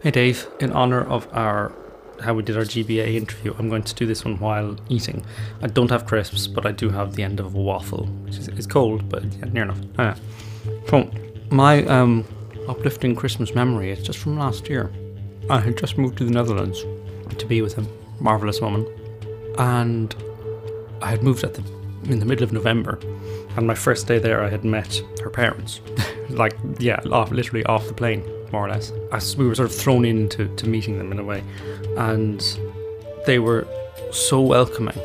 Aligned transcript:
Hey 0.00 0.12
Dave, 0.12 0.46
in 0.60 0.70
honor 0.70 1.00
of 1.00 1.26
our 1.32 1.72
how 2.22 2.32
we 2.32 2.44
did 2.44 2.56
our 2.56 2.62
GBA 2.62 3.16
interview, 3.16 3.52
I'm 3.58 3.68
going 3.68 3.82
to 3.82 3.94
do 3.96 4.06
this 4.06 4.24
one 4.24 4.38
while 4.38 4.76
eating. 4.88 5.26
I 5.60 5.66
don't 5.66 5.90
have 5.90 6.06
crisps, 6.06 6.46
but 6.46 6.64
I 6.64 6.70
do 6.70 6.88
have 6.88 7.16
the 7.16 7.24
end 7.24 7.40
of 7.40 7.52
a 7.52 7.58
waffle, 7.58 8.06
which 8.22 8.36
is 8.36 8.46
it's 8.46 8.64
cold, 8.64 9.08
but 9.08 9.24
yeah, 9.24 9.46
near 9.46 9.64
enough. 9.64 9.80
Ah, 9.98 10.14
so 10.86 11.10
my 11.50 11.84
um, 11.86 12.24
uplifting 12.68 13.16
Christmas 13.16 13.56
memory 13.56 13.90
is 13.90 14.00
just 14.00 14.20
from 14.20 14.38
last 14.38 14.68
year. 14.68 14.92
I 15.50 15.58
had 15.58 15.76
just 15.76 15.98
moved 15.98 16.18
to 16.18 16.24
the 16.24 16.30
Netherlands 16.30 16.80
to 17.36 17.46
be 17.46 17.60
with 17.60 17.76
a 17.76 17.84
marvelous 18.20 18.60
woman, 18.60 18.86
and 19.58 20.14
I 21.02 21.10
had 21.10 21.24
moved 21.24 21.42
at 21.42 21.54
the 21.54 21.64
in 22.04 22.20
the 22.20 22.24
middle 22.24 22.44
of 22.44 22.52
November. 22.52 23.00
And 23.56 23.66
my 23.66 23.74
first 23.74 24.06
day 24.06 24.20
there, 24.20 24.44
I 24.44 24.48
had 24.48 24.64
met 24.64 25.02
her 25.24 25.30
parents, 25.30 25.80
like 26.28 26.56
yeah, 26.78 27.00
off 27.10 27.32
literally 27.32 27.64
off 27.64 27.88
the 27.88 27.94
plane 27.94 28.22
more 28.52 28.66
or 28.66 28.70
less. 28.70 28.92
As 29.12 29.36
we 29.36 29.46
were 29.46 29.54
sort 29.54 29.70
of 29.70 29.76
thrown 29.76 30.04
into 30.04 30.48
to 30.56 30.68
meeting 30.68 30.98
them 30.98 31.12
in 31.12 31.18
a 31.18 31.24
way, 31.24 31.42
and 31.96 32.40
they 33.26 33.38
were 33.38 33.66
so 34.12 34.40
welcoming. 34.40 34.98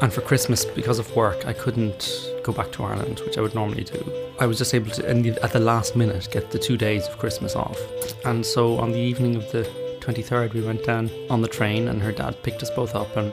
And 0.00 0.12
for 0.12 0.20
Christmas, 0.20 0.64
because 0.64 0.98
of 0.98 1.14
work, 1.14 1.46
I 1.46 1.52
couldn't 1.52 2.28
go 2.42 2.52
back 2.52 2.72
to 2.72 2.82
Ireland, 2.82 3.20
which 3.20 3.38
I 3.38 3.40
would 3.40 3.54
normally 3.54 3.84
do. 3.84 4.12
I 4.40 4.46
was 4.46 4.58
just 4.58 4.74
able 4.74 4.90
to, 4.92 5.42
at 5.42 5.52
the 5.52 5.60
last 5.60 5.94
minute, 5.94 6.28
get 6.32 6.50
the 6.50 6.58
two 6.58 6.76
days 6.76 7.06
of 7.06 7.18
Christmas 7.18 7.54
off. 7.54 7.78
And 8.24 8.44
so 8.44 8.78
on 8.78 8.90
the 8.90 8.98
evening 8.98 9.36
of 9.36 9.50
the 9.52 9.62
23rd, 10.00 10.54
we 10.54 10.62
went 10.62 10.84
down 10.84 11.08
on 11.30 11.42
the 11.42 11.48
train, 11.48 11.86
and 11.86 12.02
her 12.02 12.10
dad 12.10 12.42
picked 12.42 12.62
us 12.62 12.70
both 12.70 12.96
up 12.96 13.16
and 13.16 13.32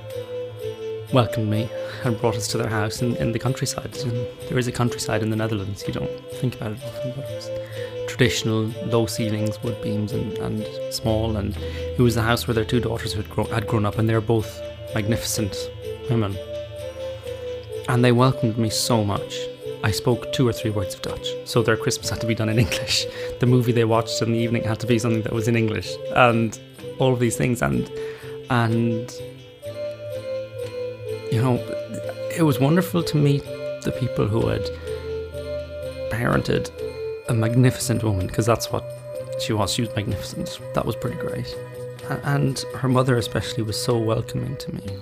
welcomed 1.12 1.50
me 1.50 1.68
and 2.04 2.20
brought 2.20 2.36
us 2.36 2.48
to 2.50 2.58
their 2.58 2.70
house 2.70 3.02
in, 3.02 3.16
in 3.16 3.32
the 3.32 3.40
countryside. 3.40 3.92
There 4.48 4.60
is 4.60 4.68
a 4.68 4.72
countryside 4.72 5.24
in 5.24 5.32
the 5.32 5.36
Netherlands, 5.36 5.84
you 5.88 5.94
don't 5.94 6.10
think 6.36 6.56
about 6.56 6.74
it 6.74 6.84
often, 6.84 7.14
but 7.16 7.26
it 7.30 7.36
was 7.36 7.50
traditional 8.20 8.64
low 8.88 9.06
ceilings, 9.06 9.64
wood 9.64 9.82
beams, 9.82 10.12
and, 10.12 10.38
and 10.40 10.68
small. 10.94 11.38
And 11.38 11.56
it 11.98 12.02
was 12.02 12.16
the 12.16 12.22
house 12.22 12.48
where 12.48 12.54
their 12.54 12.66
two 12.66 12.82
daughters 12.82 13.14
had, 13.14 13.30
grow, 13.30 13.46
had 13.46 13.66
grown 13.66 13.86
up, 13.86 13.98
and 13.98 14.10
they're 14.10 14.20
both 14.20 14.62
magnificent 14.94 15.56
women. 16.10 16.38
And 17.88 18.04
they 18.04 18.12
welcomed 18.12 18.58
me 18.58 18.70
so 18.70 19.06
much. 19.06 19.40
I 19.86 19.92
spoke 19.92 20.34
two 20.34 20.46
or 20.46 20.52
three 20.52 20.70
words 20.70 20.96
of 20.96 21.02
Dutch, 21.02 21.30
so 21.46 21.64
their 21.64 21.78
Christmas 21.78 22.10
had 22.10 22.20
to 22.20 22.28
be 22.28 22.36
done 22.36 22.50
in 22.50 22.60
English. 22.66 23.06
The 23.40 23.46
movie 23.46 23.72
they 23.72 23.86
watched 23.86 24.22
in 24.22 24.34
the 24.34 24.38
evening 24.38 24.64
had 24.64 24.82
to 24.82 24.88
be 24.88 25.00
something 25.00 25.22
that 25.22 25.32
was 25.32 25.48
in 25.48 25.56
English, 25.56 25.90
and 26.14 26.60
all 27.00 27.14
of 27.14 27.22
these 27.22 27.38
things. 27.38 27.62
And 27.62 27.90
and 28.50 29.10
you 31.32 31.42
know, 31.42 31.56
it 32.36 32.44
was 32.44 32.60
wonderful 32.60 33.02
to 33.02 33.16
meet 33.16 33.46
the 33.86 33.96
people 33.98 34.28
who 34.28 34.46
had 34.48 34.70
parented 36.12 36.70
a 37.30 37.34
magnificent 37.34 38.04
woman 38.04 38.28
because 38.28 38.46
that's 38.46 38.72
what 38.72 38.84
she 39.40 39.54
was. 39.54 39.72
She 39.72 39.84
was 39.84 39.96
magnificent. 39.96 40.60
That 40.74 40.86
was 40.86 40.96
pretty 40.96 41.18
great. 41.18 41.56
And 42.24 42.60
her 42.76 42.90
mother, 42.90 43.18
especially, 43.18 43.64
was 43.64 43.82
so 43.82 43.98
welcoming 43.98 44.58
to 44.58 44.76
me. 44.76 44.98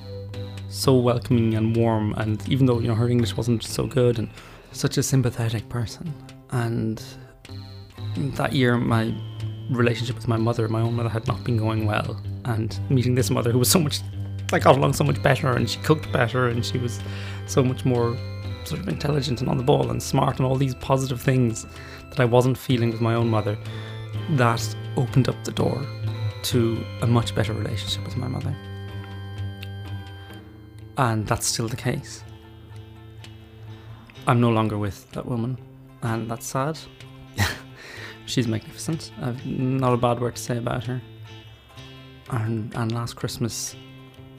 So 0.69 0.95
welcoming 0.97 1.55
and 1.55 1.75
warm. 1.75 2.13
And 2.17 2.47
even 2.49 2.65
though, 2.65 2.79
you 2.79 2.89
know, 2.89 2.95
her 2.95 3.07
English 3.07 3.37
wasn't 3.37 3.63
so 3.63 3.87
good 3.87 4.19
and 4.19 4.29
such 4.73 4.97
a 4.97 5.03
sympathetic 5.03 5.67
person. 5.69 6.13
And 6.51 7.01
that 8.17 8.51
year, 8.53 8.77
my 8.77 9.13
relationship 9.71 10.15
with 10.15 10.27
my 10.27 10.37
mother, 10.37 10.67
my 10.67 10.81
own 10.81 10.95
mother, 10.95 11.09
had 11.09 11.27
not 11.27 11.43
been 11.45 11.57
going 11.57 11.85
well. 11.85 12.21
And 12.43 12.77
meeting 12.89 13.15
this 13.15 13.29
mother 13.29 13.51
who 13.51 13.59
was 13.59 13.71
so 13.71 13.79
much, 13.79 14.01
I 14.51 14.59
got 14.59 14.75
along 14.75 14.93
so 14.93 15.05
much 15.05 15.21
better 15.23 15.53
and 15.53 15.69
she 15.69 15.79
cooked 15.79 16.11
better 16.11 16.49
and 16.49 16.65
she 16.65 16.77
was 16.77 16.99
so 17.47 17.63
much 17.63 17.85
more 17.85 18.17
sort 18.67 18.81
of 18.81 18.87
intelligent 18.87 19.41
and 19.41 19.49
on 19.49 19.57
the 19.57 19.63
ball 19.63 19.89
and 19.89 20.01
smart 20.01 20.37
and 20.37 20.45
all 20.45 20.55
these 20.55 20.75
positive 20.75 21.21
things 21.21 21.65
that 22.09 22.19
I 22.19 22.25
wasn't 22.25 22.57
feeling 22.57 22.91
with 22.91 23.01
my 23.01 23.15
own 23.15 23.29
mother, 23.29 23.57
that 24.31 24.75
opened 24.95 25.29
up 25.29 25.41
the 25.43 25.51
door 25.51 25.85
to 26.43 26.85
a 27.01 27.07
much 27.07 27.33
better 27.35 27.53
relationship 27.53 28.03
with 28.05 28.17
my 28.17 28.27
mother. 28.27 28.55
And 30.97 31.27
that's 31.27 31.45
still 31.45 31.67
the 31.67 31.77
case. 31.77 32.23
I'm 34.25 34.41
no 34.41 34.49
longer 34.49 34.77
with 34.77 35.09
that 35.11 35.25
woman, 35.25 35.57
and 36.01 36.29
that's 36.29 36.45
sad. 36.45 36.77
She's 38.25 38.47
magnificent. 38.47 39.11
I've 39.21 39.45
not 39.45 39.93
a 39.93 39.97
bad 39.97 40.19
word 40.19 40.35
to 40.35 40.41
say 40.41 40.57
about 40.57 40.83
her. 40.85 41.01
And, 42.29 42.75
and 42.75 42.91
last 42.91 43.15
Christmas, 43.15 43.75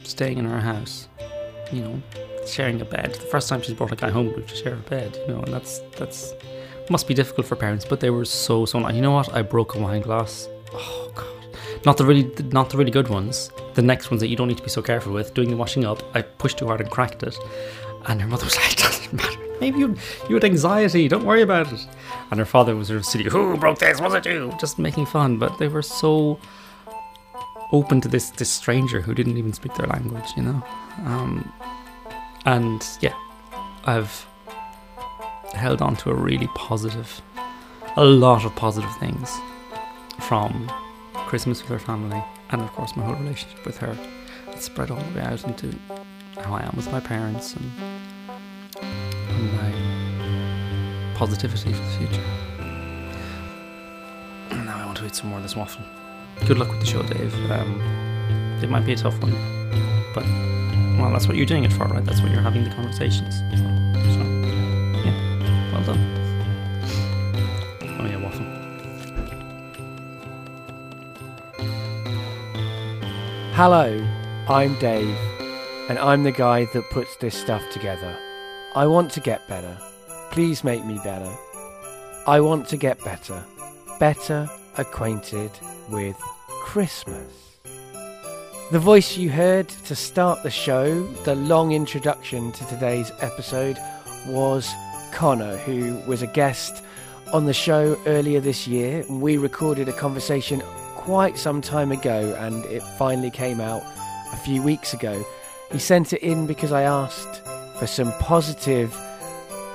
staying 0.03 0.37
in 0.39 0.45
her 0.45 0.61
house, 0.61 1.09
you 1.73 1.83
know, 1.83 2.03
sharing 2.53 2.81
a 2.81 2.85
bed. 2.85 3.15
The 3.15 3.27
first 3.27 3.49
time 3.49 3.63
she's 3.63 3.75
brought 3.75 3.93
a 3.93 3.97
guy 3.97 4.11
home 4.11 4.35
to 4.35 4.55
share 4.55 4.75
a 4.75 4.77
bed, 4.77 5.19
you 5.27 5.35
know, 5.35 5.43
and 5.43 5.53
that's 5.53 5.81
that's 5.97 6.35
must 6.91 7.07
be 7.07 7.15
difficult 7.15 7.47
for 7.47 7.57
parents, 7.57 7.85
but 7.85 8.01
they 8.01 8.11
were 8.11 8.25
so 8.25 8.65
so 8.65 8.79
nice. 8.79 8.95
You 8.95 9.03
know 9.03 9.13
what? 9.13 9.33
I 9.35 9.43
broke 9.43 9.75
a 9.75 9.79
wine 9.79 10.03
glass. 10.03 10.49
Oh 10.73 11.11
god, 11.15 11.57
not 11.85 11.97
the 11.97 12.05
really 12.05 12.31
not 12.53 12.71
the 12.71 12.79
really 12.79 12.91
good 12.91 13.09
ones. 13.09 13.51
The 13.75 13.83
next 13.83 14.11
ones 14.11 14.21
that 14.21 14.29
you 14.29 14.37
don't 14.37 14.49
need 14.49 14.57
to 14.59 14.63
be 14.63 14.71
so 14.71 14.83
careful 14.83 15.13
with. 15.13 15.35
Doing 15.35 15.51
the 15.51 15.57
washing 15.57 15.85
up, 15.85 16.03
I 16.15 16.23
pushed 16.23 16.59
too 16.59 16.67
hard 16.67 16.81
and 16.81 16.91
cracked 16.91 17.23
it, 17.23 17.37
and 18.07 18.21
her 18.21 18.29
mother 18.29 18.45
was 18.45 18.57
like, 18.63 18.77
"Doesn't 18.77 19.13
matter. 19.13 19.39
Maybe 19.61 19.79
you 19.81 19.97
you 20.29 20.35
had 20.35 20.45
anxiety. 20.45 21.09
Don't 21.09 21.25
worry 21.25 21.43
about 21.43 21.73
it." 21.73 21.87
And 22.31 22.39
her 22.39 22.47
father 22.47 22.75
was 22.77 22.89
sort 22.89 22.99
of 22.99 23.05
sitting, 23.07 23.29
"Who 23.31 23.57
broke 23.57 23.79
this? 23.79 24.01
Was 24.01 24.15
it 24.15 24.27
you?" 24.27 24.53
Just 24.61 24.79
making 24.79 25.07
fun, 25.07 25.39
but 25.39 25.59
they 25.59 25.69
were 25.69 25.83
so 25.83 26.39
open 27.73 28.01
to 28.01 28.09
this 28.09 28.31
this 28.31 28.51
stranger 28.51 29.01
who 29.01 29.15
didn't 29.15 29.37
even 29.37 29.53
speak 29.53 29.75
their 29.75 29.87
language, 29.87 30.31
you 30.37 30.43
know. 30.43 30.63
Um, 31.05 31.53
and 32.49 32.83
yeah, 33.03 33.15
I've 33.85 34.27
held 35.53 35.83
on 35.83 35.97
to 35.97 36.11
a 36.11 36.15
really 36.15 36.49
positive, 36.55 37.21
a 37.97 38.05
lot 38.05 38.47
of 38.47 38.57
positive 38.57 38.91
things 38.97 39.31
from 40.21 40.71
Christmas 41.13 41.61
with 41.61 41.69
her 41.69 41.79
family, 41.79 42.25
and 42.49 42.63
of 42.63 42.73
course 42.73 42.97
my 42.97 43.05
whole 43.05 43.17
relationship 43.17 43.67
with 43.67 43.77
her. 43.79 43.95
It 44.49 44.63
spread 44.63 44.91
all 44.91 44.99
the 44.99 45.19
way 45.19 45.27
out 45.27 45.45
into 45.45 45.79
how 46.41 46.55
I 46.55 46.63
am 46.63 46.73
with 46.75 46.91
my 46.91 47.01
parents 47.01 47.55
and, 47.55 47.71
my 49.53 51.13
positivity 51.15 51.75
for 51.75 51.83
the 51.83 51.97
future. 51.99 52.23
And 54.53 54.65
now 54.65 54.79
I 54.79 54.87
want 54.87 54.97
to 54.99 55.07
eat 55.07 55.15
some 55.15 55.29
more 55.29 55.37
of 55.37 55.43
this 55.43 55.55
waffle. 55.55 55.85
Good 56.47 56.59
luck 56.59 56.71
with 56.71 56.81
the 56.81 56.87
show, 56.87 57.03
Dave. 57.03 57.35
Um, 57.51 57.79
it 58.63 58.71
might 58.71 58.87
be 58.87 58.95
a 58.95 58.97
tough 58.97 59.21
one, 59.21 59.35
but 60.15 60.25
well, 60.99 61.11
that's 61.13 61.29
what 61.29 61.37
you're 61.37 61.47
doing 61.47 61.65
it 61.65 61.73
for, 61.73 61.85
right? 61.87 62.05
That's 62.05 62.21
what 62.21 62.33
you're 62.33 62.41
having 62.41 62.65
the 62.65 62.71
conversations. 62.71 63.37
So, 63.37 63.57
so 64.15 64.21
yeah, 65.05 65.73
well 65.73 65.85
done. 65.85 66.01
Oh 68.01 68.07
yeah, 68.07 68.17
waffle. 68.23 68.45
Hello, 73.55 74.07
I'm 74.49 74.79
Dave, 74.79 75.17
and 75.89 75.99
I'm 75.99 76.25
the 76.25 76.33
guy 76.33 76.65
that 76.67 76.91
puts 76.91 77.17
this 77.17 77.35
stuff 77.37 77.63
together. 77.71 78.17
I 78.75 78.87
want 78.87 79.13
to 79.13 79.21
get 79.21 79.47
better. 79.49 79.79
Please 80.31 80.65
make 80.65 80.85
me 80.85 81.01
better. 81.05 81.33
I 82.27 82.41
want 82.41 82.69
to 82.69 82.77
get 82.77 83.03
better. 83.05 83.45
Better 83.99 84.51
acquainted 84.77 85.51
with 85.89 86.17
Christmas. 86.63 87.48
The 88.71 88.79
voice 88.79 89.17
you 89.17 89.31
heard 89.31 89.67
to 89.87 89.97
start 89.97 90.43
the 90.43 90.51
show, 90.51 91.03
the 91.25 91.35
long 91.35 91.73
introduction 91.73 92.53
to 92.53 92.67
today's 92.67 93.11
episode, 93.21 93.79
was 94.27 94.71
Connor, 95.11 95.57
who 95.57 95.97
was 96.07 96.21
a 96.21 96.27
guest 96.27 96.85
on 97.33 97.47
the 97.47 97.55
show 97.55 97.99
earlier 98.05 98.41
this 98.41 98.69
year. 98.69 99.07
We 99.09 99.39
recorded 99.39 99.89
a 99.89 99.95
conversation 99.95 100.61
quite 100.97 101.39
some 101.39 101.63
time 101.63 101.93
ago 101.93 102.37
and 102.41 102.63
it 102.67 102.83
finally 102.99 103.31
came 103.31 103.59
out 103.59 103.83
a 104.35 104.37
few 104.37 104.63
weeks 104.63 104.93
ago. 104.93 105.25
He 105.73 105.79
sent 105.79 106.13
it 106.13 106.21
in 106.21 106.47
because 106.47 106.71
I 106.71 106.83
asked 106.83 107.41
for 107.79 107.87
some 107.87 108.13
positive 108.21 108.95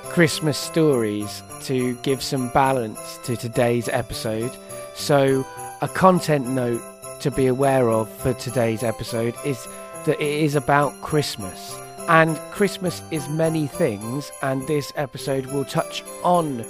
Christmas 0.04 0.56
stories 0.56 1.42
to 1.64 1.96
give 2.04 2.22
some 2.22 2.50
balance 2.50 3.18
to 3.24 3.36
today's 3.38 3.90
episode. 3.90 4.52
So, 4.94 5.44
a 5.82 5.88
content 5.88 6.48
note 6.48 6.84
to 7.24 7.32
be 7.32 7.48
aware 7.48 7.90
of 7.90 8.10
for 8.18 8.34
today's 8.34 8.84
episode 8.84 9.34
is 9.46 9.66
that 10.04 10.22
it 10.22 10.44
is 10.44 10.56
about 10.56 10.92
Christmas. 11.02 11.74
And 12.10 12.38
Christmas 12.52 13.02
is 13.12 13.30
many 13.30 13.66
things, 13.66 14.30
and 14.42 14.68
this 14.68 14.92
episode 14.98 15.46
will 15.46 15.64
touch 15.64 16.04
on 16.26 16.66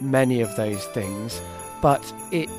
many 0.00 0.40
of 0.40 0.54
those 0.56 0.84
things, 0.86 1.40
but 1.80 2.02
it 2.32 2.50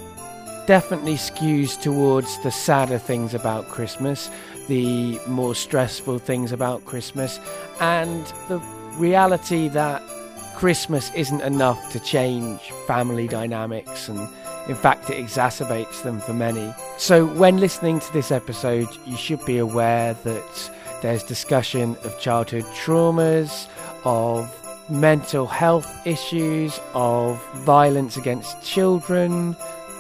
definitely 0.68 1.15
skews 1.15 1.79
towards 1.81 2.41
the 2.44 2.51
sadder 2.51 2.97
things 2.97 3.33
about 3.33 3.68
Christmas, 3.68 4.31
the 4.69 5.19
more 5.27 5.53
stressful 5.53 6.19
things 6.19 6.53
about 6.53 6.85
Christmas, 6.85 7.41
and 7.81 8.25
the 8.47 8.59
reality 8.95 9.68
that 9.68 10.01
Christmas 10.56 11.13
isn't 11.13 11.41
enough 11.41 11.91
to 11.91 12.00
change 12.00 12.71
family 12.88 13.27
dynamics 13.27 14.07
and 14.07 14.30
in 14.68 14.75
fact, 14.75 15.10
it 15.10 15.24
exacerbates 15.24 16.04
them 16.04 16.19
for 16.19 16.34
many. 16.34 16.74
So, 16.98 17.25
when 17.25 17.58
listening 17.58 18.00
to 18.02 18.14
this 18.14 18.31
episode, 18.31 18.90
you 19.06 19.16
should 19.16 19.44
be 19.46 19.60
aware 19.60 20.14
that 20.14 20.72
there's 21.02 21.24
discussion 21.24 21.96
of 22.04 22.19
childhood 22.19 22.66
traumas, 22.75 23.68
of 24.04 24.54
mental 24.90 25.48
health 25.48 25.90
issues, 26.06 26.80
of 26.94 27.42
violence 27.58 28.18
against 28.18 28.62
children, 28.62 29.56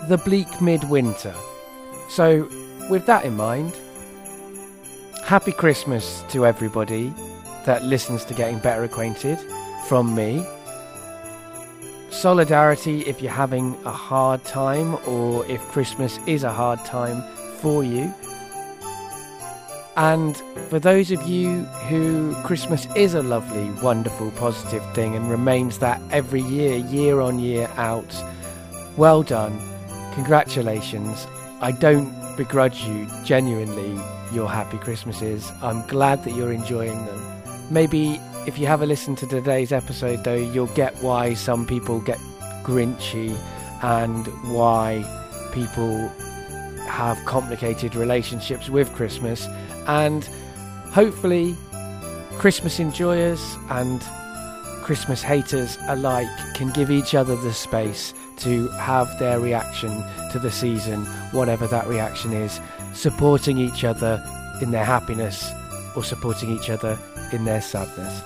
the 0.07 0.17
bleak 0.17 0.61
midwinter. 0.61 1.33
So, 2.09 2.49
with 2.89 3.05
that 3.05 3.25
in 3.25 3.35
mind, 3.35 3.73
happy 5.23 5.51
Christmas 5.51 6.23
to 6.29 6.45
everybody 6.45 7.13
that 7.65 7.83
listens 7.83 8.25
to 8.25 8.33
Getting 8.33 8.59
Better 8.59 8.83
Acquainted 8.83 9.39
from 9.87 10.13
me. 10.15 10.45
Solidarity 12.17 13.01
if 13.01 13.21
you're 13.21 13.31
having 13.31 13.77
a 13.85 13.91
hard 13.91 14.43
time 14.43 14.97
or 15.05 15.45
if 15.45 15.61
Christmas 15.67 16.17
is 16.25 16.43
a 16.43 16.51
hard 16.51 16.83
time 16.83 17.21
for 17.59 17.83
you. 17.83 18.11
And 19.95 20.35
for 20.67 20.79
those 20.79 21.11
of 21.11 21.21
you 21.27 21.65
who 21.89 22.33
Christmas 22.43 22.87
is 22.95 23.13
a 23.13 23.21
lovely, 23.21 23.69
wonderful, 23.83 24.31
positive 24.31 24.83
thing 24.95 25.15
and 25.15 25.29
remains 25.29 25.77
that 25.77 26.01
every 26.09 26.41
year, 26.41 26.77
year 26.77 27.21
on 27.21 27.37
year 27.37 27.69
out, 27.75 28.15
well 28.97 29.21
done. 29.21 29.55
Congratulations. 30.15 31.27
I 31.61 31.71
don't 31.71 32.11
begrudge 32.35 32.83
you 32.85 33.07
genuinely 33.25 34.01
your 34.33 34.49
happy 34.49 34.79
Christmases. 34.79 35.51
I'm 35.61 35.85
glad 35.85 36.23
that 36.23 36.33
you're 36.33 36.51
enjoying 36.51 37.05
them. 37.05 37.43
Maybe 37.69 38.19
if 38.47 38.57
you 38.57 38.65
have 38.65 38.81
a 38.81 38.85
listen 38.85 39.13
to 39.17 39.27
today's 39.27 39.73
episode, 39.73 40.23
though, 40.23 40.33
you'll 40.33 40.67
get 40.67 40.95
why 41.03 41.33
some 41.33 41.67
people 41.67 41.99
get 41.99 42.17
grinchy 42.63 43.37
and 43.83 44.25
why 44.53 45.03
people 45.51 46.07
have 46.87 47.17
complicated 47.25 47.93
relationships 47.93 48.69
with 48.69 48.91
Christmas. 48.95 49.45
And 49.85 50.23
hopefully, 50.91 51.57
Christmas 52.37 52.79
enjoyers 52.79 53.57
and 53.69 54.01
Christmas 54.81 55.21
haters 55.21 55.77
alike 55.89 56.29
can 56.55 56.71
give 56.71 56.89
each 56.89 57.13
other 57.15 57.35
the 57.35 57.53
space 57.53 58.13
to 58.37 58.69
have 58.69 59.09
their 59.19 59.41
reaction 59.41 59.89
to 60.31 60.39
the 60.39 60.51
season, 60.51 61.05
whatever 61.33 61.67
that 61.67 61.85
reaction 61.87 62.31
is, 62.31 62.61
supporting 62.93 63.57
each 63.57 63.83
other 63.83 64.23
in 64.61 64.71
their 64.71 64.85
happiness 64.85 65.51
or 65.97 66.03
supporting 66.03 66.49
each 66.49 66.69
other 66.69 66.97
in 67.33 67.45
their 67.45 67.61
sadness. 67.61 68.23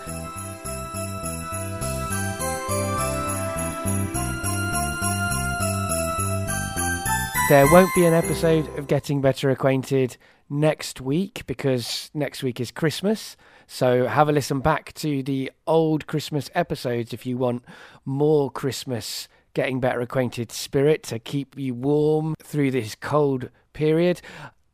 There 7.50 7.70
won't 7.70 7.94
be 7.94 8.06
an 8.06 8.14
episode 8.14 8.66
of 8.78 8.88
Getting 8.88 9.20
Better 9.20 9.50
Acquainted 9.50 10.16
next 10.50 11.02
week 11.02 11.44
because 11.48 12.10
next 12.14 12.44
week 12.44 12.62
is 12.62 12.72
Christmas. 12.72 13.36
So 13.68 14.08
have 14.08 14.30
a 14.30 14.32
listen 14.32 14.62
back 14.62 14.94
to 14.96 15.22
the 15.22 15.52
old 15.68 16.08
Christmas 16.08 16.50
episodes 16.56 17.12
if 17.14 17.26
you 17.26 17.38
want 17.38 17.66
more 18.06 18.50
Christmas 18.50 19.28
Getting 19.54 19.82
Better 19.82 20.00
Acquainted 20.00 20.52
spirit 20.52 21.04
to 21.04 21.20
keep 21.20 21.58
you 21.58 21.74
warm 21.74 22.36
through 22.42 22.72
this 22.72 22.96
cold 22.96 23.50
period. 23.74 24.22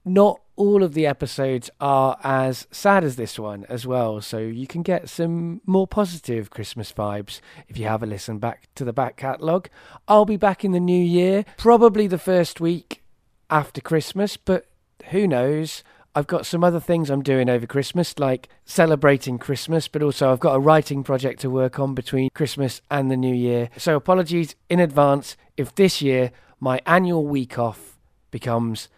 Not 0.06 0.40
all 0.58 0.84
of 0.84 0.94
the 0.94 1.06
episodes 1.06 1.70
are 1.80 2.18
as 2.24 2.68
sad 2.72 3.04
as 3.04 3.16
this 3.16 3.40
one 3.40 3.66
as 3.70 3.88
well, 3.88 4.20
so 4.20 4.40
you 4.40 4.68
can 4.68 4.82
get 4.82 5.08
some 5.08 5.62
more 5.66 5.88
positive 5.88 6.50
Christmas 6.50 6.92
vibes 6.92 7.40
if 7.70 7.78
you 7.78 7.86
have 7.86 8.04
a 8.04 8.08
listen 8.08 8.40
back 8.40 8.68
to 8.76 8.84
the 8.84 8.92
back 8.92 9.16
catalogue. 9.16 9.70
I'll 10.08 10.26
be 10.26 10.36
back 10.36 10.66
in 10.66 10.72
the 10.72 10.80
new 10.80 11.02
year, 11.02 11.46
probably 11.58 12.08
the 12.08 12.18
first 12.18 12.60
week 12.60 13.02
after 13.50 13.80
Christmas, 13.80 14.36
but 14.36 14.66
who 15.12 15.28
knows? 15.28 15.84
I've 16.16 16.28
got 16.28 16.48
some 16.48 16.64
other 16.64 16.80
things 16.80 17.12
I'm 17.12 17.22
doing 17.22 17.48
over 17.48 17.68
Christmas, 17.68 18.18
like 18.18 18.50
celebrating 18.66 19.38
Christmas, 19.38 19.88
but 19.88 20.02
also 20.02 20.32
I've 20.32 20.40
got 20.40 20.56
a 20.56 20.60
writing 20.60 21.04
project 21.04 21.42
to 21.42 21.50
work 21.52 21.78
on 21.78 21.94
between 21.94 22.32
Christmas 22.32 22.82
and 22.90 23.12
the 23.12 23.16
new 23.16 23.36
year. 23.36 23.70
So 23.78 23.96
apologies 23.96 24.56
in 24.68 24.80
advance 24.80 25.38
if 25.56 25.76
this 25.76 26.02
year 26.02 26.32
my 26.60 26.82
annual 26.88 27.28
week 27.28 27.60
off 27.60 28.00
becomes 28.32 28.90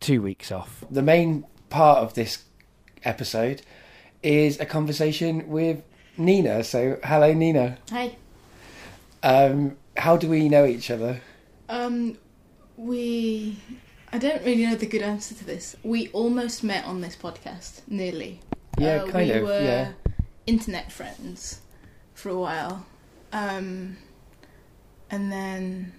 two 0.00 0.22
weeks 0.22 0.50
off. 0.52 0.84
The 0.90 1.02
main 1.02 1.44
part 1.70 1.98
of 1.98 2.14
this 2.14 2.44
episode 3.04 3.62
is 4.22 4.58
a 4.60 4.66
conversation 4.66 5.48
with 5.48 5.82
Nina. 6.16 6.64
So, 6.64 6.98
hello, 7.04 7.32
Nina. 7.32 7.78
Hi. 7.90 8.16
Um, 9.22 9.76
how 9.96 10.16
do 10.16 10.28
we 10.28 10.48
know 10.48 10.64
each 10.64 10.90
other? 10.90 11.20
Um, 11.68 12.16
we. 12.76 13.58
I 14.12 14.18
don't 14.18 14.42
really 14.44 14.64
know 14.64 14.74
the 14.74 14.86
good 14.86 15.02
answer 15.02 15.34
to 15.34 15.44
this. 15.44 15.76
We 15.82 16.08
almost 16.08 16.64
met 16.64 16.84
on 16.86 17.00
this 17.02 17.14
podcast, 17.14 17.82
nearly. 17.88 18.40
Yeah, 18.78 19.02
Uh, 19.02 19.06
kind 19.10 19.28
we 19.30 19.34
of. 19.36 19.42
Were 19.44 19.60
Yeah. 19.62 19.92
internet 20.46 20.90
friends 20.90 21.60
for 22.14 22.30
a 22.30 22.38
while, 22.38 22.86
um, 23.32 23.98
and 25.10 25.30
then 25.30 25.92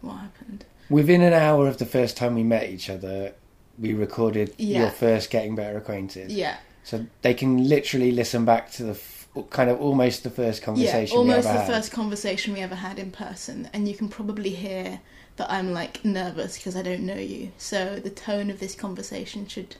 what 0.00 0.18
happened? 0.18 0.64
Within 0.88 1.22
an 1.22 1.32
hour 1.32 1.66
of 1.68 1.78
the 1.78 1.86
first 1.86 2.16
time 2.16 2.34
we 2.34 2.42
met 2.44 2.70
each 2.70 2.88
other, 2.88 3.32
we 3.78 3.92
recorded 3.94 4.54
Yeah. 4.56 4.80
your 4.82 4.90
first 4.90 5.30
Getting 5.30 5.54
Better 5.56 5.76
Acquainted. 5.78 6.30
Yeah, 6.30 6.56
So 6.84 7.06
they 7.22 7.34
can 7.34 7.68
literally 7.68 8.12
listen 8.12 8.44
back 8.44 8.70
to 8.72 8.84
the 8.84 8.90
f- 8.92 9.28
kind 9.50 9.68
of 9.68 9.80
almost 9.80 10.22
the 10.22 10.30
first 10.30 10.62
conversation. 10.62 11.14
yeah, 11.14 11.18
almost 11.18 11.42
the 11.48 11.52
had. 11.58 11.66
first 11.66 11.92
conversation 11.92 12.54
we 12.54 12.60
ever 12.60 12.76
had 12.76 12.98
in 12.98 13.10
person, 13.10 13.68
and 13.72 13.88
you 13.88 13.94
can 13.94 14.08
probably 14.08 14.50
hear 14.50 15.00
that 15.36 15.50
I'm 15.50 15.72
like 15.74 16.04
nervous 16.04 16.56
because 16.56 16.76
I 16.76 16.82
don't 16.82 17.02
know 17.02 17.16
you. 17.16 17.50
So 17.58 17.96
the 17.98 18.08
tone 18.10 18.48
of 18.50 18.60
this 18.60 18.74
conversation 18.74 19.46
should 19.46 19.76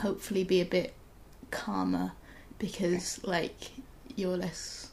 hopefully 0.00 0.44
be 0.44 0.60
a 0.60 0.64
bit 0.66 0.92
calmer 1.50 2.12
because 2.58 3.18
like 3.24 3.70
you're 4.16 4.36
less 4.36 4.88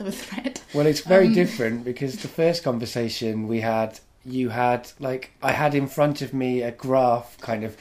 of 0.00 0.06
a 0.08 0.12
threat. 0.12 0.62
Well, 0.74 0.86
it's 0.86 1.00
very 1.00 1.28
Um, 1.28 1.34
different 1.34 1.84
because 1.84 2.16
the 2.16 2.28
first 2.28 2.64
conversation 2.64 3.46
we 3.46 3.60
had, 3.60 4.00
you 4.24 4.48
had 4.50 4.90
like 5.00 5.30
I 5.42 5.52
had 5.52 5.74
in 5.74 5.86
front 5.86 6.22
of 6.22 6.32
me 6.34 6.62
a 6.62 6.70
graph 6.72 7.38
kind 7.40 7.64
of 7.64 7.76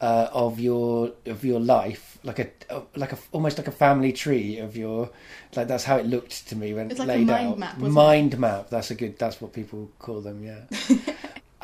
uh, 0.00 0.28
of 0.32 0.58
your 0.60 1.12
of 1.26 1.44
your 1.44 1.60
life, 1.60 2.18
like 2.24 2.38
a 2.38 2.48
like 2.96 3.12
a 3.12 3.18
almost 3.32 3.58
like 3.58 3.68
a 3.68 3.72
family 3.72 4.12
tree 4.12 4.58
of 4.58 4.76
your 4.76 5.10
like 5.56 5.68
that's 5.68 5.84
how 5.84 5.96
it 5.96 6.06
looked 6.06 6.48
to 6.48 6.56
me 6.56 6.74
when 6.74 6.90
It's 6.90 6.98
like 6.98 7.08
a 7.08 7.12
laid 7.12 7.26
mind 7.26 7.48
out. 7.48 7.58
map, 7.58 7.74
wasn't 7.78 7.86
it? 7.86 7.94
mind 7.94 8.38
map. 8.38 8.70
That's 8.70 8.90
a 8.90 8.94
good. 8.94 9.18
That's 9.18 9.40
what 9.40 9.52
people 9.52 9.90
call 9.98 10.20
them. 10.20 10.42
Yeah. 10.44 10.62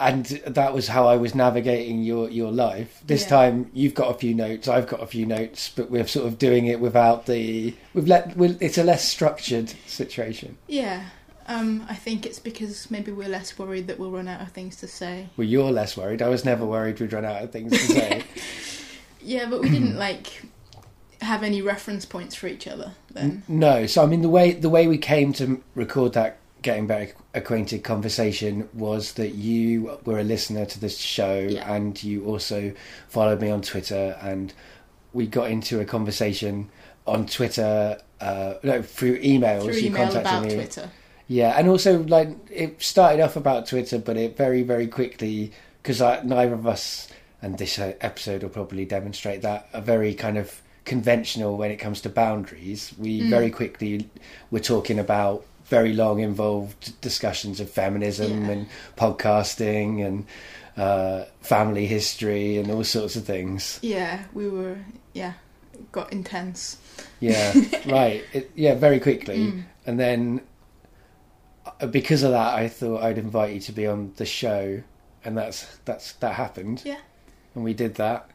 And 0.03 0.25
that 0.47 0.73
was 0.73 0.89
how 0.89 1.07
I 1.07 1.17
was 1.17 1.35
navigating 1.35 2.03
your, 2.03 2.31
your 2.31 2.51
life. 2.51 3.03
This 3.07 3.25
Yeah. 3.25 3.29
time, 3.29 3.71
you've 3.75 3.93
got 3.93 4.09
a 4.11 4.15
few 4.19 4.33
notes, 4.35 4.67
I've 4.67 4.87
got 4.89 5.03
a 5.03 5.07
few 5.07 5.27
notes, 5.27 5.71
but 5.77 5.91
we're 5.91 6.07
sort 6.07 6.27
of 6.27 6.39
doing 6.39 6.65
it 6.65 6.81
without 6.81 7.27
the. 7.27 7.75
We've 7.93 8.09
let. 8.09 8.35
we're, 8.35 8.57
it's 8.61 8.79
a 8.79 8.83
less 8.83 9.07
structured 9.07 9.69
situation. 9.87 10.57
Yeah. 10.69 11.05
Um, 11.51 11.85
I 11.89 11.97
think 11.97 12.27
it's 12.27 12.39
because 12.39 12.91
maybe 12.93 13.11
we're 13.11 13.29
less 13.29 13.59
worried 13.59 13.89
that 13.89 13.99
we'll 13.99 14.13
run 14.13 14.29
out 14.29 14.41
of 14.41 14.53
things 14.53 14.77
to 14.77 14.87
say. 14.87 15.27
Well, 15.37 15.47
you're 15.49 15.73
less 15.73 15.97
worried. 15.97 16.23
I 16.23 16.29
was 16.29 16.45
never 16.45 16.65
worried 16.65 17.01
we'd 17.01 17.13
run 17.13 17.25
out 17.25 17.43
of 17.43 17.51
things 17.51 17.73
to 17.73 17.79
say. 17.79 18.23
Yeah, 19.23 19.51
but 19.51 19.61
we 19.61 19.69
didn't 19.69 19.97
like 20.09 20.43
have 21.21 21.43
any 21.43 21.61
reference 21.61 22.07
points 22.07 22.35
for 22.35 22.47
each 22.47 22.67
other 22.67 22.93
then. 23.11 23.43
no, 23.49 23.85
so 23.87 24.03
I 24.03 24.07
mean 24.07 24.23
the 24.23 24.31
way 24.31 24.53
the 24.53 24.71
way 24.71 24.87
we 24.89 24.97
came 24.97 25.35
to 25.35 25.63
record 25.75 26.15
that 26.15 26.39
getting 26.63 26.87
better 26.87 27.13
acquainted 27.35 27.85
conversation 27.85 28.69
was 28.73 29.13
that 29.15 29.35
you 29.35 29.99
were 30.07 30.19
a 30.19 30.25
listener 30.25 30.65
to 30.65 30.81
this 30.81 30.97
show 30.97 31.39
Yeah. 31.41 31.71
and 31.71 32.03
you 32.03 32.25
also 32.25 32.73
followed 33.09 33.43
me 33.43 33.51
on 33.51 33.61
Twitter 33.61 34.17
and 34.23 34.55
we 35.13 35.27
got 35.27 35.51
into 35.51 35.81
a 35.81 35.85
conversation 35.85 36.71
on 37.07 37.27
Twitter 37.27 37.99
uh, 38.23 38.55
no 38.63 38.81
through 38.81 39.19
emails 39.21 39.65
Through 39.65 39.75
you 39.75 39.87
email 39.89 40.05
contacted 40.05 40.21
about 40.23 40.45
me 40.45 40.55
Twitter. 40.55 40.91
Yeah, 41.31 41.55
and 41.57 41.69
also 41.69 42.03
like 42.03 42.29
it 42.51 42.83
started 42.83 43.23
off 43.23 43.37
about 43.37 43.69
Twitter, 43.69 43.99
but 44.01 44.17
it 44.17 44.37
very 44.37 44.65
very 44.65 44.89
quickly 44.89 45.53
because 45.81 46.01
neither 46.25 46.55
of 46.55 46.67
us 46.67 47.07
and 47.41 47.57
this 47.57 47.79
episode 47.79 48.43
will 48.43 48.51
probably 48.51 48.85
demonstrate 48.85 49.43
that 49.43 49.69
are 49.73 49.81
very 49.81 50.13
kind 50.13 50.37
of 50.37 50.61
conventional 50.85 51.57
when 51.57 51.71
it 51.71 51.77
comes 51.77 52.01
to 52.01 52.09
boundaries. 52.09 52.93
We 52.99 53.21
Mm. 53.21 53.31
very 53.31 53.51
quickly 53.51 54.09
were 54.51 54.59
talking 54.61 54.99
about 54.99 55.45
very 55.67 55.93
long 55.93 56.19
involved 56.19 57.01
discussions 57.01 57.61
of 57.61 57.71
feminism 57.71 58.45
Yeah. 58.47 58.51
and 58.51 58.67
podcasting 58.97 60.05
and 60.05 60.27
uh, 60.77 61.27
family 61.43 61.87
history 61.87 62.57
and 62.59 62.71
all 62.73 62.83
sorts 62.83 63.15
of 63.15 63.25
things. 63.25 63.79
Yeah, 63.83 64.25
we 64.35 64.49
were. 64.49 64.79
Yeah, 65.15 65.35
got 65.93 66.13
intense. 66.13 66.77
Yeah, 67.21 67.53
right. 67.87 68.25
It, 68.33 68.51
yeah, 68.57 68.75
very 68.75 68.99
quickly. 68.99 69.39
Mm. 69.39 69.63
And 69.87 70.01
then 70.01 70.41
because 71.87 72.23
of 72.23 72.33
that, 72.33 72.55
I 72.55 72.69
thought 72.69 73.03
I'd 73.03 73.19
invite 73.19 73.55
you 73.55 73.61
to 73.61 73.73
be 73.73 73.87
on 73.87 74.13
the 74.17 74.27
show, 74.27 74.83
and 75.25 75.37
that's 75.37 75.79
that's 75.85 76.13
that 76.15 76.35
happened. 76.35 76.83
Yeah. 76.85 76.99
And 77.55 77.65
we 77.65 77.75
did 77.75 77.97
that, 77.97 78.31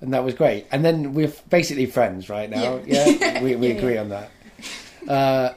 and 0.00 0.12
that 0.14 0.24
was 0.24 0.34
great. 0.34 0.66
And 0.70 0.84
then 0.84 1.14
we're 1.14 1.32
basically 1.48 1.86
friends 1.86 2.28
right 2.28 2.48
now. 2.50 2.80
Yeah. 2.86 3.06
Yeah, 3.08 3.42
we 3.42 3.56
we 3.56 3.68
Yeah, 3.68 3.74
agree 3.74 3.94
yeah. 3.94 4.00
on 4.00 4.08
that. 4.10 4.30
Uh, 5.08 5.54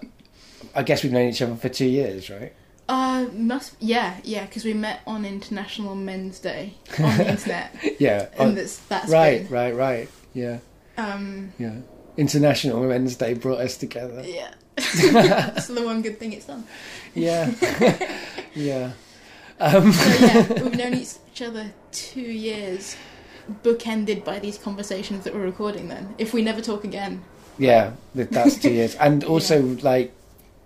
I 0.75 0.83
guess 0.83 1.03
we've 1.03 1.11
known 1.11 1.29
each 1.29 1.41
other 1.41 1.55
for 1.55 1.69
two 1.69 1.85
years, 1.85 2.29
right? 2.29 2.53
Uh, 2.89 3.27
must 3.33 3.75
yeah, 3.79 4.17
yeah, 4.23 4.45
because 4.45 4.65
we 4.65 4.73
met 4.73 5.01
on 5.07 5.23
International 5.25 5.95
Men's 5.95 6.39
Day 6.39 6.73
on 6.99 7.17
the 7.17 7.29
internet, 7.31 7.75
Yeah. 7.99 8.27
and 8.37 8.51
Oh, 8.51 8.51
that's 8.51 8.77
that's 8.87 9.09
right, 9.09 9.43
been, 9.43 9.51
right, 9.53 9.75
right. 9.75 10.09
Yeah, 10.33 10.59
um, 10.97 11.53
yeah. 11.59 11.75
International 12.17 12.83
Men's 12.83 13.15
Day 13.15 13.33
brought 13.35 13.59
us 13.59 13.77
together. 13.77 14.23
yeah. 14.25 14.53
that's 14.75 15.67
the 15.67 15.83
one 15.83 16.01
good 16.01 16.19
thing 16.19 16.33
it's 16.33 16.45
done. 16.45 16.65
Yeah, 17.13 17.51
yeah. 18.55 18.91
Um, 19.59 19.91
So 19.93 20.25
yeah, 20.25 20.47
we've 20.63 20.77
known 20.77 20.93
each 20.95 21.41
other 21.41 21.71
two 21.91 22.21
years, 22.21 22.95
bookended 23.63 24.23
by 24.25 24.39
these 24.39 24.57
conversations 24.57 25.23
that 25.23 25.33
we're 25.33 25.41
recording. 25.43 25.87
Then, 25.89 26.15
if 26.17 26.33
we 26.33 26.41
never 26.41 26.61
talk 26.61 26.83
again, 26.83 27.23
yeah, 27.57 27.93
that's 28.15 28.57
two 28.57 28.71
years. 28.71 28.95
And 28.95 29.23
also, 29.23 29.61
like, 29.81 30.11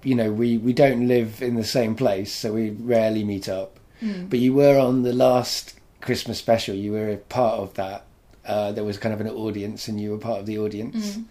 you 0.04 0.16
know, 0.16 0.32
we, 0.32 0.58
we 0.58 0.72
don't 0.74 1.08
live 1.08 1.42
in 1.42 1.56
the 1.56 1.66
same 1.66 1.96
place, 1.96 2.32
so 2.32 2.54
we 2.54 2.70
rarely 2.70 3.24
meet 3.24 3.50
up. 3.50 3.78
mm. 4.02 4.30
But 4.30 4.40
you 4.40 4.54
were 4.54 4.80
on 4.80 5.04
the 5.04 5.14
last 5.14 5.78
Christmas 6.02 6.38
special. 6.38 6.76
You 6.76 6.94
were 6.94 7.10
a 7.10 7.18
part 7.18 7.60
of 7.60 7.74
that. 7.74 8.06
Uh, 8.46 8.72
there 8.72 8.86
was 8.86 8.98
kind 8.98 9.14
of 9.14 9.20
an 9.20 9.28
audience, 9.28 9.90
and 9.90 10.00
you 10.00 10.12
were 10.12 10.18
part 10.18 10.40
of 10.40 10.46
the 10.46 10.58
audience. 10.60 11.18
Mm. 11.18 11.26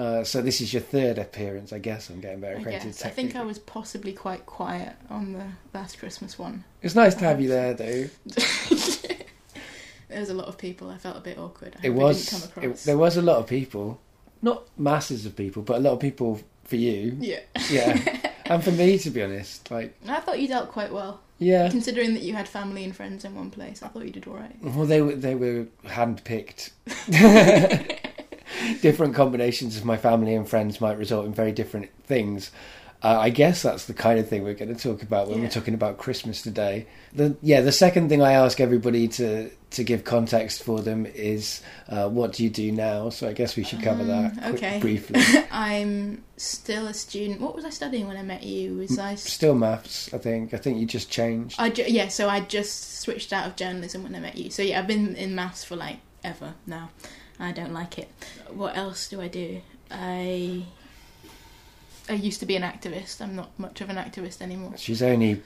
Uh, 0.00 0.24
so 0.24 0.40
this 0.40 0.62
is 0.62 0.72
your 0.72 0.80
third 0.80 1.18
appearance, 1.18 1.74
I 1.74 1.78
guess. 1.78 2.08
I'm 2.08 2.20
getting 2.20 2.40
very 2.40 2.56
I 2.56 2.60
acquainted. 2.60 2.86
guess 2.86 3.04
I 3.04 3.10
think 3.10 3.36
I 3.36 3.42
was 3.42 3.58
possibly 3.58 4.14
quite 4.14 4.46
quiet 4.46 4.94
on 5.10 5.34
the 5.34 5.44
last 5.74 5.98
Christmas 5.98 6.38
one. 6.38 6.64
It's 6.80 6.94
nice 6.94 7.14
to 7.16 7.24
have 7.26 7.38
you 7.38 7.48
there, 7.48 7.74
though. 7.74 8.08
There 10.08 10.18
was 10.18 10.30
a 10.30 10.34
lot 10.34 10.48
of 10.48 10.58
people. 10.58 10.90
I 10.90 10.98
felt 10.98 11.16
a 11.16 11.20
bit 11.20 11.38
awkward. 11.38 11.76
I 11.76 11.86
It 11.86 11.90
was. 11.90 12.50
It, 12.56 12.76
there 12.78 12.98
was 12.98 13.16
a 13.16 13.22
lot 13.22 13.36
of 13.36 13.46
people, 13.46 14.00
not 14.42 14.64
masses 14.76 15.24
of 15.24 15.36
people, 15.36 15.62
but 15.62 15.76
a 15.76 15.80
lot 15.80 15.92
of 15.92 16.00
people 16.00 16.40
for 16.64 16.74
you. 16.74 17.16
Yeah, 17.20 17.40
Yeah, 17.70 18.32
and 18.46 18.64
for 18.64 18.72
me, 18.72 18.98
to 18.98 19.10
be 19.10 19.22
honest, 19.22 19.70
like, 19.70 19.94
I 20.08 20.18
thought 20.18 20.40
you 20.40 20.48
dealt 20.48 20.72
quite 20.72 20.92
well, 20.92 21.20
yeah. 21.38 21.68
considering 21.70 22.14
that 22.14 22.24
you 22.24 22.34
had 22.34 22.48
family 22.48 22.82
and 22.82 22.94
friends 22.94 23.24
in 23.24 23.36
one 23.36 23.50
place. 23.50 23.84
I 23.84 23.88
thought 23.88 24.04
you 24.04 24.10
did 24.10 24.26
all 24.26 24.34
right. 24.34 24.56
Well, 24.60 24.86
they 24.86 25.00
were 25.00 25.14
they 25.14 25.36
were 25.36 25.66
handpicked. 25.84 26.70
different 28.82 29.14
combinations 29.14 29.76
of 29.76 29.84
my 29.84 29.96
family 29.96 30.34
and 30.34 30.48
friends 30.48 30.80
might 30.80 30.98
result 30.98 31.26
in 31.26 31.32
very 31.34 31.52
different 31.52 31.90
things. 32.04 32.50
Uh, 33.02 33.16
I 33.18 33.30
guess 33.30 33.62
that's 33.62 33.86
the 33.86 33.94
kind 33.94 34.18
of 34.18 34.28
thing 34.28 34.44
we're 34.44 34.52
going 34.52 34.74
to 34.74 34.78
talk 34.80 35.02
about 35.02 35.28
when 35.28 35.38
Yeah. 35.38 35.44
we're 35.44 35.50
talking 35.50 35.72
about 35.72 35.96
Christmas 35.96 36.42
today. 36.42 36.86
The 37.14 37.34
yeah, 37.40 37.62
the 37.62 37.72
second 37.72 38.10
thing 38.10 38.20
I 38.20 38.32
ask 38.32 38.60
everybody 38.60 39.08
to 39.08 39.48
to 39.70 39.84
give 39.84 40.04
context 40.04 40.62
for 40.64 40.80
them 40.82 41.06
is 41.06 41.62
uh, 41.88 42.10
what 42.10 42.34
do 42.34 42.44
you 42.44 42.50
do 42.50 42.70
now? 42.70 43.08
So 43.08 43.26
I 43.26 43.32
guess 43.32 43.56
we 43.56 43.62
should 43.64 43.80
cover 43.80 44.04
that 44.04 44.32
Um, 44.32 44.50
quick- 44.50 44.54
okay. 44.56 44.80
briefly. 44.80 45.22
I'm 45.50 46.24
still 46.36 46.88
a 46.88 46.92
student. 46.92 47.40
What 47.40 47.54
was 47.54 47.64
I 47.64 47.70
studying 47.70 48.06
when 48.06 48.18
I 48.18 48.22
met 48.22 48.42
you? 48.42 48.76
Was 48.76 48.98
I? 48.98 49.12
s- 49.12 49.22
Still 49.22 49.54
maths, 49.54 50.12
I 50.12 50.18
think. 50.18 50.52
I 50.52 50.58
think 50.58 50.78
you 50.78 50.84
just 50.84 51.08
changed. 51.08 51.56
I 51.58 51.70
ju- 51.70 51.84
yeah. 51.88 52.08
So 52.08 52.28
I 52.28 52.40
just 52.40 53.00
switched 53.00 53.32
out 53.32 53.46
of 53.46 53.56
journalism 53.56 54.02
when 54.02 54.14
I 54.14 54.20
met 54.20 54.36
you. 54.36 54.50
So 54.50 54.60
yeah, 54.62 54.78
I've 54.78 54.86
been 54.86 55.14
in 55.16 55.34
maths 55.34 55.64
for 55.64 55.74
like 55.76 56.00
ever 56.22 56.52
now. 56.66 56.90
I 57.40 57.52
don't 57.52 57.72
like 57.72 57.98
it. 57.98 58.08
What 58.50 58.76
else 58.76 59.08
do 59.08 59.20
I 59.20 59.28
do? 59.28 59.60
I 59.90 60.64
I 62.08 62.14
used 62.14 62.40
to 62.40 62.46
be 62.46 62.56
an 62.56 62.62
activist. 62.62 63.20
I'm 63.20 63.36
not 63.36 63.50
much 63.58 63.80
of 63.80 63.88
an 63.88 63.96
activist 63.96 64.42
anymore. 64.42 64.74
She's 64.76 65.02
only. 65.02 65.42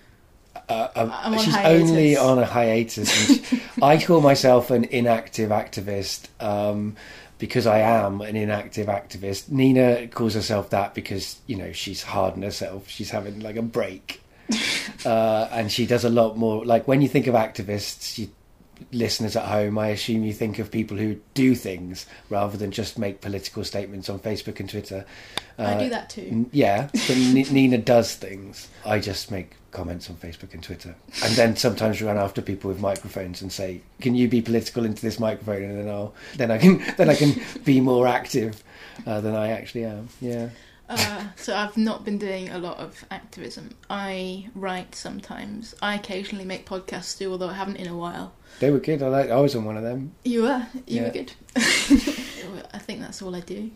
Uh, 0.69 0.89
uh, 0.95 1.21
on 1.25 1.39
she's 1.39 1.55
hiatus. 1.55 1.91
only 1.91 2.17
on 2.17 2.39
a 2.39 2.47
hiatus. 2.47 3.31
And 3.31 3.45
she- 3.45 3.63
I 3.83 4.03
call 4.03 4.21
myself 4.21 4.71
an 4.71 4.85
inactive 4.85 5.51
activist 5.51 6.29
um, 6.41 6.95
because 7.39 7.67
I 7.67 7.81
am 7.81 8.21
an 8.21 8.37
inactive 8.37 8.87
activist. 8.87 9.51
Nina 9.51 10.07
calls 10.09 10.35
herself 10.35 10.71
that 10.71 10.95
because 10.95 11.39
you 11.47 11.57
know 11.57 11.73
she's 11.73 12.03
hard 12.03 12.35
on 12.35 12.43
herself. 12.43 12.89
She's 12.89 13.11
having 13.11 13.41
like 13.41 13.57
a 13.57 13.63
break, 13.63 14.23
uh, 15.05 15.49
and 15.51 15.71
she 15.71 15.87
does 15.87 16.05
a 16.05 16.11
lot 16.11 16.39
more. 16.39 16.65
Like 16.65 16.87
when 16.89 17.03
you 17.03 17.09
think 17.09 17.27
of 17.27 17.35
activists, 17.35 18.17
you, 18.17 18.29
listeners 18.93 19.37
at 19.37 19.45
home, 19.47 19.79
I 19.79 19.89
assume 19.89 20.25
you 20.25 20.33
think 20.33 20.59
of 20.59 20.71
people 20.71 20.97
who 20.97 21.17
do 21.35 21.55
things 21.55 22.07
rather 22.31 22.57
than 22.57 22.71
just 22.71 22.99
make 22.99 23.21
political 23.21 23.65
statements 23.65 24.09
on 24.09 24.19
Facebook 24.21 24.61
and 24.61 24.69
Twitter. 24.69 25.05
I 25.59 25.63
Uh, 25.75 25.79
do 25.79 25.89
that 25.91 26.11
too. 26.11 26.29
N- 26.31 26.51
Yeah, 26.53 26.89
but 26.93 27.11
N- 27.11 27.35
Nina 27.51 27.79
does 27.79 28.15
things. 28.15 28.69
I 28.85 28.99
just 28.99 29.31
make 29.31 29.53
comments 29.71 30.09
on 30.09 30.17
Facebook 30.17 30.55
and 30.55 30.63
Twitter, 30.63 30.95
and 31.25 31.35
then 31.35 31.57
sometimes 31.57 32.01
run 32.01 32.17
after 32.17 32.41
people 32.41 32.69
with 32.71 32.81
microphones 32.81 33.43
and 33.43 33.53
say, 33.53 33.81
"Can 34.01 34.15
you 34.15 34.29
be 34.29 34.41
political 34.41 34.85
into 34.85 35.03
this 35.03 35.19
microphone?" 35.19 35.63
And 35.63 35.79
then 35.79 35.89
I'll 35.89 36.15
then 36.37 36.51
I 36.51 36.59
can 36.59 36.83
then 36.97 37.09
I 37.11 37.15
can 37.15 37.35
be 37.65 37.81
more 37.81 38.07
active 38.07 38.63
uh, 39.07 39.21
than 39.21 39.35
I 39.35 39.49
actually 39.51 39.85
am. 39.85 40.09
Yeah, 40.21 40.51
Uh, 40.89 41.25
so 41.37 41.57
I've 41.57 41.77
not 41.79 42.05
been 42.05 42.19
doing 42.19 42.51
a 42.51 42.59
lot 42.59 42.79
of 42.79 43.05
activism. 43.11 43.71
I 43.89 44.49
write 44.55 44.95
sometimes. 44.95 45.75
I 45.81 45.95
occasionally 45.95 46.45
make 46.45 46.67
podcasts 46.67 47.17
too, 47.17 47.31
although 47.33 47.49
I 47.49 47.55
haven't 47.55 47.77
in 47.77 47.87
a 47.89 47.97
while. 47.97 48.35
they 48.61 48.71
were 48.71 48.79
good. 48.81 49.03
I 49.03 49.09
like. 49.09 49.31
I 49.31 49.41
was 49.41 49.55
on 49.57 49.65
one 49.65 49.77
of 49.79 49.83
them. 49.83 50.13
You 50.25 50.43
were. 50.43 50.67
You 50.87 50.97
Yeah. 50.97 51.03
were 51.05 51.11
good. 51.11 51.33
I 51.57 52.79
think 52.79 53.01
that's 53.01 53.23
all 53.23 53.35
I 53.35 53.41
do. 53.41 53.71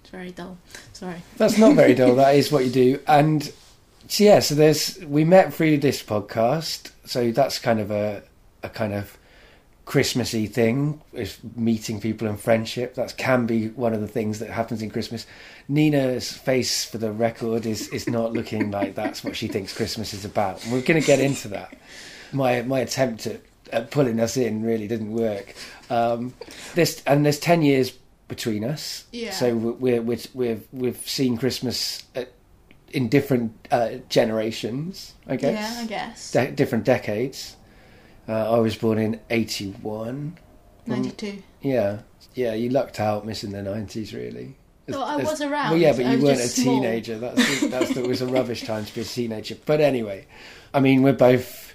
It's 0.00 0.10
very 0.10 0.30
dull. 0.32 0.56
Sorry. 0.92 1.22
That's 1.36 1.58
not 1.58 1.76
very 1.76 1.94
dull. 1.94 2.16
That 2.16 2.34
is 2.34 2.50
what 2.50 2.64
you 2.64 2.70
do. 2.70 3.00
And 3.06 3.52
so, 4.08 4.24
yeah, 4.24 4.40
so 4.40 4.54
there's 4.54 4.98
we 5.04 5.24
met 5.24 5.52
through 5.52 5.78
this 5.78 6.02
podcast. 6.02 6.90
So 7.04 7.30
that's 7.30 7.58
kind 7.58 7.78
of 7.78 7.90
a 7.90 8.22
a 8.62 8.68
kind 8.70 8.92
of 8.94 9.16
Christmassy 9.84 10.46
thing 10.46 11.00
is 11.12 11.38
meeting 11.56 12.00
people 12.00 12.26
and 12.28 12.38
friendship. 12.40 12.94
That 12.94 13.16
can 13.16 13.46
be 13.46 13.68
one 13.68 13.94
of 13.94 14.00
the 14.00 14.08
things 14.08 14.38
that 14.40 14.50
happens 14.50 14.82
in 14.82 14.90
Christmas. 14.90 15.26
Nina's 15.68 16.32
face 16.32 16.84
for 16.84 16.98
the 16.98 17.12
record 17.12 17.66
is 17.66 17.88
is 17.88 18.08
not 18.08 18.32
looking 18.32 18.70
like 18.78 18.94
that's 18.94 19.22
what 19.22 19.36
she 19.36 19.48
thinks 19.48 19.76
Christmas 19.76 20.14
is 20.14 20.24
about. 20.24 20.64
And 20.64 20.72
we're 20.72 20.82
going 20.82 21.00
to 21.00 21.06
get 21.06 21.20
into 21.20 21.48
that. 21.48 21.76
My 22.32 22.62
my 22.62 22.80
attempt 22.80 23.26
at, 23.26 23.42
at 23.70 23.90
pulling 23.90 24.18
us 24.20 24.36
in 24.36 24.62
really 24.62 24.88
didn't 24.88 25.12
work. 25.12 25.54
Um, 25.90 26.34
this 26.74 27.02
and 27.06 27.24
there's 27.24 27.38
ten 27.38 27.62
years 27.62 27.92
between 28.28 28.64
us. 28.64 29.04
Yeah. 29.12 29.32
So 29.32 29.54
we're 29.56 30.00
we're 30.02 30.18
we've 30.34 30.66
we've 30.72 31.08
seen 31.08 31.36
Christmas 31.36 32.04
at, 32.14 32.32
in 32.92 33.08
different 33.08 33.54
uh, 33.70 33.96
generations. 34.08 35.14
I 35.26 35.36
guess. 35.36 35.76
Yeah, 35.76 35.82
I 35.82 35.86
guess. 35.86 36.32
De- 36.32 36.52
different 36.52 36.84
decades. 36.84 37.56
Uh, 38.28 38.56
I 38.56 38.58
was 38.58 38.76
born 38.76 38.98
in 38.98 39.20
'81. 39.30 40.38
92. 40.86 41.42
Yeah, 41.60 42.00
yeah. 42.34 42.54
You 42.54 42.70
lucked 42.70 43.00
out 43.00 43.26
missing 43.26 43.52
the 43.52 43.58
'90s, 43.58 44.14
really. 44.14 44.56
Well, 44.88 45.02
I 45.02 45.16
was 45.16 45.40
around. 45.40 45.70
Well, 45.72 45.80
yeah, 45.80 45.92
but 45.92 46.06
you 46.06 46.22
weren't 46.22 46.40
a 46.40 46.48
small. 46.48 46.76
teenager. 46.80 47.18
That's 47.18 47.60
that's 47.68 47.94
that 47.94 48.06
was 48.06 48.22
a 48.22 48.26
rubbish 48.26 48.64
time 48.64 48.84
to 48.84 48.94
be 48.94 49.02
a 49.02 49.04
teenager. 49.04 49.56
But 49.66 49.80
anyway, 49.80 50.26
I 50.72 50.80
mean, 50.80 51.02
we're 51.02 51.12
both. 51.12 51.74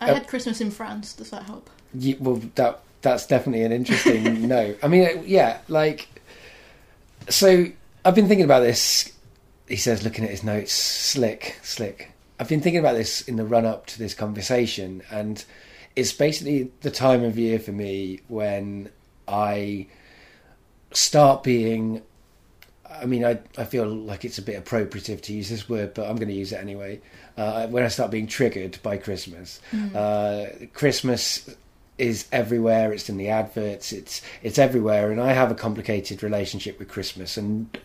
I 0.00 0.10
Uh, 0.10 0.14
had 0.14 0.28
Christmas 0.28 0.60
in 0.60 0.70
France. 0.70 1.12
Does 1.12 1.30
that 1.30 1.44
help? 1.44 1.70
You, 1.94 2.16
well, 2.20 2.40
that 2.56 2.80
that's 3.02 3.26
definitely 3.26 3.62
an 3.64 3.72
interesting 3.72 4.46
no. 4.48 4.74
I 4.82 4.88
mean, 4.88 5.04
uh, 5.06 5.22
yeah, 5.24 5.58
like. 5.68 6.08
So 7.28 7.66
I've 8.04 8.14
been 8.14 8.26
thinking 8.28 8.44
about 8.44 8.60
this. 8.60 9.12
He 9.68 9.76
says, 9.76 10.02
looking 10.02 10.24
at 10.24 10.30
his 10.30 10.42
notes, 10.42 10.72
slick, 10.72 11.58
slick. 11.62 12.12
I've 12.40 12.48
been 12.48 12.60
thinking 12.60 12.80
about 12.80 12.94
this 12.94 13.20
in 13.22 13.36
the 13.36 13.44
run 13.44 13.66
up 13.66 13.86
to 13.86 13.98
this 13.98 14.14
conversation, 14.14 15.02
and 15.10 15.44
it's 15.94 16.12
basically 16.12 16.70
the 16.80 16.90
time 16.90 17.22
of 17.22 17.38
year 17.38 17.58
for 17.58 17.72
me 17.72 18.20
when 18.28 18.90
I 19.28 19.86
start 20.92 21.42
being. 21.42 22.02
I 22.90 23.04
mean, 23.06 23.24
I 23.24 23.38
I 23.56 23.64
feel 23.64 23.86
like 23.86 24.24
it's 24.24 24.38
a 24.38 24.42
bit 24.42 24.62
appropriative 24.62 25.20
to 25.22 25.32
use 25.32 25.48
this 25.48 25.68
word, 25.68 25.94
but 25.94 26.08
I'm 26.08 26.16
going 26.16 26.28
to 26.28 26.34
use 26.34 26.52
it 26.52 26.56
anyway. 26.60 27.00
Uh, 27.36 27.66
when 27.68 27.84
I 27.84 27.88
start 27.88 28.10
being 28.10 28.26
triggered 28.26 28.78
by 28.82 28.96
Christmas, 28.96 29.60
uh, 29.94 30.46
Christmas 30.74 31.48
is 31.98 32.26
everywhere. 32.32 32.92
It's 32.92 33.08
in 33.08 33.16
the 33.16 33.28
adverts. 33.28 33.92
It's 33.92 34.22
it's 34.42 34.58
everywhere, 34.58 35.10
and 35.12 35.20
I 35.20 35.32
have 35.32 35.50
a 35.50 35.54
complicated 35.54 36.22
relationship 36.22 36.78
with 36.78 36.88
Christmas, 36.88 37.36
and 37.36 37.76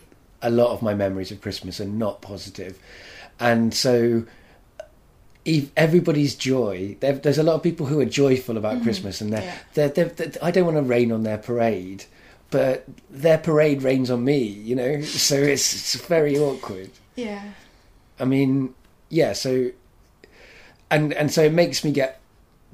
a 0.42 0.50
lot 0.50 0.72
of 0.72 0.82
my 0.82 0.94
memories 0.94 1.32
of 1.32 1.42
Christmas 1.42 1.80
are 1.82 1.86
not 1.86 2.22
positive. 2.22 2.78
and 3.40 3.74
so. 3.74 4.26
ev- 5.46 5.72
Everybody's 5.76 6.36
joy. 6.36 6.96
There's 7.00 7.38
a 7.38 7.44
lot 7.44 7.56
of 7.56 7.64
people 7.64 7.86
who 7.86 8.00
are 8.00 8.06
joyful 8.06 8.58
about 8.58 8.82
Christmas, 8.84 9.22
and 9.22 9.34
they're, 9.34 9.42
Yeah. 9.44 9.56
they're, 9.74 9.90
they're, 9.90 10.06
they're- 10.10 10.32
I 10.42 10.52
don't 10.52 10.66
want 10.66 10.78
to 10.78 10.84
rain 10.84 11.12
on 11.12 11.24
their 11.24 11.38
parade, 11.38 12.06
but 12.54 12.86
their 13.10 13.40
parade 13.40 13.82
rains 13.82 14.12
on 14.12 14.24
me. 14.24 14.44
You 14.44 14.76
know, 14.76 15.02
so 15.02 15.36
it's, 15.36 15.74
it's 15.74 16.06
very 16.06 16.38
awkward. 16.38 16.92
Yeah. 17.16 17.44
I 18.20 18.26
mean, 18.26 18.76
yeah. 19.10 19.34
So, 19.34 19.72
and 20.92 21.12
and 21.14 21.32
so 21.32 21.44
it 21.44 21.52
makes 21.52 21.84
me 21.84 21.92
get 21.92 22.22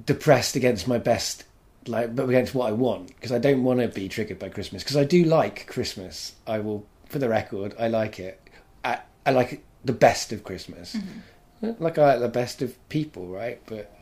depressed 0.06 0.58
against 0.58 0.86
my 0.86 0.98
best, 0.98 1.46
like, 1.88 2.14
but 2.14 2.28
against 2.28 2.54
what 2.54 2.68
I 2.68 2.74
want 2.74 3.08
because 3.08 3.32
I 3.32 3.40
don't 3.40 3.64
want 3.64 3.80
to 3.80 3.88
be 3.88 4.10
triggered 4.10 4.38
by 4.38 4.50
Christmas 4.50 4.84
because 4.84 4.98
I 4.98 5.06
do 5.06 5.24
like 5.24 5.66
Christmas. 5.68 6.36
I 6.46 6.60
will, 6.60 6.86
for 7.06 7.20
the 7.20 7.30
record, 7.30 7.74
I 7.80 7.88
like 7.88 8.20
it. 8.20 8.42
I, 8.84 9.00
I 9.26 9.32
like 9.32 9.64
the 9.86 9.94
best 9.94 10.34
of 10.34 10.44
Christmas, 10.44 10.96
mm-hmm. 10.96 11.82
like 11.82 11.98
I 11.98 12.06
like 12.14 12.20
the 12.20 12.28
best 12.28 12.62
of 12.62 12.78
people, 12.90 13.28
right? 13.28 13.62
But 13.66 13.96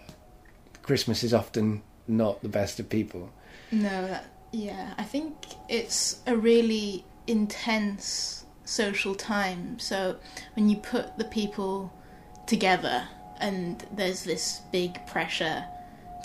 Christmas 0.81 1.23
is 1.23 1.35
often 1.35 1.83
not 2.07 2.41
the 2.41 2.49
best 2.49 2.79
of 2.79 2.89
people. 2.89 3.31
No, 3.71 4.07
that, 4.07 4.25
yeah. 4.51 4.93
I 4.97 5.03
think 5.03 5.35
it's 5.69 6.21
a 6.25 6.35
really 6.35 7.05
intense 7.27 8.45
social 8.65 9.15
time. 9.15 9.79
So 9.79 10.17
when 10.55 10.69
you 10.69 10.77
put 10.77 11.17
the 11.17 11.25
people 11.25 11.93
together 12.45 13.07
and 13.39 13.85
there's 13.91 14.23
this 14.23 14.61
big 14.71 15.05
pressure 15.07 15.65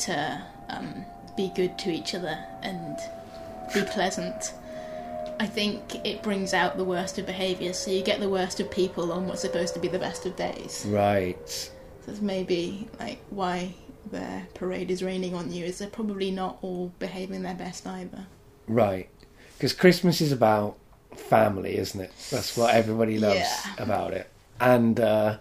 to 0.01 0.43
um, 0.69 1.05
be 1.37 1.53
good 1.55 1.79
to 1.81 1.91
each 1.91 2.15
other 2.15 2.39
and 2.63 2.99
be 3.75 3.83
pleasant, 3.83 4.55
I 5.41 5.47
think 5.47 6.07
it 6.07 6.23
brings 6.23 6.55
out 6.55 6.77
the 6.77 6.85
worst 6.85 7.19
of 7.19 7.27
behaviours. 7.27 7.79
So 7.79 7.91
you 7.91 8.03
get 8.03 8.21
the 8.21 8.29
worst 8.29 8.61
of 8.61 8.71
people 8.71 9.13
on 9.13 9.27
what's 9.27 9.41
supposed 9.41 9.75
to 9.75 9.81
be 9.81 9.89
the 9.89 9.99
best 9.99 10.27
of 10.27 10.37
days. 10.37 10.85
Right. 10.89 11.49
So 11.49 11.71
that's 12.07 12.21
maybe 12.21 12.89
like 12.99 13.19
why 13.31 13.75
their 14.11 14.47
parade 14.55 14.91
is 14.91 15.03
raining 15.03 15.35
on 15.35 15.53
you 15.53 15.65
is 15.65 15.79
they're 15.79 15.89
probably 15.89 16.31
not 16.31 16.59
all 16.63 16.93
behaving 16.99 17.43
their 17.43 17.55
best 17.55 17.87
either. 17.87 18.27
Right. 18.67 19.09
Because 19.57 19.73
Christmas 19.73 20.21
is 20.21 20.33
about 20.33 20.77
family, 21.15 21.77
isn't 21.77 22.01
it? 22.01 22.13
That's 22.31 22.57
what 22.57 22.75
everybody 22.75 23.19
loves 23.19 23.37
Yeah. 23.39 23.75
about 23.79 24.13
it. 24.13 24.29
And 24.61 24.99
uh, 24.99 25.39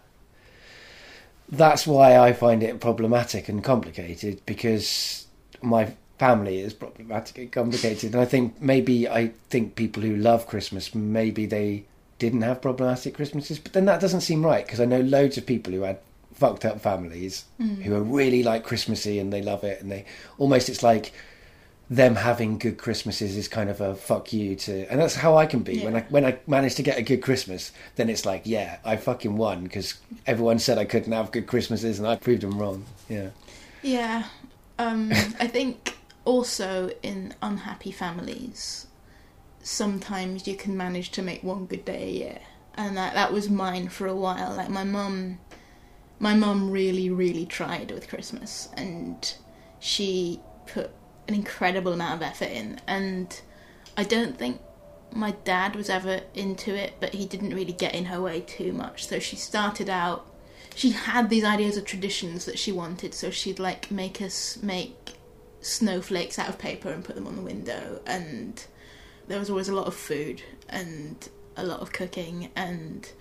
that's 1.49 1.85
why 1.85 2.17
I 2.17 2.33
find 2.33 2.63
it 2.63 2.79
problematic 2.79 3.49
and 3.49 3.63
complicated 3.63 4.41
because 4.45 5.27
my 5.61 5.93
family 6.17 6.59
is 6.59 6.73
problematic 6.73 7.37
and 7.37 7.51
complicated. 7.51 8.13
And 8.13 8.21
I 8.21 8.25
think 8.25 8.61
maybe 8.61 9.07
I 9.07 9.31
think 9.49 9.75
people 9.75 10.03
who 10.03 10.15
love 10.15 10.47
Christmas, 10.47 10.93
maybe 10.95 11.45
they 11.45 11.85
didn't 12.19 12.43
have 12.43 12.61
problematic 12.61 13.15
Christmases. 13.15 13.59
But 13.59 13.73
then 13.73 13.85
that 13.85 13.99
doesn't 13.99 14.21
seem 14.21 14.45
right 14.45 14.65
because 14.65 14.79
I 14.79 14.85
know 14.85 15.01
loads 15.01 15.37
of 15.37 15.45
people 15.45 15.73
who 15.73 15.81
had 15.81 15.99
fucked 16.41 16.65
up 16.65 16.81
families 16.81 17.45
who 17.83 17.93
are 17.95 18.01
really 18.01 18.41
like 18.43 18.63
Christmassy 18.63 19.19
and 19.19 19.31
they 19.31 19.41
love 19.41 19.63
it. 19.63 19.81
And 19.81 19.91
they 19.91 20.05
almost, 20.37 20.69
it's 20.69 20.83
like, 20.83 21.13
them 21.89 22.15
having 22.15 22.57
good 22.57 22.77
Christmases 22.77 23.35
is 23.35 23.49
kind 23.49 23.69
of 23.69 23.81
a 23.81 23.95
fuck 23.95 24.31
you 24.31 24.55
to, 24.55 24.89
and 24.89 24.97
that's 24.97 25.15
how 25.15 25.35
I 25.35 25.45
can 25.45 25.61
be 25.61 25.83
when 25.83 25.97
I 25.97 26.01
when 26.07 26.23
I 26.23 26.37
manage 26.47 26.75
to 26.75 26.83
get 26.83 26.97
a 26.97 27.01
good 27.01 27.21
Christmas. 27.21 27.73
Then 27.97 28.09
it's 28.09 28.25
like, 28.25 28.43
yeah, 28.45 28.77
I 28.85 28.95
fucking 28.95 29.35
won 29.35 29.63
because 29.63 29.95
everyone 30.25 30.59
said 30.59 30.77
I 30.77 30.85
couldn't 30.85 31.11
have 31.11 31.33
good 31.33 31.47
Christmases, 31.47 31.99
and 31.99 32.07
I 32.07 32.15
proved 32.15 32.43
them 32.43 32.57
wrong. 32.57 32.85
Yeah, 33.09 33.31
Yeah. 33.81 34.23
Um, 34.79 35.11
I 35.39 35.47
think 35.47 35.97
also 36.25 36.91
in 37.03 37.33
unhappy 37.41 37.91
families, 37.91 38.87
sometimes 39.61 40.47
you 40.47 40.55
can 40.55 40.75
manage 40.77 41.11
to 41.11 41.21
make 41.21 41.43
one 41.43 41.65
good 41.65 41.85
day 41.85 42.03
a 42.03 42.11
year. 42.11 42.39
And 42.75 42.95
that, 42.95 43.13
that 43.15 43.33
was 43.33 43.49
mine 43.49 43.89
for 43.89 44.07
a 44.07 44.15
while. 44.15 44.55
Like 44.55 44.69
my 44.69 44.83
mum, 44.83 45.39
my 46.21 46.35
mum 46.35 46.69
really, 46.69 47.09
really 47.09 47.47
tried 47.47 47.91
with 47.91 48.07
Christmas 48.07 48.69
and 48.77 49.33
she 49.79 50.39
put 50.67 50.91
an 51.27 51.33
incredible 51.33 51.93
amount 51.93 52.21
of 52.21 52.21
effort 52.21 52.51
in. 52.51 52.79
And 52.87 53.41
I 53.97 54.03
don't 54.03 54.37
think 54.37 54.61
my 55.11 55.31
dad 55.31 55.75
was 55.75 55.89
ever 55.89 56.21
into 56.35 56.75
it, 56.75 56.93
but 56.99 57.15
he 57.15 57.25
didn't 57.25 57.55
really 57.55 57.73
get 57.73 57.95
in 57.95 58.05
her 58.05 58.21
way 58.21 58.41
too 58.41 58.71
much. 58.71 59.07
So 59.07 59.17
she 59.17 59.35
started 59.35 59.89
out 59.89 60.27
she 60.75 60.91
had 60.91 61.29
these 61.29 61.43
ideas 61.43 61.75
of 61.75 61.85
traditions 61.85 62.45
that 62.45 62.57
she 62.57 62.71
wanted 62.71 63.13
so 63.13 63.29
she'd 63.29 63.59
like 63.59 63.91
make 63.91 64.21
us 64.21 64.57
make 64.63 65.15
snowflakes 65.59 66.39
out 66.39 66.47
of 66.47 66.57
paper 66.57 66.89
and 66.89 67.03
put 67.03 67.13
them 67.15 67.27
on 67.27 67.35
the 67.35 67.41
window 67.41 67.99
and 68.05 68.65
there 69.27 69.37
was 69.37 69.49
always 69.49 69.67
a 69.67 69.75
lot 69.75 69.85
of 69.85 69.93
food 69.93 70.41
and 70.69 71.27
a 71.57 71.65
lot 71.65 71.81
of 71.81 71.91
cooking 71.91 72.49
and 72.55 73.11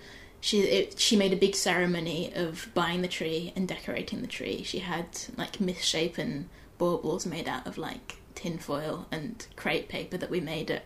she 0.41 0.61
it, 0.61 0.99
she 0.99 1.15
made 1.15 1.33
a 1.33 1.37
big 1.37 1.55
ceremony 1.55 2.31
of 2.35 2.67
buying 2.73 3.01
the 3.01 3.07
tree 3.07 3.53
and 3.55 3.67
decorating 3.67 4.21
the 4.21 4.27
tree. 4.27 4.63
She 4.63 4.79
had 4.79 5.05
like 5.37 5.61
misshapen 5.61 6.49
baubles 6.77 7.25
made 7.25 7.47
out 7.47 7.67
of 7.67 7.77
like 7.77 8.17
tin 8.35 8.57
foil 8.57 9.07
and 9.11 9.45
crepe 9.55 9.87
paper 9.87 10.17
that 10.17 10.31
we 10.31 10.41
made 10.41 10.71
at 10.71 10.83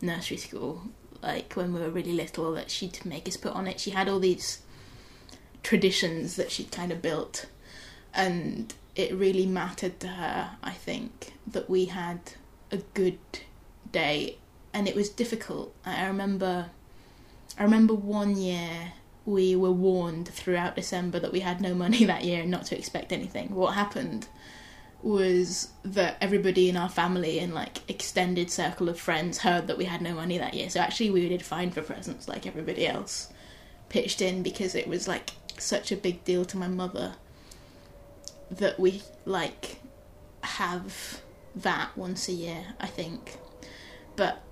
nursery 0.00 0.36
school 0.36 0.82
like 1.22 1.54
when 1.54 1.72
we 1.72 1.80
were 1.80 1.90
really 1.90 2.12
little 2.12 2.52
that 2.52 2.70
she'd 2.70 3.04
make 3.04 3.26
us 3.26 3.36
put 3.36 3.52
on 3.52 3.66
it. 3.66 3.80
She 3.80 3.90
had 3.90 4.08
all 4.08 4.20
these 4.20 4.60
traditions 5.62 6.36
that 6.36 6.52
she'd 6.52 6.70
kind 6.70 6.92
of 6.92 7.02
built 7.02 7.46
and 8.14 8.74
it 8.94 9.12
really 9.14 9.44
mattered 9.44 9.98
to 10.00 10.06
her 10.08 10.50
i 10.62 10.70
think 10.70 11.32
that 11.46 11.68
we 11.68 11.86
had 11.86 12.20
a 12.70 12.76
good 12.94 13.18
day. 13.90 14.36
And 14.72 14.86
it 14.86 14.94
was 14.94 15.08
difficult. 15.08 15.74
I 15.84 16.06
remember 16.06 16.70
i 17.58 17.62
remember 17.62 17.94
one 17.94 18.36
year 18.36 18.92
we 19.28 19.54
were 19.54 19.72
warned 19.72 20.28
throughout 20.28 20.76
december 20.76 21.18
that 21.18 21.32
we 21.32 21.40
had 21.40 21.60
no 21.60 21.74
money 21.74 22.04
that 22.12 22.24
year 22.24 22.42
and 22.42 22.50
not 22.50 22.64
to 22.64 22.76
expect 22.76 23.12
anything 23.12 23.54
what 23.54 23.74
happened 23.74 24.28
was 25.00 25.68
that 25.84 26.16
everybody 26.20 26.68
in 26.68 26.76
our 26.76 26.88
family 26.88 27.38
and 27.38 27.54
like 27.54 27.88
extended 27.88 28.50
circle 28.50 28.88
of 28.88 28.98
friends 28.98 29.38
heard 29.38 29.68
that 29.68 29.78
we 29.78 29.84
had 29.84 30.02
no 30.02 30.12
money 30.12 30.38
that 30.38 30.54
year 30.54 30.68
so 30.68 30.80
actually 30.80 31.10
we 31.10 31.28
did 31.28 31.42
fine 31.42 31.70
for 31.70 31.82
presents 31.82 32.26
like 32.28 32.46
everybody 32.46 32.86
else 32.86 33.32
pitched 33.88 34.20
in 34.20 34.42
because 34.42 34.74
it 34.74 34.88
was 34.88 35.06
like 35.06 35.30
such 35.56 35.92
a 35.92 35.96
big 35.96 36.24
deal 36.24 36.44
to 36.44 36.56
my 36.56 36.68
mother 36.68 37.14
that 38.50 38.78
we 38.78 39.02
like 39.24 39.78
have 40.42 41.20
that 41.54 41.96
once 41.96 42.28
a 42.28 42.32
year, 42.32 42.64
I 42.80 42.86
think. 42.86 43.36
But 44.16 44.42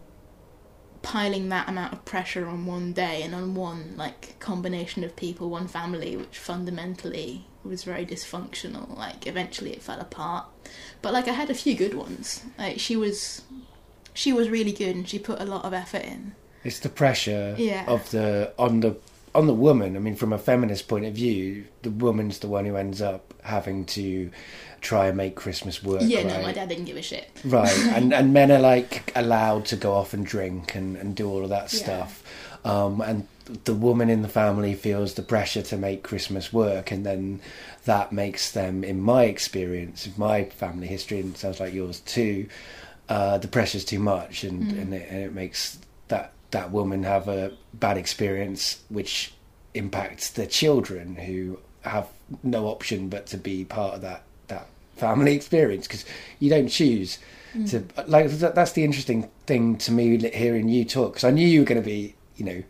piling 1.06 1.48
that 1.50 1.68
amount 1.68 1.92
of 1.92 2.04
pressure 2.04 2.46
on 2.48 2.66
one 2.66 2.92
day 2.92 3.22
and 3.22 3.32
on 3.34 3.54
one 3.54 3.94
like 3.96 4.36
combination 4.40 5.04
of 5.04 5.14
people, 5.14 5.48
one 5.48 5.68
family, 5.68 6.16
which 6.16 6.36
fundamentally 6.36 7.46
was 7.62 7.84
very 7.84 8.04
dysfunctional, 8.04 8.96
like 8.98 9.26
eventually 9.26 9.72
it 9.72 9.82
fell 9.82 10.00
apart. 10.00 10.46
But 11.02 11.12
like 11.12 11.28
I 11.28 11.32
had 11.32 11.48
a 11.48 11.54
few 11.54 11.74
good 11.76 11.94
ones. 11.94 12.42
Like 12.58 12.80
she 12.80 12.96
was 12.96 13.42
she 14.14 14.32
was 14.32 14.48
really 14.48 14.72
good 14.72 14.96
and 14.96 15.08
she 15.08 15.18
put 15.20 15.40
a 15.40 15.44
lot 15.44 15.64
of 15.64 15.72
effort 15.72 16.02
in. 16.04 16.34
it's 16.64 16.80
the 16.80 16.88
pressure 16.88 17.54
Yeah. 17.56 17.84
of 17.86 18.10
the 18.10 18.52
on 18.58 18.80
the 18.80 18.96
on 19.34 19.46
the 19.46 19.54
woman. 19.54 19.96
I 19.96 20.00
mean, 20.00 20.16
from 20.16 20.32
a 20.32 20.38
feminist 20.38 20.88
point 20.88 21.04
of 21.04 21.12
view, 21.14 21.66
the 21.82 21.90
woman's 21.90 22.38
the 22.40 22.48
one 22.48 22.64
who 22.64 22.74
ends 22.76 23.00
up 23.02 23.32
having 23.44 23.84
to 23.84 24.30
try 24.86 25.08
and 25.08 25.16
make 25.16 25.34
Christmas 25.34 25.82
work. 25.82 26.02
Yeah, 26.04 26.22
right? 26.22 26.36
no, 26.36 26.42
my 26.42 26.52
dad 26.52 26.68
didn't 26.68 26.84
give 26.84 26.96
a 26.96 27.02
shit. 27.02 27.28
Right, 27.44 27.76
and 27.96 28.14
and 28.14 28.32
men 28.32 28.52
are 28.52 28.60
like 28.60 29.12
allowed 29.16 29.64
to 29.66 29.76
go 29.76 29.92
off 29.94 30.14
and 30.14 30.24
drink 30.24 30.74
and, 30.76 30.96
and 30.96 31.14
do 31.16 31.28
all 31.28 31.42
of 31.42 31.50
that 31.50 31.72
Yeah. 31.72 31.84
stuff, 31.84 32.22
um, 32.64 33.00
and 33.00 33.26
the 33.64 33.74
woman 33.74 34.08
in 34.10 34.22
the 34.22 34.28
family 34.28 34.74
feels 34.74 35.14
the 35.14 35.22
pressure 35.22 35.62
to 35.62 35.76
make 35.76 36.02
Christmas 36.02 36.52
work, 36.52 36.90
and 36.92 37.04
then 37.04 37.40
that 37.84 38.12
makes 38.12 38.52
them, 38.52 38.84
in 38.84 39.00
my 39.00 39.24
experience, 39.24 40.06
in 40.06 40.12
my 40.16 40.44
family 40.44 40.86
history, 40.86 41.20
and 41.20 41.34
it 41.34 41.38
sounds 41.38 41.60
like 41.60 41.74
yours 41.74 42.00
too, 42.00 42.46
uh, 43.08 43.38
the 43.38 43.48
pressure's 43.48 43.84
too 43.84 43.98
much, 43.98 44.44
and 44.44 44.70
and, 44.72 44.94
it, 44.94 45.08
and 45.10 45.20
it 45.22 45.32
makes 45.32 45.78
that 46.08 46.32
that 46.52 46.70
woman 46.70 47.02
have 47.02 47.26
a 47.28 47.52
bad 47.74 47.96
experience, 47.96 48.80
which 48.88 49.32
impacts 49.74 50.30
the 50.30 50.46
children 50.46 51.16
who 51.16 51.58
have 51.82 52.06
no 52.42 52.66
option 52.66 53.08
but 53.08 53.26
to 53.26 53.36
be 53.36 53.64
part 53.64 53.94
of 53.94 54.00
that 54.00 54.22
family 54.96 55.34
experience 55.34 55.86
because 55.86 56.04
you 56.38 56.50
don't 56.50 56.68
choose 56.68 57.18
to 57.68 57.84
like 58.06 58.30
that, 58.30 58.54
that's 58.54 58.72
the 58.72 58.84
interesting 58.84 59.30
thing 59.46 59.76
to 59.78 59.92
me 59.92 60.18
hearing 60.28 60.68
you 60.68 60.84
talk 60.84 61.14
because 61.14 61.24
I 61.24 61.30
knew 61.30 61.46
you 61.46 61.60
were 61.60 61.66
going 61.66 61.80
to 61.80 61.86
be 61.86 62.14
you 62.36 62.44
know 62.44 62.62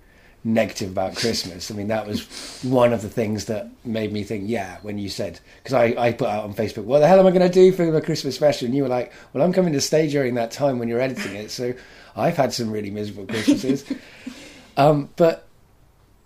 negative 0.45 0.93
about 0.93 1.17
Christmas. 1.17 1.73
I 1.73 1.75
mean 1.75 1.89
that 1.89 2.07
was 2.07 2.61
one 2.63 2.93
of 2.93 3.03
the 3.03 3.09
things 3.09 3.47
that 3.47 3.69
made 3.85 4.13
me 4.13 4.23
think 4.23 4.45
yeah 4.47 4.79
when 4.83 4.97
you 4.97 5.09
said 5.09 5.41
because 5.63 5.73
I, 5.73 5.95
I 5.99 6.13
put 6.13 6.29
out 6.29 6.45
on 6.45 6.55
Facebook 6.55 6.85
what 6.85 7.01
the 7.01 7.09
hell 7.09 7.19
am 7.19 7.27
I 7.27 7.31
going 7.31 7.43
to 7.43 7.53
do 7.53 7.73
for 7.73 7.91
the 7.91 8.01
Christmas 8.01 8.37
special 8.37 8.67
and 8.67 8.75
you 8.75 8.85
were 8.85 8.89
like 8.89 9.13
well 9.33 9.45
I'm 9.45 9.53
coming 9.53 9.73
to 9.73 9.81
stay 9.81 10.09
during 10.09 10.35
that 10.35 10.53
time 10.53 10.79
when 10.79 10.89
you're 10.89 11.01
editing 11.01 11.35
it 11.35 11.51
so 11.51 11.75
I've 12.15 12.37
had 12.37 12.53
some 12.53 12.71
really 12.71 12.91
miserable 12.91 13.27
Christmases 13.27 13.85
um, 14.77 15.11
but 15.17 15.49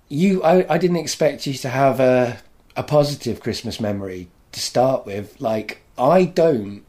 you 0.09 0.43
I, 0.43 0.75
I 0.75 0.77
didn't 0.77 0.99
expect 0.99 1.47
you 1.47 1.55
to 1.55 1.71
have 1.71 1.99
a 1.99 2.39
a 2.77 2.83
positive 2.83 3.41
Christmas 3.41 3.81
memory 3.81 4.29
to 4.53 4.61
start 4.61 5.07
with. 5.07 5.41
Like 5.41 5.80
I 6.01 6.25
don't 6.25 6.83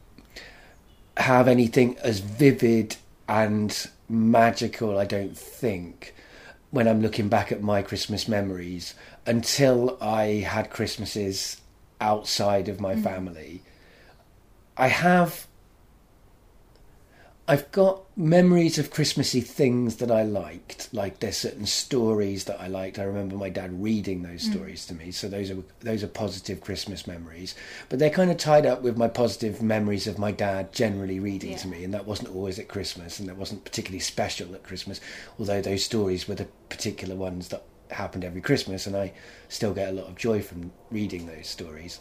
have 1.18 1.46
anything 1.46 1.98
as 1.98 2.20
vivid 2.20 2.96
and 3.28 3.86
magical, 4.08 4.98
I 4.98 5.04
don't 5.04 5.36
think, 5.36 6.14
when 6.70 6.88
I'm 6.88 7.02
looking 7.02 7.28
back 7.28 7.52
at 7.52 7.62
my 7.62 7.82
Christmas 7.82 8.26
memories 8.26 8.94
until 9.26 9.98
I 10.00 10.46
had 10.48 10.70
Christmases 10.70 11.60
outside 12.00 12.70
of 12.70 12.80
my 12.80 12.94
mm. 12.94 13.02
family. 13.02 13.62
I 14.78 14.88
have 14.88 15.46
I've 17.48 17.70
got 17.72 18.02
memories 18.16 18.78
of 18.78 18.92
Christmassy 18.92 19.40
things 19.40 19.96
that 19.96 20.12
I 20.12 20.22
liked. 20.22 20.88
Like 20.94 21.18
there's 21.18 21.36
certain 21.36 21.66
stories 21.66 22.44
that 22.44 22.60
I 22.60 22.68
liked. 22.68 23.00
I 23.00 23.02
remember 23.02 23.34
my 23.34 23.48
dad 23.48 23.82
reading 23.82 24.22
those 24.22 24.46
mm. 24.46 24.52
stories 24.52 24.86
to 24.86 24.94
me. 24.94 25.10
So 25.10 25.28
those 25.28 25.50
are 25.50 25.56
those 25.80 26.04
are 26.04 26.08
positive 26.08 26.60
Christmas 26.60 27.06
memories. 27.06 27.56
But 27.88 27.98
they're 27.98 28.10
kind 28.10 28.30
of 28.30 28.36
tied 28.36 28.64
up 28.64 28.82
with 28.82 28.96
my 28.96 29.08
positive 29.08 29.60
memories 29.60 30.06
of 30.06 30.18
my 30.18 30.30
dad 30.30 30.72
generally 30.72 31.18
reading 31.18 31.52
Yeah. 31.52 31.58
to 31.58 31.68
me, 31.68 31.82
and 31.82 31.92
that 31.94 32.06
wasn't 32.06 32.34
always 32.34 32.60
at 32.60 32.68
Christmas, 32.68 33.18
and 33.18 33.28
that 33.28 33.36
wasn't 33.36 33.64
particularly 33.64 34.00
special 34.00 34.54
at 34.54 34.62
Christmas. 34.62 35.00
Although 35.38 35.62
those 35.62 35.84
stories 35.84 36.28
were 36.28 36.36
the 36.36 36.48
particular 36.68 37.16
ones 37.16 37.48
that 37.48 37.64
happened 37.90 38.24
every 38.24 38.40
Christmas, 38.40 38.86
and 38.86 38.96
I 38.96 39.12
still 39.48 39.74
get 39.74 39.88
a 39.88 39.92
lot 39.92 40.06
of 40.06 40.16
joy 40.16 40.42
from 40.42 40.70
reading 40.92 41.26
those 41.26 41.48
stories 41.48 41.98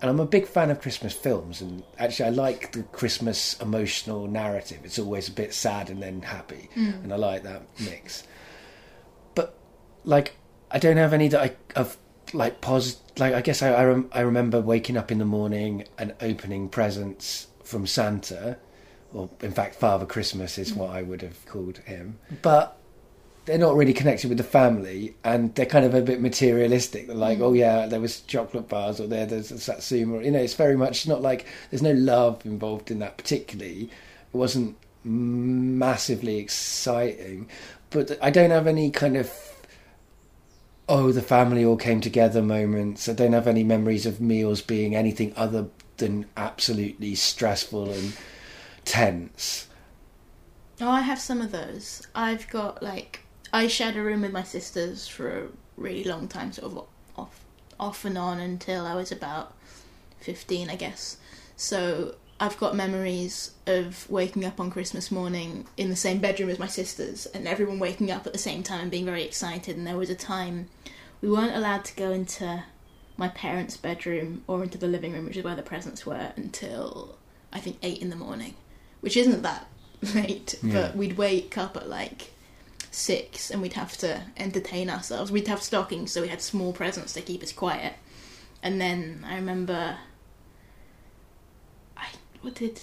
and 0.00 0.10
I'm 0.10 0.20
a 0.20 0.26
big 0.26 0.46
fan 0.46 0.70
of 0.70 0.80
Christmas 0.80 1.14
films, 1.14 1.60
and 1.60 1.82
actually, 1.98 2.26
I 2.26 2.30
like 2.30 2.72
the 2.72 2.82
Christmas 2.84 3.60
emotional 3.60 4.26
narrative. 4.26 4.80
It's 4.84 4.98
always 4.98 5.28
a 5.28 5.32
bit 5.32 5.52
sad 5.52 5.90
and 5.90 6.02
then 6.02 6.22
happy, 6.22 6.70
hmm. 6.74 6.90
and 7.02 7.12
I 7.12 7.16
like 7.16 7.42
that 7.42 7.62
mix. 7.78 8.24
But 9.34 9.58
like, 10.04 10.36
I 10.70 10.78
don't 10.78 10.96
have 10.96 11.12
any 11.12 11.28
that 11.28 11.40
I 11.40 11.78
of 11.78 11.98
like 12.32 12.60
pos. 12.60 12.96
Like, 13.18 13.34
I 13.34 13.42
guess 13.42 13.62
I 13.62 13.72
I, 13.72 13.84
rem- 13.84 14.10
I 14.12 14.20
remember 14.20 14.60
waking 14.60 14.96
up 14.96 15.12
in 15.12 15.18
the 15.18 15.24
morning 15.26 15.84
and 15.98 16.14
opening 16.20 16.68
presents 16.68 17.48
from 17.62 17.86
Santa, 17.86 18.56
or 19.12 19.28
in 19.42 19.52
fact, 19.52 19.74
Father 19.74 20.06
Christmas 20.06 20.56
is 20.56 20.70
hmm. 20.70 20.80
what 20.80 20.90
I 20.90 21.02
would 21.02 21.20
have 21.20 21.44
called 21.46 21.78
him. 21.78 22.18
But 22.40 22.79
they're 23.50 23.58
not 23.58 23.74
really 23.74 23.92
connected 23.92 24.28
with 24.28 24.38
the 24.38 24.44
family, 24.44 25.16
and 25.24 25.52
they're 25.56 25.66
kind 25.66 25.84
of 25.84 25.92
a 25.92 26.00
bit 26.02 26.20
materialistic. 26.20 27.08
They're 27.08 27.16
like, 27.16 27.38
Mm. 27.38 27.42
oh 27.42 27.52
yeah, 27.52 27.86
there 27.86 28.00
was 28.00 28.20
chocolate 28.20 28.68
bars, 28.68 29.00
or 29.00 29.08
there 29.08 29.26
there's 29.26 29.50
a 29.50 29.58
satsuma. 29.58 30.22
You 30.22 30.30
know, 30.30 30.38
it's 30.38 30.54
very 30.54 30.76
much 30.76 31.08
not 31.08 31.20
like 31.20 31.46
there's 31.70 31.82
no 31.82 31.90
love 31.92 32.46
involved 32.46 32.92
in 32.92 33.00
that 33.00 33.16
particularly. 33.16 33.90
It 34.32 34.36
wasn't 34.36 34.76
massively 35.02 36.38
exciting, 36.38 37.48
but 37.90 38.16
I 38.22 38.30
don't 38.30 38.50
have 38.50 38.68
any 38.68 38.90
kind 38.92 39.16
of 39.16 39.32
oh 40.88 41.10
the 41.10 41.22
family 41.22 41.64
all 41.64 41.76
came 41.76 42.00
together 42.00 42.42
moments. 42.42 43.08
I 43.08 43.14
don't 43.14 43.32
have 43.32 43.48
any 43.48 43.64
memories 43.64 44.06
of 44.06 44.20
meals 44.20 44.62
being 44.62 44.94
anything 44.94 45.32
other 45.36 45.66
than 45.96 46.26
absolutely 46.36 47.16
stressful 47.16 47.90
and 47.90 48.12
tense. 48.84 49.66
Oh, 50.80 50.88
I 50.88 51.00
have 51.00 51.18
some 51.18 51.40
of 51.42 51.50
those. 51.52 52.06
I've 52.14 52.48
got 52.48 52.82
like 52.82 53.19
I 53.52 53.66
shared 53.66 53.96
a 53.96 54.02
room 54.02 54.22
with 54.22 54.32
my 54.32 54.42
sisters 54.42 55.08
for 55.08 55.28
a 55.38 55.48
really 55.76 56.04
long 56.04 56.28
time, 56.28 56.52
sort 56.52 56.72
of 56.72 56.86
off 57.16 57.44
off 57.78 58.04
and 58.04 58.18
on 58.18 58.38
until 58.40 58.86
I 58.86 58.94
was 58.94 59.10
about 59.10 59.54
fifteen, 60.20 60.68
I 60.70 60.76
guess. 60.76 61.16
So 61.56 62.14
I've 62.38 62.58
got 62.58 62.74
memories 62.74 63.52
of 63.66 64.08
waking 64.10 64.44
up 64.44 64.60
on 64.60 64.70
Christmas 64.70 65.10
morning 65.10 65.66
in 65.76 65.90
the 65.90 65.96
same 65.96 66.18
bedroom 66.18 66.48
as 66.50 66.58
my 66.58 66.66
sisters, 66.66 67.26
and 67.26 67.46
everyone 67.48 67.78
waking 67.78 68.10
up 68.10 68.26
at 68.26 68.32
the 68.32 68.38
same 68.38 68.62
time 68.62 68.80
and 68.82 68.90
being 68.90 69.04
very 69.04 69.24
excited. 69.24 69.76
And 69.76 69.86
there 69.86 69.96
was 69.96 70.10
a 70.10 70.14
time 70.14 70.68
we 71.20 71.30
weren't 71.30 71.54
allowed 71.56 71.84
to 71.86 71.96
go 71.96 72.12
into 72.12 72.64
my 73.16 73.28
parents' 73.28 73.76
bedroom 73.76 74.42
or 74.46 74.62
into 74.62 74.78
the 74.78 74.86
living 74.86 75.12
room, 75.12 75.26
which 75.26 75.36
is 75.36 75.44
where 75.44 75.54
the 75.56 75.62
presents 75.62 76.06
were, 76.06 76.32
until 76.36 77.18
I 77.52 77.60
think 77.60 77.76
eight 77.82 78.00
in 78.00 78.08
the 78.08 78.16
morning, 78.16 78.54
which 79.00 79.16
isn't 79.18 79.42
that 79.42 79.66
late, 80.14 80.54
Yeah. 80.62 80.72
but 80.72 80.96
we'd 80.96 81.18
wake 81.18 81.58
up 81.58 81.76
at 81.76 81.88
like 81.90 82.32
six 82.90 83.50
and 83.50 83.62
we'd 83.62 83.74
have 83.74 83.96
to 83.98 84.22
entertain 84.36 84.90
ourselves. 84.90 85.30
We'd 85.30 85.48
have 85.48 85.62
stockings, 85.62 86.12
so 86.12 86.22
we 86.22 86.28
had 86.28 86.42
small 86.42 86.72
presents 86.72 87.12
to 87.14 87.22
keep 87.22 87.42
us 87.42 87.52
quiet. 87.52 87.94
And 88.62 88.80
then 88.80 89.24
I 89.26 89.36
remember, 89.36 89.96
I 91.96 92.08
what 92.42 92.56
did, 92.56 92.82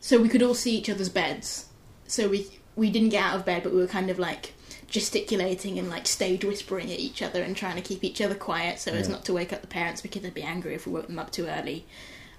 so 0.00 0.20
we 0.20 0.28
could 0.28 0.42
all 0.42 0.54
see 0.54 0.76
each 0.76 0.90
other's 0.90 1.08
beds. 1.08 1.66
So 2.06 2.28
we 2.28 2.48
we 2.74 2.90
didn't 2.90 3.10
get 3.10 3.22
out 3.22 3.36
of 3.36 3.44
bed, 3.44 3.62
but 3.62 3.72
we 3.72 3.78
were 3.78 3.86
kind 3.86 4.10
of 4.10 4.18
like 4.18 4.54
gesticulating 4.88 5.78
and 5.78 5.88
like 5.88 6.06
stage 6.06 6.44
whispering 6.44 6.90
at 6.90 6.98
each 6.98 7.22
other 7.22 7.42
and 7.42 7.56
trying 7.56 7.76
to 7.76 7.82
keep 7.82 8.02
each 8.02 8.20
other 8.20 8.34
quiet 8.34 8.80
so 8.80 8.90
as 8.90 9.08
not 9.08 9.24
to 9.24 9.32
wake 9.32 9.52
up 9.52 9.60
the 9.60 9.68
parents 9.68 10.00
because 10.00 10.22
they'd 10.22 10.34
be 10.34 10.42
angry 10.42 10.74
if 10.74 10.84
we 10.84 10.92
woke 10.92 11.06
them 11.06 11.18
up 11.18 11.30
too 11.30 11.46
early. 11.46 11.86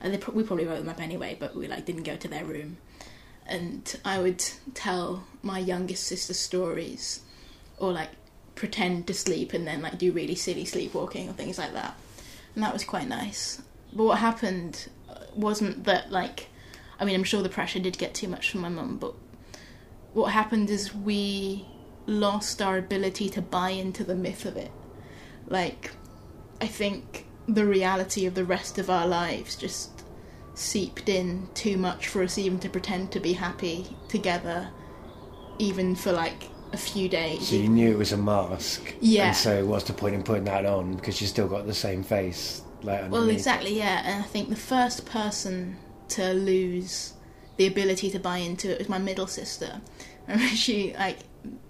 And 0.01 0.13
they 0.13 0.17
pro- 0.17 0.33
we 0.33 0.43
probably 0.43 0.65
woke 0.65 0.79
them 0.79 0.89
up 0.89 0.99
anyway, 0.99 1.37
but 1.39 1.55
we 1.55 1.67
like 1.67 1.85
didn't 1.85 2.03
go 2.03 2.17
to 2.17 2.27
their 2.27 2.43
room. 2.43 2.77
And 3.51 3.99
I 4.05 4.19
would 4.19 4.43
tell 4.73 5.25
my 5.43 5.59
youngest 5.59 6.03
sister 6.07 6.33
stories, 6.33 7.19
or 7.77 7.91
like 7.91 8.09
pretend 8.55 9.07
to 9.07 9.13
sleep 9.13 9.53
and 9.53 9.67
then 9.67 9.81
like 9.81 9.97
do 9.97 10.11
really 10.11 10.35
silly 10.35 10.65
sleepwalking 10.65 11.27
or 11.29 11.33
things 11.33 11.57
like 11.57 11.73
that. 11.73 11.95
And 12.55 12.63
that 12.63 12.73
was 12.73 12.83
quite 12.83 13.07
nice. 13.07 13.61
But 13.91 14.03
what 14.03 14.19
happened 14.19 14.87
uh, 15.09 15.25
wasn't 15.35 15.83
that 15.83 16.11
like, 16.11 16.47
I 16.99 17.05
mean, 17.05 17.15
I'm 17.15 17.23
sure 17.23 17.41
the 17.41 17.49
pressure 17.49 17.79
did 17.79 17.97
get 17.97 18.13
too 18.13 18.27
much 18.27 18.51
from 18.51 18.61
my 18.61 18.69
mum, 18.69 18.97
but 18.97 19.13
what 20.13 20.31
happened 20.31 20.69
is 20.69 20.95
we 20.95 21.65
lost 22.05 22.61
our 22.61 22.77
ability 22.77 23.29
to 23.29 23.41
buy 23.41 23.71
into 23.71 24.03
the 24.03 24.15
myth 24.15 24.45
of 24.45 24.55
it. 24.57 24.71
Like, 25.47 25.91
I 26.61 26.67
think 26.67 27.25
the 27.47 27.65
reality 27.65 28.25
of 28.25 28.35
the 28.35 28.45
rest 28.45 28.77
of 28.77 28.89
our 28.89 29.07
lives 29.07 29.55
just 29.55 30.00
seeped 30.53 31.09
in 31.09 31.47
too 31.53 31.77
much 31.77 32.07
for 32.07 32.23
us 32.23 32.37
even 32.37 32.59
to 32.59 32.69
pretend 32.69 33.11
to 33.11 33.19
be 33.19 33.33
happy 33.33 33.95
together, 34.07 34.69
even 35.59 35.95
for 35.95 36.11
like 36.11 36.49
a 36.73 36.77
few 36.77 37.09
days. 37.09 37.47
So 37.47 37.55
you 37.55 37.69
knew 37.69 37.91
it 37.91 37.97
was 37.97 38.11
a 38.11 38.17
mask. 38.17 38.93
Yeah. 38.99 39.27
And 39.27 39.35
so 39.35 39.65
what's 39.65 39.85
the 39.85 39.93
point 39.93 40.15
in 40.15 40.23
putting 40.23 40.45
that 40.45 40.65
on 40.65 40.95
because 40.95 41.21
you 41.21 41.27
still 41.27 41.47
got 41.47 41.67
the 41.67 41.73
same 41.73 42.03
face 42.03 42.61
like 42.83 43.11
Well, 43.11 43.29
exactly, 43.29 43.77
yeah. 43.77 44.01
And 44.05 44.23
I 44.23 44.27
think 44.27 44.49
the 44.49 44.55
first 44.55 45.05
person 45.05 45.77
to 46.09 46.33
lose 46.33 47.13
the 47.57 47.67
ability 47.67 48.09
to 48.11 48.19
buy 48.19 48.37
into 48.37 48.71
it 48.71 48.79
was 48.79 48.89
my 48.89 48.97
middle 48.97 49.27
sister. 49.27 49.81
Remember, 50.27 50.55
she 50.55 50.93
like 50.93 51.19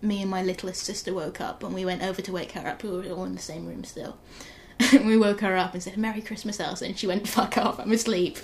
me 0.01 0.21
and 0.21 0.29
my 0.29 0.43
littlest 0.43 0.83
sister 0.83 1.13
woke 1.13 1.39
up 1.39 1.63
and 1.63 1.73
we 1.73 1.85
went 1.85 2.03
over 2.03 2.21
to 2.21 2.31
wake 2.31 2.51
her 2.53 2.67
up. 2.67 2.83
We 2.83 2.89
were 2.89 3.03
all 3.09 3.25
in 3.25 3.35
the 3.35 3.41
same 3.41 3.65
room 3.65 3.83
still. 3.83 4.17
And 4.93 5.05
we 5.11 5.17
woke 5.17 5.41
her 5.41 5.55
up 5.57 5.73
and 5.73 5.81
said, 5.83 5.97
"Merry 5.97 6.21
Christmas, 6.21 6.59
Elsa," 6.59 6.85
and 6.85 6.97
she 6.97 7.07
went, 7.07 7.27
"Fuck 7.27 7.57
off, 7.57 7.79
I'm 7.79 7.91
asleep." 7.91 8.37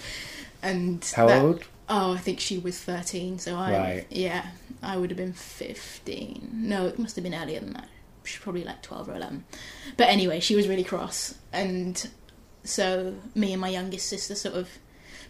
And 0.61 1.03
How 1.15 1.27
that- 1.27 1.41
old? 1.41 1.63
Oh, 1.89 2.13
I 2.13 2.17
think 2.17 2.39
she 2.41 2.57
was 2.57 2.77
thirteen. 2.77 3.39
So 3.39 3.55
I, 3.55 3.71
Right. 3.77 4.05
yeah, 4.09 4.47
I 4.83 4.97
would 4.97 5.09
have 5.09 5.17
been 5.17 5.33
fifteen. 5.33 6.49
No, 6.53 6.85
it 6.87 6.99
must 6.99 7.15
have 7.15 7.23
been 7.23 7.33
earlier 7.35 7.59
than 7.59 7.73
that. 7.73 7.87
She's 8.23 8.41
probably 8.41 8.63
like 8.65 8.81
twelve 8.81 9.07
or 9.07 9.15
eleven. 9.15 9.45
But 9.95 10.09
anyway, 10.09 10.39
she 10.41 10.55
was 10.55 10.67
really 10.67 10.83
cross, 10.83 11.35
and 11.53 12.09
so 12.63 13.15
me 13.35 13.53
and 13.53 13.61
my 13.61 13.69
youngest 13.69 14.07
sister 14.09 14.35
sort 14.35 14.55
of 14.55 14.67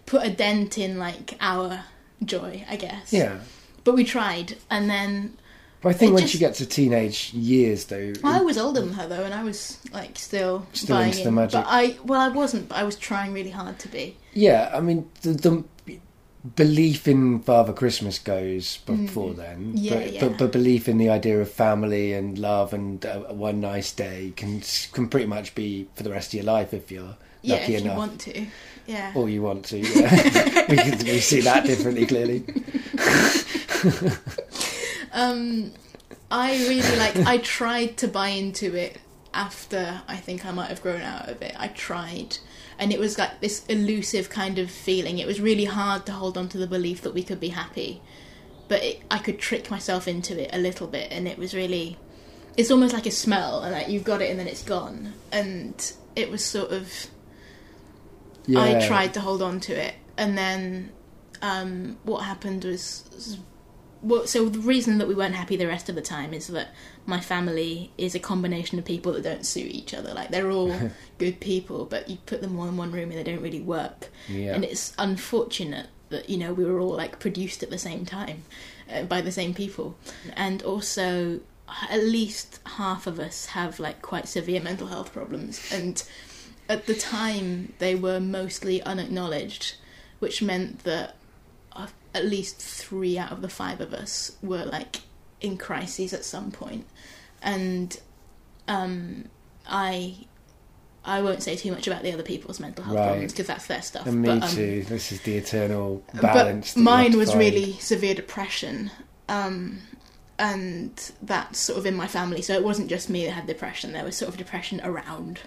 put 0.08 0.26
a 0.26 0.32
dent 0.32 0.78
in 0.80 0.98
like 0.98 1.38
our 1.40 1.84
joy, 2.26 2.66
I 2.68 2.76
guess. 2.76 3.14
Yeah. 3.14 3.40
But 3.84 3.94
we 3.94 4.04
tried, 4.04 4.58
and 4.72 4.90
then 4.90 5.38
But 5.88 5.96
I 5.96 5.98
think 6.00 6.10
It 6.12 6.14
when 6.16 6.22
just- 6.24 6.34
she 6.34 6.40
gets 6.40 6.58
to 6.58 6.66
teenage 6.66 7.34
years 7.34 7.86
though 7.86 8.12
I 8.24 8.42
was 8.42 8.58
older 8.58 8.82
than 8.82 8.94
her 8.94 9.08
though, 9.08 9.24
and 9.24 9.34
I 9.34 9.44
was 9.44 9.78
like 9.94 10.18
still, 10.20 10.66
Still 10.74 10.98
buying 10.98 11.12
into 11.12 11.24
the 11.24 11.30
in. 11.30 11.36
magic. 11.36 11.54
But 11.64 11.66
I, 11.70 11.96
well, 12.04 12.20
I 12.20 12.28
wasn't, 12.28 12.68
but 12.70 12.78
I 12.78 12.84
was 12.84 12.96
trying 12.98 13.32
really 13.34 13.52
hard 13.52 13.80
to 13.80 13.88
be. 13.88 14.18
Yeah, 14.34 14.70
I 14.74 14.82
mean 14.82 15.10
the, 15.22 15.32
the 15.32 15.64
belief 16.56 17.08
in 17.08 17.40
Father 17.42 17.74
Christmas 17.74 18.20
goes 18.20 18.78
before 18.86 19.34
then, 19.34 19.74
Mm. 19.74 19.76
Yeah, 19.76 19.94
but, 19.96 20.12
yeah. 20.14 20.20
but 20.28 20.38
but 20.38 20.52
belief 20.52 20.88
in 20.90 20.98
the 20.98 21.10
idea 21.10 21.40
of 21.42 21.50
family 21.52 22.14
and 22.14 22.38
love 22.38 22.74
and 22.74 23.06
uh, 23.06 23.20
one 23.34 23.60
nice 23.62 23.92
day 23.92 24.34
can 24.36 24.62
can 24.92 25.08
pretty 25.10 25.26
much 25.28 25.56
be 25.56 25.88
for 25.96 26.04
the 26.04 26.10
rest 26.12 26.30
of 26.30 26.34
your 26.36 26.44
life 26.46 26.74
if 26.74 26.92
you're 26.92 27.16
Yeah, 27.42 27.56
lucky 27.56 27.76
if 27.76 27.82
enough. 27.82 27.94
you 27.94 27.98
want 27.98 28.22
to. 28.22 28.46
Yeah. 28.88 29.12
Or 29.16 29.28
you 29.30 29.42
want 29.42 29.66
to, 29.66 29.78
yeah. 30.00 30.66
we, 30.70 30.78
can, 30.78 30.98
we 31.00 31.20
see 31.20 31.42
that 31.42 31.66
differently, 31.66 32.06
clearly. 32.06 32.44
Um, 35.12 35.74
I 36.30 36.58
really 36.68 36.98
like. 36.98 37.18
I 37.18 37.38
tried 37.38 37.98
to 37.98 38.08
buy 38.08 38.30
into 38.30 38.76
it 38.76 39.00
after 39.34 40.02
I 40.08 40.18
think 40.18 40.46
I 40.46 40.52
might 40.52 40.70
have 40.70 40.82
grown 40.82 41.02
out 41.02 41.30
of 41.30 41.42
it. 41.42 41.56
I 41.58 41.68
tried, 41.70 42.38
and 42.80 42.92
it 42.92 43.00
was 43.00 43.18
like 43.18 43.40
this 43.40 43.66
elusive 43.68 44.30
kind 44.30 44.60
of 44.60 44.70
feeling. 44.70 45.20
It 45.20 45.28
was 45.28 45.40
really 45.40 45.66
hard 45.66 46.06
to 46.08 46.12
hold 46.12 46.38
on 46.38 46.50
to 46.50 46.58
the 46.58 46.68
belief 46.68 47.02
that 47.02 47.14
we 47.14 47.24
could 47.24 47.40
be 47.40 47.50
happy, 47.50 48.02
but 48.68 48.84
it, 48.84 49.02
I 49.10 49.20
could 49.20 49.40
trick 49.40 49.72
myself 49.72 50.08
into 50.08 50.42
it 50.42 50.50
a 50.54 50.58
little 50.58 50.88
bit, 50.88 51.12
and 51.12 51.28
it 51.28 51.38
was 51.38 51.54
really. 51.54 51.98
It's 52.58 52.72
almost 52.72 52.94
like 52.94 53.06
a 53.06 53.12
smell, 53.12 53.62
and 53.62 53.72
like 53.72 53.88
you've 53.88 54.04
got 54.04 54.22
it, 54.22 54.32
and 54.32 54.40
then 54.40 54.48
it's 54.48 54.64
gone, 54.64 55.14
and 55.32 55.94
it 56.16 56.30
was 56.32 56.44
sort 56.44 56.72
of. 56.72 56.92
Yeah. 58.48 58.62
I 58.62 58.88
tried 58.88 59.14
to 59.16 59.20
hold 59.20 59.42
on 59.42 59.60
to 59.62 59.74
it, 59.74 59.94
and 60.18 60.38
then 60.38 60.92
um, 61.42 61.98
what 62.04 62.20
happened 62.24 62.64
was, 62.64 63.38
well, 64.02 64.28
so 64.28 64.50
the 64.50 64.60
reason 64.60 64.98
that 64.98 65.08
we 65.08 65.16
weren't 65.16 65.36
happy 65.36 65.56
the 65.56 65.68
rest 65.68 65.90
of 65.90 65.96
the 65.96 66.02
time 66.02 66.34
is 66.34 66.48
that 66.48 66.70
my 67.06 67.20
family 67.20 67.92
is 67.98 68.16
a 68.16 68.20
combination 68.20 68.80
of 68.80 68.86
people 68.86 69.14
that 69.14 69.24
don't 69.24 69.46
suit 69.46 69.72
each 69.72 69.94
other. 69.94 70.14
Like 70.14 70.30
they're 70.30 70.52
all 70.52 70.76
good 71.18 71.40
people, 71.40 71.86
but 71.86 72.10
you 72.10 72.18
put 72.26 72.42
them 72.42 72.60
all 72.60 72.68
in 72.68 72.78
one 72.78 72.92
room 72.92 73.12
and 73.12 73.20
they 73.20 73.24
don't 73.24 73.42
really 73.42 73.62
work. 73.62 74.10
Yeah. 74.28 74.54
And 74.54 74.64
it's 74.64 74.94
unfortunate 74.98 75.88
that 76.10 76.30
you 76.30 76.38
know 76.38 76.54
we 76.54 76.64
were 76.64 76.80
all 76.80 76.96
like 76.96 77.20
produced 77.20 77.64
at 77.64 77.70
the 77.70 77.78
same 77.78 78.06
time 78.06 78.44
uh, 78.92 79.04
by 79.04 79.22
the 79.22 79.32
same 79.32 79.54
people, 79.54 79.98
and 80.36 80.64
also 80.64 81.42
at 81.90 82.02
least 82.02 82.60
half 82.66 83.08
of 83.08 83.20
us 83.20 83.48
have 83.48 83.80
like 83.80 84.02
quite 84.02 84.28
severe 84.28 84.62
mental 84.62 84.88
health 84.88 85.12
problems 85.12 85.70
and 85.74 86.04
at 86.70 86.86
the 86.86 86.94
time 86.94 87.74
they 87.80 87.96
were 87.96 88.20
mostly 88.20 88.82
unacknowledged, 88.84 89.76
which 90.20 90.42
meant 90.42 90.84
that 90.84 91.16
at 92.18 92.26
least 92.26 92.58
three 92.58 93.18
out 93.18 93.32
of 93.32 93.42
the 93.42 93.50
five 93.50 93.80
of 93.82 93.94
us 93.94 94.36
were 94.42 94.66
like 94.66 94.98
in 95.40 95.58
crises 95.58 96.14
at 96.14 96.26
some 96.26 96.52
point, 96.52 96.86
and 97.42 98.00
um, 98.68 99.26
I. 99.68 100.18
I 101.06 101.22
won't 101.22 101.42
say 101.42 101.56
too 101.56 101.72
much 101.72 101.88
about 101.88 102.04
the 102.04 102.12
other 102.12 102.22
people's 102.22 102.60
mental 102.60 102.84
health 102.84 102.98
Right. 102.98 103.06
problems 103.08 103.32
because 103.32 103.48
that's 103.48 103.66
their 103.68 103.82
stuff. 103.82 104.06
And 104.08 104.22
me 104.22 104.28
but, 104.28 104.44
um, 104.44 104.50
too. 104.50 104.84
This 104.90 105.14
is 105.14 105.22
the 105.22 105.38
eternal 105.38 106.04
balance. 106.22 106.74
but 106.74 106.82
mine 106.82 107.18
was 107.18 107.30
find. 107.30 107.40
really 107.40 107.72
severe 107.80 108.14
depression, 108.14 108.92
um, 109.30 109.78
and 110.38 111.12
that's 111.22 111.60
sort 111.60 111.80
of 111.80 111.86
in 111.86 111.96
my 111.96 112.08
family. 112.08 112.42
So 112.42 112.52
it 112.56 112.64
wasn't 112.64 112.90
just 112.90 113.10
me 113.10 113.24
that 113.26 113.32
had 113.32 113.48
depression. 113.48 113.94
There 113.94 114.04
was 114.04 114.18
sort 114.18 114.28
of 114.28 114.36
depression 114.38 114.82
around. 114.84 115.40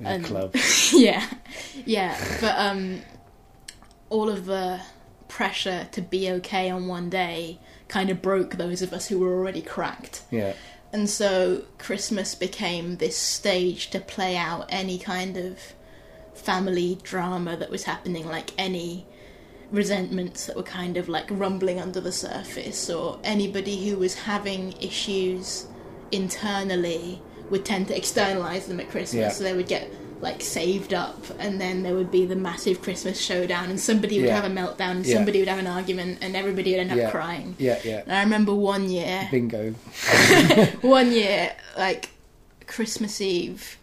in 0.00 0.06
and- 0.06 0.24
club. 0.24 0.56
yeah, 0.94 1.26
yeah. 1.84 2.16
But 2.40 2.54
um, 2.58 3.02
all 4.08 4.30
of 4.30 4.46
the 4.46 4.80
pressure 5.28 5.88
to 5.92 6.00
be 6.00 6.30
okay 6.30 6.70
on 6.70 6.86
one 6.86 7.10
day 7.10 7.58
kind 7.88 8.10
of 8.10 8.22
broke 8.22 8.56
those 8.56 8.82
of 8.82 8.92
us 8.92 9.08
who 9.08 9.18
were 9.18 9.32
already 9.32 9.62
cracked. 9.62 10.22
Yeah. 10.30 10.54
And 10.92 11.10
so 11.10 11.64
Christmas 11.78 12.34
became 12.34 12.96
this 12.96 13.16
stage 13.16 13.90
to 13.90 14.00
play 14.00 14.36
out 14.36 14.66
any 14.68 14.98
kind 14.98 15.36
of 15.36 15.58
family 16.34 16.98
drama 17.02 17.56
that 17.56 17.70
was 17.70 17.84
happening, 17.84 18.26
like 18.26 18.52
any 18.56 19.06
resentments 19.70 20.46
that 20.46 20.56
were 20.56 20.62
kind 20.62 20.96
of 20.96 21.08
like 21.08 21.26
rumbling 21.30 21.80
under 21.80 22.00
the 22.00 22.12
surface, 22.12 22.88
or 22.88 23.18
anybody 23.24 23.88
who 23.88 23.96
was 23.96 24.14
having 24.14 24.72
issues 24.80 25.66
internally 26.12 27.20
would 27.50 27.64
tend 27.64 27.88
to 27.88 27.96
externalize 27.96 28.66
them 28.66 28.80
at 28.80 28.88
Christmas. 28.88 29.14
Yeah. 29.14 29.28
So 29.30 29.44
they 29.44 29.54
would 29.54 29.68
get 29.68 29.90
like 30.20 30.40
saved 30.40 30.94
up, 30.94 31.22
and 31.38 31.60
then 31.60 31.82
there 31.82 31.94
would 31.94 32.10
be 32.10 32.24
the 32.26 32.36
massive 32.36 32.80
Christmas 32.82 33.20
showdown, 33.20 33.68
and 33.70 33.78
somebody 33.78 34.18
would 34.18 34.26
Yeah. 34.28 34.40
have 34.40 34.50
a 34.50 34.54
meltdown, 34.54 34.92
and 34.92 35.06
Yeah. 35.06 35.14
somebody 35.14 35.38
would 35.40 35.48
have 35.48 35.58
an 35.58 35.66
argument, 35.66 36.18
and 36.22 36.34
everybody 36.34 36.70
would 36.72 36.80
end 36.80 36.90
up 36.92 36.96
Yeah. 36.98 37.10
crying. 37.10 37.54
Yeah, 37.58 37.78
yeah. 37.84 38.02
And 38.06 38.12
I 38.12 38.22
remember 38.22 38.54
one 38.54 38.88
year, 38.88 39.28
Bingo. 39.30 39.72
one 40.80 41.12
year, 41.12 41.52
like 41.76 42.10
Christmas 42.66 43.20
Eve, 43.20 43.78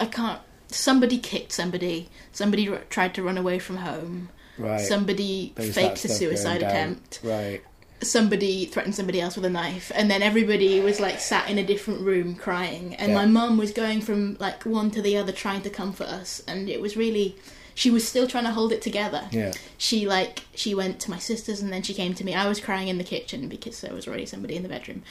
I 0.00 0.06
can't. 0.06 0.40
Somebody 0.68 1.18
kicked 1.18 1.52
somebody. 1.52 2.08
Somebody 2.32 2.68
r- 2.68 2.82
tried 2.90 3.14
to 3.14 3.22
run 3.22 3.38
away 3.38 3.58
from 3.58 3.76
home. 3.78 4.28
Right. 4.58 4.80
Somebody 4.80 5.52
There 5.54 5.70
faked 5.72 6.04
a 6.04 6.08
suicide 6.08 6.62
attempt. 6.62 7.20
Right. 7.22 7.62
Somebody 8.02 8.66
threatened 8.66 8.94
somebody 8.94 9.20
else 9.20 9.36
with 9.36 9.44
a 9.46 9.50
knife, 9.50 9.90
and 9.94 10.10
then 10.10 10.22
everybody 10.22 10.80
was 10.80 11.00
like 11.00 11.18
sat 11.18 11.48
in 11.48 11.56
a 11.58 11.64
different 11.64 12.02
room 12.02 12.34
crying. 12.34 12.94
And 12.96 13.08
Yeah. 13.12 13.14
my 13.14 13.26
mum 13.26 13.56
was 13.56 13.70
going 13.72 14.00
from 14.02 14.36
like 14.38 14.64
one 14.64 14.90
to 14.92 15.00
the 15.02 15.16
other 15.16 15.32
trying 15.32 15.62
to 15.62 15.70
comfort 15.70 16.06
us, 16.08 16.42
and 16.46 16.68
it 16.68 16.80
was 16.80 16.96
really. 16.96 17.36
She 17.74 17.90
was 17.90 18.08
still 18.08 18.26
trying 18.26 18.44
to 18.44 18.52
hold 18.52 18.72
it 18.72 18.80
together. 18.80 19.28
Yeah. 19.30 19.52
She 19.76 20.06
like 20.06 20.44
she 20.54 20.74
went 20.74 20.98
to 21.00 21.10
my 21.10 21.18
sister's 21.18 21.60
and 21.60 21.70
then 21.70 21.82
she 21.82 21.92
came 21.92 22.14
to 22.14 22.24
me. 22.24 22.34
I 22.34 22.48
was 22.48 22.58
crying 22.58 22.88
in 22.88 22.96
the 22.96 23.04
kitchen 23.04 23.48
because 23.48 23.82
there 23.82 23.92
was 23.92 24.08
already 24.08 24.24
somebody 24.24 24.56
in 24.56 24.62
the 24.62 24.68
bedroom. 24.70 25.02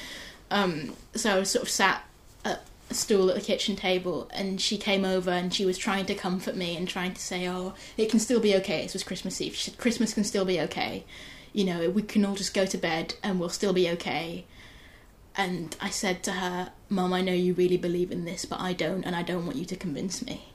Um, 0.50 0.96
so 1.14 1.36
I 1.36 1.38
was 1.40 1.52
sort 1.52 1.62
of 1.64 1.70
sat 1.70 2.04
at 2.44 2.64
a 2.90 2.94
stool 2.96 3.30
at 3.30 3.36
the 3.36 3.42
kitchen 3.42 3.76
table, 3.76 4.28
and 4.34 4.60
she 4.60 4.78
came 4.78 5.06
over 5.06 5.30
and 5.30 5.54
she 5.54 5.64
was 5.66 5.78
trying 5.78 6.06
to 6.08 6.16
comfort 6.16 6.56
me 6.56 6.76
and 6.76 6.88
trying 6.88 7.14
to 7.14 7.22
say, 7.22 7.48
"Oh, 7.48 7.74
it 7.98 8.10
can 8.10 8.20
still 8.20 8.40
be 8.40 8.56
okay." 8.56 8.82
This 8.84 8.94
was 8.94 9.04
Christmas 9.04 9.40
Eve. 9.42 9.56
She 9.56 9.70
said, 9.70 9.78
"Christmas 9.80 10.14
can 10.16 10.24
still 10.24 10.46
be 10.46 10.60
okay. 10.62 11.04
You 11.56 11.66
know, 11.66 11.90
we 11.90 12.02
can 12.02 12.26
all 12.26 12.36
just 12.36 12.54
go 12.54 12.66
to 12.66 12.78
bed 12.78 13.16
and 13.24 13.40
we'll 13.40 13.50
still 13.50 13.74
be 13.74 13.90
okay." 13.92 14.46
And 15.38 15.76
I 15.82 15.90
said 15.90 16.24
to 16.24 16.34
her, 16.34 16.72
"Mum, 16.90 17.14
I 17.14 17.22
know 17.22 17.34
you 17.34 17.54
really 17.54 17.78
believe 17.78 18.12
in 18.12 18.26
this, 18.26 18.46
but 18.46 18.60
I 18.60 18.74
don't, 18.74 19.04
and 19.04 19.16
I 19.16 19.24
don't 19.24 19.46
want 19.46 19.58
you 19.58 19.66
to 19.66 19.76
convince 19.76 20.26
me." 20.26 20.54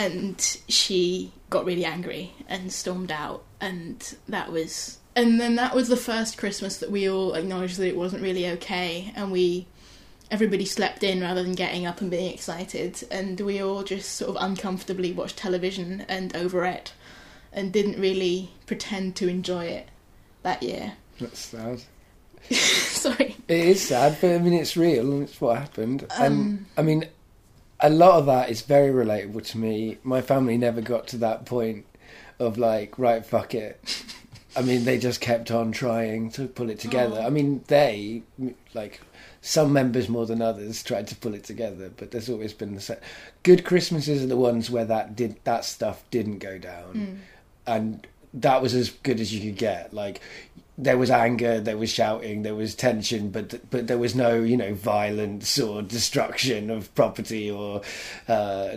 and 0.00 0.58
she 0.66 1.30
got 1.50 1.66
really 1.66 1.84
angry 1.84 2.32
and 2.48 2.72
stormed 2.72 3.12
out 3.12 3.42
and 3.60 4.16
that 4.28 4.50
was 4.50 4.98
and 5.14 5.38
then 5.38 5.56
that 5.56 5.74
was 5.74 5.88
the 5.88 5.96
first 5.96 6.38
christmas 6.38 6.78
that 6.78 6.90
we 6.90 7.08
all 7.08 7.34
acknowledged 7.34 7.76
that 7.76 7.88
it 7.88 7.96
wasn't 7.96 8.22
really 8.22 8.48
okay 8.48 9.12
and 9.14 9.30
we 9.30 9.66
everybody 10.30 10.64
slept 10.64 11.02
in 11.02 11.20
rather 11.20 11.42
than 11.42 11.52
getting 11.54 11.84
up 11.84 12.00
and 12.00 12.10
being 12.10 12.32
excited 12.32 13.06
and 13.10 13.40
we 13.40 13.60
all 13.60 13.82
just 13.82 14.12
sort 14.12 14.34
of 14.34 14.42
uncomfortably 14.42 15.12
watched 15.12 15.36
television 15.36 16.02
and 16.08 16.34
overate 16.34 16.94
and 17.52 17.72
didn't 17.72 18.00
really 18.00 18.50
pretend 18.66 19.16
to 19.16 19.28
enjoy 19.28 19.64
it 19.64 19.88
that 20.42 20.62
year 20.62 20.94
That's 21.20 21.38
sad. 21.38 21.82
sorry 22.50 23.36
It 23.48 23.58
is 23.68 23.82
sad, 23.88 24.16
but 24.20 24.34
I 24.34 24.38
mean, 24.38 24.54
it's 24.54 24.76
real 24.76 25.12
and 25.12 25.22
it's 25.22 25.40
what 25.40 25.58
happened. 25.58 26.06
Um, 26.18 26.22
and 26.22 26.66
I 26.76 26.82
mean, 26.82 27.08
a 27.80 27.90
lot 27.90 28.18
of 28.18 28.26
that 28.26 28.50
is 28.50 28.62
very 28.62 28.90
relatable 28.90 29.44
to 29.48 29.58
me. 29.58 29.98
My 30.02 30.20
family 30.20 30.56
never 30.56 30.80
got 30.80 31.06
to 31.08 31.16
that 31.18 31.46
point 31.46 31.86
of 32.38 32.58
like, 32.58 32.98
right, 32.98 33.24
fuck 33.24 33.54
it. 33.54 34.04
I 34.56 34.62
mean, 34.62 34.84
they 34.84 34.98
just 34.98 35.20
kept 35.20 35.50
on 35.52 35.70
trying 35.70 36.30
to 36.32 36.48
pull 36.48 36.70
it 36.70 36.80
together. 36.80 37.20
Oh. 37.22 37.26
I 37.26 37.30
mean, 37.30 37.62
they, 37.68 38.22
like, 38.74 39.00
some 39.40 39.72
members 39.72 40.08
more 40.08 40.26
than 40.26 40.42
others 40.42 40.82
tried 40.82 41.06
to 41.08 41.14
pull 41.14 41.34
it 41.34 41.44
together, 41.44 41.90
but 41.96 42.10
there's 42.10 42.28
always 42.28 42.52
been 42.52 42.74
the 42.74 42.80
same. 42.80 42.96
Good 43.44 43.64
Christmases 43.64 44.24
are 44.24 44.26
the 44.26 44.36
ones 44.36 44.68
where 44.68 44.84
that 44.84 45.14
did 45.14 45.36
that 45.44 45.64
stuff 45.64 46.02
didn't 46.10 46.38
go 46.38 46.58
down, 46.58 47.20
and 47.70 48.06
that 48.34 48.62
was 48.62 48.74
as 48.74 48.90
good 48.90 49.20
as 49.20 49.32
you 49.32 49.40
could 49.40 49.58
get. 49.58 49.92
Like, 49.92 50.20
there 50.76 50.98
was 50.98 51.10
anger, 51.10 51.60
there 51.60 51.76
was 51.76 51.90
shouting, 51.90 52.42
there 52.42 52.54
was 52.54 52.74
tension, 52.74 53.30
but 53.30 53.70
but 53.70 53.86
there 53.86 53.98
was 53.98 54.14
no 54.14 54.40
you 54.40 54.56
know 54.56 54.74
violence 54.74 55.58
or 55.58 55.82
destruction 55.82 56.70
of 56.70 56.94
property 56.94 57.50
or 57.50 57.82
uh, 58.28 58.76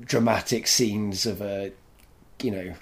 dramatic 0.00 0.66
scenes 0.66 1.26
of 1.26 1.40
a 1.40 1.72
you 2.42 2.50
know. 2.50 2.74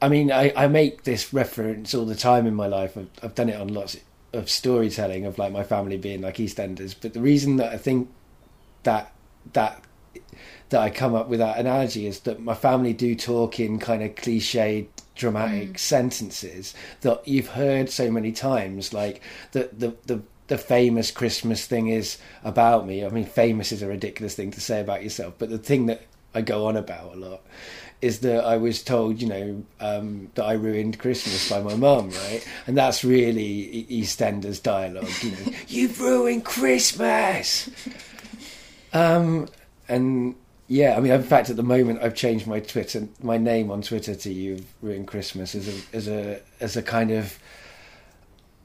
I 0.00 0.08
mean, 0.08 0.30
I, 0.30 0.52
I 0.54 0.66
make 0.68 1.04
this 1.04 1.32
reference 1.32 1.94
all 1.94 2.04
the 2.04 2.14
time 2.14 2.46
in 2.46 2.54
my 2.54 2.66
life. 2.66 2.96
I've, 2.96 3.08
I've 3.22 3.34
done 3.34 3.48
it 3.48 3.58
on 3.58 3.68
lots 3.68 3.96
of 4.34 4.50
storytelling 4.50 5.24
of 5.24 5.38
like 5.38 5.52
my 5.52 5.62
family 5.62 5.96
being 5.96 6.20
like 6.20 6.36
EastEnders. 6.36 6.94
But 7.00 7.14
the 7.14 7.22
reason 7.22 7.56
that 7.56 7.72
I 7.72 7.78
think 7.78 8.10
that 8.82 9.12
that 9.54 9.82
that 10.74 10.82
I 10.82 10.90
come 10.90 11.14
up 11.14 11.28
with 11.28 11.38
that 11.38 11.56
analogy 11.56 12.04
is 12.08 12.18
that 12.20 12.42
my 12.42 12.54
family 12.54 12.92
do 12.92 13.14
talk 13.14 13.60
in 13.60 13.78
kind 13.78 14.02
of 14.02 14.16
cliched 14.16 14.88
dramatic 15.14 15.78
sentences 15.78 16.74
that 17.02 17.26
you've 17.28 17.46
heard 17.46 17.88
so 17.88 18.10
many 18.10 18.32
times 18.32 18.92
like 18.92 19.22
the 19.52 19.70
the 19.72 19.94
the 20.06 20.20
the 20.48 20.58
famous 20.58 21.12
Christmas 21.12 21.64
thing 21.64 21.86
is 21.86 22.18
about 22.42 22.88
me. 22.88 23.04
I 23.04 23.08
mean, 23.08 23.24
famous 23.24 23.70
is 23.70 23.82
a 23.82 23.86
ridiculous 23.86 24.34
thing 24.34 24.50
to 24.50 24.60
say 24.60 24.80
about 24.80 25.04
yourself, 25.04 25.34
but 25.38 25.48
the 25.48 25.58
thing 25.58 25.86
that 25.86 26.02
I 26.34 26.40
go 26.40 26.66
on 26.66 26.76
about 26.76 27.14
a 27.14 27.16
lot 27.16 27.42
is 28.02 28.18
that 28.20 28.44
I 28.44 28.56
was 28.56 28.82
told, 28.82 29.22
you 29.22 29.28
know, 29.28 29.64
um, 29.78 30.32
that 30.34 30.44
I 30.44 30.54
ruined 30.54 30.98
Christmas 30.98 31.48
by 31.48 31.62
my 31.62 31.76
mum, 31.76 32.10
right? 32.10 32.46
And 32.66 32.76
that's 32.76 33.04
really 33.04 33.86
EastEnders 33.88 34.60
dialogue, 34.60 35.08
you 35.22 35.30
know, 35.30 35.52
you've 35.68 36.00
ruined 36.00 36.44
Christmas. 36.44 37.70
Um, 38.96 39.48
and 39.88 40.36
yeah, 40.66 40.96
I 40.96 41.00
mean, 41.00 41.12
in 41.12 41.22
fact, 41.22 41.50
at 41.50 41.56
the 41.56 41.62
moment, 41.62 42.02
I've 42.02 42.14
changed 42.14 42.46
my 42.46 42.60
Twitter, 42.60 43.08
my 43.22 43.36
name 43.36 43.70
on 43.70 43.82
Twitter 43.82 44.14
to 44.14 44.32
"You've 44.32 44.64
Ruined 44.80 45.06
Christmas" 45.06 45.54
as 45.54 45.68
a 45.68 45.96
as 45.96 46.08
a 46.08 46.40
as 46.60 46.76
a 46.76 46.82
kind 46.82 47.10
of 47.10 47.38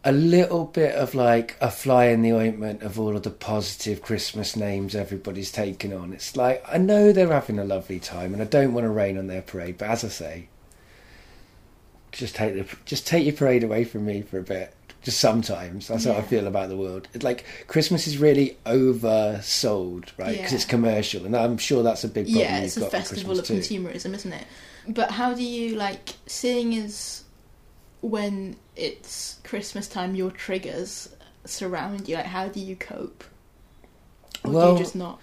a 0.05 0.13
little 0.13 0.63
bit 0.63 0.95
of 0.95 1.13
like 1.13 1.57
a 1.59 1.69
fly 1.69 2.05
in 2.05 2.21
the 2.21 2.31
ointment 2.31 2.81
of 2.83 2.97
all 2.97 3.17
of 3.17 3.23
the 3.23 3.29
positive 3.29 4.01
Christmas 4.01 4.55
names 4.55 4.95
everybody's 4.95 5.51
taken 5.51 5.91
on. 5.91 6.13
It's 6.13 6.37
like 6.37 6.63
I 6.67 6.77
know 6.77 7.11
they're 7.11 7.33
having 7.33 7.59
a 7.59 7.65
lovely 7.65 7.99
time, 7.99 8.33
and 8.33 8.41
I 8.41 8.45
don't 8.45 8.73
want 8.73 8.85
to 8.85 8.89
rain 8.89 9.17
on 9.17 9.27
their 9.27 9.41
parade, 9.41 9.77
but 9.77 9.89
as 9.89 10.05
I 10.05 10.07
say, 10.07 10.47
just 12.13 12.35
take 12.35 12.53
the 12.53 12.77
just 12.85 13.07
take 13.07 13.25
your 13.25 13.35
parade 13.35 13.63
away 13.63 13.83
from 13.83 14.05
me 14.05 14.21
for 14.21 14.39
a 14.39 14.43
bit. 14.43 14.73
Just 15.01 15.19
sometimes 15.19 15.87
that's 15.87 16.03
how 16.05 16.11
I 16.13 16.21
feel 16.21 16.45
about 16.45 16.67
the 16.69 16.75
world. 16.75 17.07
It's 17.13 17.23
like 17.23 17.45
Christmas 17.67 18.05
is 18.05 18.17
really 18.17 18.57
oversold, 18.65 20.09
right? 20.17 20.31
Because 20.35 20.51
Yeah. 20.51 20.55
it's 20.55 20.65
commercial, 20.65 21.25
and 21.25 21.35
I'm 21.35 21.57
sure 21.57 21.83
that's 21.83 22.03
a 22.03 22.07
big 22.09 22.25
problem. 22.25 22.41
yeah, 22.41 22.55
you've 22.57 22.65
it's 22.65 22.77
a 22.77 22.89
festival 22.89 23.39
of 23.39 23.45
too. 23.45 23.55
consumerism, 23.55 24.13
isn't 24.13 24.33
it? 24.33 24.45
But 24.87 25.11
how 25.11 25.33
do 25.33 25.43
you 25.43 25.75
like 25.75 26.09
seeing 26.25 26.75
as 26.75 27.23
when 28.01 28.55
it's 28.75 29.37
Christmas 29.43 29.87
time, 29.87 30.15
your 30.15 30.31
triggers 30.31 31.09
surround 31.45 32.07
you? 32.09 32.15
Like, 32.15 32.25
how 32.25 32.47
do 32.47 32.59
you 32.59 32.75
cope? 32.75 33.23
Or 34.43 34.51
do 34.51 34.57
Well, 34.57 34.73
you 34.73 34.79
just 34.79 34.95
not? 34.95 35.19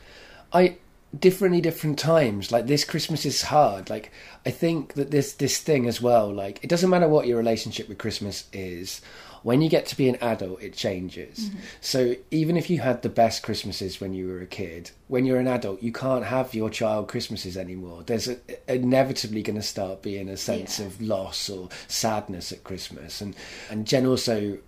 I 0.52 0.76
differently 1.18 1.60
different 1.60 1.98
times. 1.98 2.52
Like 2.52 2.66
this 2.66 2.84
Christmas 2.84 3.24
is 3.24 3.42
hard. 3.42 3.88
Like 3.90 4.12
I 4.44 4.50
think 4.50 4.94
that 4.94 5.10
this 5.10 5.32
this 5.32 5.58
thing 5.58 5.86
as 5.86 6.00
well. 6.00 6.32
Like 6.32 6.60
it 6.62 6.68
doesn't 6.68 6.90
matter 6.90 7.08
what 7.08 7.26
your 7.26 7.38
relationship 7.38 7.88
with 7.88 7.98
Christmas 7.98 8.44
is. 8.52 9.00
When 9.46 9.62
you 9.62 9.68
get 9.68 9.86
to 9.86 9.96
be 9.96 10.08
an 10.08 10.16
adult, 10.16 10.60
it 10.60 10.74
changes. 10.74 11.38
Mm-hmm. 11.38 11.58
So 11.80 12.16
even 12.32 12.56
if 12.56 12.68
you 12.68 12.80
had 12.80 13.02
the 13.02 13.08
best 13.08 13.44
Christmases 13.44 14.00
when 14.00 14.12
you 14.12 14.26
were 14.26 14.40
a 14.40 14.46
kid, 14.46 14.90
when 15.06 15.24
you're 15.24 15.38
an 15.38 15.46
adult, 15.46 15.84
you 15.84 15.92
can't 15.92 16.24
have 16.24 16.52
your 16.52 16.68
child 16.68 17.06
Christmases 17.06 17.56
anymore. 17.56 18.02
There's 18.04 18.26
a, 18.26 18.38
inevitably 18.66 19.42
going 19.44 19.54
to 19.54 19.62
start 19.62 20.02
being 20.02 20.28
a 20.28 20.36
sense 20.36 20.80
Yeah. 20.80 20.86
of 20.86 21.00
loss 21.00 21.48
or 21.48 21.68
sadness 21.86 22.50
at 22.50 22.64
Christmas. 22.64 23.20
And 23.20 23.36
and 23.70 23.86
Jen 23.86 24.04
also 24.04 24.58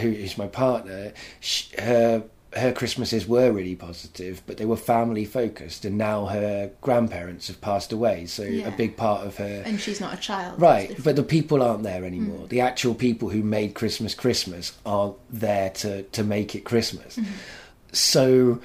who 0.00 0.08
is 0.08 0.38
my 0.38 0.46
partner, 0.46 1.12
sh 1.40 1.72
her 1.78 2.24
her 2.56 2.72
Christmases 2.72 3.26
were 3.26 3.52
really 3.52 3.74
positive, 3.74 4.42
but 4.46 4.56
they 4.56 4.64
were 4.64 4.76
family 4.76 5.24
focused, 5.24 5.84
and 5.84 5.96
now 5.98 6.26
her 6.26 6.70
grandparents 6.80 7.48
have 7.48 7.60
passed 7.60 7.92
away, 7.92 8.26
so 8.26 8.42
Yeah. 8.42 8.68
a 8.68 8.70
big 8.70 8.96
part 8.96 9.26
of 9.26 9.36
her. 9.36 9.62
And 9.64 9.80
she's 9.80 10.00
not 10.00 10.14
a 10.14 10.16
child. 10.16 10.60
Right, 10.60 10.96
but 11.02 11.16
the 11.16 11.22
people 11.22 11.62
aren't 11.62 11.82
there 11.82 12.04
anymore. 12.04 12.46
Mm. 12.46 12.48
The 12.48 12.60
actual 12.60 12.94
people 12.94 13.28
who 13.28 13.42
made 13.42 13.74
Christmas 13.74 14.14
Christmas 14.14 14.72
aren't 14.84 15.16
there 15.30 15.70
to, 15.70 16.02
to 16.02 16.24
make 16.24 16.54
it 16.54 16.64
Christmas. 16.64 17.16
Mm-hmm. 17.16 17.32
So, 17.92 18.60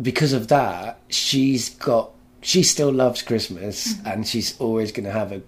because 0.00 0.32
of 0.32 0.48
that, 0.48 1.00
she's 1.08 1.70
got 1.70 2.10
she 2.40 2.62
still 2.62 2.92
loves 2.92 3.22
Christmas, 3.22 3.94
mm-hmm. 3.94 4.06
and 4.06 4.28
she's 4.28 4.58
always 4.60 4.92
going 4.92 5.06
to 5.06 5.12
have 5.12 5.32
a 5.32 5.40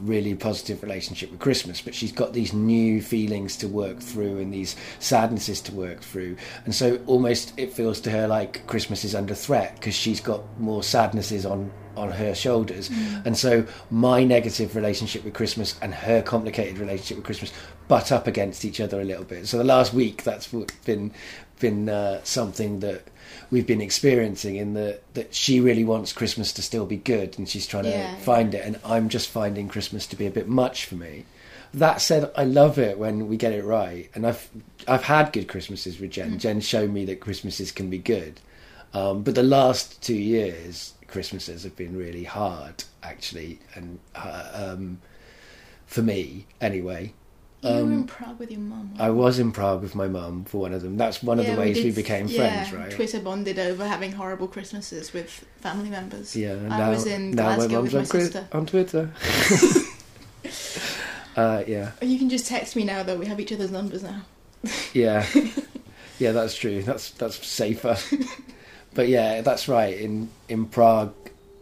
really 0.00 0.34
positive 0.34 0.82
relationship 0.82 1.30
with 1.30 1.40
Christmas. 1.40 1.80
But 1.80 1.94
she's 1.94 2.12
got 2.12 2.32
these 2.32 2.52
new 2.52 3.02
feelings 3.02 3.56
to 3.58 3.68
work 3.68 4.00
through 4.00 4.38
and 4.38 4.52
these 4.52 4.76
sadnesses 4.98 5.60
to 5.62 5.72
work 5.72 6.00
through, 6.00 6.36
and 6.64 6.74
so 6.74 7.00
almost 7.06 7.52
it 7.56 7.72
feels 7.72 8.00
to 8.02 8.10
her 8.10 8.26
like 8.26 8.66
Christmas 8.66 9.04
is 9.04 9.14
under 9.14 9.34
threat 9.34 9.74
because 9.76 9.94
she's 9.94 10.20
got 10.20 10.42
more 10.58 10.82
sadnesses 10.82 11.44
on 11.46 11.70
on 11.96 12.10
her 12.10 12.34
shoulders. 12.34 12.90
And 13.24 13.36
so 13.36 13.64
my 13.90 14.24
negative 14.24 14.74
relationship 14.76 15.24
with 15.24 15.34
Christmas 15.34 15.78
and 15.80 15.94
her 15.94 16.22
complicated 16.22 16.78
relationship 16.78 17.18
with 17.18 17.26
Christmas 17.26 17.52
butt 17.88 18.12
up 18.12 18.26
against 18.26 18.64
each 18.64 18.80
other 18.80 19.00
a 19.00 19.04
little 19.04 19.24
bit. 19.24 19.46
So 19.46 19.58
the 19.58 19.64
last 19.64 19.94
week 19.94 20.24
that's 20.24 20.48
been 20.84 21.12
been 21.60 21.88
uh, 21.88 22.20
something 22.24 22.80
that 22.80 23.04
we've 23.50 23.66
been 23.66 23.80
experiencing 23.80 24.56
in 24.56 24.74
the 24.74 25.00
that 25.14 25.34
she 25.34 25.60
really 25.60 25.84
wants 25.84 26.12
Christmas 26.12 26.52
to 26.54 26.62
still 26.62 26.86
be 26.86 26.96
good 26.96 27.38
and 27.38 27.48
she's 27.48 27.66
trying 27.66 27.84
Yeah, 27.86 28.14
to 28.14 28.20
find 28.20 28.54
it 28.54 28.64
and 28.64 28.78
I'm 28.84 29.08
just 29.08 29.28
finding 29.28 29.68
Christmas 29.68 30.06
to 30.08 30.16
be 30.16 30.26
a 30.26 30.30
bit 30.30 30.48
much 30.48 30.86
for 30.86 30.94
me. 30.96 31.24
that 31.74 32.00
said, 32.00 32.30
I 32.36 32.44
love 32.44 32.78
it 32.78 32.98
when 32.98 33.26
we 33.28 33.36
get 33.36 33.52
it 33.52 33.64
right, 33.64 34.08
and 34.14 34.26
I've 34.26 34.48
I've 34.86 35.02
had 35.04 35.32
good 35.32 35.48
Christmases 35.48 35.98
with 36.00 36.10
Jen. 36.12 36.32
Mm. 36.34 36.38
Jen 36.38 36.60
showed 36.60 36.90
me 36.92 37.04
that 37.06 37.20
Christmases 37.20 37.72
can 37.72 37.90
be 37.90 37.98
good, 37.98 38.40
um, 38.92 39.22
but 39.24 39.34
the 39.34 39.42
last 39.42 40.00
two 40.02 40.14
years 40.14 40.94
Christmases 41.08 41.64
have 41.64 41.74
been 41.76 41.96
really 41.96 42.24
hard, 42.24 42.84
actually, 43.02 43.58
and 43.74 43.98
uh, 44.14 44.50
um, 44.72 45.00
for 45.86 46.02
me 46.02 46.46
anyway. 46.60 47.12
You 47.64 47.70
were 47.70 47.80
Um, 47.80 47.92
in 47.92 48.04
Prague 48.04 48.38
with 48.38 48.50
your 48.50 48.60
mum. 48.60 48.94
I 48.98 49.10
was 49.10 49.38
in 49.38 49.50
Prague 49.50 49.80
with 49.82 49.94
my 49.94 50.06
mum 50.06 50.44
for 50.44 50.58
one 50.60 50.72
of 50.74 50.82
them. 50.82 50.96
That's 50.98 51.22
one 51.22 51.38
of 51.38 51.46
Yeah, 51.46 51.54
the 51.54 51.60
ways 51.60 51.76
we, 51.78 51.84
did- 51.84 51.94
became 51.94 52.26
yeah, 52.28 52.64
friends, 52.64 52.72
right? 52.74 52.90
Twitter 52.90 53.20
bonded 53.20 53.58
over 53.58 53.86
having 53.86 54.12
horrible 54.12 54.48
Christmases 54.48 55.12
with 55.12 55.44
family 55.60 55.88
members. 55.88 56.36
Yeah, 56.36 56.52
I 56.70 56.78
now, 56.78 56.90
was 56.90 57.06
in 57.06 57.32
Glasgow 57.32 57.82
with 57.82 57.92
my 57.94 58.00
on, 58.00 58.04
sister. 58.06 58.48
on 58.52 58.66
Twitter. 58.66 59.10
uh, 61.36 61.64
yeah, 61.66 61.92
You 62.02 62.18
can 62.18 62.28
just 62.28 62.46
text 62.46 62.76
me 62.76 62.84
now, 62.84 63.02
though. 63.02 63.16
We 63.16 63.26
have 63.26 63.40
each 63.40 63.52
other's 63.52 63.70
numbers 63.70 64.02
now. 64.02 64.22
yeah, 64.92 65.26
yeah. 66.18 66.32
That's 66.32 66.54
true. 66.54 66.82
That's 66.82 67.10
that's 67.12 67.44
safer. 67.46 67.96
but 68.94 69.08
yeah, 69.08 69.40
that's 69.42 69.68
right. 69.68 69.98
In 69.98 70.30
in 70.48 70.66
Prague 70.66 71.12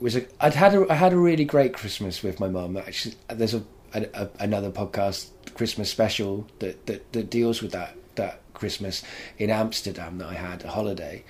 was 0.00 0.16
a, 0.16 0.26
I'd 0.40 0.54
had 0.54 0.74
a 0.74 0.86
I 0.90 0.94
had 0.94 1.12
a 1.12 1.16
really 1.16 1.44
great 1.44 1.74
Christmas 1.74 2.22
with 2.22 2.38
my 2.38 2.48
mum. 2.48 2.76
Actually, 2.76 3.14
there's 3.28 3.54
a, 3.54 3.62
a, 3.94 4.08
a 4.14 4.28
another 4.40 4.70
podcast 4.70 5.28
Christmas 5.54 5.90
special 5.90 6.46
that, 6.58 6.86
that 6.86 7.12
that 7.12 7.30
deals 7.30 7.62
with 7.62 7.72
that 7.72 7.96
that 8.14 8.40
Christmas 8.54 9.02
in 9.38 9.50
Amsterdam 9.50 10.18
that 10.18 10.28
I 10.28 10.34
had 10.34 10.64
a 10.64 10.68
holiday. 10.68 11.24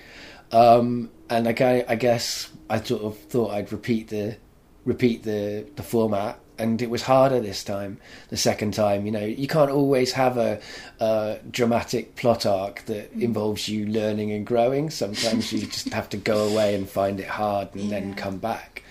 Um, 0.51 1.09
and 1.29 1.47
I, 1.47 1.83
I 1.87 1.95
guess 1.95 2.51
I 2.69 2.79
sort 2.81 3.01
of 3.01 3.17
thought 3.17 3.51
I'd 3.51 3.71
repeat 3.71 4.09
the 4.09 4.37
repeat 4.85 5.23
the 5.23 5.65
the 5.75 5.83
format, 5.83 6.37
and 6.59 6.79
it 6.81 6.89
was 6.89 7.01
harder 7.01 7.39
this 7.39 7.63
time. 7.63 7.99
The 8.29 8.37
second 8.37 8.73
time, 8.75 9.05
you 9.05 9.11
know, 9.11 9.25
you 9.25 9.47
can't 9.47 9.71
always 9.71 10.11
have 10.13 10.37
a, 10.37 10.61
a 10.99 11.39
dramatic 11.49 12.15
plot 12.15 12.45
arc 12.45 12.85
that 12.85 13.11
involves 13.13 13.67
you 13.67 13.87
learning 13.87 14.31
and 14.31 14.45
growing. 14.45 14.91
Sometimes 14.91 15.51
you 15.51 15.61
just 15.65 15.89
have 15.89 16.09
to 16.09 16.17
go 16.17 16.47
away 16.49 16.75
and 16.75 16.87
find 16.87 17.19
it 17.19 17.27
hard, 17.27 17.73
and 17.73 17.89
then 17.89 18.13
come 18.13 18.37
back. 18.37 18.83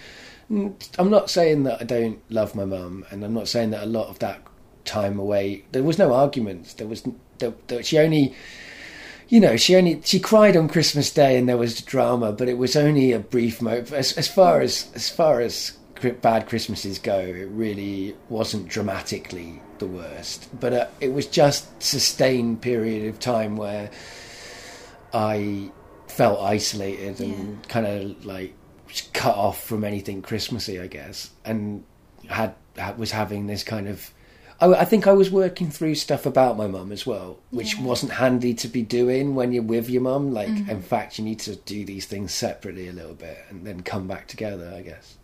Mm, 0.52 0.74
I'm 0.98 1.10
not 1.10 1.30
saying 1.30 1.62
that 1.64 1.80
I 1.80 1.84
don't 1.84 2.20
love 2.30 2.54
my 2.54 2.66
mum, 2.66 3.06
and 3.10 3.24
I'm 3.24 3.32
not 3.32 3.48
saying 3.48 3.70
that 3.70 3.84
a 3.84 3.86
lot 3.86 4.08
of 4.08 4.18
that 4.18 4.42
time 4.84 5.18
away 5.18 5.64
there 5.72 5.82
was 5.82 5.98
no 5.98 6.12
arguments. 6.12 6.74
There 6.74 6.86
was 6.86 7.02
there, 7.38 7.54
there, 7.68 7.82
she 7.82 7.98
only 7.98 8.34
you 9.28 9.40
know, 9.40 9.56
she 9.56 9.76
only 9.76 10.02
she 10.04 10.20
cried 10.20 10.58
on 10.58 10.68
Christmas 10.68 11.10
Day 11.10 11.38
and 11.38 11.48
there 11.48 11.56
was 11.56 11.80
drama, 11.80 12.32
but 12.32 12.48
it 12.48 12.58
was 12.58 12.76
only 12.76 13.12
a 13.12 13.18
brief 13.18 13.62
moment. 13.62 13.90
As, 13.90 14.12
as 14.18 14.28
far 14.28 14.60
as 14.60 14.90
as 14.94 15.08
far 15.08 15.40
as 15.40 15.72
bad 16.20 16.46
Christmases 16.48 16.98
go, 16.98 17.18
it 17.18 17.48
really 17.48 18.14
wasn't 18.28 18.68
dramatically 18.68 19.62
the 19.78 19.86
worst, 19.86 20.48
but 20.60 20.72
uh, 20.74 20.86
it 21.00 21.14
was 21.14 21.26
just 21.26 21.82
sustained 21.82 22.60
period 22.60 23.08
of 23.08 23.18
time 23.20 23.56
where 23.56 23.90
I 25.14 25.70
felt 26.08 26.40
isolated 26.40 27.20
and 27.20 27.66
kind 27.68 27.86
of 27.86 28.26
like 28.26 28.52
cut 29.12 29.34
off 29.36 29.62
from 29.64 29.84
anything 29.84 30.22
Christmassy, 30.22 30.78
I 30.80 30.86
guess, 30.86 31.30
and 31.44 31.84
had, 32.28 32.54
was 32.96 33.10
having 33.12 33.46
this 33.46 33.64
kind 33.64 33.88
of. 33.88 34.12
I, 34.60 34.66
I 34.74 34.84
think 34.84 35.06
I 35.06 35.12
was 35.12 35.30
working 35.30 35.70
through 35.70 35.94
stuff 35.96 36.24
about 36.26 36.56
my 36.56 36.66
mum 36.66 36.92
as 36.92 37.06
well, 37.06 37.38
which 37.50 37.74
Yeah. 37.76 37.82
wasn't 37.84 38.12
handy 38.12 38.54
to 38.54 38.68
be 38.68 38.82
doing 38.82 39.34
when 39.34 39.52
you're 39.52 39.62
with 39.62 39.88
your 39.90 40.02
mum. 40.02 40.32
Like, 40.32 40.48
Mhm. 40.48 40.68
in 40.68 40.82
fact, 40.82 41.18
you 41.18 41.24
need 41.24 41.40
to 41.40 41.56
do 41.56 41.84
these 41.84 42.06
things 42.06 42.32
separately 42.32 42.86
a 42.88 42.92
little 42.92 43.14
bit 43.14 43.38
and 43.50 43.66
then 43.66 43.80
come 43.82 44.06
back 44.06 44.28
together. 44.28 44.72
I 44.76 44.82
guess. 44.82 45.16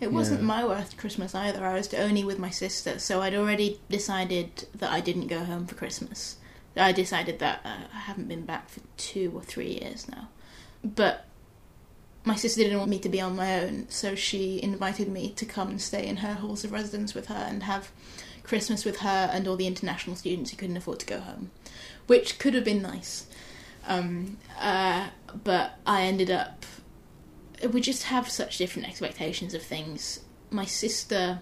It 0.00 0.12
wasn't 0.12 0.40
Yeah. 0.40 0.46
my 0.46 0.64
worst 0.64 0.96
Christmas 0.96 1.34
either. 1.34 1.64
I 1.64 1.74
was 1.74 1.92
only 1.94 2.24
with 2.24 2.38
my 2.38 2.50
sister, 2.50 2.98
so 2.98 3.22
I'd 3.22 3.34
already 3.34 3.80
decided 3.88 4.66
that 4.74 4.90
I 4.90 5.00
didn't 5.00 5.28
go 5.28 5.44
home 5.44 5.66
for 5.66 5.74
Christmas. 5.76 6.36
I 6.76 6.90
decided 6.92 7.38
that 7.40 7.60
uh, 7.64 7.86
I 7.94 7.98
haven't 7.98 8.28
been 8.28 8.44
back 8.46 8.68
for 8.70 8.80
two 8.96 9.30
or 9.34 9.42
three 9.42 9.78
years 9.80 10.08
now. 10.08 10.28
But 10.82 11.26
my 12.24 12.36
sister 12.36 12.62
didn't 12.62 12.78
want 12.78 12.90
me 12.90 12.98
to 13.00 13.08
be 13.08 13.20
on 13.20 13.36
my 13.36 13.60
own, 13.60 13.86
so 13.88 14.14
she 14.14 14.62
invited 14.62 15.08
me 15.08 15.30
to 15.30 15.44
come 15.44 15.70
and 15.70 15.80
stay 15.80 16.06
in 16.06 16.18
her 16.18 16.34
halls 16.34 16.64
of 16.64 16.72
residence 16.72 17.14
with 17.14 17.26
her 17.26 17.34
and 17.48 17.64
have 17.64 17.90
Christmas 18.42 18.84
with 18.84 18.98
her 18.98 19.30
and 19.32 19.48
all 19.48 19.56
the 19.56 19.66
international 19.66 20.16
students 20.16 20.50
who 20.50 20.56
couldn't 20.56 20.76
afford 20.76 21.00
to 21.00 21.06
go 21.06 21.20
home, 21.20 21.50
which 22.06 22.38
could 22.38 22.54
have 22.54 22.64
been 22.64 22.82
nice. 22.82 23.26
Um, 23.86 24.38
uh, 24.60 25.08
but 25.42 25.78
I 25.84 26.02
ended 26.02 26.30
up 26.30 26.64
we 27.70 27.80
just 27.80 28.04
have 28.04 28.28
such 28.28 28.58
different 28.58 28.88
expectations 28.88 29.54
of 29.54 29.62
things. 29.62 30.20
My 30.50 30.64
sister 30.64 31.40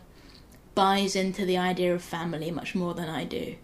buys 0.74 1.16
into 1.16 1.44
the 1.44 1.56
idea 1.56 1.94
of 1.94 2.02
family 2.02 2.50
much 2.50 2.74
more 2.74 2.94
than 2.94 3.08
I 3.08 3.24
do. 3.24 3.56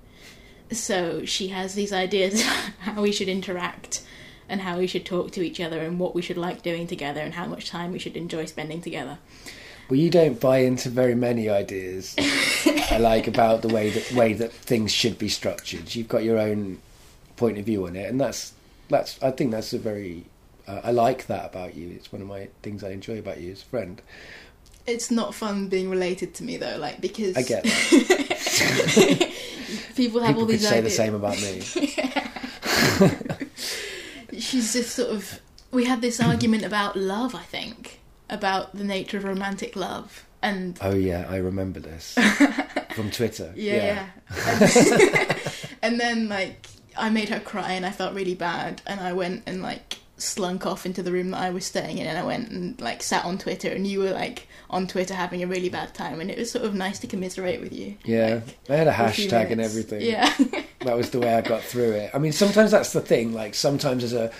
So 0.72 1.24
she 1.24 1.48
has 1.48 1.74
these 1.74 1.92
ideas 1.92 2.42
how 2.80 3.02
we 3.02 3.12
should 3.12 3.28
interact 3.28 4.02
and 4.48 4.60
how 4.60 4.78
we 4.78 4.86
should 4.86 5.04
talk 5.04 5.30
to 5.32 5.42
each 5.42 5.60
other 5.60 5.80
and 5.80 5.98
what 5.98 6.14
we 6.14 6.22
should 6.22 6.36
like 6.38 6.62
doing 6.62 6.86
together 6.86 7.20
and 7.20 7.34
how 7.34 7.46
much 7.46 7.68
time 7.68 7.92
we 7.92 7.98
should 7.98 8.16
enjoy 8.16 8.44
spending 8.44 8.80
together. 8.80 9.18
Well, 9.88 9.98
you 9.98 10.10
don't 10.10 10.40
buy 10.40 10.58
into 10.58 10.88
very 10.88 11.14
many 11.14 11.48
ideas. 11.48 12.14
I 12.90 12.98
like 12.98 13.28
about 13.28 13.62
the 13.62 13.68
way 13.68 13.90
that 13.90 14.12
way 14.12 14.32
that 14.32 14.52
things 14.52 14.90
should 14.92 15.18
be 15.18 15.28
structured. 15.28 15.94
You've 15.94 16.08
got 16.08 16.24
your 16.24 16.38
own 16.38 16.80
point 17.36 17.58
of 17.58 17.64
view 17.66 17.86
on 17.86 17.94
it, 17.94 18.08
and 18.08 18.20
that's 18.20 18.52
that's. 18.88 19.22
I 19.22 19.30
think 19.30 19.52
that's 19.52 19.72
a 19.72 19.78
very. 19.78 20.24
Uh, 20.66 20.80
I 20.82 20.90
like 20.90 21.26
that 21.28 21.46
about 21.46 21.76
you. 21.76 21.90
It's 21.90 22.12
one 22.12 22.20
of 22.20 22.26
my 22.26 22.48
things 22.62 22.82
I 22.82 22.90
enjoy 22.90 23.20
about 23.20 23.40
you 23.40 23.52
as 23.52 23.62
a 23.62 23.66
friend. 23.66 24.02
It's 24.88 25.10
not 25.12 25.34
fun 25.34 25.68
being 25.68 25.88
related 25.90 26.34
to 26.34 26.44
me 26.44 26.56
though, 26.56 26.78
like 26.78 27.00
because 27.00 27.36
I 27.36 27.42
get 27.42 27.62
that. 27.62 29.32
people 29.96 30.20
have 30.20 30.28
People 30.30 30.42
all 30.42 30.46
could 30.46 30.48
these 30.48 30.68
say 30.68 30.78
ideas. 30.78 30.96
the 30.96 30.96
same 30.96 31.14
about 31.14 31.40
me. 31.40 31.60
She's 34.38 34.72
just 34.72 34.94
sort 34.94 35.10
of 35.10 35.40
we 35.70 35.84
had 35.84 36.00
this 36.00 36.20
argument 36.20 36.64
about 36.64 36.96
love 36.96 37.34
i 37.34 37.42
think 37.42 38.00
about 38.30 38.74
the 38.76 38.84
nature 38.84 39.16
of 39.18 39.24
romantic 39.24 39.76
love 39.76 40.24
and 40.42 40.78
Oh 40.80 40.94
yeah, 40.94 41.26
I 41.28 41.36
remember 41.38 41.80
this 41.80 42.14
from 42.94 43.10
Twitter. 43.10 43.52
yeah, 43.56 44.06
yeah. 44.30 45.38
and 45.82 45.98
then 45.98 46.28
like 46.28 46.66
i 46.96 47.08
made 47.10 47.28
her 47.30 47.40
cry 47.40 47.72
and 47.72 47.84
i 47.86 47.90
felt 47.90 48.14
really 48.14 48.34
bad 48.34 48.80
and 48.86 49.00
i 49.00 49.12
went 49.12 49.42
and 49.46 49.62
like 49.62 49.98
slunk 50.18 50.64
off 50.66 50.86
into 50.86 51.02
the 51.02 51.10
room 51.12 51.30
that 51.30 51.40
i 51.40 51.50
was 51.50 51.64
staying 51.64 51.98
in 51.98 52.06
and 52.06 52.16
i 52.18 52.22
went 52.24 52.50
and 52.50 52.80
like 52.80 53.02
sat 53.02 53.24
on 53.24 53.38
twitter 53.38 53.68
and 53.70 53.86
you 53.86 53.98
were 54.00 54.10
like 54.12 54.46
on 54.70 54.86
twitter 54.86 55.14
having 55.14 55.42
a 55.42 55.46
really 55.46 55.68
bad 55.68 55.92
time 55.94 56.20
and 56.20 56.30
it 56.30 56.38
was 56.38 56.50
sort 56.50 56.64
of 56.64 56.74
nice 56.74 56.98
to 56.98 57.06
commiserate 57.06 57.60
with 57.60 57.72
you 57.72 57.96
Yeah, 58.04 58.40
like, 58.68 58.70
I 58.70 58.76
had 58.76 58.86
a 58.88 58.94
for 58.94 59.02
a 59.02 59.06
hashtag 59.06 59.50
and 59.52 59.60
everything. 59.60 60.00
yeah 60.02 60.32
that 60.86 60.96
was 60.96 61.10
the 61.10 61.20
way 61.20 61.34
I 61.34 61.40
got 61.40 61.62
through 61.62 61.92
it. 61.92 62.10
I 62.14 62.18
mean, 62.18 62.32
sometimes 62.32 62.70
that's 62.70 62.92
the 62.92 63.00
thing. 63.00 63.32
Like 63.32 63.54
sometimes 63.54 64.04
as 64.04 64.12
a 64.12 64.30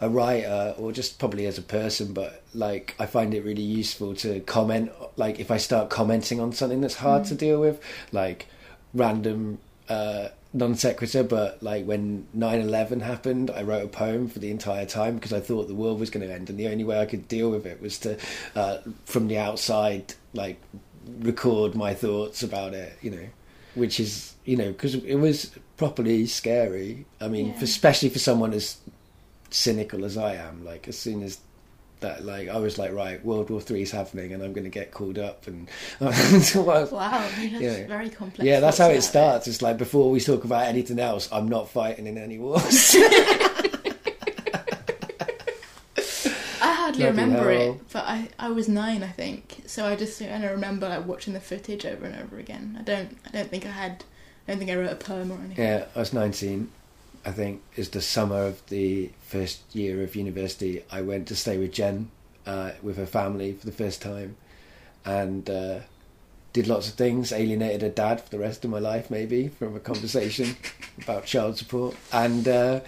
a 0.00 0.10
writer 0.10 0.74
or 0.78 0.92
just 0.92 1.18
probably 1.18 1.46
as 1.46 1.56
a 1.58 1.62
person, 1.62 2.12
but 2.12 2.42
like 2.54 2.94
I 2.98 3.06
find 3.06 3.32
it 3.34 3.44
really 3.44 3.62
useful 3.62 4.14
to 4.16 4.40
comment. 4.40 4.92
Like 5.16 5.40
if 5.40 5.50
I 5.50 5.56
start 5.56 5.90
commenting 5.90 6.40
on 6.40 6.52
something 6.52 6.80
that's 6.80 6.96
hard 6.96 7.24
to 7.26 7.34
deal 7.34 7.60
with, 7.60 7.80
like 8.12 8.46
random 8.92 9.58
uh, 9.88 10.28
non 10.52 10.74
sequitur. 10.74 11.24
But 11.24 11.62
like 11.62 11.86
when 11.86 12.26
9-11 12.36 13.02
happened, 13.02 13.50
I 13.50 13.62
wrote 13.62 13.84
a 13.84 13.88
poem 13.88 14.28
for 14.28 14.38
the 14.38 14.50
entire 14.50 14.86
time 14.86 15.14
because 15.14 15.32
I 15.32 15.40
thought 15.40 15.68
the 15.68 15.74
world 15.74 15.98
was 16.00 16.10
going 16.10 16.26
to 16.26 16.32
end, 16.32 16.50
and 16.50 16.58
the 16.58 16.68
only 16.68 16.84
way 16.84 17.00
I 17.00 17.06
could 17.06 17.26
deal 17.28 17.50
with 17.50 17.66
it 17.66 17.80
was 17.80 17.98
to 18.00 18.18
uh, 18.54 18.78
from 19.06 19.28
the 19.28 19.38
outside, 19.38 20.14
like 20.34 20.60
record 21.20 21.74
my 21.74 21.94
thoughts 21.94 22.42
about 22.42 22.74
it. 22.74 22.98
You 23.00 23.10
know 23.12 23.28
which 23.76 24.00
is 24.00 24.34
you 24.44 24.56
know 24.56 24.72
because 24.72 24.94
it 24.96 25.14
was 25.16 25.52
properly 25.76 26.26
scary. 26.26 27.06
I 27.20 27.28
mean, 27.28 27.48
Yeah. 27.48 27.58
for, 27.58 27.64
especially 27.64 28.08
for 28.08 28.18
someone 28.18 28.52
as 28.52 28.76
cynical 29.50 30.04
as 30.04 30.16
I 30.16 30.34
am. 30.36 30.64
Like 30.64 30.88
as 30.88 30.98
soon 30.98 31.22
as 31.22 31.38
that, 32.00 32.24
like 32.24 32.48
I 32.48 32.58
was 32.58 32.76
like, 32.78 32.92
right, 32.92 33.24
World 33.24 33.48
War 33.50 33.60
Three 33.60 33.82
is 33.82 33.90
happening, 33.90 34.32
and 34.34 34.42
I'm 34.42 34.52
going 34.52 34.64
to 34.64 34.70
get 34.70 34.90
called 34.92 35.18
up, 35.18 35.46
and 35.46 35.68
Well, 36.00 36.88
wow 36.92 37.28
you 37.40 37.48
Yeah. 37.48 37.86
very 37.86 38.10
complex 38.10 38.44
yeah, 38.46 38.60
that's 38.60 38.78
how 38.78 38.88
it 38.90 39.02
starts. 39.02 39.48
It's 39.48 39.62
like 39.62 39.78
before 39.78 40.10
we 40.10 40.20
talk 40.20 40.44
about 40.44 40.66
anything 40.66 40.98
else, 40.98 41.28
I'm 41.32 41.48
not 41.48 41.70
fighting 41.70 42.06
in 42.06 42.18
any 42.18 42.38
wars. 42.38 42.94
I 46.58 46.72
hardly 46.72 47.04
Bloody 47.04 47.20
remember 47.20 47.52
hell. 47.52 47.72
it, 47.74 47.80
but 47.92 48.04
I, 48.04 48.28
I 48.38 48.50
was 48.50 48.68
nine, 48.68 49.02
I 49.02 49.08
think. 49.08 49.62
So 49.66 49.84
I 49.86 49.96
just 49.96 50.20
and 50.20 50.44
I 50.44 50.48
remember 50.50 50.88
like 50.88 51.06
watching 51.06 51.32
the 51.34 51.40
footage 51.40 51.84
over 51.86 52.06
and 52.06 52.20
over 52.22 52.38
again. 52.38 52.76
I 52.78 52.82
don't 52.82 53.16
I 53.26 53.30
don't 53.30 53.50
think 53.50 53.66
I 53.66 53.70
had 53.70 54.04
I 54.46 54.52
don't 54.52 54.58
think 54.58 54.70
I 54.70 54.76
wrote 54.76 54.92
a 54.92 54.96
poem 54.96 55.30
or 55.32 55.38
anything. 55.38 55.64
Yeah, 55.64 55.86
I 55.94 55.98
was 55.98 56.12
19. 56.12 56.70
I 57.24 57.32
think 57.32 57.62
is 57.74 57.90
the 57.90 58.00
summer 58.00 58.44
of 58.46 58.64
the 58.68 59.10
first 59.22 59.62
year 59.74 60.02
of 60.02 60.14
university. 60.14 60.84
I 60.90 61.02
went 61.02 61.26
to 61.28 61.36
stay 61.36 61.58
with 61.58 61.72
Jen 61.72 62.10
uh, 62.46 62.72
with 62.82 62.96
her 62.96 63.06
family 63.06 63.52
for 63.52 63.66
the 63.66 63.72
first 63.72 64.00
time, 64.00 64.36
and 65.04 65.50
uh, 65.50 65.80
did 66.52 66.68
lots 66.68 66.88
of 66.88 66.94
things. 66.94 67.32
Alienated 67.32 67.82
her 67.82 67.88
dad 67.88 68.20
for 68.20 68.30
the 68.30 68.38
rest 68.38 68.64
of 68.64 68.70
my 68.70 68.78
life, 68.78 69.10
maybe 69.10 69.48
from 69.48 69.74
a 69.74 69.80
conversation 69.80 70.56
about 71.02 71.24
child 71.26 71.58
support. 71.58 71.96
And 72.12 72.46
uh, 72.46 72.80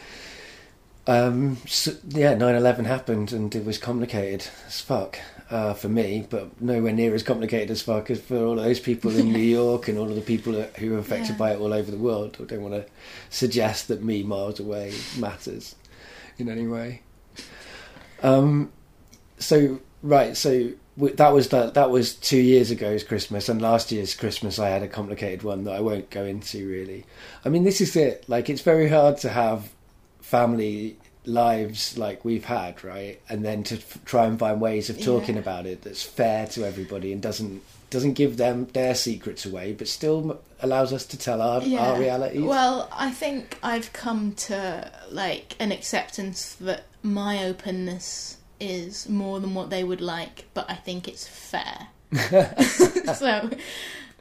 Um, 1.09 1.57
so, 1.67 1.93
yeah, 2.11 2.35
9-11 2.35 2.85
happened 2.85 3.33
and 3.33 3.55
it 3.57 3.65
was 3.65 3.79
complicated 3.79 4.47
as 4.67 4.83
fuck 4.83 5.19
uh, 5.51 5.73
for 5.75 5.89
me, 5.89 6.27
but 6.29 6.61
nowhere 6.61 6.93
near 6.93 7.15
as 7.15 7.23
complicated 7.23 7.71
as 7.71 7.81
fuck 7.83 8.11
as 8.11 8.21
for 8.21 8.37
all 8.37 8.59
of 8.59 8.65
those 8.65 8.81
people 8.81 9.17
in 9.17 9.33
New 9.33 9.39
York 9.61 9.89
and 9.89 9.99
all 9.99 10.09
of 10.09 10.15
the 10.15 10.21
people 10.21 10.53
who 10.53 10.95
are 10.95 10.99
affected 10.99 11.31
Yeah. 11.33 11.37
by 11.39 11.53
it 11.53 11.59
all 11.61 11.73
over 11.73 11.91
the 11.91 11.97
world. 11.97 12.37
I 12.41 12.45
don't 12.45 12.63
want 12.63 12.75
to 12.75 12.87
suggest 13.31 13.89
that 13.89 14.03
me 14.03 14.23
miles 14.23 14.61
away 14.61 14.93
matters 15.19 15.75
in 16.39 16.49
any 16.49 16.67
way. 16.67 17.03
Um, 18.23 18.73
so 19.39 19.81
right, 20.03 20.37
so 20.37 20.71
that 20.97 21.33
was 21.33 21.49
that. 21.51 21.75
That 21.75 21.91
was 21.91 22.15
two 22.15 22.41
years 22.41 22.71
ago's 22.73 23.05
Christmas, 23.05 23.49
and 23.49 23.63
last 23.63 23.93
year's 23.93 24.15
Christmas 24.15 24.59
I 24.59 24.69
had 24.69 24.83
a 24.83 24.89
complicated 24.89 25.43
one 25.45 25.65
that 25.65 25.75
I 25.75 25.81
won't 25.81 26.11
go 26.11 26.25
into 26.25 26.69
really. 26.69 27.05
I 27.45 27.49
mean, 27.49 27.65
this 27.65 27.81
is 27.81 27.95
it. 27.97 28.25
Like, 28.29 28.51
it's 28.51 28.63
very 28.63 28.89
hard 28.89 29.17
to 29.19 29.29
have 29.29 29.71
family 30.21 30.99
lives 31.29 31.97
like 31.99 32.25
we've 32.25 32.45
had, 32.47 32.83
right? 32.83 33.21
And 33.29 33.45
then 33.45 33.63
to 33.65 33.77
f- 33.77 33.99
try 34.05 34.27
and 34.27 34.39
find 34.39 34.61
ways 34.61 34.89
of 34.91 35.01
talking 35.03 35.35
Yeah. 35.37 35.43
about 35.43 35.67
it 35.67 35.83
that's 35.83 36.03
fair 36.03 36.47
to 36.49 36.65
everybody 36.65 37.13
and 37.13 37.21
doesn't 37.23 37.63
doesn't 37.91 38.13
give 38.15 38.37
them 38.37 38.67
their 38.75 38.95
secrets 38.95 39.47
away, 39.47 39.73
but 39.73 39.89
still 39.89 40.31
m- 40.33 40.39
allows 40.61 40.93
us 40.93 41.07
to 41.07 41.17
tell 41.19 41.41
our 41.41 41.63
our 41.79 41.99
realities. 41.99 42.43
Well, 42.43 42.89
I 42.93 43.11
think 43.11 43.59
I've 43.63 43.93
come 43.93 44.33
to 44.49 44.91
like 45.11 45.55
an 45.59 45.71
acceptance 45.73 46.55
that 46.61 46.85
my 47.03 47.45
openness 47.45 48.37
is 48.61 49.09
more 49.09 49.39
than 49.41 49.55
what 49.55 49.71
they 49.71 49.85
would 49.85 50.01
like, 50.01 50.47
but 50.55 50.69
I 50.71 50.75
think 50.75 51.07
it's 51.09 51.27
fair. 51.29 51.89
so 53.15 53.51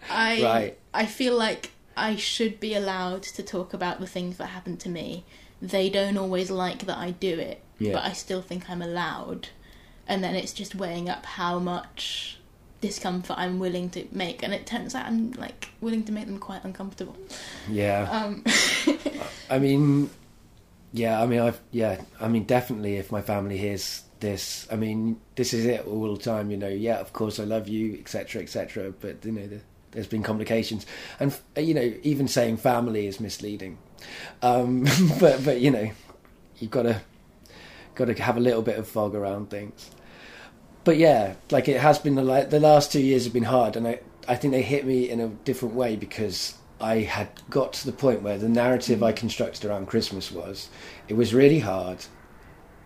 I 0.10 0.44
Right. 0.44 0.78
I 0.94 1.06
feel 1.06 1.36
like 1.36 1.72
I 1.96 2.16
should 2.16 2.60
be 2.60 2.74
allowed 2.76 3.24
to 3.24 3.44
talk 3.44 3.74
about 3.74 4.00
the 4.00 4.08
things 4.08 4.38
that 4.38 4.48
happened 4.48 4.80
to 4.82 4.90
me. 4.90 5.26
They 5.62 5.90
don't 5.90 6.18
always 6.18 6.50
like 6.52 6.86
that 6.86 6.98
I 6.98 7.12
do 7.12 7.40
it, 7.40 7.62
Yeah. 7.80 7.94
but 7.94 8.04
I 8.04 8.14
still 8.14 8.42
think 8.42 8.70
I'm 8.70 8.82
allowed. 8.82 9.50
And 10.08 10.24
then 10.24 10.36
it's 10.36 10.54
just 10.54 10.76
weighing 10.76 11.10
up 11.10 11.26
how 11.26 11.60
much 11.60 12.40
discomfort 12.80 13.38
I'm 13.40 13.58
willing 13.60 13.90
to 13.92 14.06
make, 14.12 14.44
and 14.44 14.54
it 14.54 14.66
turns 14.68 14.94
out 14.96 15.08
I'm 15.08 15.32
like 15.32 15.70
willing 15.82 16.04
to 16.06 16.12
make 16.12 16.28
them 16.28 16.38
quite 16.38 16.64
uncomfortable. 16.64 17.18
yeah. 17.70 18.08
Um, 18.10 18.44
I 19.50 19.60
mean, 19.60 20.10
yeah, 20.94 21.22
I 21.22 21.26
mean, 21.26 21.40
I've, 21.40 21.60
yeah, 21.72 22.02
I 22.20 22.28
mean, 22.28 22.44
definitely 22.44 22.98
if 22.98 23.12
my 23.12 23.22
family 23.22 23.58
hears 23.58 24.04
this, 24.20 24.68
I 24.72 24.76
mean, 24.76 25.20
this 25.36 25.54
is 25.54 25.66
it 25.66 25.86
all 25.88 26.16
the 26.16 26.22
time, 26.22 26.52
you 26.52 26.58
know, 26.58 26.68
yeah, 26.68 27.00
of 27.00 27.14
course 27.14 27.40
I 27.40 27.44
love 27.44 27.68
you, 27.68 27.98
etc., 28.00 28.42
etc., 28.44 28.92
but, 29.00 29.26
you 29.26 29.32
know, 29.32 29.48
the, 29.48 29.60
there's 29.92 30.08
been 30.08 30.24
complications. 30.24 30.86
And, 31.20 31.36
you 31.58 31.74
know, 31.74 31.94
even 32.04 32.28
saying 32.28 32.58
family 32.58 33.08
is 33.08 33.20
misleading. 33.20 33.78
Um, 34.42 34.86
but, 35.20 35.44
but, 35.44 35.62
you 35.62 35.72
know, 35.72 35.92
you've 36.58 36.72
got 36.72 36.84
to, 36.84 37.02
got 37.96 38.06
to 38.06 38.22
have 38.22 38.38
a 38.38 38.42
little 38.42 38.62
bit 38.62 38.78
of 38.78 38.88
fog 38.88 39.16
around 39.16 39.50
things. 39.50 39.92
But 40.84 40.98
yeah, 40.98 41.36
like 41.52 41.68
it 41.68 41.82
has 41.82 42.00
been 42.00 42.16
the, 42.16 42.24
like, 42.24 42.50
the 42.50 42.60
last 42.60 42.92
two 42.92 43.02
years 43.02 43.26
have 43.26 43.34
been 43.34 43.44
hard, 43.44 43.76
and 43.76 43.88
I, 43.88 44.00
I 44.28 44.36
think 44.36 44.54
they 44.54 44.62
hit 44.62 44.86
me 44.86 45.10
in 45.10 45.20
a 45.20 45.28
different 45.28 45.76
way 45.76 45.96
because 45.96 46.56
I 46.80 47.00
had 47.00 47.30
got 47.50 47.74
to 47.74 47.86
the 47.86 47.92
point 47.92 48.22
where 48.22 48.38
the 48.38 48.50
narrative 48.50 49.02
I 49.02 49.12
constructed 49.12 49.66
around 49.66 49.88
Christmas 49.88 50.32
was 50.32 50.70
it 51.08 51.16
was 51.16 51.34
really 51.34 51.60
hard. 51.60 52.06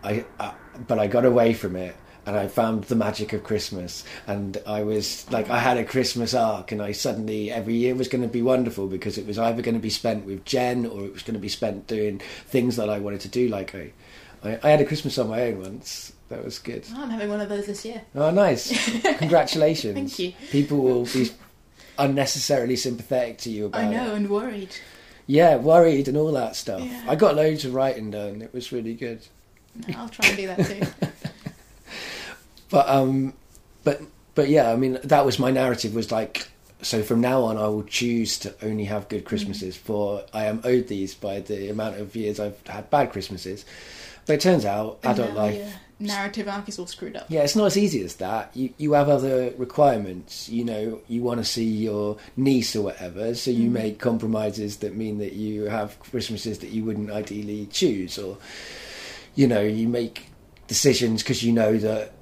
I, 0.04 0.26
I 0.40 0.54
but 0.88 0.98
I 0.98 1.08
got 1.08 1.26
away 1.26 1.54
from 1.54 1.76
it 1.76 1.96
and 2.26 2.36
I 2.36 2.48
found 2.48 2.84
the 2.86 2.96
magic 2.96 3.34
of 3.34 3.44
Christmas 3.44 4.04
and 4.28 4.58
I 4.68 4.84
was 4.84 5.30
like 5.32 5.50
I 5.50 5.60
had 5.60 5.78
a 5.78 5.84
Christmas 5.84 6.34
arc 6.34 6.72
and 6.72 6.82
I 6.82 6.92
suddenly 6.92 7.52
every 7.52 7.74
year 7.76 7.96
was 7.96 8.08
going 8.08 8.22
to 8.22 8.28
be 8.28 8.42
wonderful 8.42 8.88
because 8.88 9.18
it 9.18 9.26
was 9.26 9.40
either 9.40 9.62
going 9.62 9.76
to 9.76 9.82
be 9.82 9.90
spent 9.90 10.26
with 10.26 10.46
Jen 10.46 10.86
or 10.86 11.06
it 11.06 11.14
was 11.14 11.24
going 11.24 11.34
to 11.34 11.40
be 11.40 11.50
spent 11.50 11.88
doing 11.88 12.22
things 12.48 12.76
that 12.76 12.90
I 12.90 13.00
wanted 13.00 13.22
to 13.22 13.28
do 13.30 13.48
like 13.48 13.74
I 13.76 13.92
I, 14.44 14.60
I 14.64 14.70
had 14.70 14.82
a 14.82 14.86
Christmas 14.86 15.18
on 15.18 15.30
my 15.30 15.42
own 15.48 15.62
once 15.62 16.14
that 16.30 16.44
was 16.46 16.60
good 16.60 16.86
oh, 16.94 17.02
I'm 17.04 17.10
having 17.10 17.30
one 17.30 17.42
of 17.42 17.50
those 17.50 17.66
this 17.66 17.84
year. 17.86 18.02
oh 18.16 18.30
nice 18.32 18.72
congratulations 19.18 19.96
Thank 19.96 20.20
you. 20.20 20.34
people 20.52 20.78
will 20.80 21.06
be 21.06 21.30
unnecessarily 21.98 22.76
sympathetic 22.76 23.38
to 23.40 23.50
you 23.50 23.66
about 23.66 23.82
I 23.82 23.88
it 23.88 23.92
know, 23.92 24.14
and 24.16 24.30
worried. 24.30 24.76
yeah, 25.28 25.56
worried 25.58 26.08
and 26.08 26.18
all 26.18 26.32
that 26.32 26.56
stuff. 26.56 26.82
Yeah. 26.82 27.04
I 27.08 27.16
got 27.16 27.36
loads 27.36 27.64
of 27.66 27.74
writing 27.74 28.12
done. 28.12 28.42
It 28.42 28.54
was 28.54 28.72
really 28.72 28.94
good. 28.96 29.22
I'll 29.96 30.10
try 30.10 30.28
and 30.28 30.38
do 30.38 30.48
that 30.48 30.66
too. 30.66 31.10
But 32.72 32.90
um, 32.90 33.34
but 33.84 34.02
but 34.34 34.50
yeah, 34.50 34.72
I 34.72 34.76
mean 34.76 34.98
that 35.04 35.26
was 35.26 35.38
my 35.38 35.52
narrative. 35.52 35.94
Was 35.94 36.12
like 36.12 36.48
so 36.82 37.04
from 37.04 37.22
now 37.22 37.44
on, 37.44 37.58
I 37.58 37.68
will 37.68 37.84
choose 37.84 38.40
to 38.40 38.56
only 38.64 38.86
have 38.86 39.08
good 39.10 39.26
Christmases. 39.26 39.78
For 39.78 40.24
I 40.34 40.46
am 40.46 40.62
owed 40.64 40.88
these 40.88 41.14
by 41.14 41.42
the 41.42 41.70
amount 41.70 42.00
of 42.00 42.16
years 42.16 42.40
I've 42.40 42.66
had 42.66 42.90
bad 42.90 43.12
Christmases. 43.12 43.66
But 44.26 44.34
it 44.34 44.42
turns 44.42 44.66
out 44.66 45.00
And 45.04 45.14
adult 45.20 45.34
now 45.36 45.42
life. 45.44 45.74
narrative 46.00 46.48
arc 46.48 46.70
is 46.70 46.78
all 46.80 46.86
screwed 46.88 47.16
up. 47.16 47.26
Yeah, 47.28 47.42
it's 47.42 47.56
not 47.56 47.66
as 47.66 47.78
easy 47.78 48.04
as 48.04 48.16
that. 48.18 48.52
You 48.56 48.70
you 48.78 48.94
have 48.94 49.10
other 49.10 49.52
requirements. 49.58 50.48
You 50.48 50.64
know, 50.64 51.02
you 51.08 51.22
want 51.24 51.40
to 51.40 51.44
see 51.46 51.66
your 51.66 52.18
niece 52.38 52.76
or 52.76 52.84
whatever, 52.84 53.36
so 53.36 53.52
you 53.52 53.70
Mm. 53.70 53.74
make 53.74 54.00
compromises 54.00 54.78
that 54.78 54.96
mean 54.96 55.18
that 55.18 55.34
you 55.34 55.64
have 55.66 56.00
Christmases 56.00 56.60
that 56.60 56.70
you 56.70 56.86
wouldn't 56.86 57.12
ideally 57.12 57.68
choose, 57.72 58.18
or 58.18 58.38
you 59.36 59.48
know, 59.48 59.62
you 59.62 59.88
make 59.90 60.28
decisions 60.68 61.22
because 61.24 61.44
you 61.44 61.52
know 61.52 61.78
that 61.78 62.14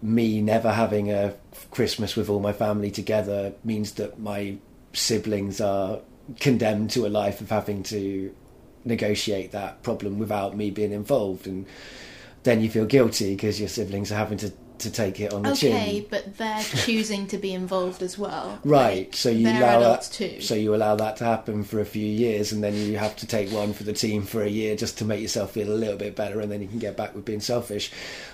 me 0.00 0.40
never 0.40 0.72
having 0.72 1.10
a 1.10 1.34
Christmas 1.70 2.16
with 2.16 2.28
all 2.28 2.40
my 2.40 2.52
family 2.52 2.90
together 2.90 3.52
means 3.64 3.92
that 3.92 4.18
my 4.20 4.56
siblings 4.92 5.60
are 5.60 6.00
condemned 6.40 6.90
to 6.90 7.06
a 7.06 7.08
life 7.08 7.40
of 7.40 7.50
having 7.50 7.82
to 7.82 8.34
negotiate 8.84 9.52
that 9.52 9.82
problem 9.82 10.18
without 10.18 10.56
me 10.56 10.70
being 10.70 10.92
involved. 10.92 11.46
And 11.46 11.66
then 12.44 12.60
you 12.60 12.70
feel 12.70 12.86
guilty 12.86 13.34
because 13.34 13.58
your 13.58 13.68
siblings 13.68 14.12
are 14.12 14.16
having 14.16 14.38
to, 14.38 14.52
to 14.80 14.90
take 14.90 15.20
it 15.20 15.32
on 15.32 15.42
the 15.42 15.54
team. 15.54 15.74
Okay, 15.74 16.00
chin. 16.00 16.06
but 16.10 16.36
they're 16.38 16.62
choosing 16.62 17.26
to 17.28 17.38
be 17.38 17.52
involved 17.52 18.02
as 18.02 18.18
well. 18.18 18.58
Right, 18.64 19.06
Like, 19.08 19.16
so 19.16 19.30
you 19.30 19.48
allow 19.48 19.80
that, 19.80 20.02
too. 20.02 20.40
so 20.40 20.54
you 20.54 20.74
allow 20.74 20.96
that 20.96 21.16
to 21.18 21.24
happen 21.24 21.64
for 21.64 21.80
a 21.80 21.84
few 21.84 22.06
years, 22.06 22.52
and 22.52 22.62
then 22.62 22.74
you 22.74 22.96
have 22.98 23.16
to 23.16 23.26
take 23.26 23.50
one 23.50 23.72
for 23.72 23.84
the 23.84 23.92
team 23.92 24.22
for 24.24 24.42
a 24.42 24.48
year 24.48 24.76
just 24.76 24.98
to 24.98 25.04
make 25.04 25.20
yourself 25.20 25.52
feel 25.52 25.70
a 25.72 25.74
little 25.74 25.96
bit 25.96 26.14
better, 26.16 26.40
and 26.40 26.50
then 26.50 26.60
you 26.62 26.68
can 26.68 26.78
get 26.78 26.96
back 26.96 27.14
with 27.14 27.24
being 27.24 27.40
selfish, 27.40 27.90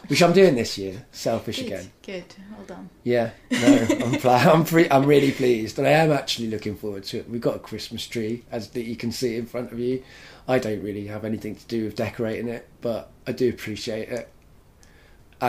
which 0.09 0.22
I'm 0.22 0.32
doing 0.32 0.55
this 0.55 0.78
year. 0.78 1.05
Selfish 1.12 1.59
good, 1.59 1.66
again. 1.66 1.92
good, 2.03 2.24
well 2.57 2.66
done. 2.66 2.90
Yeah, 3.03 3.30
no, 3.51 3.86
I'm 4.05 4.12
pl- 4.20 4.30
I'm, 4.30 4.64
pre- 4.64 4.90
I'm 4.90 5.07
really 5.07 5.32
pleased, 5.32 5.78
and 5.78 5.86
I 5.86 5.90
am 5.92 6.12
actually 6.12 6.49
looking 6.49 6.76
forward 6.76 7.05
to 7.05 7.18
it. 7.18 7.28
We've 7.30 7.40
got 7.40 7.57
a 7.57 7.61
Christmas 7.61 8.07
tree, 8.07 8.45
as 8.51 8.68
that 8.70 8.84
you 8.84 8.97
can 8.97 9.12
see 9.12 9.36
in 9.36 9.47
front 9.47 9.72
of 9.72 9.78
you. 9.78 10.03
I 10.47 10.59
don't 10.59 10.82
really 10.82 11.07
have 11.07 11.24
anything 11.24 11.57
to 11.57 11.66
do 11.68 11.84
with 11.84 11.97
decorating 11.97 12.49
it, 12.49 12.68
but 12.82 13.11
I 13.26 13.32
do 13.32 13.49
appreciate 13.49 14.11
it. 14.11 14.28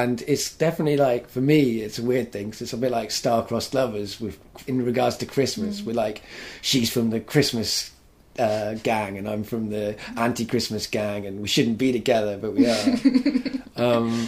And 0.02 0.22
it's 0.28 0.54
definitely 0.54 0.98
like 0.98 1.30
for 1.30 1.40
me, 1.42 1.80
it's 1.80 2.00
a 2.00 2.04
weird 2.04 2.32
thing. 2.34 2.52
'cause 2.52 2.62
it's 2.62 2.74
a 2.74 2.78
bit 2.78 2.92
like 2.92 3.12
star-crossed 3.12 3.74
lovers 3.74 4.20
with 4.20 4.38
in 4.68 4.84
regards 4.86 5.16
to 5.18 5.26
Christmas. 5.26 5.80
Mm. 5.80 5.86
We're 5.86 5.94
like, 5.94 6.22
she's 6.62 6.90
from 6.92 7.12
the 7.12 7.22
Christmas 7.22 7.92
uh, 8.38 8.74
gang, 8.84 9.18
and 9.18 9.30
I'm 9.30 9.44
from 9.46 9.70
the 9.70 9.96
anti-Christmas 10.18 10.88
gang, 10.88 11.26
and 11.26 11.40
we 11.40 11.48
shouldn't 11.48 11.78
be 11.78 11.94
together, 11.94 12.38
but 12.38 12.54
we 12.54 12.68
are. 12.68 12.86
um, 13.78 14.28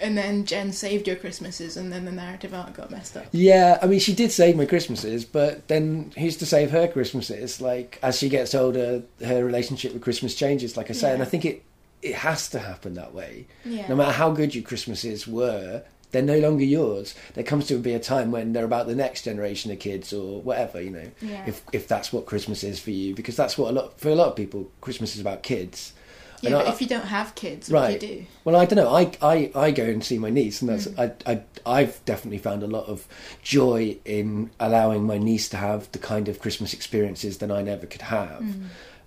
And 0.00 0.16
then 0.16 0.44
Jen 0.46 0.72
saved 0.72 1.06
your 1.06 1.16
Christmases, 1.16 1.76
and 1.76 1.92
then 1.92 2.04
the 2.06 2.12
narrative 2.12 2.54
arc 2.54 2.74
got 2.74 2.90
messed 2.90 3.16
up. 3.16 3.26
Yeah, 3.32 3.78
I 3.82 3.86
mean, 3.86 4.00
she 4.00 4.14
did 4.14 4.32
save 4.32 4.56
my 4.56 4.64
Christmases, 4.64 5.24
but 5.26 5.68
then 5.68 6.12
who's 6.18 6.36
to 6.38 6.46
save 6.46 6.70
her 6.70 6.88
Christmases? 6.88 7.60
Like, 7.60 7.98
as 8.02 8.18
she 8.18 8.28
gets 8.30 8.54
older, 8.54 9.02
her 9.24 9.44
relationship 9.44 9.92
with 9.92 10.02
Christmas 10.02 10.34
changes, 10.34 10.76
like 10.78 10.88
I 10.90 10.94
say, 10.94 11.12
and 11.12 11.22
I 11.22 11.26
think 11.26 11.44
it 11.44 11.62
it 12.04 12.14
has 12.14 12.48
to 12.50 12.58
happen 12.58 12.94
that 12.94 13.12
way. 13.14 13.46
Yeah. 13.64 13.88
No 13.88 13.96
matter 13.96 14.12
how 14.12 14.30
good 14.30 14.54
your 14.54 14.62
Christmases 14.64 15.26
were, 15.26 15.82
they're 16.12 16.22
no 16.22 16.38
longer 16.38 16.64
yours. 16.64 17.14
There 17.34 17.42
comes 17.42 17.66
to 17.68 17.78
be 17.78 17.92
a 17.94 17.98
time 17.98 18.30
when 18.30 18.52
they're 18.52 18.64
about 18.72 18.86
the 18.86 18.94
next 18.94 19.22
generation 19.24 19.72
of 19.72 19.80
kids 19.80 20.12
or 20.12 20.40
whatever, 20.42 20.80
you 20.80 20.90
know. 20.90 21.10
Yeah. 21.20 21.44
If 21.46 21.62
if 21.72 21.88
that's 21.88 22.12
what 22.12 22.26
Christmas 22.26 22.62
is 22.62 22.78
for 22.78 22.90
you, 22.92 23.14
because 23.14 23.34
that's 23.36 23.58
what 23.58 23.70
a 23.70 23.72
lot 23.72 23.98
for 23.98 24.10
a 24.10 24.14
lot 24.14 24.28
of 24.28 24.36
people, 24.36 24.70
Christmas 24.80 25.14
is 25.16 25.20
about 25.20 25.42
kids. 25.42 25.92
yeah, 26.40 26.50
And 26.50 26.58
but 26.58 26.66
I- 26.68 26.72
if 26.74 26.80
you 26.82 26.86
don't 26.86 27.06
have 27.06 27.34
kids, 27.34 27.70
Right. 27.70 27.98
do 27.98 28.06
you 28.06 28.14
do? 28.20 28.26
Well, 28.44 28.54
I 28.56 28.64
don't 28.66 28.76
know. 28.76 28.94
I, 28.94 29.10
I, 29.22 29.50
I 29.66 29.70
go 29.70 29.84
and 29.84 30.04
see 30.04 30.18
my 30.18 30.30
niece, 30.30 30.60
and 30.60 30.68
that's 30.70 30.86
Mm. 30.86 31.14
I, 31.26 31.32
I 31.32 31.42
I've 31.80 32.04
definitely 32.04 32.38
found 32.38 32.62
a 32.62 32.66
lot 32.66 32.86
of 32.86 33.08
joy 33.42 33.96
in 34.04 34.50
allowing 34.60 35.04
my 35.04 35.16
niece 35.18 35.48
to 35.48 35.56
have 35.56 35.90
the 35.92 35.98
kind 35.98 36.28
of 36.28 36.38
Christmas 36.38 36.74
experiences 36.74 37.38
that 37.38 37.50
I 37.50 37.62
never 37.62 37.86
could 37.86 38.02
have. 38.02 38.42
Mm. 38.42 38.66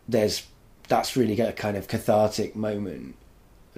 There's 0.09 0.43
that's 0.87 1.15
really 1.15 1.39
a 1.39 1.53
kind 1.53 1.77
of 1.77 1.87
cathartic 1.87 2.55
moment 2.55 3.15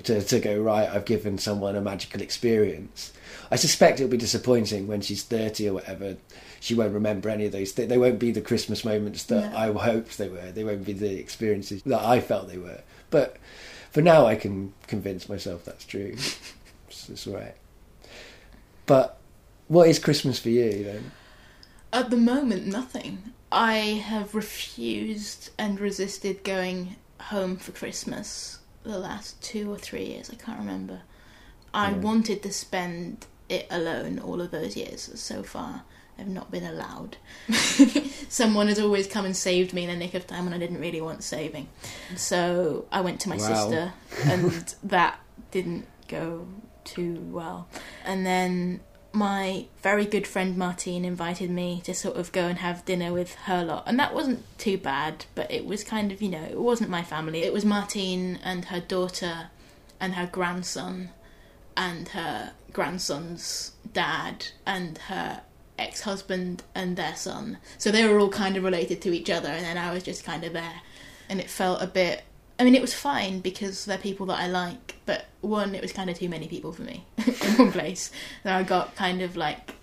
to 0.04 0.22
to 0.22 0.40
go 0.40 0.60
right. 0.60 0.90
I've 0.90 1.06
given 1.06 1.38
someone 1.38 1.76
a 1.76 1.82
magical 1.82 2.22
experience. 2.22 3.14
I 3.52 3.56
suspect 3.56 4.00
it'll 4.00 4.10
be 4.10 4.18
disappointing 4.18 4.88
when 4.88 5.02
she's 5.02 5.24
thirty 5.24 5.68
or 5.68 5.74
whatever. 5.74 6.18
She 6.60 6.76
won't 6.76 6.94
remember 6.94 7.30
any 7.30 7.46
of 7.46 7.52
those. 7.54 7.74
They, 7.74 7.86
they 7.86 7.98
won't 7.98 8.20
be 8.20 8.32
the 8.32 8.42
Christmas 8.42 8.84
moments 8.84 9.24
that 9.26 9.54
No. 9.54 9.58
I 9.58 9.72
hoped 9.72 10.18
they 10.18 10.30
were. 10.30 10.52
They 10.52 10.64
won't 10.64 10.86
be 10.86 10.94
the 10.94 11.18
experiences 11.18 11.82
that 11.84 12.02
I 12.02 12.20
felt 12.20 12.50
they 12.50 12.58
were. 12.58 12.82
But 13.10 13.38
for 13.92 14.02
now, 14.02 14.26
I 14.26 14.36
can 14.36 14.74
convince 14.88 15.30
myself 15.30 15.64
that's 15.66 15.86
true. 15.86 16.16
it's, 16.88 17.10
it's 17.10 17.28
all 17.28 17.36
right. 17.36 17.56
But 18.86 19.18
what 19.68 19.88
is 19.88 20.00
Christmas 20.00 20.40
for 20.40 20.50
you 20.50 20.84
then? 20.84 21.12
At 21.94 22.10
the 22.10 22.18
moment, 22.18 22.68
nothing. 22.68 23.34
I 23.52 23.76
have 24.06 24.36
refused 24.36 25.50
and 25.58 25.80
resisted 25.80 26.44
going 26.44 26.96
home 27.20 27.58
for 27.58 27.72
Christmas 27.72 28.60
the 28.84 28.98
last 29.00 29.42
two 29.42 29.72
or 29.72 29.78
three 29.78 30.06
years. 30.06 30.30
I 30.30 30.36
can't 30.36 30.60
remember. 30.60 31.02
I 31.74 31.94
wanted 31.94 32.42
to 32.44 32.52
spend 32.54 33.26
it 33.48 33.68
alone 33.70 34.20
all 34.20 34.42
of 34.42 34.52
those 34.52 34.76
years. 34.76 35.10
So 35.20 35.44
far, 35.44 35.84
I've 36.18 36.28
not 36.28 36.52
been 36.52 36.64
allowed. 36.64 37.18
Someone 38.30 38.68
has 38.68 38.80
always 38.80 39.08
come 39.08 39.26
and 39.26 39.36
saved 39.36 39.74
me 39.74 39.84
in 39.84 39.90
the 39.90 39.96
nick 39.96 40.14
of 40.14 40.28
time 40.28 40.46
when 40.46 40.54
I 40.54 40.58
didn't 40.58 40.80
really 40.80 41.02
want 41.02 41.24
saving. 41.24 41.68
So 42.16 42.86
I 42.92 43.02
went 43.02 43.20
to 43.22 43.30
my 43.30 43.38
Wow. 43.38 43.56
sister, 43.56 43.94
and 44.24 44.76
that 44.84 45.20
didn't 45.52 45.88
go 46.08 46.48
too 46.84 47.20
well. 47.32 47.68
And 48.04 48.26
then 48.26 48.80
my 49.12 49.66
very 49.82 50.06
good 50.06 50.28
friend 50.28 50.56
Martine 50.58 51.04
invited 51.04 51.50
me 51.50 51.82
to 51.86 51.94
sort 51.94 52.18
of 52.18 52.32
go 52.32 52.48
and 52.48 52.60
have 52.60 52.86
dinner 52.86 53.12
with 53.12 53.36
her 53.36 53.64
lot. 53.64 53.84
And 53.88 54.00
that 54.00 54.14
wasn't 54.14 54.44
too 54.58 54.78
bad, 54.78 55.26
but 55.36 55.52
it 55.52 55.66
was 55.66 55.84
kind 55.84 56.12
of, 56.12 56.22
you 56.22 56.30
know, 56.30 56.44
it 56.44 56.60
wasn't 56.60 56.90
my 56.90 57.04
family. 57.04 57.44
It 57.44 57.54
was 57.54 57.66
Martine 57.66 58.40
and 58.44 58.66
her 58.66 58.80
daughter 58.80 59.50
and 60.00 60.16
her 60.16 60.28
grandson 60.28 61.10
and 61.76 62.10
her 62.10 62.52
grandson's 62.72 63.72
dad 63.94 64.48
and 64.66 64.98
her 64.98 65.42
ex 65.78 66.02
husband 66.02 66.64
and 66.76 66.96
their 66.96 67.16
son. 67.16 67.58
So 67.78 67.90
they 67.90 68.08
were 68.08 68.20
all 68.20 68.30
kind 68.30 68.58
of 68.58 68.64
related 68.64 69.02
to 69.04 69.14
each 69.14 69.30
other, 69.30 69.50
and 69.50 69.66
then 69.66 69.78
I 69.78 69.94
was 69.94 70.04
just 70.04 70.24
kind 70.24 70.44
of 70.44 70.54
there. 70.54 70.82
And 71.30 71.40
it 71.40 71.50
felt 71.50 71.82
a 71.82 71.88
bit. 71.88 72.24
I 72.60 72.66
mean, 72.66 72.76
it 72.76 72.82
was 72.82 72.94
fine 72.94 73.40
because 73.40 73.86
they're 73.86 73.98
people 73.98 74.26
that 74.28 74.40
I 74.40 74.48
like, 74.48 74.96
but 75.06 75.26
one, 75.42 75.74
it 75.74 75.82
was 75.82 75.94
kind 75.94 76.10
of 76.10 76.18
too 76.18 76.28
many 76.28 76.48
people 76.48 76.74
for 76.74 76.82
me 76.82 77.06
in 77.18 77.54
one 77.58 77.72
place. 77.72 78.12
So 78.44 78.52
I 78.52 78.64
got 78.64 78.96
kind 78.96 79.22
of 79.22 79.38
like 79.38 79.76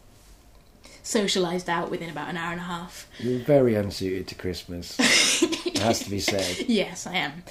socialised 1.02 1.68
out 1.68 1.90
within 1.90 2.10
about 2.10 2.28
an 2.28 2.36
hour 2.36 2.52
and 2.52 2.60
a 2.60 2.64
half. 2.64 3.08
You're 3.18 3.38
very 3.38 3.74
unsuited 3.74 4.26
to 4.28 4.34
Christmas. 4.34 4.96
it 5.42 5.78
has 5.78 6.00
to 6.00 6.10
be 6.10 6.20
said. 6.20 6.68
Yes, 6.68 7.06
I 7.06 7.14
am. 7.14 7.44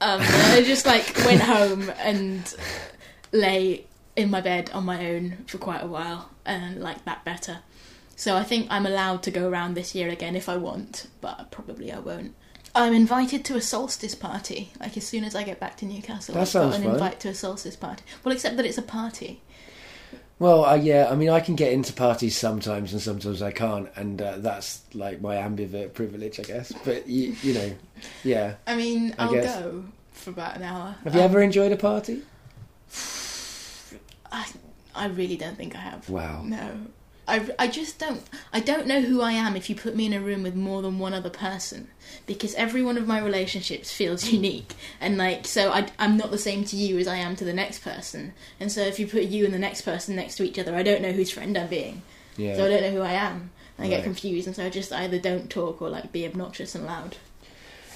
Um, 0.00 0.20
I 0.22 0.62
just 0.66 0.86
like 0.86 1.14
went 1.24 1.40
home 1.40 1.90
and 1.98 2.54
lay 3.32 3.86
in 4.16 4.30
my 4.30 4.40
bed 4.40 4.70
on 4.72 4.84
my 4.84 5.10
own 5.10 5.44
for 5.46 5.58
quite 5.58 5.82
a 5.82 5.86
while 5.86 6.30
and 6.44 6.80
liked 6.80 7.04
that 7.04 7.24
better. 7.24 7.58
So 8.16 8.36
I 8.36 8.44
think 8.44 8.66
I'm 8.70 8.86
allowed 8.86 9.22
to 9.24 9.30
go 9.30 9.48
around 9.48 9.74
this 9.74 9.94
year 9.94 10.08
again 10.08 10.36
if 10.36 10.48
I 10.48 10.56
want, 10.56 11.08
but 11.20 11.50
probably 11.50 11.92
I 11.92 11.98
won't. 11.98 12.34
I'm 12.76 12.92
invited 12.92 13.44
to 13.46 13.56
a 13.56 13.60
solstice 13.60 14.14
party. 14.14 14.72
Like 14.80 14.96
as 14.96 15.06
soon 15.06 15.24
as 15.24 15.34
I 15.36 15.42
get 15.44 15.60
back 15.60 15.76
to 15.78 15.84
Newcastle, 15.86 16.34
That 16.34 16.40
I've 16.42 16.48
sounds 16.48 16.72
got 16.72 16.80
an 16.80 16.84
fun. 16.84 16.94
invite 16.94 17.20
to 17.20 17.28
a 17.28 17.34
solstice 17.34 17.76
party. 17.76 18.02
Well, 18.24 18.34
except 18.34 18.56
that 18.56 18.66
it's 18.66 18.78
a 18.78 18.82
party. 18.82 19.40
Well, 20.40 20.64
uh, 20.64 20.74
yeah, 20.74 21.08
I 21.10 21.14
mean, 21.14 21.30
I 21.30 21.38
can 21.38 21.54
get 21.54 21.72
into 21.72 21.92
parties 21.92 22.36
sometimes, 22.36 22.92
and 22.92 23.00
sometimes 23.00 23.40
I 23.40 23.52
can't, 23.52 23.88
and 23.94 24.20
uh, 24.20 24.38
that's 24.38 24.82
like 24.92 25.20
my 25.20 25.36
ambivert 25.36 25.94
privilege, 25.94 26.40
I 26.40 26.42
guess. 26.42 26.72
But 26.84 27.06
you, 27.06 27.36
you 27.42 27.54
know, 27.54 27.72
yeah. 28.24 28.54
I 28.66 28.74
mean, 28.74 29.14
I 29.16 29.26
I'll 29.26 29.32
guess. 29.32 29.60
go 29.60 29.84
for 30.12 30.30
about 30.30 30.56
an 30.56 30.64
hour. 30.64 30.96
Have 31.04 31.14
you 31.14 31.20
Um, 31.20 31.26
ever 31.26 31.40
enjoyed 31.40 31.70
a 31.70 31.76
party? 31.76 32.22
I, 34.32 34.46
I 34.94 35.06
really 35.06 35.36
don't 35.36 35.56
think 35.56 35.76
I 35.76 35.78
have. 35.80 36.08
Wow. 36.10 36.42
No. 36.44 36.68
I, 37.26 37.48
I 37.58 37.68
just 37.68 37.98
don't 37.98 38.22
I 38.52 38.60
don't 38.60 38.86
know 38.86 39.00
who 39.00 39.20
I 39.20 39.32
am 39.32 39.56
if 39.56 39.70
you 39.70 39.76
put 39.76 39.96
me 39.96 40.06
in 40.06 40.12
a 40.12 40.20
room 40.20 40.42
with 40.42 40.54
more 40.54 40.82
than 40.82 40.98
one 40.98 41.14
other 41.14 41.30
person 41.30 41.88
because 42.26 42.54
every 42.54 42.82
one 42.82 42.98
of 42.98 43.06
my 43.06 43.18
relationships 43.18 43.92
feels 43.92 44.28
unique 44.32 44.74
and 45.00 45.16
like 45.16 45.46
so 45.46 45.70
I, 45.70 45.88
I'm 45.98 46.16
not 46.16 46.30
the 46.30 46.38
same 46.38 46.64
to 46.66 46.76
you 46.76 46.98
as 46.98 47.08
I 47.08 47.16
am 47.16 47.36
to 47.36 47.44
the 47.44 47.52
next 47.52 47.80
person 47.80 48.32
and 48.60 48.70
so 48.70 48.80
if 48.82 48.98
you 48.98 49.06
put 49.06 49.24
you 49.24 49.44
and 49.44 49.54
the 49.54 49.58
next 49.58 49.82
person 49.82 50.16
next 50.16 50.36
to 50.36 50.44
each 50.44 50.58
other 50.58 50.74
I 50.74 50.82
don't 50.82 51.02
know 51.02 51.12
whose 51.12 51.30
friend 51.30 51.56
I'm 51.56 51.68
being. 51.68 52.02
Yeah. 52.36 52.56
so 52.56 52.66
I 52.66 52.68
don't 52.68 52.82
know 52.82 52.90
who 52.90 53.02
I 53.02 53.12
am. 53.12 53.50
I 53.78 53.88
get 53.88 54.04
confused 54.04 54.46
and 54.46 54.54
so 54.54 54.64
I 54.64 54.70
just 54.70 54.92
either 54.92 55.18
don't 55.18 55.50
talk 55.50 55.82
or 55.82 55.88
like 55.88 56.12
be 56.12 56.26
obnoxious 56.26 56.74
and 56.74 56.86
loud 56.86 57.16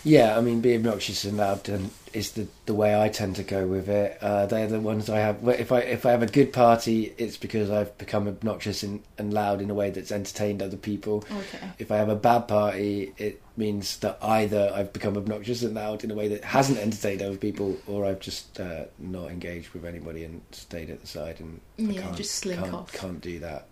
Yeah, 0.04 0.38
I 0.38 0.40
mean, 0.40 0.60
be 0.60 0.74
obnoxious 0.76 1.24
and 1.24 1.36
loud 1.36 1.68
and 1.68 1.90
is 2.14 2.32
the 2.32 2.48
the 2.66 2.74
way 2.74 2.98
I 2.98 3.08
tend 3.08 3.36
to 3.36 3.42
go 3.42 3.66
with 3.66 3.88
it. 3.88 4.16
Uh, 4.22 4.46
they're 4.46 4.66
the 4.66 4.80
ones 4.80 5.10
I 5.10 5.18
have. 5.18 5.46
If 5.48 5.72
I 5.72 5.80
if 5.80 6.06
I 6.06 6.10
have 6.12 6.22
a 6.22 6.26
good 6.26 6.52
party, 6.52 7.14
it's 7.18 7.36
because 7.36 7.70
I've 7.70 7.96
become 7.98 8.28
obnoxious 8.28 8.82
and, 8.82 9.02
and 9.18 9.34
loud 9.34 9.60
in 9.60 9.70
a 9.70 9.74
way 9.74 9.90
that's 9.90 10.12
entertained 10.12 10.62
other 10.62 10.76
people. 10.76 11.24
okay 11.30 11.70
If 11.78 11.90
I 11.90 11.96
have 11.96 12.08
a 12.08 12.16
bad 12.16 12.48
party, 12.48 13.12
it 13.18 13.42
means 13.56 13.98
that 13.98 14.18
either 14.22 14.70
I've 14.74 14.92
become 14.92 15.16
obnoxious 15.16 15.62
and 15.62 15.74
loud 15.74 16.04
in 16.04 16.10
a 16.10 16.14
way 16.14 16.28
that 16.28 16.44
hasn't 16.44 16.78
entertained 16.78 17.20
other 17.22 17.36
people, 17.36 17.76
or 17.86 18.06
I've 18.06 18.20
just 18.20 18.58
uh, 18.60 18.84
not 18.98 19.30
engaged 19.30 19.70
with 19.70 19.84
anybody 19.84 20.24
and 20.24 20.40
stayed 20.52 20.90
at 20.90 21.00
the 21.00 21.06
side 21.06 21.40
and 21.40 21.60
I 21.78 21.82
Yeah, 21.82 22.02
can't, 22.02 22.16
just 22.16 22.34
slink 22.36 22.60
can't, 22.60 22.74
off. 22.74 22.92
Can't 22.92 23.20
do 23.20 23.38
that. 23.40 23.66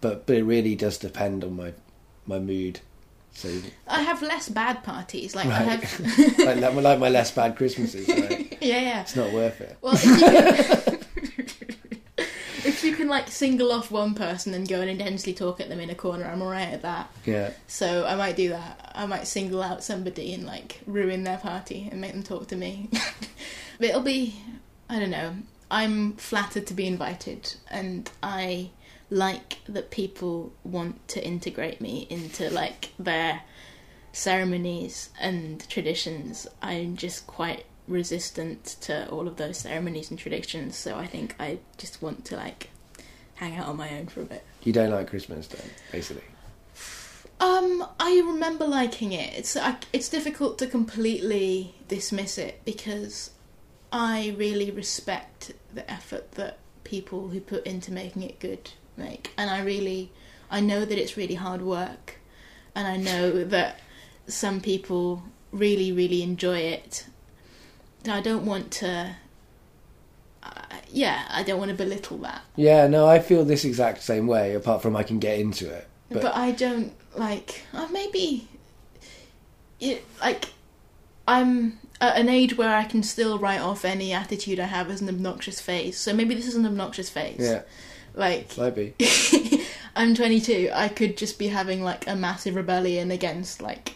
But 0.00 0.26
but 0.26 0.36
it 0.36 0.44
really 0.44 0.74
does 0.76 0.98
depend 0.98 1.42
on 1.42 1.56
my 1.56 1.72
my 2.26 2.38
mood. 2.38 2.80
So 3.38 3.48
I 3.86 4.02
have 4.02 4.20
less 4.20 4.48
bad 4.48 4.82
parties 4.82 5.36
like 5.36 5.46
I 5.46 5.76
have 5.76 6.00
like, 6.40 6.60
like 6.60 6.74
like 6.74 6.98
my 6.98 7.08
less 7.08 7.30
bad 7.30 7.54
Christmases, 7.54 8.08
right? 8.08 8.58
yeah 8.60 8.80
yeah 8.80 9.00
It's 9.02 9.14
not 9.14 9.32
worth 9.32 9.60
it. 9.60 9.78
Well, 9.80 9.94
if 9.94 10.04
you, 10.04 10.16
can, 10.16 10.98
if 12.66 12.82
you 12.82 12.96
can 12.96 13.06
like 13.06 13.28
single 13.28 13.70
off 13.70 13.92
one 13.92 14.16
person 14.16 14.54
and 14.54 14.68
go 14.68 14.80
and 14.80 14.90
intensely 14.90 15.34
talk 15.34 15.60
at 15.60 15.68
them 15.68 15.78
in 15.78 15.88
a 15.88 15.94
corner, 15.94 16.24
I'm 16.24 16.42
alright 16.42 16.66
at 16.72 16.82
that. 16.82 17.12
Yeah. 17.24 17.52
So 17.68 18.04
I 18.06 18.16
might 18.16 18.34
do 18.34 18.48
that. 18.48 18.90
I 18.92 19.06
might 19.06 19.28
single 19.28 19.62
out 19.62 19.84
somebody 19.84 20.34
and 20.34 20.44
like 20.44 20.80
ruin 20.88 21.22
their 21.22 21.38
party 21.38 21.86
and 21.92 22.00
make 22.00 22.14
them 22.14 22.24
talk 22.24 22.48
to 22.48 22.56
me. 22.56 22.88
but 23.78 23.88
it'll 23.88 24.00
be, 24.00 24.34
I 24.88 24.98
don't 24.98 25.10
know. 25.10 25.36
I'm 25.70 26.14
flattered 26.14 26.66
to 26.68 26.74
be 26.74 26.88
invited, 26.88 27.54
and 27.70 28.10
I 28.20 28.70
like 29.10 29.58
that 29.68 29.90
people 29.90 30.52
want 30.64 31.06
to 31.08 31.24
integrate 31.24 31.80
me 31.80 32.06
into 32.10 32.50
like 32.50 32.90
their 32.98 33.42
ceremonies 34.12 35.10
and 35.20 35.66
traditions. 35.68 36.46
I'm 36.60 36.96
just 36.96 37.26
quite 37.26 37.64
resistant 37.86 38.76
to 38.82 39.08
all 39.08 39.26
of 39.26 39.36
those 39.36 39.58
ceremonies 39.58 40.10
and 40.10 40.18
traditions, 40.18 40.76
so 40.76 40.96
I 40.96 41.06
think 41.06 41.34
I 41.40 41.58
just 41.78 42.02
want 42.02 42.24
to 42.26 42.36
like 42.36 42.70
hang 43.36 43.56
out 43.56 43.68
on 43.68 43.76
my 43.76 43.90
own 43.96 44.08
for 44.08 44.20
a 44.20 44.24
bit. 44.24 44.44
You 44.62 44.72
don't 44.72 44.90
like 44.90 45.08
Christmas 45.08 45.46
then, 45.46 45.70
basically. 45.92 46.24
Um, 47.40 47.86
I 48.00 48.20
remember 48.26 48.66
liking 48.66 49.12
it. 49.12 49.32
It's 49.34 49.56
I, 49.56 49.76
it's 49.92 50.08
difficult 50.08 50.58
to 50.58 50.66
completely 50.66 51.74
dismiss 51.86 52.36
it 52.36 52.60
because 52.64 53.30
I 53.92 54.34
really 54.36 54.70
respect 54.70 55.52
the 55.72 55.88
effort 55.90 56.32
that 56.32 56.58
people 56.84 57.28
who 57.28 57.40
put 57.40 57.64
into 57.66 57.92
making 57.92 58.22
it 58.22 58.40
good 58.40 58.70
make, 58.98 59.32
and 59.36 59.50
I 59.50 59.62
really 59.62 60.10
I 60.50 60.60
know 60.60 60.84
that 60.84 60.98
it's 60.98 61.16
really 61.16 61.34
hard 61.34 61.62
work, 61.62 62.16
and 62.74 62.86
I 62.86 62.96
know 62.96 63.44
that 63.44 63.80
some 64.26 64.60
people 64.60 65.22
really 65.52 65.92
really 65.92 66.22
enjoy 66.22 66.58
it. 66.58 67.06
And 68.04 68.12
I 68.12 68.20
don't 68.20 68.44
want 68.44 68.70
to. 68.72 69.16
Uh, 70.42 70.50
yeah, 70.90 71.26
I 71.30 71.42
don't 71.42 71.58
want 71.58 71.70
to 71.70 71.76
belittle 71.76 72.18
that. 72.18 72.42
Yeah, 72.56 72.86
no, 72.86 73.06
I 73.06 73.18
feel 73.18 73.44
this 73.44 73.64
exact 73.64 74.02
same 74.02 74.26
way. 74.26 74.54
Apart 74.54 74.82
from 74.82 74.96
I 74.96 75.02
can 75.02 75.18
get 75.18 75.38
into 75.38 75.68
it, 75.70 75.86
But, 76.10 76.22
but, 76.22 76.34
I 76.34 76.52
don't 76.52 76.92
like. 77.16 77.64
Uh, 77.74 77.88
maybe, 77.90 78.48
it, 79.80 80.04
like, 80.20 80.46
I'm 81.26 81.78
at 82.00 82.16
an 82.16 82.28
age 82.28 82.56
where 82.56 82.74
I 82.74 82.84
can 82.84 83.02
still 83.02 83.38
write 83.38 83.60
off 83.60 83.84
any 83.84 84.12
attitude 84.12 84.60
I 84.60 84.66
have 84.66 84.90
as 84.90 85.02
an 85.02 85.08
obnoxious 85.08 85.60
phase. 85.60 85.98
So 85.98 86.14
maybe 86.14 86.34
this 86.34 86.46
is 86.46 86.54
an 86.54 86.64
obnoxious 86.64 87.10
phase. 87.10 87.40
yeah, 87.40 87.62
Like, 88.18 88.56
might 88.58 88.74
be. 88.74 88.94
I'm 89.96 90.14
22. 90.14 90.70
I 90.74 90.88
could 90.88 91.16
just 91.16 91.38
be 91.38 91.48
having 91.48 91.82
like 91.82 92.06
a 92.06 92.16
massive 92.16 92.54
rebellion 92.54 93.10
against 93.10 93.62
like. 93.62 93.94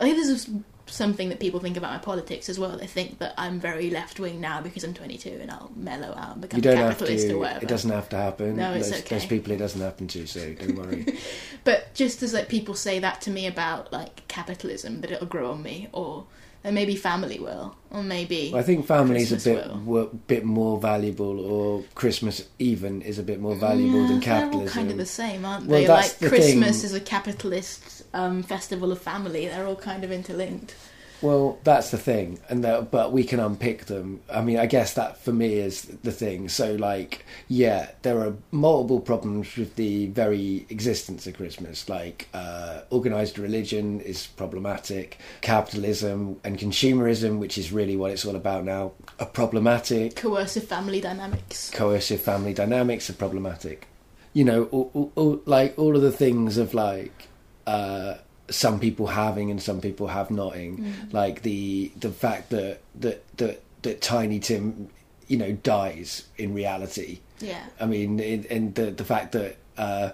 I 0.00 0.04
think 0.04 0.16
this 0.16 0.28
is 0.28 0.50
something 0.86 1.28
that 1.28 1.40
people 1.40 1.60
think 1.60 1.76
about 1.76 1.92
my 1.92 1.98
politics 1.98 2.48
as 2.48 2.58
well. 2.58 2.76
They 2.76 2.86
think 2.86 3.18
that 3.18 3.34
I'm 3.36 3.60
very 3.60 3.90
left 3.90 4.20
wing 4.20 4.40
now 4.40 4.60
because 4.60 4.84
I'm 4.84 4.94
22 4.94 5.38
and 5.40 5.50
I'll 5.50 5.70
mellow 5.76 6.14
out 6.16 6.32
and 6.32 6.40
become 6.40 6.58
You 6.58 6.62
don't 6.62 6.76
have 6.76 6.92
capitalist 6.92 7.26
or 7.26 7.30
to. 7.30 7.38
whatever. 7.38 7.64
It 7.64 7.68
doesn't 7.68 7.90
have 7.90 8.08
to 8.10 8.16
happen. 8.16 8.56
No, 8.56 8.72
it's 8.72 8.90
there's, 8.90 9.00
okay. 9.02 9.08
there's 9.10 9.26
people 9.26 9.52
it 9.52 9.56
doesn't 9.58 9.80
happen 9.80 10.06
to, 10.08 10.26
so 10.26 10.54
don't 10.54 10.76
worry. 10.76 11.06
But 11.64 11.92
just 11.94 12.22
as 12.22 12.32
like 12.32 12.48
people 12.48 12.74
say 12.74 12.98
that 13.00 13.20
to 13.22 13.30
me 13.30 13.46
about 13.46 13.92
like 13.92 14.26
capitalism, 14.28 15.00
that 15.02 15.10
it'll 15.10 15.26
grow 15.26 15.50
on 15.50 15.62
me, 15.62 15.88
or 15.92 16.24
and 16.64 16.74
maybe 16.74 16.96
family 16.96 17.38
will, 17.38 17.76
or 17.90 18.02
maybe 18.02 18.52
I 18.54 18.62
think 18.62 18.86
family's 18.86 19.32
a 19.32 19.36
bit 19.50 19.70
will. 19.84 20.06
bit 20.26 20.44
more 20.44 20.80
valuable, 20.80 21.40
or 21.40 21.84
Christmas 21.94 22.46
even 22.58 23.02
is 23.02 23.18
a 23.18 23.22
bit 23.22 23.40
more 23.40 23.54
valuable 23.54 24.02
Yeah, 24.02 24.08
than 24.08 24.20
capitalism. 24.20 24.58
They're 24.58 24.68
all 24.68 24.74
kind 24.74 24.90
of 24.90 24.96
the 24.98 25.06
same, 25.06 25.44
aren't 25.44 25.66
Well, 25.66 25.80
they? 25.80 25.88
like 25.88 26.18
the 26.18 26.28
Christmas 26.28 26.76
thing. 26.82 26.86
is 26.86 26.94
a 26.94 27.00
capitalist 27.00 28.02
um, 28.14 28.42
festival 28.42 28.90
of 28.92 29.00
family. 29.00 29.46
They're 29.46 29.66
all 29.66 29.76
kind 29.76 30.04
of 30.04 30.10
interlinked. 30.12 30.74
Well, 31.20 31.58
that's 31.64 31.90
the 31.90 31.98
thing, 31.98 32.38
and 32.48 32.62
that, 32.62 32.92
but 32.92 33.12
we 33.12 33.24
can 33.24 33.40
unpick 33.40 33.86
them. 33.86 34.20
I 34.30 34.40
mean, 34.40 34.58
I 34.58 34.66
guess 34.66 34.94
that 34.94 35.18
for 35.18 35.32
me 35.32 35.54
is 35.54 35.82
the 35.82 36.12
thing. 36.12 36.48
So, 36.48 36.74
like, 36.74 37.24
yeah, 37.48 37.90
there 38.02 38.20
are 38.20 38.34
multiple 38.52 39.00
problems 39.00 39.56
with 39.56 39.74
the 39.74 40.06
very 40.06 40.64
existence 40.68 41.26
of 41.26 41.34
Christmas. 41.34 41.88
Like, 41.88 42.28
uh, 42.34 42.82
organized 42.90 43.38
religion 43.38 44.00
is 44.00 44.28
problematic. 44.28 45.18
Capitalism 45.40 46.38
and 46.44 46.56
consumerism, 46.56 47.38
which 47.38 47.58
is 47.58 47.72
really 47.72 47.96
what 47.96 48.12
it's 48.12 48.24
all 48.24 48.36
about 48.36 48.64
now, 48.64 48.92
are 49.18 49.26
problematic. 49.26 50.14
Coercive 50.14 50.64
family 50.64 51.00
dynamics. 51.00 51.70
Coercive 51.70 52.20
family 52.20 52.54
dynamics 52.54 53.10
are 53.10 53.14
problematic. 53.14 53.88
You 54.34 54.44
know, 54.44 54.64
all, 54.66 54.90
all, 54.94 55.12
all, 55.16 55.40
like 55.46 55.76
all 55.76 55.96
of 55.96 56.02
the 56.02 56.12
things 56.12 56.58
of 56.58 56.74
like. 56.74 57.28
Uh, 57.66 58.18
some 58.50 58.80
people 58.80 59.06
having 59.08 59.50
and 59.50 59.60
some 59.62 59.80
people 59.80 60.06
have 60.08 60.30
notting 60.30 60.78
Mm. 60.78 61.12
like 61.12 61.42
the 61.42 61.90
the 62.00 62.10
fact 62.10 62.50
that 62.50 62.80
that 63.00 63.22
that 63.36 63.60
that 63.82 64.00
Tiny 64.00 64.38
Tim, 64.40 64.88
you 65.26 65.36
know, 65.36 65.52
dies 65.52 66.24
in 66.36 66.54
reality. 66.54 67.20
Yeah. 67.40 67.62
I 67.80 67.86
mean, 67.86 68.18
in, 68.20 68.44
in 68.44 68.72
the 68.74 68.90
the 68.90 69.04
fact 69.04 69.32
that 69.32 69.56
uh, 69.76 70.10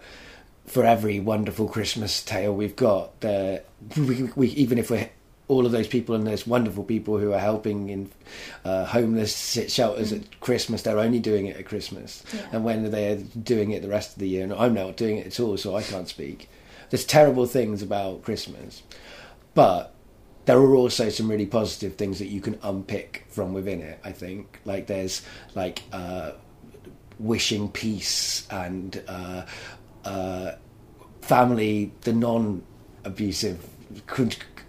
for 0.67 0.85
every 0.85 1.21
wonderful 1.21 1.69
Christmas 1.69 2.23
tale 2.23 2.55
we've 2.55 2.77
got, 2.77 3.21
there 3.21 3.63
we, 3.97 4.31
we 4.35 4.49
even 4.49 4.79
if 4.79 4.91
we're 4.91 5.09
all 5.47 5.67
of 5.67 5.73
those 5.73 5.87
people 5.87 6.15
and 6.15 6.27
there's 6.27 6.47
wonderful 6.47 6.83
people 6.85 7.19
who 7.19 7.33
are 7.35 7.39
helping 7.39 7.91
in 7.91 8.11
uh, 8.65 8.87
homeless 8.87 9.59
shelters 9.69 10.11
at 10.11 10.41
Christmas. 10.41 10.81
They're 10.83 10.99
only 10.99 11.21
doing 11.21 11.47
it 11.47 11.57
at 11.59 11.67
Christmas, 11.67 12.25
Yeah. 12.35 12.41
and 12.53 12.65
when 12.65 12.91
they're 12.91 13.17
doing 13.43 13.71
it 13.73 13.83
the 13.83 13.89
rest 13.89 14.15
of 14.15 14.19
the 14.21 14.29
year, 14.29 14.43
and 14.43 14.55
I'm 14.55 14.73
not 14.75 14.97
doing 14.97 15.19
it 15.19 15.27
at 15.27 15.39
all, 15.41 15.57
so 15.59 15.77
I 15.77 15.83
can't 15.83 16.09
speak. 16.09 16.49
There's 16.91 17.05
terrible 17.05 17.47
things 17.47 17.83
about 17.83 18.23
Christmas, 18.23 18.83
but 19.55 19.95
there 20.45 20.59
are 20.59 20.75
also 20.75 21.09
some 21.09 21.31
really 21.31 21.47
positive 21.47 21.97
things 21.97 22.19
that 22.19 22.27
you 22.27 22.41
can 22.41 22.59
unpick 22.63 23.27
from 23.29 23.55
within 23.55 23.81
it. 23.81 23.99
I 24.05 24.13
think, 24.13 24.61
like 24.65 24.87
there's 24.87 25.23
like 25.55 25.83
uh, 25.93 26.33
wishing 27.19 27.71
peace 27.71 28.47
and 28.51 29.03
uh, 29.09 29.47
uh, 30.05 30.53
family, 31.23 31.93
the 32.03 32.13
non-abusive 32.13 33.67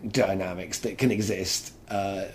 dynamics 0.08 0.80
that 0.80 0.98
can 0.98 1.12
exist, 1.12 1.74
uh, 1.90 2.26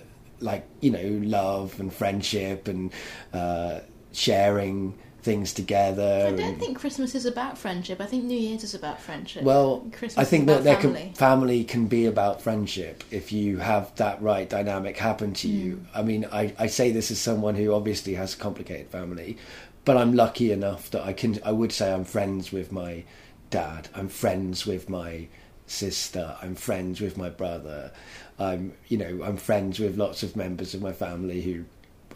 like 0.40 0.66
you 0.80 0.90
know, 0.90 1.20
love 1.22 1.78
and 1.80 1.92
friendship 1.92 2.68
and 2.68 2.92
uh, 3.32 3.80
sharing 4.12 4.98
things 5.22 5.52
together. 5.52 6.26
I 6.26 6.30
don't 6.30 6.40
and- 6.40 6.58
think 6.58 6.78
Christmas 6.78 7.14
is 7.14 7.26
about 7.26 7.58
friendship. 7.58 8.00
I 8.00 8.06
think 8.06 8.24
New 8.24 8.38
Year's 8.38 8.64
is 8.64 8.74
about 8.74 9.00
friendship. 9.00 9.42
well, 9.42 9.86
Christmas 9.92 10.18
I 10.18 10.28
think 10.28 10.46
that 10.46 10.64
family. 10.64 11.02
can 11.02 11.12
family 11.14 11.64
can 11.64 11.86
be 11.86 12.06
about 12.06 12.42
friendship 12.42 13.04
if 13.10 13.32
you 13.32 13.58
have 13.58 13.94
that 13.96 14.20
right 14.22 14.48
dynamic 14.48 14.96
happen 14.96 15.32
to 15.34 15.48
you. 15.48 15.76
Mm. 15.76 15.86
I 15.94 16.02
mean, 16.02 16.26
I, 16.32 16.54
I 16.58 16.66
say 16.66 16.90
this 16.90 17.10
as 17.10 17.18
someone 17.20 17.54
who 17.54 17.72
obviously 17.72 18.14
has 18.14 18.34
a 18.34 18.38
complicated 18.38 18.88
family, 18.88 19.36
but 19.84 19.96
I'm 19.96 20.14
lucky 20.14 20.52
enough 20.52 20.90
that 20.90 21.04
I 21.04 21.12
can. 21.12 21.38
I 21.44 21.52
would 21.52 21.72
say 21.72 21.92
I'm 21.92 22.04
friends 22.04 22.52
with 22.52 22.72
my 22.72 23.04
dad. 23.50 23.88
I'm 23.94 24.08
friends 24.08 24.66
with 24.66 24.88
my 24.88 25.28
sister. 25.66 26.36
I'm 26.42 26.54
friends 26.54 27.00
with 27.00 27.16
my 27.16 27.28
brother. 27.28 27.92
I'm 28.38 28.72
you 28.88 28.96
know 28.96 29.22
I'm 29.22 29.36
friends 29.36 29.78
with 29.78 29.96
lots 29.96 30.22
of 30.22 30.34
members 30.36 30.74
of 30.74 30.82
my 30.82 30.92
family 30.92 31.42
who 31.42 31.64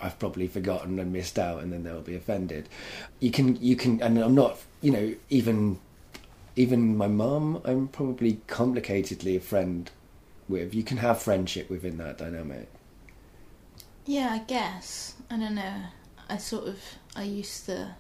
I've 0.05 0.19
probably 0.19 0.47
forgotten 0.47 0.99
and 0.99 1.13
missed 1.13 1.39
out, 1.39 1.63
and 1.63 1.73
then 1.73 1.83
they'll 1.83 2.03
be 2.03 2.15
offended. 2.15 2.69
You 3.21 3.31
can 3.31 3.57
you 3.57 3.75
can, 3.75 4.03
and 4.03 4.19
I'm 4.19 4.35
not 4.35 4.59
you 4.83 4.91
know 4.91 5.15
even 5.31 5.79
even 6.57 6.97
my 6.97 7.09
mum, 7.09 7.61
I'm 7.65 7.89
probably 7.89 8.41
complicatedly 8.47 9.37
a 9.37 9.41
friend 9.41 9.91
with. 10.49 10.75
You 10.75 10.83
can 10.83 10.99
have 10.99 11.23
friendship 11.23 11.71
within 11.71 11.97
that 11.99 12.19
dynamic. 12.19 12.69
Yeah, 14.07 14.29
I 14.31 14.39
guess. 14.39 15.15
I 15.31 15.39
don't 15.39 15.55
know. 15.55 15.83
I 16.29 16.37
sort 16.37 16.69
of 16.69 16.79
I 17.17 17.23
used 17.23 17.65
to 17.67 17.97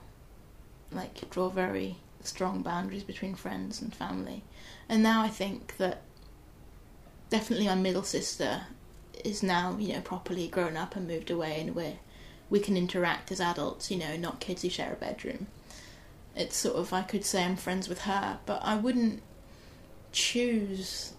like 0.92 1.28
draw 1.30 1.48
very 1.48 1.96
strong 2.22 2.62
boundaries 2.62 3.02
between 3.02 3.34
friends 3.34 3.80
and 3.80 3.94
family. 3.94 4.42
And 4.88 5.02
now 5.02 5.22
I 5.22 5.28
think 5.28 5.76
that 5.78 6.02
definitely 7.30 7.66
my 7.66 7.74
middle 7.74 8.02
sister 8.02 8.66
is 9.24 9.42
now, 9.42 9.76
you 9.78 9.94
know, 9.94 10.00
properly 10.00 10.46
grown 10.46 10.76
up 10.76 10.94
and 10.94 11.08
moved 11.08 11.30
away 11.30 11.60
and 11.60 11.74
we're 11.74 11.98
we 12.50 12.60
can 12.60 12.76
interact 12.76 13.32
as 13.32 13.40
adults, 13.40 13.90
you 13.90 13.96
know, 13.96 14.16
not 14.16 14.38
kids 14.38 14.62
who 14.62 14.68
share 14.68 14.92
a 14.92 14.96
bedroom. 14.96 15.46
It's 16.36 16.56
sort 16.56 16.76
of 16.76 16.92
I 16.92 17.02
could 17.02 17.24
say 17.24 17.44
I'm 17.44 17.56
friends 17.56 17.88
with 17.88 18.02
her, 18.02 18.38
but 18.46 18.60
I 18.62 18.76
wouldn't 18.76 19.22
choose 20.12 21.14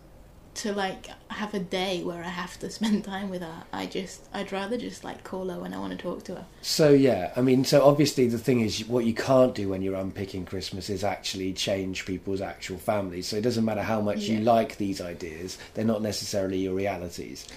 to 0.55 0.71
like 0.71 1.09
have 1.27 1.53
a 1.53 1.59
day 1.59 2.01
where 2.01 2.23
I 2.23 2.29
have 2.29 2.57
to 2.59 2.69
spend 2.77 3.03
time 3.03 3.29
with 3.29 3.41
her. 3.41 3.63
I 3.71 3.85
just 3.85 4.27
I'd 4.33 4.51
rather 4.51 4.77
just 4.77 5.03
like 5.03 5.23
call 5.23 5.49
her 5.49 5.59
when 5.59 5.73
I 5.73 5.79
want 5.79 5.91
to 5.91 5.97
talk 5.97 6.23
to 6.25 6.35
her. 6.35 6.45
So 6.61 6.91
yeah, 6.91 7.31
I 7.35 7.41
mean, 7.41 7.65
so 7.65 7.85
obviously 7.85 8.27
the 8.27 8.37
thing 8.37 8.61
is, 8.61 8.87
what 8.87 9.05
you 9.05 9.13
can't 9.13 9.53
do 9.53 9.69
when 9.69 9.81
you're 9.81 9.95
unpicking 9.95 10.45
Christmas 10.45 10.89
is 10.89 11.03
actually 11.03 11.53
change 11.53 12.05
people's 12.05 12.41
actual 12.41 12.77
families. 12.77 13.27
So 13.27 13.37
it 13.37 13.41
doesn't 13.41 13.65
matter 13.65 13.83
how 13.83 14.01
much 14.01 14.21
you 14.21 14.39
like 14.39 14.77
these 14.77 15.01
ideas; 15.01 15.57
they're 15.73 15.85
not 15.85 16.01
necessarily 16.01 16.59
your 16.59 16.73
realities. 16.73 17.47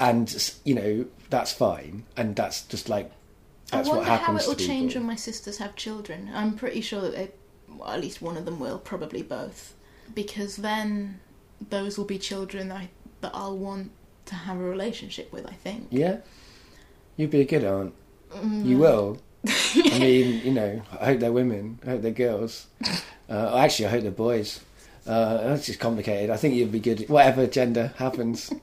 And 0.00 0.52
you 0.64 0.74
know 0.74 1.04
that's 1.28 1.52
fine, 1.52 2.04
and 2.16 2.34
that's 2.34 2.62
just 2.62 2.88
like 2.88 3.10
that's 3.70 3.86
I 3.86 3.90
what 3.92 3.98
wonder 3.98 4.14
how 4.24 4.36
it 4.36 4.46
will 4.46 4.54
change 4.54 4.94
when 4.94 5.04
my 5.04 5.14
sisters 5.14 5.58
have 5.58 5.76
children. 5.76 6.30
I'm 6.34 6.54
pretty 6.56 6.80
sure 6.80 7.02
that 7.02 7.14
they, 7.14 7.30
well, 7.68 7.90
at 7.90 8.00
least 8.00 8.22
one 8.22 8.36
of 8.36 8.44
them 8.46 8.58
will, 8.58 8.78
probably 8.78 9.22
both, 9.22 9.74
because 10.14 10.56
then 10.56 11.20
those 11.68 11.98
will 11.98 12.06
be 12.06 12.18
children 12.18 12.68
that 12.68 12.78
I, 12.78 12.88
that 13.20 13.32
I'll 13.34 13.56
want 13.58 13.90
to 14.26 14.34
have 14.34 14.56
a 14.58 14.62
relationship 14.64 15.32
with. 15.32 15.46
I 15.46 15.52
think. 15.52 15.88
Yeah, 15.90 16.18
you'd 17.16 17.30
be 17.30 17.42
a 17.42 17.44
good 17.44 17.64
aunt. 17.64 17.94
Mm, 18.30 18.64
You 18.64 18.78
will. 18.78 19.18
I 19.46 19.98
mean, 19.98 20.44
you 20.44 20.52
know, 20.52 20.82
I 20.98 21.04
hope 21.06 21.20
they're 21.20 21.32
women. 21.32 21.78
I 21.86 21.90
hope 21.90 22.02
they're 22.02 22.10
girls. 22.10 22.66
Uh, 23.28 23.56
actually, 23.58 23.86
I 23.86 23.90
hope 23.90 24.02
they're 24.02 24.10
boys. 24.10 24.60
Uh, 25.06 25.38
that's 25.48 25.66
just 25.66 25.80
complicated. 25.80 26.30
I 26.30 26.36
think 26.36 26.54
you'd 26.54 26.72
be 26.72 26.80
good. 26.80 27.08
Whatever 27.08 27.46
gender 27.46 27.92
happens. 27.96 28.52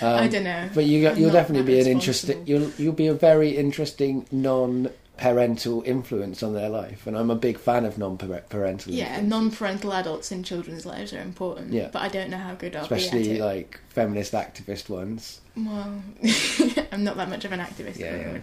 Um, 0.00 0.14
I 0.14 0.28
don't 0.28 0.44
know. 0.44 0.68
But 0.74 0.84
you, 0.84 1.10
you'll 1.14 1.32
definitely 1.32 1.66
be 1.66 1.80
an 1.80 1.86
interesting. 1.86 2.46
You'll 2.46 2.70
you'll 2.78 2.92
be 2.92 3.06
a 3.06 3.14
very 3.14 3.56
interesting 3.56 4.26
non-parental 4.30 5.82
influence 5.86 6.42
on 6.42 6.54
their 6.54 6.68
life, 6.68 7.06
and 7.06 7.16
I'm 7.16 7.30
a 7.30 7.34
big 7.34 7.58
fan 7.58 7.84
of 7.84 7.98
non-parental. 7.98 8.92
Yeah, 8.92 9.20
non-parental 9.20 9.92
adults 9.92 10.30
in 10.30 10.42
children's 10.42 10.84
lives 10.86 11.12
are 11.12 11.20
important. 11.20 11.72
Yeah. 11.72 11.88
but 11.92 12.02
I 12.02 12.08
don't 12.08 12.30
know 12.30 12.36
how 12.38 12.54
good 12.54 12.76
I'll 12.76 12.86
be 12.86 12.94
especially 12.94 13.30
at 13.30 13.36
it. 13.36 13.40
like 13.40 13.80
feminist 13.88 14.32
activist 14.32 14.88
ones. 14.88 15.40
Well, 15.56 16.02
I'm 16.92 17.02
not 17.04 17.16
that 17.16 17.28
much 17.28 17.44
of 17.44 17.52
an 17.52 17.60
activist. 17.60 17.98
Yeah, 17.98 18.40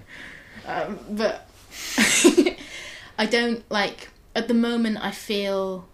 yeah. 0.65 0.82
Um, 0.82 0.99
but 1.11 1.47
I 3.17 3.26
don't 3.28 3.63
like 3.71 4.09
at 4.36 4.47
the 4.47 4.53
moment. 4.55 4.97
I 5.03 5.11
feel 5.11 5.88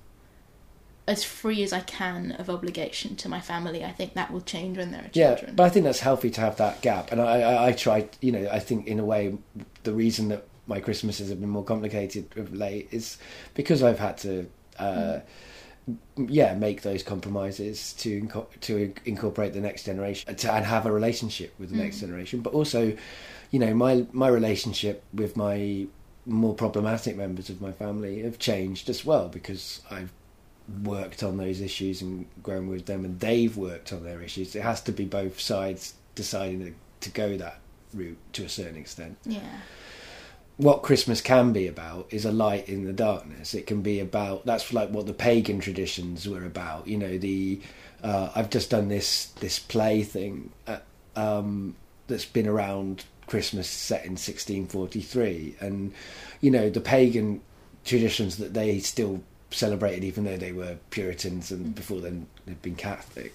as 1.10 1.24
free 1.24 1.64
as 1.64 1.74
I 1.74 1.80
can 1.82 2.32
of 2.34 2.50
obligation 2.50 3.16
to 3.18 3.28
my 3.30 3.42
family. 3.42 3.84
I 3.84 3.92
think 3.92 4.14
that 4.14 4.32
will 4.32 4.42
change 4.42 4.78
when 4.78 4.92
there 4.92 5.02
are 5.06 5.10
children. 5.10 5.50
Yeah, 5.50 5.54
but 5.56 5.64
I 5.64 5.70
think 5.70 5.84
that's 5.86 6.00
healthy 6.00 6.30
to 6.30 6.42
have 6.42 6.56
that 6.58 6.82
gap. 6.82 7.12
And 7.12 7.20
I, 7.20 7.42
I, 7.42 7.68
I 7.68 7.72
tried, 7.72 8.16
you 8.22 8.32
know, 8.32 8.48
I 8.52 8.60
think 8.60 8.88
in 8.88 9.00
a 9.00 9.06
way, 9.06 9.38
the 9.84 9.94
reason 9.94 10.30
that 10.30 10.48
my 10.68 10.80
Christmases 10.80 11.30
have 11.30 11.40
been 11.40 11.50
more 11.50 11.64
complicated 11.64 12.28
of 12.38 12.54
late 12.54 12.88
is 12.92 13.18
because 13.56 13.82
I've 13.82 13.98
had 13.98 14.18
to, 14.20 14.48
uh, 14.78 15.20
yeah, 16.28 16.54
make 16.54 16.84
those 16.84 17.02
compromises 17.02 17.94
to 17.94 18.22
inco- 18.22 18.60
to 18.62 18.94
incorporate 19.06 19.54
the 19.54 19.62
next 19.62 19.86
generation 19.86 20.36
to, 20.36 20.54
and 20.54 20.64
have 20.66 20.86
a 20.86 20.92
relationship 20.92 21.56
with 21.58 21.72
the 21.72 21.78
next 21.78 21.98
Mm. 21.98 22.02
generation. 22.02 22.42
But 22.42 22.54
also, 22.54 22.96
you 23.50 23.60
know, 23.60 23.74
my 23.74 24.06
my 24.12 24.28
relationship 24.28 25.04
with 25.12 25.36
my 25.36 25.88
more 26.28 26.54
problematic 26.54 27.18
members 27.18 27.50
of 27.50 27.60
my 27.62 27.72
family 27.72 28.22
have 28.22 28.38
changed 28.38 28.88
as 28.90 29.04
well 29.04 29.30
because 29.30 29.82
I've 29.90 30.12
worked 30.84 31.24
on 31.24 31.38
those 31.38 31.62
issues 31.62 32.02
and 32.02 32.26
grown 32.44 32.68
with 32.68 32.86
them, 32.86 33.06
and 33.06 33.20
they've 33.20 33.56
worked 33.56 33.92
on 33.94 34.04
their 34.04 34.22
issues. 34.22 34.56
It 34.56 34.62
has 34.62 34.82
to 34.82 34.92
be 34.92 35.06
both 35.06 35.40
sides 35.40 35.94
deciding 36.16 36.60
to, 36.66 36.74
to 37.02 37.10
go 37.12 37.38
that 37.38 37.60
route 37.94 38.18
to 38.34 38.44
a 38.44 38.50
certain 38.50 38.78
extent. 38.78 39.18
yeah, 39.26 39.40
What 40.58 40.84
Christmas 40.84 41.22
can 41.22 41.54
be 41.54 41.68
about 41.68 42.08
is 42.12 42.26
a 42.26 42.32
light 42.32 42.70
in 42.70 42.86
the 42.86 42.94
darkness. 42.94 43.54
It 43.54 43.66
can 43.68 43.82
be 43.82 44.00
about 44.00 44.46
that's 44.46 44.74
like 44.74 44.90
what 44.90 45.06
the 45.06 45.14
pagan 45.14 45.60
traditions 45.60 46.28
were 46.28 46.46
about. 46.46 46.88
You 46.88 46.98
know, 46.98 47.18
the 47.18 47.62
uh, 48.04 48.30
I've 48.36 48.50
just 48.50 48.70
done 48.70 48.90
this 48.90 49.28
this 49.40 49.60
play 49.60 50.04
thing 50.04 50.52
uh, 50.68 50.80
um, 51.16 51.76
that's 52.08 52.26
been 52.26 52.48
around 52.48 53.06
Christmas 53.28 53.68
set 53.68 54.06
in 54.06 54.12
1643, 54.12 55.56
and 55.60 55.94
you 56.42 56.52
know 56.52 56.70
the 56.70 56.82
pagan 56.82 57.42
traditions 57.86 58.38
that 58.38 58.54
they 58.54 58.80
still 58.80 59.24
celebrated, 59.52 60.04
even 60.04 60.26
though 60.26 60.38
they 60.38 60.52
were 60.52 60.78
Puritans 60.90 61.52
and 61.52 61.74
before 61.76 62.02
then 62.02 62.28
they'd 62.46 62.62
been 62.62 62.76
Catholic. 62.76 63.34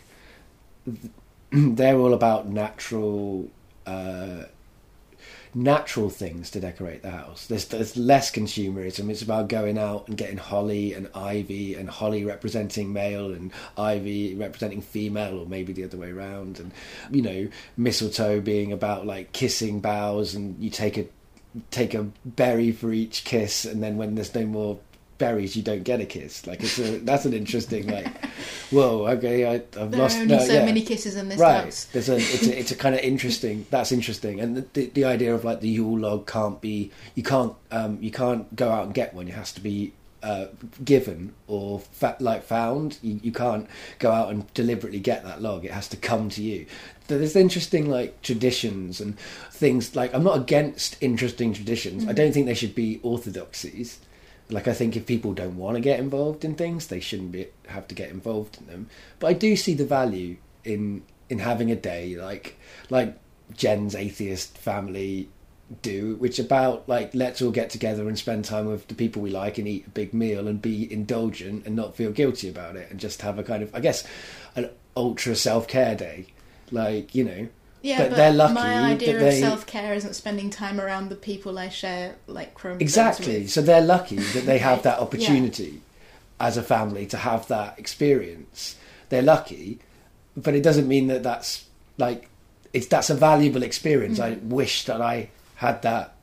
They're 1.53 1.97
all 1.97 2.15
about 2.15 2.49
natural. 2.49 3.49
Uh, 3.87 4.45
natural 5.55 6.11
things 6.11 6.51
to 6.51 6.61
decorate 6.61 7.03
the 7.03 7.11
house. 7.11 7.47
There's, 7.47 7.67
there's 7.67 7.97
less 7.97 8.31
consumerism. 8.31 9.09
It's 9.09 9.23
about 9.23 9.49
going 9.49 9.79
out 9.79 10.09
and 10.09 10.17
getting 10.17 10.37
holly 10.37 10.93
and 10.93 11.09
ivy, 11.15 11.75
and 11.75 11.89
holly 11.89 12.25
representing 12.25 12.93
male 12.93 13.33
and 13.33 13.53
ivy 13.79 14.35
representing 14.35 14.83
female, 14.83 15.39
or 15.39 15.47
maybe 15.47 15.73
the 15.73 15.85
other 15.85 15.97
way 15.97 16.11
around. 16.11 16.59
And 16.59 16.73
you 17.11 17.23
know, 17.23 17.49
mistletoe 17.77 18.41
being 18.41 18.73
about 18.73 19.07
like 19.07 19.33
kissing 19.33 19.81
boughs, 19.81 20.35
and 20.35 20.63
you 20.63 20.71
take 20.71 20.99
a 20.99 21.07
take 21.71 21.95
a 21.95 22.03
berry 22.25 22.73
for 22.73 22.93
each 22.93 23.25
kiss, 23.25 23.65
and 23.65 23.83
then 23.83 23.97
when 23.97 24.17
there's 24.17 24.35
no 24.35 24.47
more 24.47 24.79
berries, 25.19 25.57
you 25.57 25.63
don't 25.63 25.83
get 25.83 26.01
a 26.01 26.07
kiss. 26.07 26.47
Like 26.47 26.63
it's 26.63 26.79
a, 26.79 26.99
that's 26.99 27.25
an 27.25 27.35
interesting 27.35 27.87
like, 27.87 28.07
whoa, 28.71 29.07
okay, 29.09 29.47
I, 29.47 29.55
I've 29.55 29.91
there 29.91 30.01
lost 30.01 30.19
are 30.19 30.23
only 30.23 30.37
no, 30.37 30.45
so 30.45 30.53
yeah 30.53 30.65
many 30.65 30.83
kisses 30.83 31.17
in 31.17 31.29
this 31.29 31.39
right 31.39 31.65
house. 31.65 31.85
there's 31.87 32.09
a 32.09 32.17
it's 32.17 32.47
a, 32.47 32.59
it's 32.59 32.71
a 32.73 32.77
kind 32.77 32.95
of 32.95 33.01
interesting 33.03 33.67
that's 33.71 33.93
interesting 33.93 34.41
and 34.41 34.57
the, 34.57 34.67
the, 34.73 34.87
the 34.91 35.05
idea 35.05 35.35
of 35.35 35.45
like 35.45 35.61
the 35.61 35.69
yule 35.69 35.99
log 35.99 36.27
can't 36.27 36.61
be 36.61 36.91
you 37.15 37.23
can't 37.23 37.55
um 37.71 37.99
you 38.01 38.11
can't 38.11 38.55
go 38.57 38.71
out 38.71 38.85
and 38.87 38.95
get 38.95 39.15
one 39.15 39.29
it 39.29 39.35
has 39.35 39.53
to 39.53 39.61
be 39.61 39.93
uh, 40.25 40.47
given 40.83 41.35
or 41.47 41.81
fa- 41.81 42.17
like 42.19 42.43
found. 42.43 42.99
You, 43.03 43.21
you 43.23 43.31
can't 43.31 43.69
go 43.99 44.11
out 44.11 44.31
and 44.31 44.53
deliberately 44.55 44.99
get 44.99 45.23
that 45.25 45.43
log. 45.43 45.67
It 45.67 45.71
has 45.71 45.87
to 45.89 45.99
come 45.99 46.31
to 46.31 46.43
you. 46.43 46.65
There's 47.09 47.37
interesting 47.37 47.91
like 47.91 48.23
traditions 48.23 49.03
and 49.03 49.19
things. 49.53 49.95
Like 49.95 50.15
I'm 50.15 50.25
not 50.25 50.39
against 50.39 50.97
interesting 51.03 51.53
traditions. 51.53 52.09
I 52.09 52.13
don't 52.13 52.33
think 52.33 52.47
they 52.47 52.55
should 52.55 52.75
be 52.75 53.01
orthodoxies. 53.03 53.99
Like 54.51 54.69
I 54.69 54.75
think 54.75 54.97
if 54.97 55.07
people 55.07 55.33
don't 55.33 55.57
want 55.57 55.77
to 55.77 55.81
get 55.81 55.99
involved 55.99 56.45
in 56.45 56.55
things, 56.55 56.87
they 56.87 57.01
shouldn't 57.01 57.33
be 57.33 57.49
have 57.69 57.89
to 57.89 57.95
get 57.95 58.11
involved 58.11 58.59
in 58.61 58.67
them. 58.67 58.89
But 59.19 59.29
I 59.29 59.33
do 59.33 59.57
see 59.57 59.75
the 59.75 59.87
value 59.87 60.37
in 60.65 61.03
in 61.31 61.39
having 61.39 61.71
a 61.71 61.77
day 61.77 62.17
like 62.17 62.59
like 62.91 63.19
Jen's 63.55 63.95
atheist 63.95 64.59
family 64.59 65.29
do, 65.83 66.17
which 66.17 66.39
about 66.39 66.89
like 66.89 67.15
let's 67.15 67.41
all 67.41 67.51
get 67.51 67.71
together 67.71 68.07
and 68.07 68.19
spend 68.19 68.45
time 68.45 68.67
with 68.67 68.87
the 68.89 68.95
people 68.95 69.23
we 69.23 69.31
like 69.31 69.59
and 69.59 69.67
eat 69.67 69.87
a 69.87 69.91
big 69.91 70.13
meal 70.13 70.47
and 70.47 70.61
be 70.61 70.93
indulgent 70.93 71.67
and 71.67 71.75
not 71.75 71.97
feel 71.97 72.13
guilty 72.13 72.49
about 72.49 72.77
it 72.77 72.91
and 72.91 73.01
just 73.01 73.23
have 73.23 73.39
a 73.39 73.43
kind 73.43 73.63
of 73.63 73.75
I 73.75 73.81
guess 73.81 74.07
an 74.57 74.71
ultra 74.97 75.35
self 75.35 75.67
care 75.67 75.95
day. 75.95 76.27
Like, 76.71 77.15
you 77.15 77.25
know. 77.25 77.49
Yeah, 77.85 77.99
But 77.99 78.11
but, 78.11 78.17
they're 78.17 78.33
lucky 78.33 78.55
my 78.55 78.79
idea 78.93 79.19
that 79.19 79.29
of 79.29 79.35
self 79.35 79.67
care 79.67 79.93
isn't 79.95 80.15
spending 80.15 80.49
time 80.49 80.81
around 80.81 81.11
the 81.11 81.17
people 81.17 81.59
I 81.59 81.69
share 81.69 82.17
like 82.27 82.55
chromosomes 82.55 82.83
Exactly. 82.83 83.47
So 83.47 83.61
they're 83.61 83.83
lucky 83.83 84.17
that 84.17 84.47
they 84.47 84.59
have 84.59 84.83
that 84.85 84.97
Yeah. 84.99 85.05
opportunity 85.05 85.83
as 86.41 86.57
a 86.57 86.63
family 86.63 87.05
to 87.07 87.19
have 87.19 87.47
that 87.49 87.79
experience. 87.79 88.77
They're 89.11 89.23
lucky, 89.23 89.81
but 90.35 90.55
it 90.55 90.63
doesn't 90.63 90.89
mean 90.89 91.09
that 91.09 91.23
that's 91.23 91.67
like 91.99 92.29
it's 92.73 92.87
that's 92.87 93.11
a 93.11 93.15
valuable 93.15 93.63
experience. 93.63 94.19
I 94.19 94.33
Mm. 94.37 94.49
wish 94.49 94.87
that 94.87 95.01
I 95.03 95.29
had 95.57 95.83
that 95.83 96.15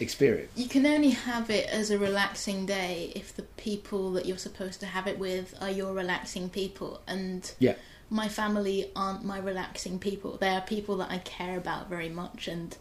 experience. 0.00 0.52
You 0.54 0.68
can 0.68 0.86
only 0.86 1.10
have 1.10 1.50
it 1.50 1.66
as 1.68 1.90
a 1.90 1.98
relaxing 1.98 2.66
day 2.66 3.12
if 3.16 3.34
the 3.34 3.42
people 3.42 4.12
that 4.12 4.26
you're 4.26 4.38
supposed 4.38 4.80
to 4.80 4.86
have 4.86 5.06
it 5.06 5.18
with 5.18 5.54
are 5.60 5.70
your 5.70 5.92
relaxing 5.94 6.48
people. 6.50 7.00
And 7.06 7.50
Yeah. 7.58 7.74
My 8.10 8.28
family 8.28 8.90
aren't 8.96 9.24
my 9.24 9.38
relaxing 9.38 9.98
people. 9.98 10.36
They 10.36 10.48
are 10.48 10.60
people 10.60 10.96
that 10.98 11.10
I 11.10 11.18
care 11.18 11.56
about 11.56 11.88
very 11.88 12.08
much 12.08 12.48
and 12.48 12.76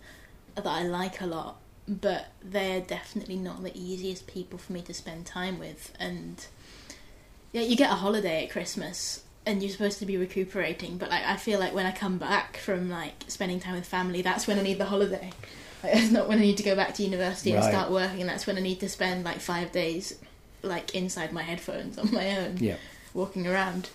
that 0.55 0.65
I 0.65 0.83
like 0.83 1.21
a 1.21 1.25
lot. 1.27 1.57
But 1.87 2.27
they're 2.43 2.81
definitely 2.81 3.37
not 3.37 3.63
the 3.63 3.71
easiest 3.79 4.27
people 4.27 4.59
for 4.59 4.73
me 4.73 4.81
to 4.81 4.93
spend 4.93 5.25
time 5.25 5.57
with. 5.59 5.93
And 5.99 6.45
yeah, 7.51 7.61
you 7.61 7.75
get 7.75 7.91
a 7.91 7.95
holiday 7.95 8.43
at 8.43 8.51
Christmas 8.51 9.23
and 9.45 9.61
you're 9.63 9.71
supposed 9.71 9.99
to 9.99 10.05
be 10.05 10.17
recuperating. 10.17 10.97
But 10.97 11.09
like, 11.09 11.23
I 11.23 11.35
feel 11.37 11.59
like 11.59 11.73
when 11.73 11.85
I 11.85 11.91
come 11.91 12.17
back 12.17 12.57
from 12.57 12.89
like 12.89 13.23
spending 13.27 13.59
time 13.59 13.75
with 13.75 13.85
family, 13.87 14.21
that's 14.21 14.45
when 14.47 14.59
I 14.59 14.61
need 14.63 14.77
the 14.77 14.85
holiday. 14.85 15.31
Like, 15.81 15.95
it's 15.95 16.11
not 16.11 16.27
when 16.27 16.39
I 16.39 16.41
need 16.41 16.57
to 16.57 16.63
go 16.63 16.75
back 16.75 16.93
to 16.95 17.03
university 17.03 17.53
and 17.53 17.63
start 17.63 17.89
working. 17.89 18.25
That's 18.27 18.45
when 18.45 18.57
I 18.57 18.61
need 18.61 18.81
to 18.81 18.89
spend 18.89 19.23
like 19.23 19.39
five 19.39 19.71
days 19.71 20.19
like 20.61 20.93
inside 20.93 21.31
my 21.31 21.41
headphones 21.43 21.97
on 21.97 22.11
my 22.11 22.37
own 22.37 22.57
Yeah. 22.57 22.75
walking 23.13 23.47
around. 23.47 23.89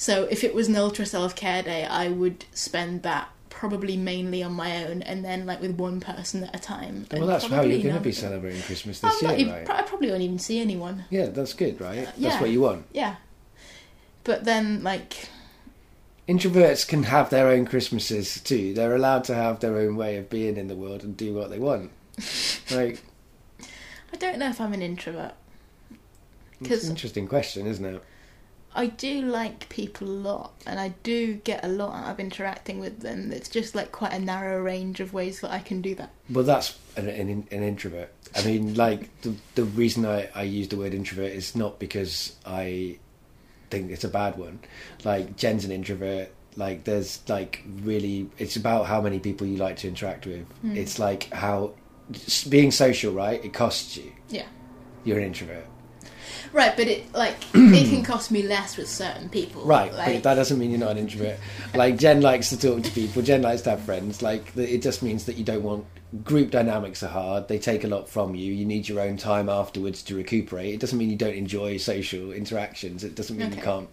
So 0.00 0.24
if 0.30 0.44
it 0.44 0.54
was 0.54 0.66
an 0.66 0.76
ultra 0.76 1.04
self 1.04 1.36
care 1.36 1.62
day, 1.62 1.84
I 1.84 2.08
would 2.08 2.46
spend 2.54 3.02
that 3.02 3.28
probably 3.50 3.98
mainly 3.98 4.42
on 4.42 4.52
my 4.54 4.86
own, 4.86 5.02
and 5.02 5.22
then 5.22 5.44
like 5.44 5.60
with 5.60 5.72
one 5.72 6.00
person 6.00 6.44
at 6.44 6.56
a 6.56 6.58
time. 6.58 7.04
Well, 7.12 7.26
that's 7.26 7.44
how 7.44 7.60
you're 7.60 7.82
going 7.82 7.96
to 7.96 8.00
be 8.00 8.10
celebrating 8.10 8.62
Christmas 8.62 9.00
this 9.00 9.20
year, 9.20 9.34
even- 9.36 9.52
right? 9.52 9.68
I 9.68 9.82
probably 9.82 10.08
won't 10.10 10.22
even 10.22 10.38
see 10.38 10.58
anyone. 10.58 11.04
Yeah, 11.10 11.26
that's 11.26 11.52
good, 11.52 11.78
right? 11.82 12.08
Uh, 12.08 12.12
That's 12.16 12.40
what 12.40 12.48
you 12.48 12.62
want. 12.62 12.86
Yeah, 12.92 13.16
but 14.24 14.44
then 14.44 14.82
like 14.82 15.28
Introverts 16.26 16.88
can 16.88 17.02
have 17.02 17.28
their 17.28 17.48
own 17.48 17.66
Christmases 17.66 18.40
too. 18.40 18.72
They're 18.72 18.94
allowed 18.96 19.24
to 19.24 19.34
have 19.34 19.60
their 19.60 19.76
own 19.76 19.96
way 19.96 20.16
of 20.16 20.30
being 20.30 20.56
in 20.56 20.68
the 20.68 20.76
world 20.76 21.04
and 21.04 21.14
do 21.14 21.34
what 21.34 21.50
they 21.50 21.58
want. 21.58 21.90
Like, 22.70 23.02
I 24.14 24.16
don't 24.16 24.38
know 24.38 24.48
if 24.48 24.62
I'm 24.62 24.72
an 24.72 24.80
introvert. 24.80 25.32
It's 26.62 26.84
an 26.84 26.90
interesting 26.90 27.28
question, 27.28 27.66
isn't 27.66 27.84
it? 27.84 28.02
I 28.74 28.86
do 28.86 29.22
like 29.22 29.68
people 29.68 30.06
a 30.06 30.10
lot, 30.10 30.52
and 30.66 30.78
I 30.78 30.94
do 31.02 31.34
get 31.34 31.64
a 31.64 31.68
lot 31.68 31.94
out 31.94 32.10
of 32.12 32.20
interacting 32.20 32.78
with 32.78 33.00
them. 33.00 33.32
It's 33.32 33.48
just 33.48 33.74
like 33.74 33.90
quite 33.90 34.12
a 34.12 34.18
narrow 34.18 34.60
range 34.62 35.00
of 35.00 35.12
ways 35.12 35.40
that 35.40 35.50
I 35.50 35.58
can 35.58 35.80
do 35.80 35.94
that. 35.96 36.10
Well, 36.28 36.44
that's 36.44 36.78
an, 36.96 37.08
an, 37.08 37.48
an 37.50 37.62
introvert. 37.62 38.12
I 38.34 38.44
mean, 38.44 38.74
like 38.74 39.20
the 39.22 39.34
the 39.56 39.64
reason 39.64 40.06
I, 40.06 40.28
I 40.34 40.42
use 40.42 40.68
the 40.68 40.76
word 40.76 40.94
introvert 40.94 41.32
is 41.32 41.56
not 41.56 41.78
because 41.80 42.36
I 42.46 42.98
think 43.70 43.90
it's 43.90 44.04
a 44.04 44.08
bad 44.08 44.36
one. 44.38 44.60
Like 45.04 45.36
Jen's 45.36 45.64
an 45.64 45.72
introvert. 45.72 46.30
Like 46.56 46.84
there's 46.84 47.20
like 47.28 47.64
really, 47.82 48.28
it's 48.38 48.56
about 48.56 48.86
how 48.86 49.00
many 49.00 49.18
people 49.18 49.46
you 49.46 49.56
like 49.56 49.76
to 49.78 49.88
interact 49.88 50.26
with. 50.26 50.46
Mm. 50.64 50.76
It's 50.76 50.98
like 50.98 51.32
how 51.32 51.74
being 52.48 52.70
social, 52.70 53.12
right? 53.12 53.44
It 53.44 53.52
costs 53.52 53.96
you. 53.96 54.12
Yeah. 54.28 54.46
You're 55.04 55.18
an 55.18 55.24
introvert, 55.24 55.66
Right, 56.52 56.76
but 56.76 56.86
it 56.88 57.12
like 57.14 57.36
it 57.54 57.88
can 57.90 58.02
cost 58.02 58.30
me 58.30 58.42
less 58.42 58.76
with 58.76 58.88
certain 58.88 59.28
people. 59.28 59.62
right? 59.64 59.92
Like, 59.92 60.14
but 60.14 60.22
that 60.24 60.34
doesn't 60.34 60.58
mean 60.58 60.70
you're 60.70 60.80
not 60.80 60.92
an 60.92 60.98
introvert. 60.98 61.38
Like 61.74 61.96
Jen 61.96 62.20
likes 62.20 62.48
to 62.50 62.58
talk 62.58 62.82
to 62.82 62.90
people. 62.90 63.22
Jen 63.22 63.42
likes 63.42 63.62
to 63.62 63.70
have 63.70 63.80
friends. 63.80 64.22
Like 64.22 64.56
it 64.56 64.82
just 64.82 65.02
means 65.02 65.24
that 65.26 65.36
you 65.36 65.44
don't 65.44 65.62
want 65.62 65.84
group 66.24 66.50
dynamics 66.50 67.02
are 67.04 67.08
hard. 67.08 67.46
They 67.48 67.58
take 67.58 67.84
a 67.84 67.88
lot 67.88 68.08
from 68.08 68.34
you. 68.34 68.52
You 68.52 68.64
need 68.64 68.88
your 68.88 69.00
own 69.00 69.16
time 69.16 69.48
afterwards 69.48 70.02
to 70.04 70.16
recuperate. 70.16 70.74
It 70.74 70.80
doesn't 70.80 70.98
mean 70.98 71.08
you 71.10 71.16
don't 71.16 71.34
enjoy 71.36 71.76
social 71.76 72.32
interactions. 72.32 73.04
It 73.04 73.14
doesn't 73.14 73.36
mean 73.36 73.52
you 73.52 73.62
can't 73.62 73.88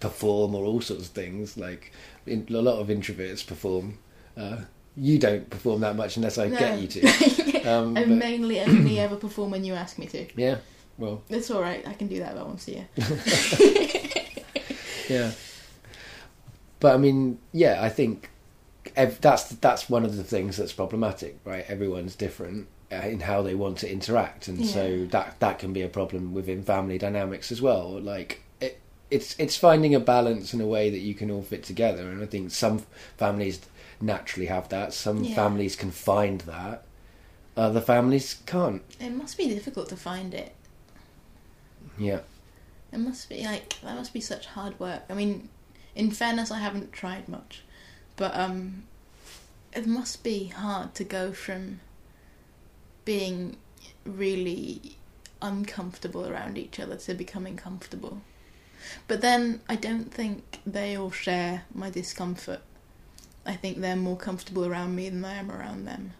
perform 0.00 0.54
or 0.54 0.64
all 0.64 0.80
sorts 0.80 1.04
of 1.06 1.12
things. 1.12 1.56
Like 1.56 1.92
in, 2.26 2.46
a 2.50 2.52
lot 2.60 2.78
of 2.80 2.88
introverts 2.88 3.46
perform. 3.46 3.98
Uh, 4.36 4.58
you 4.96 5.16
don't 5.18 5.48
perform 5.48 5.80
that 5.82 5.94
much 5.94 6.16
unless 6.16 6.38
I 6.38 6.48
No. 6.48 6.58
get 6.58 6.80
you 6.80 6.88
to. 6.88 7.48
Um, 7.68 7.98
I 7.98 8.04
mainly 8.06 8.60
only 8.60 8.98
ever 8.98 9.16
perform 9.16 9.50
when 9.50 9.62
you 9.62 9.74
ask 9.74 9.98
me 9.98 10.06
to. 10.06 10.26
yeah. 10.36 10.56
Well, 10.98 11.22
It's 11.28 11.50
all 11.50 11.62
right. 11.62 11.86
I 11.86 11.94
can 11.94 12.08
do 12.08 12.18
that 12.18 12.32
about 12.32 12.48
once 12.48 12.66
a 12.68 12.72
year. 12.72 12.88
yeah. 15.08 15.32
But 16.80 16.94
I 16.94 16.98
mean, 16.98 17.38
yeah, 17.52 17.82
I 17.82 17.88
think 17.88 18.30
ev- 18.96 19.20
that's 19.20 19.48
that's 19.50 19.88
one 19.88 20.04
of 20.04 20.16
the 20.16 20.24
things 20.24 20.56
that's 20.56 20.72
problematic, 20.72 21.38
right? 21.44 21.64
Everyone's 21.68 22.14
different 22.14 22.68
uh, 22.92 22.96
in 22.96 23.20
how 23.20 23.42
they 23.42 23.54
want 23.54 23.78
to 23.78 23.90
interact, 23.90 24.48
and 24.48 24.64
so 24.66 25.06
that 25.06 25.40
that 25.40 25.58
can 25.58 25.72
be 25.72 25.82
a 25.82 25.88
problem 25.88 26.34
within 26.34 26.62
family 26.62 26.98
dynamics 26.98 27.50
as 27.50 27.60
well. 27.60 28.00
Like 28.00 28.42
it, 28.60 28.80
it's 29.10 29.34
it's 29.38 29.56
finding 29.56 29.94
a 29.94 30.00
balance 30.00 30.54
in 30.54 30.60
a 30.60 30.66
way 30.66 30.90
that 30.90 31.00
you 31.00 31.14
can 31.14 31.30
all 31.30 31.42
fit 31.42 31.64
together, 31.64 32.10
and 32.10 32.22
I 32.22 32.26
think 32.26 32.50
some 32.52 32.84
families 33.16 33.60
naturally 34.00 34.46
have 34.46 34.68
that. 34.68 34.92
Some 34.94 35.24
Yeah. 35.24 35.34
families 35.34 35.74
can 35.74 35.90
find 35.90 36.40
that. 36.42 36.84
Other 37.56 37.80
families 37.80 38.36
can't. 38.46 38.82
It 39.00 39.10
must 39.10 39.36
be 39.36 39.48
difficult 39.48 39.88
to 39.88 39.96
find 39.96 40.32
it. 40.32 40.54
Yeah. 41.98 42.20
It 42.92 42.98
must 42.98 43.28
be 43.28 43.44
like 43.44 43.80
that 43.82 43.96
must 43.96 44.12
be 44.12 44.20
such 44.20 44.46
hard 44.46 44.78
work. 44.80 45.02
I 45.10 45.14
mean, 45.14 45.48
in 45.94 46.10
fairness, 46.10 46.50
I 46.50 46.58
haven't 46.58 46.92
tried 46.92 47.28
much, 47.28 47.62
but 48.16 48.34
um, 48.36 48.84
it 49.72 49.86
must 49.86 50.22
be 50.22 50.46
hard 50.46 50.94
to 50.94 51.04
go 51.04 51.32
from 51.32 51.80
being 53.04 53.56
really 54.04 54.96
uncomfortable 55.42 56.26
around 56.26 56.58
each 56.58 56.80
other 56.80 56.96
to 56.96 57.14
becoming 57.14 57.56
comfortable. 57.56 58.22
But 59.06 59.20
then 59.20 59.60
I 59.68 59.76
don't 59.76 60.12
think 60.12 60.60
they 60.66 60.96
all 60.96 61.10
share 61.10 61.64
my 61.74 61.90
discomfort. 61.90 62.60
I 63.44 63.54
think 63.54 63.78
they're 63.78 63.96
more 63.96 64.16
comfortable 64.16 64.66
around 64.66 64.94
me 64.94 65.08
than 65.08 65.24
I 65.24 65.34
am 65.34 65.50
around 65.50 65.86
them. 65.86 66.12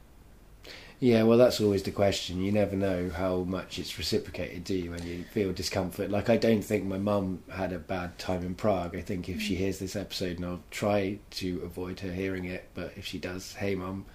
Yeah, 1.00 1.22
well, 1.22 1.38
that's 1.38 1.60
always 1.60 1.84
the 1.84 1.92
question. 1.92 2.40
You 2.42 2.50
never 2.50 2.74
know 2.74 3.08
how 3.10 3.38
much 3.44 3.78
it's 3.78 3.96
reciprocated, 3.98 4.64
do 4.64 4.74
you, 4.74 4.90
when 4.90 5.06
you 5.06 5.22
feel 5.30 5.52
discomfort? 5.52 6.10
Like, 6.10 6.28
I 6.28 6.36
don't 6.36 6.62
think 6.62 6.84
my 6.86 6.98
mum 6.98 7.40
had 7.52 7.72
a 7.72 7.78
bad 7.78 8.18
time 8.18 8.42
in 8.44 8.56
Prague. 8.56 8.96
I 8.96 9.00
think 9.00 9.28
if 9.28 9.40
she 9.40 9.54
hears 9.54 9.78
this 9.78 9.94
episode, 9.94 10.38
and 10.38 10.44
I'll 10.44 10.62
try 10.72 11.18
to 11.32 11.60
avoid 11.64 12.00
her 12.00 12.10
hearing 12.12 12.46
it, 12.46 12.68
but 12.74 12.92
if 12.96 13.06
she 13.06 13.18
does, 13.18 13.54
hey, 13.54 13.76
mum. 13.76 14.06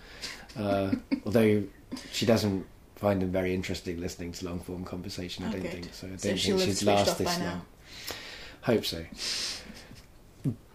Uh, 0.59 0.95
although 1.25 1.63
she 2.11 2.25
doesn't 2.25 2.65
find 2.97 3.21
them 3.21 3.31
very 3.31 3.53
interesting 3.53 4.01
listening 4.01 4.34
to 4.34 4.45
long 4.45 4.59
form 4.59 4.84
conversation, 4.84 5.45
I 5.45 5.47
Oh, 5.47 5.51
don't 5.53 5.61
good. 5.61 5.71
think. 5.71 5.93
So 5.93 6.07
I 6.07 6.09
don't 6.09 6.19
So 6.19 6.27
think 6.27 6.39
she'd 6.77 6.86
last 6.86 7.17
this 7.17 7.39
long. 7.39 7.61
Hope 8.63 8.86
so. 8.86 9.05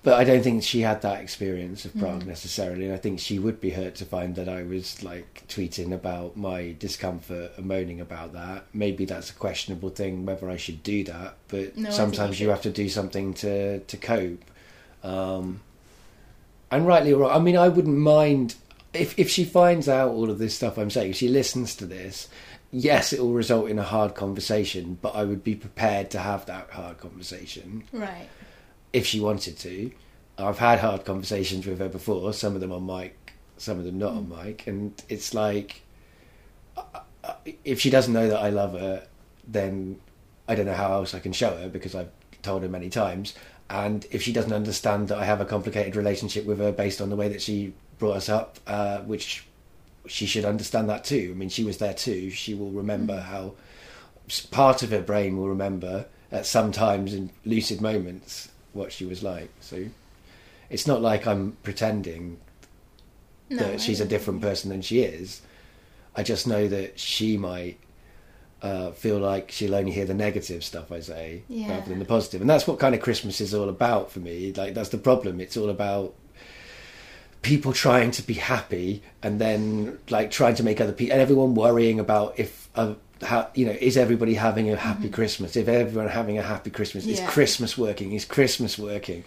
But 0.08 0.20
I 0.20 0.24
don't 0.24 0.42
think 0.42 0.62
she 0.62 0.80
had 0.80 1.02
that 1.02 1.20
experience 1.20 1.84
of 1.84 1.94
Prague 1.98 2.22
Mm. 2.24 2.28
necessarily. 2.28 2.84
And 2.86 2.94
I 2.94 2.96
think 2.96 3.20
she 3.20 3.38
would 3.38 3.60
be 3.60 3.70
hurt 3.70 3.94
to 3.96 4.06
find 4.06 4.34
that 4.36 4.48
I 4.48 4.62
was 4.62 5.02
like 5.02 5.42
tweeting 5.48 5.92
about 5.92 6.34
my 6.34 6.74
discomfort 6.78 7.52
and 7.58 7.66
moaning 7.66 8.00
about 8.00 8.32
that. 8.32 8.64
Maybe 8.72 9.04
that's 9.04 9.28
a 9.30 9.34
questionable 9.34 9.90
thing 9.90 10.24
whether 10.24 10.48
I 10.48 10.56
should 10.56 10.82
do 10.82 11.04
that. 11.04 11.34
But 11.48 11.76
No, 11.76 11.90
sometimes 11.90 12.40
you 12.40 12.46
you 12.46 12.50
have 12.50 12.62
to 12.62 12.70
do 12.70 12.88
something 12.88 13.34
to 13.34 13.80
to 13.80 13.96
cope. 13.98 14.44
Um, 15.04 15.60
and 16.70 16.86
rightly 16.86 17.12
or 17.12 17.18
wrong, 17.20 17.32
I 17.32 17.38
mean, 17.38 17.56
I 17.56 17.68
wouldn't 17.68 17.98
mind 17.98 18.54
if 18.94 19.18
if 19.18 19.28
she 19.28 19.44
finds 19.44 19.88
out 19.88 20.10
all 20.12 20.30
of 20.30 20.38
this 20.38 20.54
stuff 20.54 20.78
I'm 20.78 20.90
saying. 20.90 21.10
If 21.10 21.16
she 21.16 21.28
listens 21.28 21.74
to 21.76 21.86
this. 21.86 22.28
Yes, 22.70 23.14
it 23.14 23.20
will 23.20 23.32
result 23.32 23.70
in 23.70 23.78
a 23.78 23.82
hard 23.82 24.14
conversation, 24.14 24.98
but 25.00 25.14
I 25.14 25.24
would 25.24 25.42
be 25.42 25.54
prepared 25.54 26.10
to 26.10 26.18
have 26.18 26.44
that 26.46 26.68
hard 26.70 26.98
conversation 26.98 27.84
Right. 27.92 28.28
If 28.92 29.06
she 29.06 29.20
wanted 29.20 29.58
to. 29.58 29.90
I've 30.38 30.58
had 30.58 30.78
hard 30.78 31.04
conversations 31.04 31.66
with 31.66 31.80
her 31.80 31.88
before, 31.88 32.32
some 32.32 32.54
of 32.54 32.60
them 32.60 32.72
on 32.72 32.86
mic, 32.86 33.32
some 33.56 33.78
of 33.78 33.84
them 33.84 33.98
not 33.98 34.12
on 34.12 34.28
mic, 34.28 34.66
and 34.66 34.92
it's 35.08 35.34
like 35.34 35.82
if 37.64 37.80
she 37.80 37.90
doesn't 37.90 38.12
know 38.12 38.28
that 38.28 38.38
I 38.38 38.50
love 38.50 38.72
her, 38.72 39.06
then 39.46 40.00
I 40.46 40.54
don't 40.54 40.66
know 40.66 40.74
how 40.74 40.92
else 40.92 41.14
I 41.14 41.18
can 41.18 41.32
show 41.32 41.56
her 41.56 41.68
because 41.68 41.94
I've 41.94 42.10
told 42.42 42.62
her 42.62 42.68
many 42.68 42.88
times. 42.88 43.34
And 43.70 44.06
if 44.10 44.22
she 44.22 44.32
doesn't 44.32 44.52
understand 44.52 45.08
that 45.08 45.18
I 45.18 45.24
have 45.24 45.40
a 45.40 45.44
complicated 45.44 45.96
relationship 45.96 46.46
with 46.46 46.58
her 46.58 46.72
based 46.72 47.00
on 47.00 47.10
the 47.10 47.16
way 47.16 47.28
that 47.28 47.42
she 47.42 47.74
brought 47.98 48.16
us 48.16 48.28
up, 48.28 48.58
uh, 48.66 49.00
which 49.00 49.44
she 50.06 50.24
should 50.24 50.44
understand 50.44 50.88
that 50.88 51.04
too. 51.04 51.32
I 51.34 51.36
mean, 51.36 51.50
she 51.50 51.64
was 51.64 51.78
there 51.78 51.92
too. 51.92 52.30
She 52.30 52.54
will 52.54 52.70
remember 52.70 53.20
how 53.20 53.54
part 54.50 54.82
of 54.82 54.90
her 54.90 55.02
brain 55.02 55.36
will 55.36 55.48
remember 55.48 56.06
at 56.30 56.46
some 56.46 56.72
times 56.72 57.14
in 57.14 57.30
lucid 57.44 57.80
moments 57.80 58.50
what 58.72 58.92
she 58.92 59.04
was 59.04 59.22
like. 59.22 59.50
So 59.60 59.86
it's 60.70 60.86
not 60.86 61.00
like 61.02 61.26
I'm 61.26 61.56
pretending 61.62 62.38
No, 63.50 63.56
that 63.58 63.80
she's 63.80 64.00
a 64.00 64.04
different 64.06 64.42
person 64.42 64.70
than 64.70 64.82
she 64.82 65.00
is. 65.02 65.42
I 66.14 66.22
just 66.22 66.46
know 66.46 66.68
that 66.68 66.98
she 66.98 67.36
might 67.36 67.78
uh, 68.60 68.90
feel 68.90 69.18
like 69.18 69.52
she'll 69.52 69.74
only 69.74 69.92
hear 69.92 70.04
the 70.04 70.14
negative 70.14 70.64
stuff 70.64 70.90
I 70.90 71.00
say 71.00 71.42
Yeah. 71.48 71.70
rather 71.70 71.88
than 71.90 71.98
the 72.00 72.04
positive, 72.04 72.40
and 72.40 72.50
that's 72.50 72.66
what 72.66 72.78
kind 72.80 72.94
of 72.94 73.00
Christmas 73.00 73.40
is 73.40 73.54
all 73.54 73.68
about 73.68 74.10
for 74.10 74.18
me. 74.18 74.52
Like 74.52 74.74
that's 74.74 74.88
the 74.88 74.98
problem. 74.98 75.40
It's 75.40 75.56
all 75.56 75.70
about 75.70 76.14
people 77.40 77.72
trying 77.72 78.10
to 78.10 78.22
be 78.22 78.34
happy 78.34 79.00
and 79.22 79.40
then 79.40 79.96
like 80.10 80.28
trying 80.30 80.56
to 80.56 80.64
make 80.64 80.80
other 80.80 80.92
people 80.92 81.12
and 81.12 81.22
everyone 81.22 81.54
worrying 81.54 82.00
about 82.00 82.36
if 82.36 82.68
uh, 82.74 82.94
how 83.22 83.48
you 83.54 83.66
know 83.66 83.72
is 83.72 83.96
everybody 83.96 84.34
having 84.34 84.70
a 84.70 84.76
happy 84.76 85.08
Christmas? 85.08 85.56
If 85.56 85.68
everyone 85.68 86.08
having 86.08 86.38
a 86.38 86.42
happy 86.42 86.70
Christmas, 86.70 87.06
is 87.06 87.18
Mm-hmm. 87.20 87.28
Christmas 87.28 87.76
working? 87.78 88.12
Is 88.12 88.24
Christmas 88.24 88.78
working? 88.78 89.24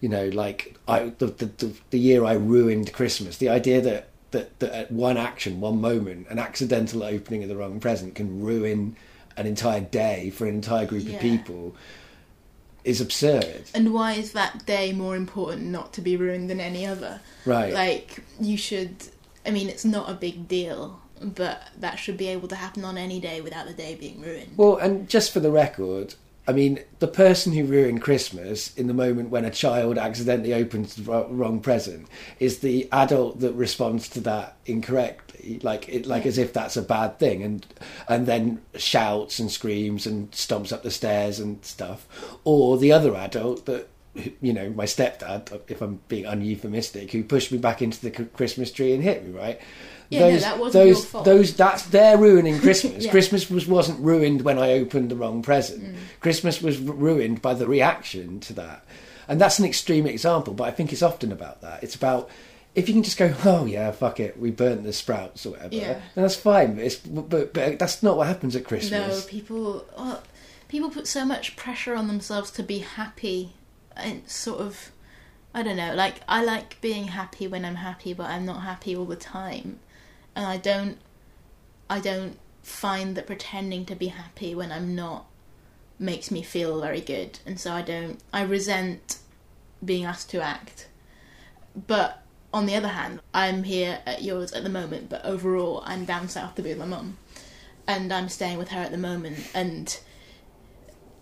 you 0.00 0.08
know, 0.08 0.28
like 0.28 0.76
I 0.86 1.12
the, 1.18 1.26
the 1.26 1.46
the 1.46 1.72
the 1.90 1.98
year 1.98 2.24
I 2.24 2.34
ruined 2.34 2.92
Christmas. 2.92 3.38
The 3.38 3.48
idea 3.48 3.80
that 3.80 4.08
that 4.32 4.58
that 4.58 4.72
at 4.72 4.90
one 4.92 5.16
action, 5.16 5.60
one 5.60 5.80
moment, 5.80 6.26
an 6.28 6.38
accidental 6.38 7.02
opening 7.02 7.42
of 7.42 7.48
the 7.48 7.56
wrong 7.56 7.80
present 7.80 8.14
can 8.14 8.42
ruin 8.42 8.96
an 9.36 9.46
entire 9.46 9.80
day 9.80 10.30
for 10.30 10.46
an 10.46 10.54
entire 10.54 10.84
group 10.86 11.04
Yeah. 11.04 11.14
of 11.14 11.20
people 11.20 11.74
is 12.84 13.00
absurd. 13.00 13.62
And 13.74 13.94
why 13.94 14.12
is 14.12 14.32
that 14.32 14.66
day 14.66 14.92
more 14.92 15.16
important 15.16 15.68
not 15.68 15.92
to 15.94 16.02
be 16.02 16.16
ruined 16.16 16.50
than 16.50 16.60
any 16.60 16.84
other? 16.84 17.20
Right. 17.46 17.72
Like, 17.72 18.18
you 18.38 18.56
should. 18.58 18.96
I 19.46 19.50
mean, 19.50 19.68
it's 19.68 19.84
not 19.84 20.10
a 20.10 20.14
big 20.14 20.48
deal, 20.48 21.00
but 21.24 21.62
that 21.78 21.96
should 21.96 22.16
be 22.16 22.28
able 22.28 22.48
to 22.48 22.56
happen 22.56 22.84
on 22.84 22.98
any 22.98 23.20
day 23.20 23.40
without 23.40 23.66
the 23.66 23.72
day 23.72 23.94
being 23.94 24.20
ruined. 24.20 24.52
Well, 24.56 24.76
and 24.76 25.08
just 25.08 25.32
for 25.32 25.40
the 25.40 25.50
record, 25.50 26.14
I 26.46 26.52
mean, 26.52 26.80
the 26.98 27.08
person 27.08 27.52
who 27.52 27.64
ruined 27.64 28.02
Christmas 28.02 28.74
in 28.76 28.86
the 28.86 28.94
moment 28.94 29.30
when 29.30 29.46
a 29.46 29.50
child 29.50 29.96
accidentally 29.96 30.52
opens 30.52 30.94
the 30.94 31.02
wrong 31.02 31.60
present 31.60 32.06
is 32.38 32.58
the 32.58 32.86
adult 32.92 33.40
that 33.40 33.54
responds 33.54 34.08
to 34.10 34.20
that 34.20 34.56
incorrectly, 34.66 35.60
like 35.62 35.88
it, 35.88 36.04
like 36.06 36.26
as 36.26 36.36
if 36.36 36.52
that's 36.52 36.76
a 36.76 36.82
bad 36.82 37.18
thing, 37.18 37.42
and 37.42 37.66
and 38.08 38.26
then 38.26 38.60
shouts 38.76 39.38
and 39.38 39.50
screams 39.50 40.06
and 40.06 40.30
stomps 40.32 40.72
up 40.72 40.82
the 40.82 40.90
stairs 40.90 41.40
and 41.40 41.64
stuff, 41.64 42.06
or 42.44 42.76
the 42.76 42.92
other 42.92 43.14
adult 43.16 43.66
that. 43.66 43.88
You 44.40 44.52
know, 44.52 44.70
my 44.70 44.84
stepdad, 44.84 45.60
if 45.66 45.82
I'm 45.82 45.98
being 46.06 46.24
uneuphemistic, 46.24 47.10
who 47.10 47.24
pushed 47.24 47.50
me 47.50 47.58
back 47.58 47.82
into 47.82 48.00
the 48.00 48.12
Christmas 48.12 48.70
tree 48.70 48.92
and 48.92 49.02
hit 49.02 49.26
me, 49.26 49.32
right? 49.32 49.60
Yeah, 50.14 50.20
no, 50.20 50.30
those, 50.30 50.42
that 50.42 50.58
wasn't 50.58 50.84
those, 50.84 50.96
your 50.96 51.06
fault. 51.06 51.24
those, 51.24 51.54
that's 51.54 51.82
they're 51.86 52.18
ruining 52.18 52.60
Christmas. 52.60 52.94
Yeah. 53.04 53.10
Christmas 53.10 53.50
was 53.50 53.66
wasn't 53.66 54.00
ruined 54.00 54.42
when 54.42 54.58
I 54.58 54.72
opened 54.72 55.10
the 55.10 55.16
wrong 55.16 55.42
present. 55.42 55.82
Mm. 55.82 55.96
Christmas 56.20 56.62
was 56.62 56.78
ruined 56.78 57.42
by 57.42 57.54
the 57.54 57.66
reaction 57.66 58.40
to 58.40 58.52
that, 58.54 58.84
and 59.28 59.40
that's 59.40 59.58
an 59.58 59.64
extreme 59.64 60.06
example. 60.06 60.54
But 60.54 60.64
I 60.64 60.70
think 60.70 60.92
it's 60.92 61.02
often 61.02 61.32
about 61.32 61.60
that. 61.62 61.82
It's 61.82 61.94
about 61.94 62.30
if 62.74 62.88
you 62.88 62.94
can 62.94 63.02
just 63.02 63.16
go, 63.16 63.34
oh 63.44 63.64
yeah, 63.66 63.90
fuck 63.92 64.20
it, 64.20 64.38
we 64.38 64.50
burnt 64.50 64.84
the 64.84 64.92
sprouts 64.92 65.46
or 65.46 65.50
whatever. 65.50 65.74
Yeah. 65.74 66.00
then 66.14 66.22
that's 66.22 66.36
fine. 66.36 66.74
But, 66.74 66.84
it's, 66.84 66.96
but, 66.96 67.52
but 67.52 67.78
that's 67.78 68.02
not 68.02 68.16
what 68.16 68.26
happens 68.26 68.56
at 68.56 68.64
Christmas. 68.64 69.24
No, 69.24 69.30
people. 69.30 69.86
Well, 69.96 70.22
people 70.68 70.90
put 70.90 71.06
so 71.06 71.24
much 71.24 71.56
pressure 71.56 71.94
on 71.94 72.08
themselves 72.08 72.50
to 72.52 72.62
be 72.62 72.78
happy, 72.78 73.54
and 73.96 74.28
sort 74.28 74.60
of. 74.60 74.90
I 75.56 75.62
don't 75.62 75.76
know. 75.76 75.94
Like 75.94 76.16
I 76.28 76.42
like 76.42 76.80
being 76.80 77.08
happy 77.08 77.46
when 77.46 77.64
I'm 77.64 77.76
happy, 77.76 78.12
but 78.12 78.28
I'm 78.28 78.44
not 78.44 78.62
happy 78.62 78.96
all 78.96 79.04
the 79.04 79.14
time, 79.14 79.78
and 80.34 80.46
I 80.46 80.56
don't. 80.56 80.98
I 81.88 82.00
don't 82.00 82.38
find 82.62 83.14
that 83.16 83.26
pretending 83.26 83.84
to 83.86 83.94
be 83.94 84.06
happy 84.06 84.54
when 84.54 84.72
I'm 84.72 84.94
not 84.94 85.26
makes 85.98 86.30
me 86.30 86.42
feel 86.42 86.80
very 86.80 87.00
good, 87.00 87.38
and 87.46 87.60
so 87.60 87.72
I 87.72 87.82
don't. 87.82 88.20
I 88.32 88.42
resent 88.42 89.18
being 89.84 90.04
asked 90.04 90.30
to 90.30 90.40
act, 90.40 90.88
but 91.86 92.22
on 92.52 92.66
the 92.66 92.74
other 92.74 92.88
hand, 92.88 93.20
I'm 93.34 93.64
here 93.64 93.98
at 94.06 94.22
yours 94.22 94.52
at 94.52 94.62
the 94.62 94.70
moment, 94.70 95.10
but 95.10 95.24
overall, 95.24 95.82
I'm 95.84 96.04
down 96.04 96.28
south 96.28 96.54
to 96.54 96.62
be 96.62 96.70
with 96.70 96.78
my 96.78 96.86
mum 96.86 97.18
and 97.86 98.12
I'm 98.12 98.28
staying 98.28 98.58
with 98.58 98.68
her 98.68 98.80
at 98.80 98.90
the 98.90 98.98
moment 98.98 99.50
and 99.54 99.98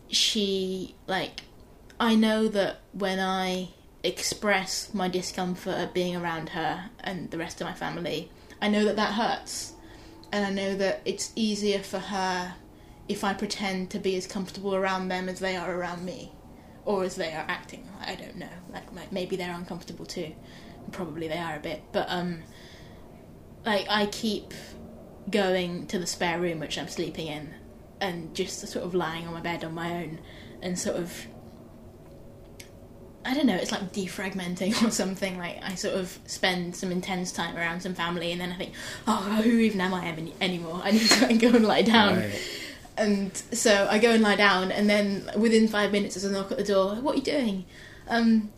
she 0.09 0.95
like 1.07 1.43
I 1.99 2.15
know 2.15 2.49
that 2.49 2.81
when 2.93 3.19
I 3.19 3.71
express 4.03 4.93
my 4.93 5.09
discomfort 5.09 5.75
at 5.75 5.95
being 5.95 6.17
around 6.17 6.51
her 6.51 6.91
and 7.01 7.31
the 7.31 7.39
rest 7.39 7.61
of 7.61 7.67
my 7.67 7.73
family, 7.73 8.31
I 8.63 8.69
know 8.69 8.85
that 8.85 8.97
that 8.97 9.13
hurts. 9.15 9.75
And 10.33 10.47
I 10.47 10.51
know 10.51 10.75
that 10.77 11.03
it's 11.05 11.33
easier 11.37 11.81
for 11.81 11.99
her 11.99 12.55
if 13.09 13.25
I 13.25 13.35
pretend 13.35 13.91
to 13.91 13.99
be 13.99 14.17
as 14.17 14.27
comfortable 14.27 14.75
around 14.75 15.09
them 15.09 15.29
as 15.29 15.41
they 15.41 15.57
are 15.57 15.71
around 15.71 16.07
me 16.07 16.33
or 16.85 17.05
as 17.05 17.17
they 17.17 17.33
are 17.33 17.45
acting. 17.49 17.87
I 18.01 18.15
don't 18.15 18.37
know. 18.37 18.49
Like, 18.73 19.13
maybe 19.13 19.37
they're 19.37 19.53
uncomfortable 19.53 20.07
too. 20.07 20.33
Probably 20.93 21.29
they 21.29 21.39
are 21.39 21.57
a 21.57 21.61
bit, 21.61 21.83
but 21.93 22.07
um 22.09 22.43
like 23.65 23.87
I 23.91 24.07
keep 24.07 24.55
going 25.31 25.87
to 25.89 25.99
the 25.99 26.07
spare 26.07 26.41
room 26.41 26.59
which 26.59 26.79
I'm 26.79 26.89
sleeping 26.89 27.27
in 27.27 27.55
and 28.01 28.35
just 28.35 28.67
sort 28.67 28.85
of 28.85 28.95
lying 28.95 29.27
on 29.27 29.35
my 29.35 29.41
bed 29.41 29.65
on 29.65 29.75
my 29.75 30.03
own 30.03 30.19
and 30.61 30.79
sort 30.79 30.97
of 30.97 31.27
I 33.25 33.35
don't 33.35 33.47
know, 33.47 33.55
it's 33.57 33.71
like 33.71 33.93
defragmenting 33.93 34.87
or 34.87 34.91
something. 34.91 35.39
Like 35.39 35.63
I 35.63 35.75
sort 35.75 35.95
of 35.95 36.19
spend 36.27 36.75
some 36.75 36.91
intense 36.91 37.33
time 37.33 37.57
around 37.57 37.81
some 37.81 37.95
family 37.95 38.33
and 38.33 38.41
then 38.41 38.51
I 38.53 38.57
think, 38.57 38.73
oh, 39.07 39.17
who 39.43 39.51
even 39.59 39.81
am 39.81 39.95
I 39.95 40.07
any- 40.07 40.35
anymore? 40.41 40.81
I 40.83 40.91
need 40.93 41.09
to 41.09 41.35
go 41.35 41.49
and 41.49 41.65
lie 41.65 41.83
down. 41.83 42.17
Right. 42.19 42.41
And 42.97 43.37
so 43.53 43.89
I 43.91 43.99
go 43.99 44.11
and 44.11 44.23
lie 44.23 44.37
down 44.37 44.71
and 44.71 44.89
then 44.91 45.31
within 45.37 45.69
five 45.69 45.93
minutes 45.93 46.15
there's 46.15 46.25
a 46.25 46.33
knock 46.33 46.51
at 46.53 46.59
the 46.59 46.65
door. 46.65 46.97
What 46.97 47.15
are 47.15 47.19
you 47.19 47.25
doing? 47.25 47.65
Um, 48.09 48.51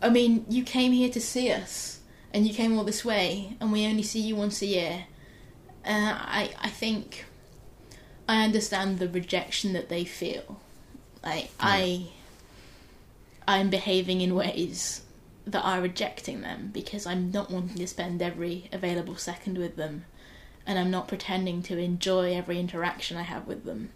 I 0.00 0.08
mean, 0.10 0.46
you 0.48 0.62
came 0.62 0.92
here 0.92 1.10
to 1.10 1.20
see 1.20 1.50
us 1.50 2.00
and 2.32 2.46
you 2.46 2.54
came 2.54 2.76
all 2.78 2.84
this 2.84 3.04
way 3.04 3.56
and 3.60 3.72
we 3.72 3.86
only 3.86 4.02
see 4.02 4.20
you 4.20 4.36
once 4.36 4.62
a 4.62 4.66
year. 4.66 5.06
Uh, 5.84 6.16
I 6.18 6.50
I 6.62 6.70
think 6.70 7.26
I 8.28 8.44
understand 8.44 8.98
the 8.98 9.08
rejection 9.08 9.72
that 9.74 9.88
they 9.88 10.04
feel. 10.04 10.60
Like 11.22 11.50
I 11.60 12.08
I'm 13.46 13.70
behaving 13.70 14.20
in 14.20 14.34
ways 14.34 15.02
that 15.46 15.62
are 15.62 15.80
rejecting 15.80 16.40
them 16.40 16.70
because 16.72 17.06
I'm 17.06 17.30
not 17.30 17.50
wanting 17.50 17.76
to 17.76 17.86
spend 17.86 18.22
every 18.22 18.68
available 18.72 19.16
second 19.16 19.58
with 19.58 19.76
them 19.76 20.04
and 20.66 20.78
I'm 20.78 20.90
not 20.90 21.08
pretending 21.08 21.62
to 21.64 21.76
enjoy 21.78 22.34
every 22.34 22.58
interaction 22.58 23.16
I 23.18 23.22
have 23.22 23.46
with 23.46 23.64
them. 23.64 23.90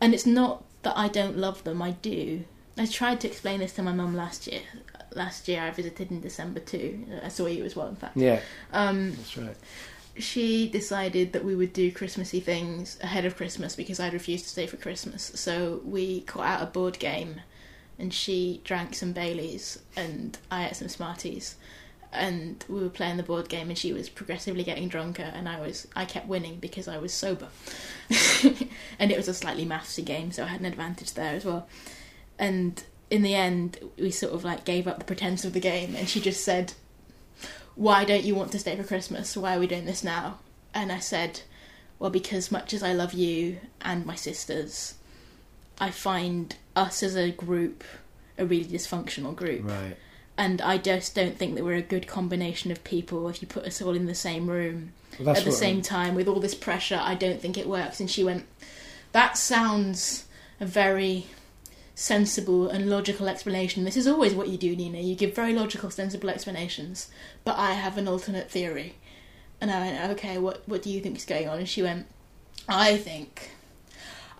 And 0.00 0.12
it's 0.14 0.26
not 0.26 0.64
that 0.82 0.96
I 0.96 1.06
don't 1.08 1.38
love 1.38 1.62
them, 1.62 1.80
I 1.80 1.92
do. 1.92 2.44
I 2.76 2.86
tried 2.86 3.20
to 3.20 3.28
explain 3.28 3.60
this 3.60 3.72
to 3.74 3.82
my 3.82 3.92
mum 3.92 4.16
last 4.16 4.46
year. 4.48 4.62
Last 5.14 5.46
year 5.46 5.62
I 5.62 5.70
visited 5.70 6.10
in 6.10 6.20
December 6.20 6.58
too. 6.60 7.04
I 7.22 7.28
saw 7.28 7.46
you 7.46 7.64
as 7.64 7.76
well, 7.76 7.86
in 7.88 7.96
fact. 7.96 8.16
Yeah, 8.16 8.40
Um, 8.72 9.12
that's 9.12 9.36
right. 9.36 9.56
she 10.16 10.68
decided 10.68 11.32
that 11.32 11.44
we 11.44 11.54
would 11.54 11.72
do 11.72 11.92
Christmassy 11.92 12.40
things 12.40 12.98
ahead 13.02 13.24
of 13.24 13.36
Christmas 13.36 13.76
because 13.76 14.00
I'd 14.00 14.12
refused 14.12 14.44
to 14.44 14.50
stay 14.50 14.66
for 14.66 14.76
Christmas. 14.76 15.30
So 15.36 15.80
we 15.84 16.20
got 16.22 16.40
out 16.46 16.62
a 16.62 16.66
board 16.66 16.98
game 16.98 17.42
and 18.00 18.12
she 18.12 18.60
drank 18.64 18.94
some 18.94 19.12
Baileys 19.12 19.78
and 19.96 20.38
I 20.50 20.66
ate 20.66 20.76
some 20.76 20.88
Smarties. 20.88 21.56
And 22.12 22.64
we 22.68 22.80
were 22.80 22.88
playing 22.88 23.18
the 23.18 23.22
board 23.22 23.48
game 23.48 23.68
and 23.68 23.78
she 23.78 23.92
was 23.92 24.08
progressively 24.08 24.64
getting 24.64 24.88
drunker 24.88 25.30
and 25.32 25.48
I 25.48 25.60
was 25.60 25.86
I 25.94 26.04
kept 26.04 26.26
winning 26.26 26.58
because 26.58 26.88
I 26.88 26.98
was 26.98 27.12
sober. 27.12 27.48
and 28.98 29.12
it 29.12 29.16
was 29.16 29.28
a 29.28 29.34
slightly 29.34 29.64
mathsy 29.64 30.04
game, 30.04 30.32
so 30.32 30.42
I 30.42 30.48
had 30.48 30.60
an 30.60 30.66
advantage 30.66 31.12
there 31.14 31.34
as 31.34 31.44
well. 31.44 31.68
And 32.38 32.82
in 33.10 33.22
the 33.22 33.34
end 33.34 33.78
we 33.96 34.10
sort 34.10 34.32
of 34.32 34.42
like 34.44 34.64
gave 34.64 34.88
up 34.88 34.98
the 34.98 35.04
pretense 35.04 35.44
of 35.44 35.52
the 35.52 35.60
game 35.60 35.94
and 35.96 36.08
she 36.08 36.20
just 36.20 36.44
said 36.44 36.72
why 37.74 38.04
don't 38.04 38.24
you 38.24 38.34
want 38.34 38.52
to 38.52 38.58
stay 38.58 38.76
for 38.76 38.84
Christmas? 38.84 39.36
Why 39.36 39.56
are 39.56 39.58
we 39.58 39.66
doing 39.66 39.86
this 39.86 40.04
now? 40.04 40.40
And 40.74 40.92
I 40.92 40.98
said, 40.98 41.40
well, 41.98 42.10
because 42.10 42.52
much 42.52 42.74
as 42.74 42.82
I 42.82 42.92
love 42.92 43.14
you 43.14 43.58
and 43.80 44.04
my 44.04 44.14
sisters, 44.14 44.94
I 45.80 45.90
find 45.90 46.54
us 46.76 47.02
as 47.02 47.16
a 47.16 47.30
group 47.30 47.82
a 48.38 48.46
really 48.46 48.64
dysfunctional 48.64 49.34
group. 49.34 49.64
Right. 49.64 49.96
And 50.38 50.62
I 50.62 50.78
just 50.78 51.14
don't 51.14 51.36
think 51.36 51.54
that 51.56 51.64
we're 51.64 51.74
a 51.74 51.82
good 51.82 52.06
combination 52.06 52.70
of 52.70 52.82
people 52.84 53.28
if 53.28 53.42
you 53.42 53.48
put 53.48 53.64
us 53.64 53.82
all 53.82 53.94
in 53.94 54.06
the 54.06 54.14
same 54.14 54.48
room 54.48 54.92
Well, 55.18 55.36
at 55.36 55.44
the 55.44 55.52
same 55.52 55.76
I'm- 55.76 55.82
time 55.82 56.14
with 56.14 56.28
all 56.28 56.40
this 56.40 56.54
pressure. 56.54 56.98
I 57.02 57.14
don't 57.14 57.40
think 57.40 57.58
it 57.58 57.68
works. 57.68 58.00
And 58.00 58.10
she 58.10 58.24
went, 58.24 58.46
that 59.12 59.36
sounds 59.36 60.24
a 60.58 60.64
very 60.66 61.26
sensible 61.94 62.68
and 62.70 62.88
logical 62.88 63.28
explanation. 63.28 63.84
This 63.84 63.96
is 63.96 64.06
always 64.06 64.32
what 64.32 64.48
you 64.48 64.56
do, 64.56 64.74
Nina. 64.74 65.00
You 65.00 65.14
give 65.14 65.34
very 65.34 65.52
logical, 65.52 65.90
sensible 65.90 66.30
explanations. 66.30 67.08
But 67.44 67.58
I 67.58 67.72
have 67.72 67.98
an 67.98 68.08
alternate 68.08 68.50
theory. 68.50 68.94
And 69.60 69.70
I 69.70 69.80
went, 69.80 70.10
okay, 70.12 70.38
what 70.38 70.66
what 70.66 70.82
do 70.82 70.88
you 70.88 71.00
think 71.02 71.16
is 71.18 71.26
going 71.26 71.46
on? 71.46 71.58
And 71.58 71.68
she 71.68 71.82
went, 71.82 72.06
I 72.66 72.96
think, 72.96 73.50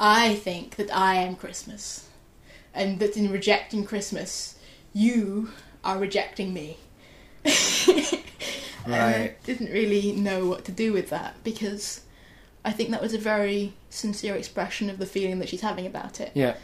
I 0.00 0.34
think 0.34 0.76
that 0.76 0.92
I 0.92 1.16
am 1.16 1.36
Christmas, 1.36 2.08
and 2.74 2.98
that 2.98 3.16
in 3.16 3.30
rejecting 3.30 3.84
Christmas, 3.84 4.58
you 4.92 5.50
are 5.84 5.98
rejecting 5.98 6.52
me. 6.52 6.78
And 8.84 8.94
I 8.94 9.34
didn't 9.44 9.70
really 9.70 10.12
know 10.12 10.46
what 10.46 10.64
to 10.66 10.72
do 10.72 10.92
with 10.92 11.10
that 11.10 11.42
because 11.44 12.02
I 12.64 12.72
think 12.72 12.90
that 12.90 13.02
was 13.02 13.14
a 13.14 13.18
very 13.18 13.74
sincere 13.90 14.34
expression 14.34 14.90
of 14.90 14.98
the 14.98 15.06
feeling 15.06 15.38
that 15.40 15.48
she's 15.48 15.60
having 15.60 15.86
about 15.86 16.20
it. 16.20 16.32
Yeah. 16.34 16.56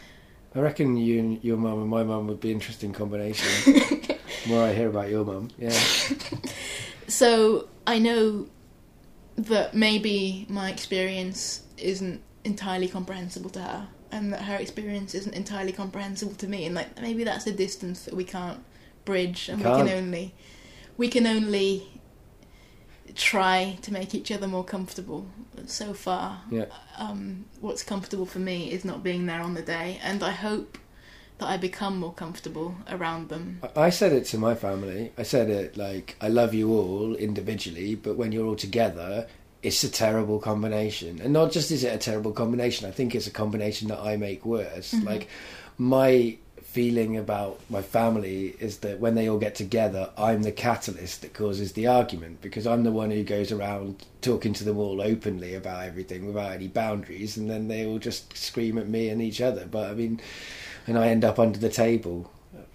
I 0.55 0.59
reckon 0.59 0.97
you 0.97 1.19
and 1.19 1.43
your 1.43 1.57
mum 1.57 1.79
and 1.81 1.89
my 1.89 2.03
mum 2.03 2.27
would 2.27 2.39
be 2.39 2.49
an 2.49 2.55
interesting 2.55 2.91
combination. 2.91 3.47
the 3.73 4.17
more 4.47 4.63
I 4.63 4.73
hear 4.73 4.89
about 4.89 5.09
your 5.09 5.23
mum, 5.23 5.51
yeah. 5.57 5.77
So 7.07 7.67
I 7.85 7.99
know 7.99 8.47
that 9.35 9.75
maybe 9.75 10.47
my 10.49 10.71
experience 10.71 11.61
isn't 11.77 12.21
entirely 12.47 12.87
comprehensible 12.87 13.51
to 13.51 13.59
her, 13.69 13.87
and 14.11 14.33
that 14.33 14.41
her 14.43 14.55
experience 14.55 15.13
isn't 15.19 15.35
entirely 15.35 15.71
comprehensible 15.73 16.35
to 16.35 16.47
me, 16.47 16.65
and 16.65 16.73
like 16.79 16.89
maybe 17.01 17.23
that's 17.23 17.45
a 17.45 17.51
distance 17.65 17.99
that 18.05 18.15
we 18.15 18.23
can't 18.23 18.61
bridge, 19.05 19.49
and 19.49 19.59
we 19.59 19.63
Can't. 19.63 19.87
can 19.87 19.97
only 19.99 20.33
we 20.97 21.07
can 21.15 21.27
only 21.27 21.69
try 23.15 23.77
to 23.81 23.93
make 23.93 24.13
each 24.13 24.31
other 24.31 24.47
more 24.47 24.63
comfortable. 24.63 25.25
So 25.65 25.93
far, 25.93 26.41
Yeah. 26.51 26.65
um, 26.97 27.45
what's 27.61 27.83
comfortable 27.83 28.25
for 28.25 28.39
me 28.39 28.71
is 28.71 28.83
not 28.85 29.03
being 29.03 29.25
there 29.25 29.41
on 29.41 29.53
the 29.53 29.61
day, 29.61 29.99
and 30.03 30.23
I 30.23 30.31
hope 30.31 30.77
that 31.39 31.47
I 31.47 31.57
become 31.57 31.99
more 31.99 32.13
comfortable 32.13 32.75
around 32.89 33.29
them. 33.29 33.61
I 33.75 33.89
said 33.91 34.11
it 34.11 34.25
to 34.31 34.37
my 34.37 34.55
family. 34.55 35.11
I 35.17 35.23
said 35.23 35.49
it 35.49 35.77
like, 35.77 36.15
I 36.19 36.27
love 36.29 36.53
you 36.53 36.71
all 36.71 37.15
individually, 37.15 37.95
but 37.95 38.17
when 38.17 38.31
you're 38.31 38.45
all 38.45 38.55
together, 38.55 39.27
it's 39.63 39.83
a 39.83 39.89
terrible 39.89 40.39
combination. 40.39 41.19
And 41.21 41.33
not 41.33 41.51
just 41.51 41.71
is 41.71 41.83
it 41.83 41.93
a 41.93 41.97
terrible 41.97 42.31
combination, 42.31 42.87
I 42.87 42.91
think 42.91 43.15
it's 43.15 43.27
a 43.27 43.31
combination 43.31 43.87
that 43.89 43.99
I 43.99 44.17
make 44.17 44.45
worse. 44.45 44.93
Mm-hmm. 44.93 45.07
Like, 45.07 45.27
my 45.77 46.37
feeling 46.61 47.17
about 47.17 47.59
my 47.69 47.81
family 47.81 48.55
is 48.59 48.79
that 48.79 48.99
when 48.99 49.15
they 49.15 49.27
all 49.27 49.39
get 49.39 49.55
together, 49.55 50.11
I'm 50.17 50.43
the 50.43 50.51
catalyst 50.51 51.21
that 51.21 51.33
causes 51.33 51.73
the 51.73 51.87
argument 51.87 52.41
because 52.41 52.67
I'm 52.67 52.83
the 52.83 52.91
one 52.91 53.09
who 53.09 53.23
goes 53.23 53.51
around 53.51 54.05
talking 54.21 54.53
to 54.53 54.63
them 54.63 54.77
all 54.77 55.01
openly 55.01 55.55
about 55.55 55.85
everything 55.85 56.27
without 56.27 56.51
any 56.51 56.67
boundaries, 56.67 57.35
and 57.35 57.49
then 57.49 57.67
they 57.67 57.85
all 57.85 57.99
just 57.99 58.37
scream 58.37 58.77
at 58.77 58.87
me 58.87 59.09
and 59.09 59.21
each 59.21 59.41
other. 59.41 59.65
But 59.65 59.89
I 59.89 59.93
mean, 59.95 60.19
and 60.85 60.99
I 60.99 61.07
end 61.07 61.25
up 61.25 61.39
under 61.39 61.57
the 61.57 61.69
table 61.69 62.31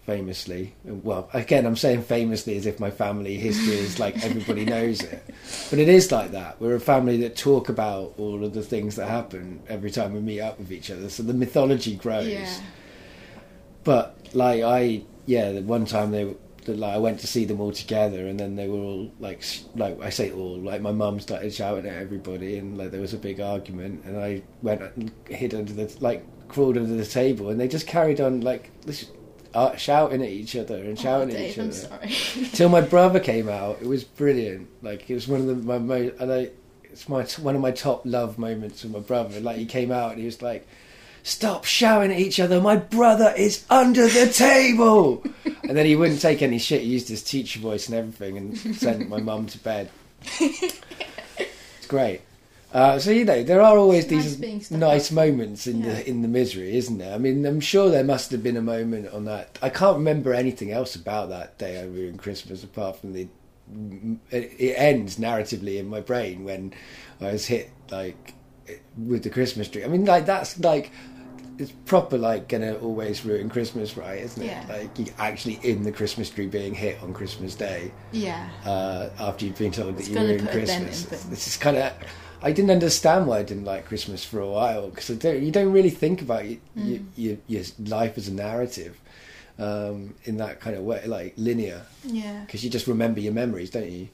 famously. 0.06 0.74
Well, 0.84 1.30
again, 1.32 1.64
I'm 1.64 1.76
saying 1.76 2.02
famously 2.02 2.56
as 2.56 2.66
if 2.66 2.80
my 2.80 2.90
family 2.90 3.36
history 3.36 3.76
is 3.76 3.98
like 3.98 4.24
everybody 4.24 4.64
knows 4.64 5.00
it, 5.02 5.22
but 5.70 5.78
it 5.78 5.88
is 5.88 6.10
like 6.10 6.32
that. 6.32 6.60
We're 6.60 6.74
a 6.74 6.80
family 6.80 7.18
that 7.18 7.36
talk 7.36 7.68
about 7.68 8.14
all 8.18 8.44
of 8.44 8.52
the 8.52 8.62
things 8.62 8.96
that 8.96 9.08
happen 9.08 9.62
every 9.68 9.90
time 9.90 10.12
we 10.12 10.20
meet 10.20 10.40
up 10.40 10.58
with 10.58 10.72
each 10.72 10.90
other, 10.90 11.08
so 11.08 11.22
the 11.22 11.34
mythology 11.34 11.96
grows. 11.96 12.28
Yeah. 12.28 12.60
But 13.84 14.16
like 14.32 14.62
I, 14.62 15.02
yeah, 15.26 15.52
the 15.52 15.62
one 15.62 15.86
time 15.86 16.10
they, 16.10 16.34
the, 16.64 16.74
like 16.74 16.94
I 16.94 16.98
went 16.98 17.20
to 17.20 17.26
see 17.26 17.44
them 17.44 17.60
all 17.60 17.72
together, 17.72 18.26
and 18.26 18.38
then 18.38 18.56
they 18.56 18.68
were 18.68 18.78
all 18.78 19.12
like, 19.20 19.44
like 19.76 20.00
I 20.00 20.10
say 20.10 20.32
all, 20.32 20.58
like 20.58 20.80
my 20.80 20.92
mum 20.92 21.20
started 21.20 21.54
shouting 21.54 21.86
at 21.86 21.96
everybody, 21.96 22.58
and 22.58 22.76
like 22.76 22.90
there 22.90 23.00
was 23.00 23.14
a 23.14 23.18
big 23.18 23.40
argument, 23.40 24.04
and 24.04 24.18
I 24.18 24.42
went 24.62 24.82
and 24.82 25.12
hid 25.28 25.54
under 25.54 25.72
the 25.72 25.94
like 26.00 26.24
crawled 26.48 26.76
under 26.76 26.94
the 26.94 27.06
table, 27.06 27.50
and 27.50 27.60
they 27.60 27.68
just 27.68 27.86
carried 27.86 28.20
on 28.20 28.40
like 28.40 28.70
this, 28.82 29.10
uh, 29.54 29.76
shouting 29.76 30.22
at 30.22 30.28
each 30.28 30.56
other 30.56 30.76
and 30.76 30.98
Oh, 30.98 31.02
shouting 31.02 31.34
at 31.34 31.40
each 31.40 31.58
I'm 31.58 31.64
other 31.68 31.72
sorry. 31.72 32.08
till 32.52 32.68
my 32.68 32.80
brother 32.80 33.20
came 33.20 33.48
out. 33.48 33.78
It 33.80 33.86
was 33.86 34.04
brilliant. 34.04 34.68
Like 34.82 35.08
it 35.10 35.14
was 35.14 35.28
one 35.28 35.40
of 35.40 35.46
the 35.46 35.54
my 35.54 35.78
mo- 35.78 36.12
and 36.18 36.32
I, 36.32 36.50
it's 36.84 37.08
my 37.08 37.24
one 37.40 37.54
of 37.54 37.60
my 37.60 37.70
top 37.70 38.02
love 38.04 38.38
moments 38.38 38.82
with 38.82 38.92
my 38.92 39.00
brother. 39.00 39.40
Like 39.40 39.56
he 39.56 39.66
came 39.66 39.90
out 39.92 40.10
and 40.12 40.20
he 40.20 40.26
was 40.26 40.42
like, 40.42 40.66
"Stop 41.22 41.64
shouting 41.64 42.12
at 42.12 42.18
each 42.18 42.40
other! 42.40 42.60
My 42.60 42.76
brother 42.76 43.32
is 43.36 43.64
under 43.70 44.06
the 44.08 44.26
table." 44.32 45.22
and 45.62 45.76
then 45.76 45.86
he 45.86 45.96
wouldn't 45.96 46.20
take 46.20 46.42
any 46.42 46.58
shit. 46.58 46.82
He 46.82 46.88
used 46.88 47.08
his 47.08 47.22
teacher 47.22 47.60
voice 47.60 47.88
and 47.88 47.96
everything, 47.96 48.36
and 48.36 48.58
sent 48.76 49.08
my 49.08 49.20
mum 49.20 49.46
to 49.46 49.58
bed. 49.58 49.90
it's 50.40 51.86
great. 51.88 52.20
Uh, 52.72 52.98
so 52.98 53.10
you 53.10 53.24
know 53.24 53.42
there 53.42 53.60
are 53.60 53.76
always 53.76 54.06
these 54.06 54.36
stuck 54.64 54.78
nice 54.78 55.10
moments 55.10 55.66
in 55.66 55.82
Yeah. 55.82 55.94
the 55.94 56.08
in 56.08 56.22
the 56.22 56.28
misery, 56.28 56.76
isn't 56.76 56.98
there? 56.98 57.14
I 57.14 57.18
mean, 57.18 57.44
I'm 57.44 57.60
sure 57.60 57.90
there 57.90 58.04
must 58.04 58.30
have 58.30 58.42
been 58.42 58.56
a 58.56 58.62
moment 58.62 59.12
on 59.12 59.26
that. 59.26 59.58
I 59.60 59.68
can't 59.68 59.98
remember 59.98 60.32
anything 60.32 60.72
else 60.72 60.96
about 60.96 61.28
that 61.28 61.58
day 61.58 61.82
over 61.82 61.98
in 61.98 62.16
Christmas 62.16 62.64
apart 62.64 62.96
from 62.96 63.12
the. 63.12 63.28
It, 64.30 64.74
ends 64.76 65.18
narratively 65.18 65.78
in 65.78 65.86
my 65.88 66.00
brain 66.00 66.44
when 66.44 66.74
I 67.20 67.32
was 67.32 67.46
hit 67.46 67.70
like 67.90 68.34
with 68.96 69.22
the 69.22 69.30
Christmas 69.30 69.68
tree. 69.68 69.84
I 69.84 69.88
mean, 69.88 70.04
like 70.04 70.26
that's 70.26 70.58
like 70.60 70.90
it's 71.58 71.72
proper 71.84 72.18
like 72.18 72.48
gonna 72.48 72.74
always 72.74 73.24
ruin 73.24 73.48
Christmas, 73.48 73.96
right? 73.96 74.20
Isn't 74.20 74.42
it? 74.42 74.46
Yeah. 74.46 74.64
Like 74.68 74.98
you 74.98 75.06
actually 75.18 75.60
in 75.62 75.82
the 75.82 75.92
Christmas 75.92 76.30
tree 76.30 76.46
being 76.46 76.74
hit 76.74 77.02
on 77.02 77.12
Christmas 77.12 77.54
Day 77.54 77.92
yeah. 78.12 78.48
uh, 78.64 79.10
after 79.20 79.44
you've 79.46 79.58
been 79.58 79.72
told 79.72 79.96
that 79.98 80.08
you 80.08 80.18
ruined 80.18 80.40
put 80.40 80.54
a 80.54 80.66
dent 80.66 80.88
Christmas. 80.88 81.24
in. 81.24 81.30
This 81.30 81.46
is 81.46 81.56
kind 81.56 81.76
of. 81.76 81.92
I 82.42 82.52
didn't 82.52 82.70
understand 82.72 83.26
why 83.26 83.38
I 83.38 83.42
didn't 83.42 83.64
like 83.64 83.86
Christmas 83.86 84.24
for 84.24 84.40
a 84.40 84.48
while 84.48 84.88
because 84.90 85.08
don't, 85.18 85.42
you 85.42 85.50
don't 85.52 85.72
really 85.72 85.90
think 85.90 86.20
about 86.22 86.42
Mm. 86.44 87.04
your, 87.16 87.36
your 87.46 87.64
life 87.86 88.18
as 88.18 88.28
a 88.28 88.32
narrative 88.32 88.98
um, 89.58 90.14
in 90.24 90.38
that 90.38 90.60
kind 90.60 90.76
of 90.76 90.82
way, 90.82 91.04
like 91.06 91.34
linear, 91.36 91.82
Yeah. 92.04 92.40
because 92.44 92.64
you 92.64 92.70
just 92.70 92.86
remember 92.86 93.20
your 93.20 93.32
memories, 93.32 93.70
don't 93.70 93.90
you? 93.90 94.08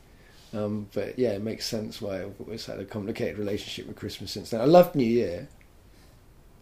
Um, 0.52 0.88
but 0.94 1.18
yeah, 1.18 1.30
it 1.30 1.42
makes 1.42 1.66
sense 1.66 2.00
why 2.02 2.22
I've 2.22 2.34
always 2.40 2.66
had 2.66 2.78
a 2.80 2.84
complicated 2.84 3.38
relationship 3.38 3.86
with 3.86 3.96
Christmas 3.96 4.30
since 4.32 4.50
then. 4.50 4.60
I 4.60 4.64
loved 4.64 4.94
New 4.94 5.04
Year. 5.04 5.48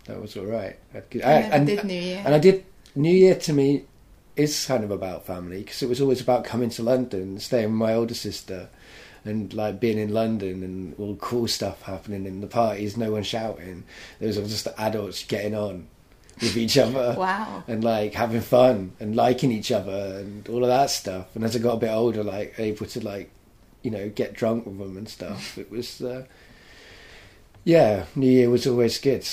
That 0.06 0.20
was 0.20 0.36
all 0.36 0.44
right. 0.46 0.76
I 0.94 0.98
I 1.22 1.32
and, 1.56 1.66
did 1.66 1.84
New 1.84 1.94
Year. 1.94 2.22
and 2.24 2.34
I 2.34 2.38
did 2.38 2.64
New 2.94 3.12
Year 3.14 3.34
to 3.34 3.52
me 3.52 3.84
is 4.36 4.66
kind 4.66 4.84
of 4.84 4.90
about 4.90 5.24
family 5.26 5.58
because 5.62 5.82
it 5.82 5.88
was 5.88 6.00
always 6.00 6.20
about 6.20 6.44
coming 6.44 6.68
to 6.70 6.82
London, 6.82 7.40
staying 7.40 7.66
with 7.70 7.78
my 7.78 7.94
older 7.94 8.14
sister, 8.14 8.68
and 9.26 9.52
like 9.54 9.80
being 9.80 9.98
in 9.98 10.12
London 10.12 10.62
and 10.62 10.94
all 10.98 11.14
the 11.14 11.20
cool 11.20 11.48
stuff 11.48 11.82
happening 11.82 12.26
in 12.26 12.40
the 12.40 12.46
parties. 12.46 12.96
No 12.96 13.12
one 13.12 13.22
shouting. 13.22 13.84
There 14.18 14.28
was 14.28 14.36
just 14.36 14.68
adults 14.78 15.24
getting 15.24 15.54
on 15.54 15.88
with 16.40 16.56
each 16.56 16.78
other 16.86 17.14
wow. 17.18 17.64
and 17.66 17.82
like 17.82 18.14
having 18.14 18.40
fun 18.40 18.92
and 19.00 19.16
liking 19.16 19.50
each 19.50 19.72
other 19.72 20.18
and 20.20 20.48
all 20.48 20.62
of 20.62 20.68
that 20.68 20.90
stuff. 20.90 21.34
And 21.34 21.44
as 21.44 21.56
I 21.56 21.58
got 21.58 21.74
a 21.74 21.80
bit 21.80 21.90
older, 21.90 22.22
like 22.22 22.54
able 22.58 22.86
to 22.86 23.04
like 23.04 23.30
you 23.82 23.90
know 23.90 24.08
get 24.08 24.34
drunk 24.34 24.66
with 24.66 24.78
them 24.78 24.96
and 24.96 25.08
stuff. 25.08 25.58
It 25.58 25.70
was 25.70 26.00
uh, 26.00 26.24
yeah, 27.64 28.04
New 28.14 28.30
Year 28.30 28.50
was 28.50 28.66
always 28.66 28.98
good 28.98 29.26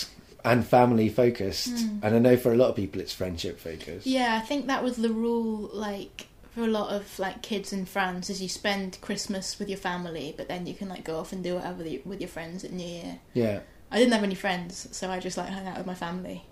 and 0.45 0.65
family 0.65 1.09
focused. 1.09 1.75
Mm. 1.75 1.99
And 2.03 2.15
I 2.15 2.19
know 2.19 2.37
for 2.37 2.51
a 2.51 2.57
lot 2.57 2.69
of 2.69 2.75
people 2.75 3.01
it's 3.01 3.13
friendship 3.13 3.59
focused. 3.59 4.05
Yeah, 4.05 4.39
I 4.41 4.45
think 4.45 4.67
that 4.67 4.83
was 4.83 4.97
the 4.97 5.11
rule. 5.11 5.69
Like 5.73 6.27
for 6.53 6.61
a 6.61 6.67
lot 6.67 6.91
of 6.91 7.17
like 7.17 7.41
kids 7.41 7.73
in 7.73 7.85
France, 7.85 8.29
is 8.29 8.41
you 8.41 8.49
spend 8.49 8.99
Christmas 9.01 9.57
with 9.57 9.69
your 9.69 9.77
family, 9.77 10.33
but 10.37 10.47
then 10.47 10.67
you 10.67 10.75
can 10.75 10.87
like 10.87 11.03
go 11.03 11.17
off 11.17 11.31
and 11.31 11.43
do 11.43 11.55
whatever 11.55 11.81
the, 11.81 12.01
with 12.05 12.21
your 12.21 12.27
friends 12.27 12.63
at 12.63 12.71
New 12.71 12.87
Year. 12.87 13.19
Yeah. 13.33 13.61
I 13.91 13.97
didn't 13.97 14.13
have 14.13 14.23
any 14.23 14.35
friends, 14.35 14.87
so 14.91 15.09
I 15.09 15.19
just 15.19 15.37
like 15.37 15.49
hung 15.49 15.67
out 15.67 15.77
with 15.77 15.87
my 15.87 15.95
family. 15.95 16.45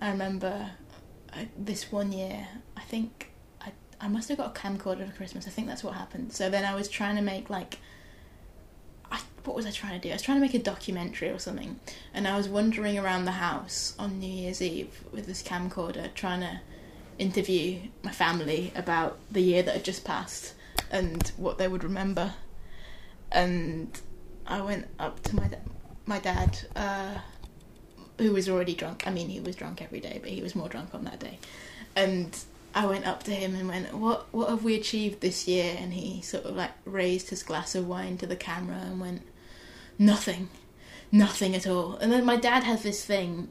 I 0.00 0.10
remember 0.10 0.70
I, 1.32 1.48
this 1.56 1.92
one 1.92 2.10
year. 2.12 2.48
I 2.76 2.80
think 2.80 3.30
I 3.60 3.72
I 4.00 4.08
must 4.08 4.28
have 4.30 4.38
got 4.38 4.56
a 4.56 4.60
camcorder 4.60 5.08
for 5.08 5.16
Christmas. 5.16 5.46
I 5.46 5.50
think 5.50 5.68
that's 5.68 5.84
what 5.84 5.94
happened. 5.94 6.32
So 6.32 6.50
then 6.50 6.64
I 6.64 6.74
was 6.74 6.88
trying 6.88 7.16
to 7.16 7.22
make 7.22 7.50
like. 7.50 7.78
I, 9.12 9.20
what 9.44 9.56
was 9.56 9.66
I 9.66 9.72
trying 9.72 10.00
to 10.00 10.08
do? 10.08 10.10
I 10.10 10.14
was 10.14 10.22
trying 10.22 10.36
to 10.36 10.40
make 10.40 10.54
a 10.54 10.60
documentary 10.60 11.30
or 11.30 11.38
something, 11.38 11.78
and 12.14 12.26
I 12.28 12.36
was 12.36 12.48
wandering 12.48 12.98
around 12.98 13.24
the 13.24 13.32
house 13.32 13.94
on 13.98 14.18
New 14.20 14.30
Year's 14.30 14.62
Eve 14.62 15.04
with 15.12 15.26
this 15.26 15.42
camcorder, 15.42 16.14
trying 16.14 16.40
to 16.40 16.60
interview 17.20 17.78
my 18.02 18.10
family 18.10 18.72
about 18.74 19.18
the 19.30 19.42
year 19.42 19.62
that 19.62 19.74
had 19.74 19.84
just 19.84 20.04
passed 20.04 20.54
and 20.90 21.32
what 21.36 21.58
they 21.58 21.68
would 21.68 21.84
remember. 21.84 22.34
And 23.30 23.88
I 24.46 24.60
went 24.62 24.88
up 24.98 25.22
to 25.24 25.36
my 25.36 25.46
da- 25.46 25.58
my 26.06 26.18
dad, 26.18 26.58
uh, 26.74 27.18
who 28.18 28.32
was 28.32 28.48
already 28.48 28.74
drunk. 28.74 29.06
I 29.06 29.10
mean, 29.10 29.28
he 29.28 29.38
was 29.38 29.54
drunk 29.54 29.80
every 29.80 30.00
day, 30.00 30.18
but 30.20 30.30
he 30.30 30.42
was 30.42 30.56
more 30.56 30.68
drunk 30.68 30.94
on 30.94 31.04
that 31.04 31.20
day. 31.20 31.38
And 31.94 32.36
I 32.74 32.86
went 32.86 33.06
up 33.06 33.22
to 33.24 33.32
him 33.32 33.54
and 33.54 33.68
went, 33.68 33.94
"What 33.94 34.32
what 34.32 34.48
have 34.48 34.64
we 34.64 34.74
achieved 34.74 35.20
this 35.20 35.46
year?" 35.46 35.76
And 35.78 35.92
he 35.92 36.22
sort 36.22 36.44
of 36.44 36.56
like 36.56 36.72
raised 36.84 37.30
his 37.30 37.42
glass 37.42 37.74
of 37.74 37.86
wine 37.86 38.16
to 38.18 38.26
the 38.26 38.36
camera 38.36 38.78
and 38.78 39.00
went, 39.00 39.22
"Nothing, 39.98 40.48
nothing 41.12 41.54
at 41.54 41.66
all." 41.66 41.96
And 41.96 42.10
then 42.10 42.24
my 42.24 42.36
dad 42.36 42.64
has 42.64 42.82
this 42.82 43.04
thing. 43.04 43.48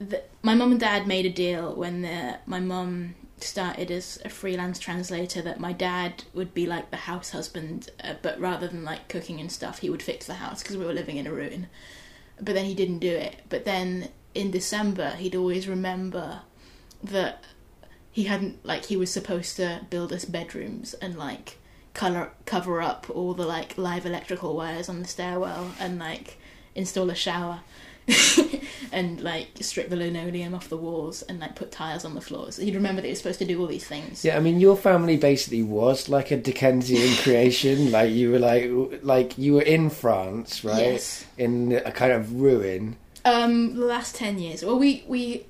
That 0.00 0.30
my 0.42 0.54
mum 0.54 0.72
and 0.72 0.80
dad 0.80 1.06
made 1.06 1.26
a 1.26 1.30
deal 1.30 1.74
when 1.74 2.02
the, 2.02 2.38
my 2.46 2.60
mum 2.60 3.14
started 3.42 3.90
as 3.90 4.20
a 4.24 4.28
freelance 4.28 4.78
translator 4.78 5.42
that 5.42 5.60
my 5.60 5.72
dad 5.72 6.24
would 6.34 6.54
be 6.54 6.66
like 6.66 6.90
the 6.90 6.96
house 6.96 7.30
husband, 7.30 7.90
uh, 8.02 8.14
but 8.22 8.38
rather 8.40 8.66
than 8.68 8.84
like 8.84 9.08
cooking 9.08 9.40
and 9.40 9.50
stuff, 9.50 9.78
he 9.78 9.90
would 9.90 10.02
fix 10.02 10.26
the 10.26 10.34
house 10.34 10.62
because 10.62 10.76
we 10.76 10.84
were 10.84 10.92
living 10.92 11.16
in 11.16 11.26
a 11.26 11.32
ruin. 11.32 11.68
But 12.40 12.54
then 12.54 12.64
he 12.64 12.74
didn't 12.74 13.00
do 13.00 13.14
it. 13.14 13.36
But 13.48 13.64
then 13.64 14.10
in 14.34 14.50
December, 14.50 15.10
he'd 15.10 15.34
always 15.34 15.68
remember 15.68 16.42
that 17.02 17.44
he 18.10 18.24
hadn't 18.24 18.64
like 18.64 18.86
he 18.86 18.96
was 18.96 19.12
supposed 19.12 19.56
to 19.56 19.86
build 19.90 20.12
us 20.12 20.24
bedrooms 20.24 20.94
and 20.94 21.16
like 21.16 21.58
color 21.94 22.30
cover 22.46 22.80
up 22.80 23.06
all 23.10 23.34
the 23.34 23.46
like 23.46 23.76
live 23.76 24.06
electrical 24.06 24.56
wires 24.56 24.88
on 24.88 25.02
the 25.02 25.08
stairwell 25.08 25.72
and 25.80 25.98
like 25.98 26.38
install 26.74 27.10
a 27.10 27.14
shower. 27.14 27.60
and 28.92 29.20
like 29.20 29.48
strip 29.60 29.88
the 29.88 29.96
linoleum 29.96 30.54
off 30.54 30.68
the 30.68 30.76
walls 30.76 31.22
and 31.22 31.40
like 31.40 31.54
put 31.54 31.70
tiles 31.70 32.04
on 32.04 32.14
the 32.14 32.20
floors. 32.20 32.56
He'd 32.56 32.74
remember 32.74 33.00
that 33.00 33.08
he 33.08 33.12
was 33.12 33.18
supposed 33.18 33.38
to 33.40 33.44
do 33.44 33.60
all 33.60 33.66
these 33.66 33.86
things. 33.86 34.24
Yeah, 34.24 34.36
I 34.36 34.40
mean, 34.40 34.60
your 34.60 34.76
family 34.76 35.16
basically 35.16 35.62
was 35.62 36.08
like 36.08 36.30
a 36.30 36.36
Dickensian 36.36 37.16
creation. 37.22 37.92
Like 37.98 38.12
you 38.12 38.30
were 38.30 38.38
like, 38.38 38.70
like 39.02 39.38
you 39.38 39.54
were 39.54 39.62
in 39.62 39.90
France, 39.90 40.62
right? 40.62 40.92
Yes. 40.92 41.24
In 41.36 41.72
a 41.72 41.90
kind 41.90 42.12
of 42.12 42.40
ruin. 42.40 42.96
Um, 43.24 43.74
the 43.74 43.84
last 43.84 44.14
ten 44.14 44.38
years. 44.38 44.64
Well, 44.64 44.78
we 44.78 45.04
we 45.08 45.46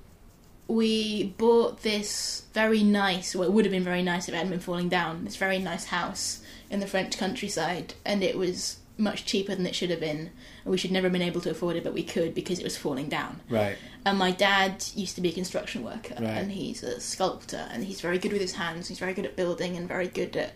we 0.69 1.35
bought 1.37 1.83
this 1.83 2.45
very 2.55 2.83
nice. 2.83 3.35
Well, 3.35 3.49
it 3.49 3.53
would 3.53 3.65
have 3.65 3.73
been 3.73 3.85
very 3.85 4.03
nice 4.03 4.29
if 4.29 4.35
it 4.35 4.37
hadn't 4.37 4.51
been 4.51 4.61
falling 4.61 4.89
down. 4.89 5.25
This 5.25 5.37
very 5.37 5.59
nice 5.59 5.87
house 5.87 6.41
in 6.71 6.81
the 6.81 6.87
French 6.87 7.19
countryside, 7.19 7.95
and 8.05 8.23
it 8.23 8.39
was 8.39 8.79
much 8.97 9.25
cheaper 9.25 9.55
than 9.55 9.67
it 9.67 9.75
should 9.75 9.91
have 9.91 10.01
been. 10.01 10.31
And 10.69 10.71
we 10.73 10.77
should 10.77 10.91
never 10.93 11.07
have 11.07 11.13
been 11.15 11.23
able 11.23 11.41
to 11.41 11.51
afford 11.51 11.77
it, 11.77 11.83
but 11.83 11.95
we 11.95 12.03
could 12.03 12.35
because 12.35 12.59
it 12.59 12.63
was 12.63 12.77
falling 12.77 13.09
down. 13.09 13.41
Right. 13.49 13.79
And 14.05 14.19
my 14.19 14.33
dad 14.33 14.85
used 14.95 15.15
to 15.15 15.23
be 15.23 15.31
a 15.31 15.33
construction 15.33 15.83
worker, 15.83 16.13
Right. 16.17 16.25
and 16.25 16.53
he's 16.53 16.83
a 16.83 17.01
sculptor, 17.01 17.67
and 17.73 17.85
he's 17.85 18.03
very 18.03 18.19
good 18.19 18.33
with 18.35 18.43
his 18.43 18.53
hands. 18.53 18.87
He's 18.89 18.99
very 18.99 19.15
good 19.15 19.25
at 19.25 19.35
building 19.35 19.79
and 19.79 19.89
very 19.89 20.09
good 20.09 20.37
at 20.37 20.53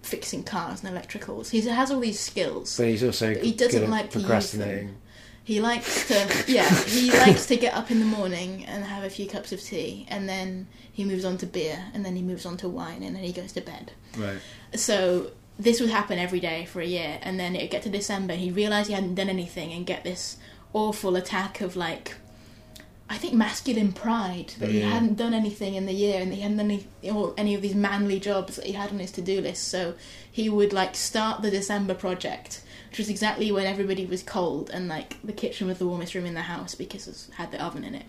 fixing 0.00 0.44
cars 0.44 0.82
and 0.82 0.96
electricals. 0.96 1.50
He 1.50 1.60
has 1.60 1.90
all 1.90 2.00
these 2.00 2.18
skills. 2.18 2.74
But 2.78 2.86
he's 2.86 3.04
also 3.04 3.34
But 3.34 3.44
he 3.44 3.52
doesn't 3.52 3.80
good 3.80 3.84
at 3.84 3.90
like 3.90 4.10
procrastinating. 4.10 4.96
He 5.44 5.60
likes 5.60 6.08
to, 6.08 6.44
yeah, 6.50 6.72
he 6.84 7.10
likes 7.18 7.44
to 7.46 7.56
get 7.56 7.74
up 7.74 7.90
in 7.90 7.98
the 7.98 8.06
morning 8.06 8.64
and 8.64 8.82
have 8.82 9.04
a 9.04 9.10
few 9.10 9.26
cups 9.26 9.52
of 9.52 9.60
tea, 9.60 10.06
and 10.08 10.26
then 10.26 10.68
he 10.90 11.04
moves 11.04 11.26
on 11.26 11.36
to 11.36 11.46
beer, 11.46 11.84
and 11.92 12.02
then 12.02 12.16
he 12.16 12.22
moves 12.22 12.46
on 12.46 12.56
to 12.58 12.68
wine, 12.70 13.02
and 13.02 13.14
then 13.14 13.24
he 13.24 13.32
goes 13.32 13.52
to 13.52 13.60
bed. 13.60 13.92
Right. 14.16 14.38
So 14.74 15.32
this 15.60 15.78
would 15.78 15.90
happen 15.90 16.18
every 16.18 16.40
day 16.40 16.64
for 16.64 16.80
a 16.80 16.86
year, 16.86 17.18
and 17.20 17.38
then 17.38 17.54
it 17.54 17.60
would 17.60 17.70
get 17.70 17.82
to 17.82 17.90
December, 17.90 18.32
and 18.32 18.42
he'd 18.42 18.56
realise 18.56 18.86
he 18.86 18.94
hadn't 18.94 19.14
done 19.14 19.28
anything, 19.28 19.72
and 19.72 19.84
get 19.84 20.04
this 20.04 20.38
awful 20.72 21.16
attack 21.16 21.60
of 21.60 21.76
like, 21.76 22.14
I 23.10 23.18
think 23.18 23.34
masculine 23.34 23.92
pride 23.92 24.54
that 24.58 24.70
he 24.70 24.80
hadn't 24.80 25.16
done 25.16 25.34
anything 25.34 25.74
in 25.74 25.84
the 25.84 25.92
year, 25.92 26.20
and 26.20 26.32
he 26.32 26.40
hadn't 26.40 26.56
done 26.56 26.70
any, 26.70 26.86
or 27.12 27.34
any 27.36 27.54
of 27.54 27.60
these 27.60 27.74
manly 27.74 28.18
jobs 28.18 28.56
that 28.56 28.64
he 28.64 28.72
had 28.72 28.90
on 28.90 29.00
his 29.00 29.12
to 29.12 29.22
do 29.22 29.42
list. 29.42 29.68
So 29.68 29.94
he 30.32 30.48
would 30.48 30.72
like 30.72 30.94
start 30.94 31.42
the 31.42 31.50
December 31.50 31.94
project, 31.94 32.62
which 32.88 32.98
was 32.98 33.10
exactly 33.10 33.52
when 33.52 33.66
everybody 33.66 34.06
was 34.06 34.22
cold, 34.22 34.70
and 34.70 34.88
like 34.88 35.18
the 35.22 35.34
kitchen 35.34 35.66
was 35.66 35.78
the 35.78 35.86
warmest 35.86 36.14
room 36.14 36.24
in 36.24 36.34
the 36.34 36.42
house 36.42 36.74
because 36.74 37.06
it 37.06 37.34
had 37.34 37.50
the 37.50 37.62
oven 37.62 37.84
in 37.84 37.94
it, 37.94 38.06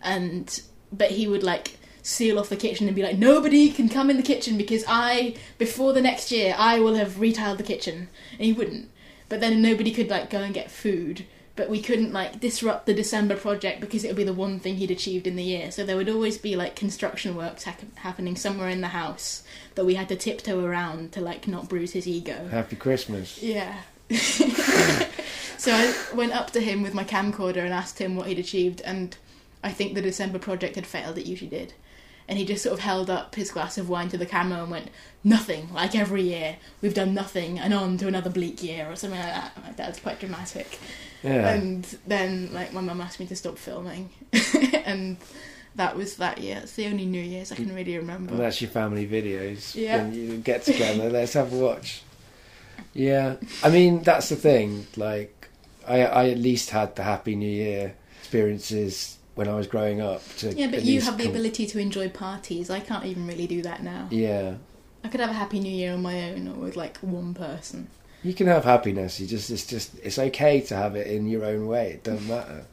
and 0.00 0.62
but 0.92 1.10
he 1.10 1.26
would 1.26 1.42
like 1.42 1.76
seal 2.04 2.38
off 2.38 2.50
the 2.50 2.56
kitchen 2.56 2.86
and 2.86 2.94
be 2.94 3.02
like, 3.02 3.18
nobody 3.18 3.70
can 3.70 3.88
come 3.88 4.10
in 4.10 4.18
the 4.18 4.22
kitchen 4.22 4.58
because 4.58 4.84
I, 4.86 5.34
before 5.56 5.94
the 5.94 6.02
next 6.02 6.30
year, 6.30 6.54
I 6.56 6.78
will 6.78 6.94
have 6.94 7.14
retiled 7.14 7.56
the 7.56 7.64
kitchen. 7.64 8.08
And 8.32 8.42
he 8.42 8.52
wouldn't. 8.52 8.90
But 9.30 9.40
then 9.40 9.62
nobody 9.62 9.90
could 9.90 10.10
like 10.10 10.28
go 10.28 10.42
and 10.42 10.52
get 10.52 10.70
food. 10.70 11.24
But 11.56 11.70
we 11.70 11.80
couldn't 11.80 12.12
like 12.12 12.40
disrupt 12.40 12.84
the 12.84 12.92
December 12.92 13.36
project 13.36 13.80
because 13.80 14.04
it 14.04 14.08
would 14.08 14.16
be 14.16 14.24
the 14.24 14.34
one 14.34 14.60
thing 14.60 14.76
he'd 14.76 14.90
achieved 14.90 15.26
in 15.26 15.36
the 15.36 15.42
year. 15.42 15.70
So 15.70 15.82
there 15.82 15.96
would 15.96 16.10
always 16.10 16.36
be 16.36 16.56
like 16.56 16.76
construction 16.76 17.36
works 17.36 17.64
hap- 17.64 17.96
happening 17.96 18.36
somewhere 18.36 18.68
in 18.68 18.82
the 18.82 18.88
house 18.88 19.42
that 19.74 19.86
we 19.86 19.94
had 19.94 20.08
to 20.10 20.16
tiptoe 20.16 20.62
around 20.62 21.12
to 21.12 21.22
like 21.22 21.48
not 21.48 21.70
bruise 21.70 21.92
his 21.92 22.06
ego. 22.06 22.48
Happy 22.50 22.76
Christmas. 22.76 23.42
Yeah. 23.42 23.80
so 24.10 25.72
I 25.72 25.94
went 26.14 26.36
up 26.36 26.50
to 26.50 26.60
him 26.60 26.82
with 26.82 26.92
my 26.92 27.04
camcorder 27.04 27.64
and 27.64 27.72
asked 27.72 27.98
him 27.98 28.14
what 28.14 28.26
he'd 28.26 28.38
achieved, 28.38 28.82
and 28.82 29.16
I 29.62 29.72
think 29.72 29.94
the 29.94 30.02
December 30.02 30.38
project 30.38 30.74
had 30.74 30.86
failed. 30.86 31.16
It 31.16 31.24
usually 31.24 31.48
did. 31.48 31.72
And 32.26 32.38
he 32.38 32.44
just 32.44 32.62
sort 32.62 32.72
of 32.72 32.80
held 32.80 33.10
up 33.10 33.34
his 33.34 33.50
glass 33.50 33.76
of 33.76 33.88
wine 33.88 34.08
to 34.08 34.16
the 34.16 34.26
camera 34.26 34.62
and 34.62 34.70
went, 34.70 34.88
Nothing, 35.22 35.72
like 35.72 35.94
every 35.94 36.22
year. 36.22 36.56
We've 36.80 36.94
done 36.94 37.14
nothing, 37.14 37.58
and 37.58 37.74
on 37.74 37.98
to 37.98 38.08
another 38.08 38.30
bleak 38.30 38.62
year, 38.62 38.90
or 38.90 38.96
something 38.96 39.18
like 39.18 39.28
that. 39.28 39.62
My 39.62 39.72
dad's 39.72 40.00
quite 40.00 40.20
dramatic. 40.20 40.78
Yeah. 41.22 41.54
And 41.54 41.84
then, 42.06 42.52
like, 42.52 42.72
my 42.72 42.80
mum 42.80 43.00
asked 43.00 43.20
me 43.20 43.26
to 43.26 43.36
stop 43.36 43.56
filming. 43.56 44.10
and 44.84 45.16
that 45.76 45.96
was 45.96 46.16
that 46.16 46.38
year. 46.38 46.60
It's 46.62 46.74
the 46.74 46.86
only 46.86 47.06
New 47.06 47.22
Year's 47.22 47.50
I 47.50 47.56
can 47.56 47.74
really 47.74 47.96
remember. 47.96 48.32
And 48.32 48.40
that's 48.40 48.60
your 48.60 48.70
family 48.70 49.06
videos. 49.06 49.74
Yeah. 49.74 50.02
When 50.02 50.14
you 50.14 50.36
get 50.36 50.62
together, 50.64 51.10
let's 51.10 51.32
have 51.32 51.52
a 51.52 51.56
watch. 51.56 52.02
Yeah. 52.92 53.36
I 53.62 53.70
mean, 53.70 54.02
that's 54.02 54.28
the 54.28 54.36
thing. 54.36 54.86
Like, 54.96 55.48
I, 55.86 56.02
I 56.04 56.28
at 56.30 56.38
least 56.38 56.70
had 56.70 56.94
the 56.96 57.02
Happy 57.02 57.34
New 57.34 57.50
Year 57.50 57.94
experiences 58.20 59.18
when 59.34 59.48
I 59.48 59.54
was 59.54 59.66
growing 59.66 60.00
up. 60.00 60.22
To 60.38 60.52
yeah, 60.52 60.68
but 60.68 60.82
you 60.84 61.00
have 61.00 61.16
the 61.18 61.24
com- 61.24 61.32
ability 61.32 61.66
to 61.66 61.78
enjoy 61.78 62.08
parties. 62.08 62.70
I 62.70 62.80
can't 62.80 63.04
even 63.04 63.26
really 63.26 63.46
do 63.46 63.62
that 63.62 63.82
now. 63.82 64.08
Yeah. 64.10 64.54
I 65.02 65.08
could 65.08 65.20
have 65.20 65.30
a 65.30 65.34
happy 65.34 65.60
new 65.60 65.70
year 65.72 65.92
on 65.92 66.02
my 66.02 66.30
own 66.30 66.48
or 66.48 66.54
with 66.54 66.76
like 66.76 66.96
one 66.98 67.34
person. 67.34 67.88
You 68.22 68.32
can 68.32 68.46
have 68.46 68.64
happiness. 68.64 69.20
You 69.20 69.26
just 69.26 69.50
it's 69.50 69.66
just 69.66 69.98
it's 70.02 70.18
okay 70.18 70.62
to 70.62 70.76
have 70.76 70.96
it 70.96 71.08
in 71.08 71.26
your 71.28 71.44
own 71.44 71.66
way. 71.66 71.90
It 71.90 72.04
doesn't 72.04 72.26
matter. 72.26 72.64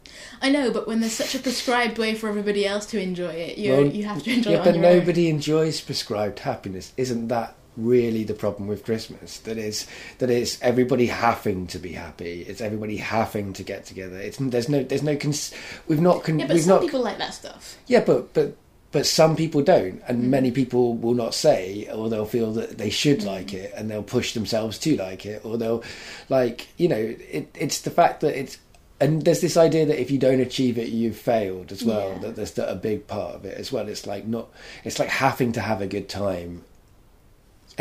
I 0.42 0.50
know, 0.50 0.72
but 0.72 0.88
when 0.88 1.02
there's 1.02 1.12
such 1.12 1.36
a 1.36 1.40
prescribed 1.40 1.98
way 1.98 2.16
for 2.16 2.30
everybody 2.30 2.66
else 2.66 2.86
to 2.88 3.02
enjoy 3.02 3.32
it, 3.34 3.58
you 3.58 3.72
Well, 3.74 3.86
you 3.86 4.06
have 4.06 4.24
to 4.24 4.32
enjoy 4.32 4.52
yeah, 4.52 4.62
it 4.62 4.64
but 4.64 4.76
your 4.76 4.86
own. 4.86 5.00
nobody 5.00 5.28
enjoys 5.30 5.82
prescribed 5.82 6.40
happiness. 6.40 6.94
Isn't 6.96 7.28
that 7.28 7.56
really 7.78 8.24
the 8.24 8.34
problem 8.34 8.68
with 8.68 8.84
Christmas? 8.86 9.40
That 9.40 9.58
is 9.58 9.88
that 10.20 10.30
it's 10.30 10.62
everybody 10.62 11.08
having 11.08 11.68
to 11.68 11.80
be 11.80 11.94
happy. 11.94 12.42
It's 12.48 12.62
everybody 12.62 12.98
having 12.98 13.54
to 13.54 13.64
get 13.64 13.86
together. 13.86 14.18
It's 14.18 14.38
there's 14.38 14.70
no 14.70 14.84
there's 14.84 15.04
no 15.04 15.16
cons- 15.16 15.54
we've 15.88 16.02
not 16.02 16.24
con- 16.24 16.40
Yeah, 16.40 16.48
but 16.48 16.54
we've 16.56 16.64
some 16.64 16.76
not 16.76 16.82
people 16.82 17.02
like 17.02 17.18
that 17.18 17.34
stuff. 17.34 17.78
yeah, 17.88 18.02
but 18.04 18.34
but 18.34 18.56
but 18.92 19.06
some 19.06 19.38
people 19.38 19.62
don't, 19.62 20.02
and 20.06 20.26
Mm. 20.26 20.28
many 20.28 20.52
people 20.52 20.96
will 20.98 21.14
not 21.14 21.34
say, 21.34 21.88
or 21.94 22.10
they'll 22.10 22.26
feel 22.26 22.52
that 22.54 22.78
they 22.78 22.90
should 22.90 23.20
Mm. 23.22 23.26
like 23.26 23.54
it, 23.54 23.72
and 23.76 23.90
they'll 23.90 24.04
push 24.04 24.34
themselves 24.34 24.78
to 24.80 24.98
like 24.98 25.26
it, 25.26 25.46
or 25.46 25.58
they'll 25.58 25.82
like 26.28 26.68
you 26.78 26.90
know 26.90 26.98
it, 26.98 27.48
it's 27.58 27.80
the 27.82 27.90
fact 27.92 28.20
that 28.22 28.38
it's 28.38 28.58
and 29.00 29.24
there's 29.24 29.42
this 29.42 29.58
idea 29.58 29.84
that 29.88 30.00
if 30.00 30.12
you 30.12 30.20
don't 30.20 30.42
achieve 30.42 30.78
it, 30.78 30.90
you've 30.90 31.18
failed 31.18 31.72
as 31.72 31.84
well. 31.84 32.10
Yeah. 32.12 32.20
That 32.20 32.36
there's 32.36 32.56
a 32.60 32.76
big 32.76 33.08
part 33.08 33.34
of 33.34 33.46
it 33.46 33.58
as 33.58 33.72
well. 33.72 33.88
It's 33.88 34.06
like 34.06 34.28
not, 34.28 34.50
it's 34.84 35.00
like 35.00 35.10
having 35.10 35.54
to 35.54 35.60
have 35.62 35.82
a 35.82 35.88
good 35.88 36.08
time, 36.08 36.64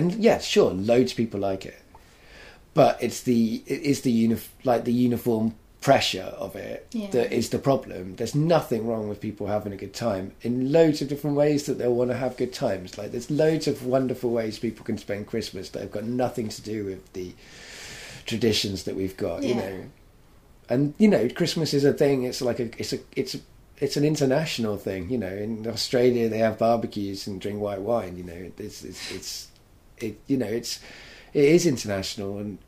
and 0.00 0.14
yeah, 0.14 0.38
sure, 0.38 0.70
loads 0.72 1.12
of 1.12 1.16
people 1.16 1.40
like 1.40 1.64
it, 1.66 1.78
but 2.74 3.02
it's 3.02 3.22
the 3.22 3.62
it 3.66 3.82
is 3.82 4.00
the 4.02 4.10
uni- 4.12 4.38
like 4.64 4.84
the 4.84 4.92
uniform 4.92 5.54
pressure 5.80 6.30
of 6.36 6.56
it 6.56 6.86
Yeah. 6.92 7.08
that 7.10 7.32
is 7.32 7.48
the 7.48 7.58
problem. 7.58 8.16
There's 8.16 8.34
nothing 8.34 8.86
wrong 8.86 9.08
with 9.08 9.18
people 9.20 9.46
having 9.46 9.72
a 9.72 9.76
good 9.76 9.94
time 9.94 10.32
in 10.42 10.70
loads 10.72 11.00
of 11.00 11.08
different 11.08 11.36
ways 11.36 11.64
that 11.64 11.78
they'll 11.78 11.94
want 11.94 12.10
to 12.10 12.16
have 12.18 12.36
good 12.36 12.52
times. 12.52 12.98
Like 12.98 13.12
there's 13.12 13.30
loads 13.30 13.66
of 13.66 13.86
wonderful 13.86 14.30
ways 14.30 14.58
people 14.58 14.84
can 14.84 14.98
spend 14.98 15.26
Christmas 15.26 15.70
that 15.70 15.80
have 15.80 15.90
got 15.90 16.04
nothing 16.04 16.48
to 16.50 16.60
do 16.60 16.84
with 16.84 17.10
the 17.14 17.32
traditions 18.26 18.84
that 18.84 18.94
we've 18.96 19.16
got, 19.16 19.42
you 19.42 19.54
know. 19.54 19.84
And 20.68 20.94
you 20.98 21.08
know, 21.08 21.28
Christmas 21.30 21.72
is 21.74 21.84
a 21.84 21.92
thing. 21.92 22.24
It's 22.24 22.42
like 22.42 22.60
a 22.60 22.68
it's 22.78 22.92
a 22.92 22.98
it's 23.16 23.34
a 23.34 23.40
it's 23.78 23.96
an 23.96 24.04
international 24.04 24.76
thing, 24.76 25.08
you 25.10 25.18
know. 25.18 25.34
In 25.34 25.66
Australia, 25.66 26.28
they 26.28 26.38
have 26.38 26.58
barbecues 26.58 27.26
and 27.26 27.40
drink 27.40 27.58
white 27.60 27.80
wine. 27.80 28.16
You 28.18 28.24
know, 28.24 28.50
it's 28.58 28.84
it's 28.84 29.10
it's 29.12 29.48
it 30.02 30.20
you 30.26 30.36
know 30.36 30.46
it's 30.46 30.80
it 31.32 31.44
is 31.44 31.66
international 31.66 32.38
and 32.38 32.58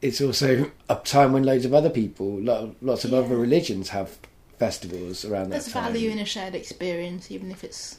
it's 0.00 0.20
also 0.20 0.70
a 0.88 0.94
time 0.96 1.32
when 1.32 1.42
loads 1.42 1.64
of 1.64 1.74
other 1.74 1.90
people, 1.90 2.40
lots 2.80 3.04
of 3.04 3.10
Yeah. 3.10 3.18
other 3.18 3.36
religions 3.36 3.88
have 3.88 4.16
festivals 4.56 5.24
around 5.24 5.50
There's 5.50 5.64
that 5.66 5.72
time. 5.72 5.92
value 5.92 6.10
in 6.10 6.18
a 6.20 6.24
shared 6.24 6.54
experience, 6.54 7.30
even 7.32 7.50
if 7.50 7.64
it's 7.64 7.98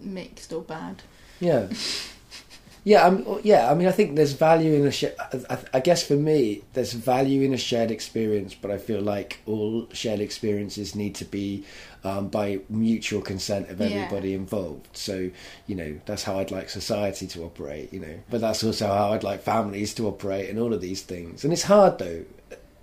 mixed 0.00 0.52
or 0.52 0.60
bad. 0.62 1.02
Yeah. 1.40 1.68
Yeah, 2.86 3.04
um, 3.06 3.40
yeah. 3.42 3.70
I 3.70 3.74
mean, 3.74 3.88
I 3.88 3.92
think 3.92 4.14
there's 4.14 4.34
value 4.34 4.74
in 4.74 4.86
a 4.86 4.92
shared. 4.92 5.14
I, 5.48 5.58
I 5.72 5.80
guess 5.80 6.06
for 6.06 6.16
me, 6.16 6.62
there's 6.74 6.92
value 6.92 7.40
in 7.40 7.54
a 7.54 7.56
shared 7.56 7.90
experience, 7.90 8.54
but 8.54 8.70
I 8.70 8.76
feel 8.76 9.00
like 9.00 9.40
all 9.46 9.88
shared 9.92 10.20
experiences 10.20 10.94
need 10.94 11.14
to 11.14 11.24
be 11.24 11.64
um, 12.04 12.28
by 12.28 12.60
mutual 12.68 13.22
consent 13.22 13.70
of 13.70 13.80
Yeah. 13.80 13.86
everybody 13.86 14.34
involved. 14.34 14.88
So, 14.94 15.30
you 15.66 15.74
know, 15.74 15.98
that's 16.04 16.24
how 16.24 16.38
I'd 16.38 16.50
like 16.50 16.68
society 16.68 17.26
to 17.28 17.44
operate. 17.44 17.90
You 17.90 18.00
know, 18.00 18.18
but 18.28 18.42
that's 18.42 18.62
also 18.62 18.86
how 18.86 19.12
I'd 19.12 19.24
like 19.24 19.40
families 19.42 19.94
to 19.94 20.06
operate, 20.06 20.50
and 20.50 20.58
all 20.58 20.74
of 20.74 20.82
these 20.82 21.00
things. 21.00 21.42
And 21.42 21.54
it's 21.54 21.62
hard 21.62 21.98
though. 21.98 22.24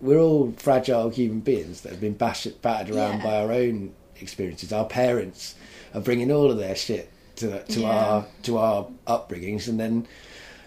We're 0.02 0.18
all 0.20 0.52
fragile 0.58 1.10
human 1.12 1.42
beings 1.42 1.82
that 1.82 1.92
have 1.92 2.02
been 2.02 2.14
bashed, 2.16 2.60
battered 2.64 2.96
around 2.96 3.20
Yeah. 3.20 3.24
by 3.24 3.36
our 3.44 3.52
own 3.52 3.94
experiences. 4.20 4.74
Our 4.74 4.86
parents 4.86 5.54
are 5.94 6.02
bringing 6.02 6.32
all 6.32 6.50
of 6.50 6.58
their 6.58 6.76
shit 6.76 7.12
to 7.38 7.64
to 7.64 7.80
Yeah. 7.82 7.88
our 7.90 8.26
to 8.44 8.58
our 8.58 8.88
upbringings, 9.08 9.68
and 9.68 9.80
then 9.80 10.08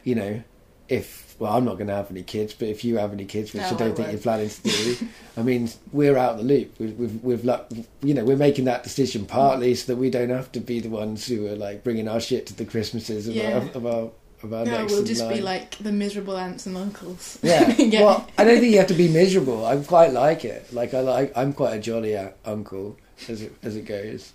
you 0.05 0.15
know 0.15 0.43
if 0.89 1.35
well, 1.39 1.53
I'm 1.53 1.65
not 1.65 1.75
going 1.79 1.89
to 1.89 1.95
have 1.95 2.11
any 2.13 2.23
kids, 2.23 2.55
but 2.55 2.69
if 2.69 2.85
you 2.85 2.99
have 2.99 3.13
any 3.13 3.25
kids, 3.25 3.53
which 3.53 3.63
No, 3.63 3.69
I 3.69 3.73
I 3.73 3.77
don't 3.77 3.97
think 3.97 4.13
you're 4.13 4.21
planning 4.21 4.49
to 4.51 4.63
do, 4.63 4.97
I 5.37 5.43
mean, 5.43 5.69
we're 5.93 6.17
out 6.17 6.33
of 6.33 6.39
the 6.39 6.45
loop. 6.45 6.75
We've, 6.79 6.97
we've, 6.97 7.25
we've 7.25 7.45
luck, 7.45 7.71
you 8.03 8.15
know, 8.15 8.25
we're 8.25 8.37
making 8.37 8.67
that 8.67 8.85
decision 8.85 9.27
partly 9.27 9.75
so 9.75 9.93
that 9.93 9.99
we 9.99 10.11
don't 10.11 10.29
have 10.29 10.53
to 10.53 10.61
be 10.61 10.79
the 10.79 10.91
ones 10.91 11.27
who 11.27 11.49
are 11.49 11.57
like 11.57 11.83
bringing 11.83 12.07
our 12.07 12.21
shit 12.21 12.47
to 12.47 12.55
the 12.55 12.65
Christmases 12.65 13.27
of, 13.27 13.35
Yeah. 13.35 13.55
our, 13.55 13.63
of 13.75 13.87
our 13.87 14.11
of 14.45 14.53
our 14.53 14.65
No, 14.65 14.87
we'll 14.87 15.03
just 15.05 15.29
be 15.29 15.41
like 15.41 15.77
the 15.79 15.91
miserable 15.91 16.37
aunts 16.37 16.67
and 16.67 16.77
uncles. 16.77 17.39
Yeah. 17.43 17.75
Yeah. 17.79 18.03
Well, 18.05 18.29
I 18.39 18.45
don't 18.45 18.61
think 18.61 18.71
you 18.73 18.79
have 18.79 18.89
to 18.89 18.95
be 18.95 19.09
miserable. 19.09 19.65
I 19.67 19.77
quite 19.79 20.13
like 20.13 20.45
it. 20.45 20.73
Like 20.73 20.95
I 20.95 21.01
like. 21.01 21.33
I'm 21.35 21.53
quite 21.55 21.75
a 21.75 21.81
jolly 21.81 22.17
uh, 22.17 22.29
uncle 22.45 22.97
as 23.29 23.43
it 23.43 23.55
as 23.65 23.75
it 23.75 23.87
goes. 23.87 24.33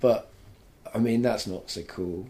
But 0.00 0.28
I 0.96 0.98
mean, 0.98 1.20
that's 1.20 1.46
not 1.46 1.70
so 1.70 1.82
cool. 1.82 2.26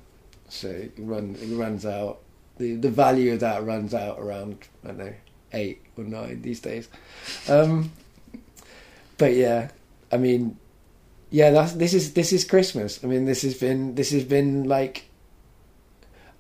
So 0.49 0.69
it 0.69 0.93
run 0.99 1.37
it 1.41 1.55
runs 1.55 1.87
out. 1.87 2.21
The 2.59 2.75
the 2.75 2.91
value 2.91 3.33
of 3.33 3.41
that 3.41 3.65
runs 3.65 3.95
out 3.95 4.19
around 4.19 4.59
I 4.85 4.89
don't 4.89 4.99
know 4.99 5.15
eight 5.53 5.83
or 5.97 6.05
nine 6.05 6.43
these 6.43 6.61
days. 6.61 6.89
Um, 7.49 7.93
but 9.19 9.35
yeah, 9.35 9.71
I 10.11 10.17
mean, 10.17 10.59
yeah, 11.31 11.51
that's 11.51 11.75
this 11.75 11.95
is 11.95 12.15
this 12.15 12.33
is 12.33 12.45
Christmas. 12.45 13.03
I 13.05 13.07
mean, 13.07 13.25
this 13.25 13.43
has 13.43 13.55
been 13.55 13.95
this 13.95 14.11
has 14.11 14.25
been 14.25 14.65
like 14.65 15.05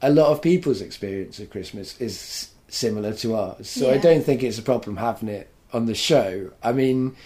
a 0.03 0.11
lot 0.11 0.32
of 0.32 0.43
people's 0.43 0.81
experience 0.81 1.39
of 1.39 1.51
Christmas 1.51 2.01
is 2.01 2.51
similar 2.69 3.12
to 3.15 3.36
ours. 3.36 3.69
So 3.69 3.90
I 3.90 3.98
don't 3.98 4.23
think 4.23 4.43
it's 4.43 4.59
a 4.59 4.62
problem 4.62 4.97
having 4.97 5.28
it 5.28 5.48
on 5.73 5.86
the 5.86 5.94
show. 5.94 6.51
I 6.62 6.73
mean, 6.73 7.16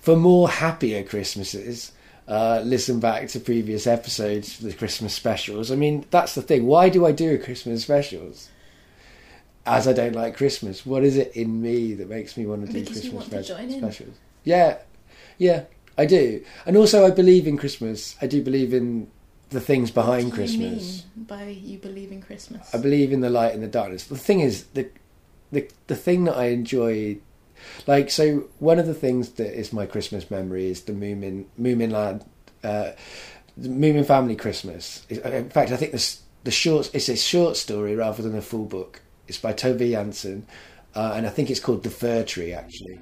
for 0.00 0.16
more 0.16 0.48
happier 0.48 1.04
Christmases, 1.04 1.92
uh, 2.28 2.60
listen 2.64 3.00
back 3.00 3.26
to 3.28 3.40
previous 3.40 3.86
episodes, 3.86 4.58
the 4.58 4.72
Christmas 4.74 5.14
specials. 5.14 5.72
I 5.72 5.76
mean, 5.76 6.04
that's 6.10 6.34
the 6.34 6.42
thing. 6.42 6.66
Why 6.66 6.88
do 6.90 7.04
I 7.06 7.12
do 7.12 7.38
Christmas 7.38 7.82
specials? 7.82 8.50
As 9.66 9.86
I 9.88 9.92
don't 9.92 10.14
like 10.14 10.36
Christmas, 10.36 10.86
what 10.86 11.04
is 11.04 11.16
it 11.16 11.34
in 11.36 11.60
me 11.60 11.92
that 11.94 12.08
makes 12.08 12.36
me 12.38 12.46
want 12.46 12.66
to 12.66 12.72
do 12.72 12.80
Because 12.80 13.04
you 13.04 13.10
Christmas 13.10 13.30
want 13.32 13.44
to 13.46 13.54
join 13.54 13.70
in. 13.70 13.78
specials? 13.80 14.16
Yeah, 14.44 14.78
yeah, 15.36 15.64
I 15.98 16.06
do. 16.06 16.42
And 16.64 16.76
also, 16.76 17.04
I 17.06 17.10
believe 17.10 17.46
in 17.46 17.58
Christmas. 17.58 18.16
I 18.22 18.26
do 18.26 18.42
believe 18.42 18.72
in 18.72 19.10
the 19.50 19.60
things 19.60 19.90
behind 19.90 20.30
What 20.30 20.36
do 20.36 20.42
you 20.42 20.46
Christmas. 20.68 21.04
mean 21.16 21.24
by 21.26 21.44
you 21.48 21.78
believe 21.78 22.12
in 22.12 22.22
Christmas? 22.22 22.74
I 22.74 22.78
believe 22.78 23.12
in 23.12 23.20
the 23.20 23.28
light 23.30 23.52
and 23.52 23.62
the 23.62 23.66
darkness. 23.68 24.04
The 24.04 24.16
thing 24.16 24.40
is, 24.40 24.64
the 24.74 24.88
the 25.52 25.68
the 25.86 25.96
thing 25.96 26.24
that 26.24 26.36
I 26.36 26.46
enjoy, 26.46 27.18
like, 27.86 28.10
so 28.10 28.44
one 28.58 28.78
of 28.78 28.86
the 28.86 28.94
things 28.94 29.30
that 29.32 29.58
is 29.58 29.72
my 29.72 29.86
Christmas 29.86 30.30
memory 30.30 30.66
is 30.66 30.82
the 30.82 30.92
Moomin 30.92 31.46
Moomin 31.60 31.90
Lad, 31.90 32.24
uh, 32.62 32.92
the 33.56 33.68
Moomin 33.68 34.06
Family 34.06 34.36
Christmas. 34.36 35.06
In 35.08 35.50
fact, 35.50 35.72
I 35.72 35.76
think 35.76 35.92
this 35.92 36.22
the 36.44 36.50
short 36.50 36.90
it's 36.94 37.08
a 37.08 37.16
short 37.16 37.56
story 37.56 37.94
rather 37.94 38.22
than 38.22 38.36
a 38.36 38.42
full 38.42 38.64
book. 38.64 39.02
It's 39.26 39.38
by 39.38 39.52
Tove 39.52 39.80
Jansson, 39.80 40.42
uh, 40.94 41.12
and 41.14 41.26
I 41.26 41.30
think 41.30 41.50
it's 41.50 41.60
called 41.60 41.82
The 41.82 41.90
Fir 41.90 42.24
Tree 42.24 42.52
actually. 42.52 43.00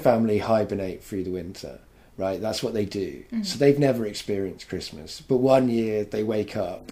Family 0.00 0.38
hibernate 0.38 1.02
through 1.02 1.24
the 1.24 1.30
winter, 1.30 1.80
right? 2.16 2.40
That's 2.40 2.62
what 2.62 2.74
they 2.74 2.84
do. 2.84 3.24
Mm-hmm. 3.26 3.42
So 3.42 3.58
they've 3.58 3.78
never 3.78 4.06
experienced 4.06 4.68
Christmas, 4.68 5.20
but 5.20 5.38
one 5.38 5.68
year 5.68 6.04
they 6.04 6.22
wake 6.22 6.56
up. 6.56 6.89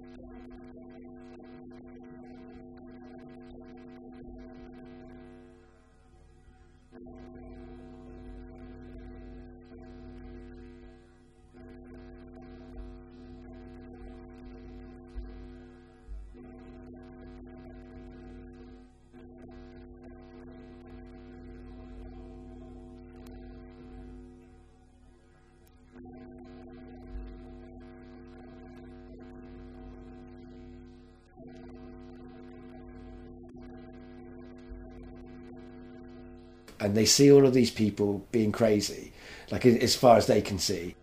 They 36.98 37.04
see 37.04 37.30
all 37.30 37.46
of 37.46 37.54
these 37.54 37.70
people 37.70 38.26
being 38.32 38.50
crazy, 38.50 39.12
like 39.52 39.64
as 39.64 39.94
far 39.94 40.16
as 40.16 40.26
they 40.26 40.42
can 40.42 40.58
see. 40.58 40.96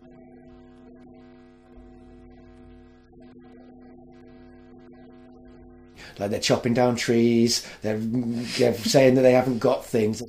Like 6.20 6.32
they're 6.32 6.40
chopping 6.42 6.74
down 6.74 6.98
trees, 6.98 7.66
they're, 7.82 7.98
they're 7.98 8.74
saying 8.74 9.16
that 9.16 9.22
they 9.22 9.32
haven't 9.32 9.60
got 9.60 9.86
things. 9.86 10.22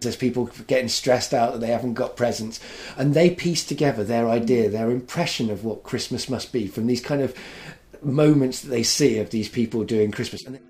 There's 0.00 0.16
people 0.16 0.50
getting 0.66 0.88
stressed 0.88 1.32
out 1.32 1.52
that 1.52 1.60
they 1.60 1.68
haven't 1.68 1.94
got 1.94 2.16
presents, 2.16 2.60
and 2.96 3.14
they 3.14 3.30
piece 3.30 3.64
together 3.64 4.04
their 4.04 4.28
idea, 4.28 4.68
their 4.68 4.90
impression 4.90 5.50
of 5.50 5.64
what 5.64 5.82
Christmas 5.82 6.28
must 6.28 6.52
be 6.52 6.66
from 6.66 6.86
these 6.86 7.00
kind 7.00 7.22
of 7.22 7.34
moments 8.02 8.60
that 8.60 8.68
they 8.68 8.82
see 8.82 9.18
of 9.18 9.30
these 9.30 9.48
people 9.48 9.84
doing 9.84 10.10
Christmas. 10.10 10.44
And 10.44 10.60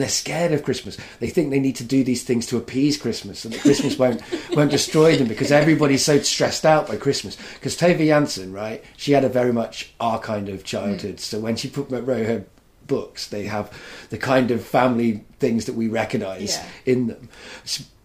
and 0.00 0.02
they're 0.02 0.08
scared 0.08 0.52
of 0.52 0.64
Christmas. 0.64 0.96
They 1.18 1.28
think 1.28 1.50
they 1.50 1.60
need 1.60 1.76
to 1.76 1.84
do 1.84 2.02
these 2.02 2.22
things 2.24 2.46
to 2.46 2.56
appease 2.56 2.96
Christmas, 2.96 3.44
and 3.44 3.52
that 3.52 3.60
Christmas 3.60 3.98
won't 3.98 4.22
won't 4.56 4.70
destroy 4.70 5.14
them 5.16 5.28
because 5.28 5.52
everybody's 5.52 6.02
so 6.02 6.18
stressed 6.20 6.64
out 6.64 6.88
by 6.88 6.96
Christmas. 6.96 7.36
Because 7.54 7.76
Tove 7.76 7.98
Jansson, 7.98 8.54
right? 8.54 8.82
She 8.96 9.12
had 9.12 9.24
a 9.24 9.28
very 9.28 9.52
much 9.52 9.92
our 10.00 10.18
kind 10.18 10.48
of 10.48 10.64
childhood. 10.64 11.20
So 11.20 11.38
when 11.38 11.56
she 11.56 11.68
put 11.68 11.90
wrote 11.90 12.24
her 12.26 12.46
books, 12.86 13.28
they 13.28 13.44
have 13.44 13.70
the 14.08 14.16
kind 14.16 14.50
of 14.50 14.64
family 14.64 15.22
things 15.38 15.66
that 15.66 15.74
we 15.74 15.86
recognise 15.88 16.56
Yeah. 16.56 16.66
in 16.86 17.06
them, 17.08 17.28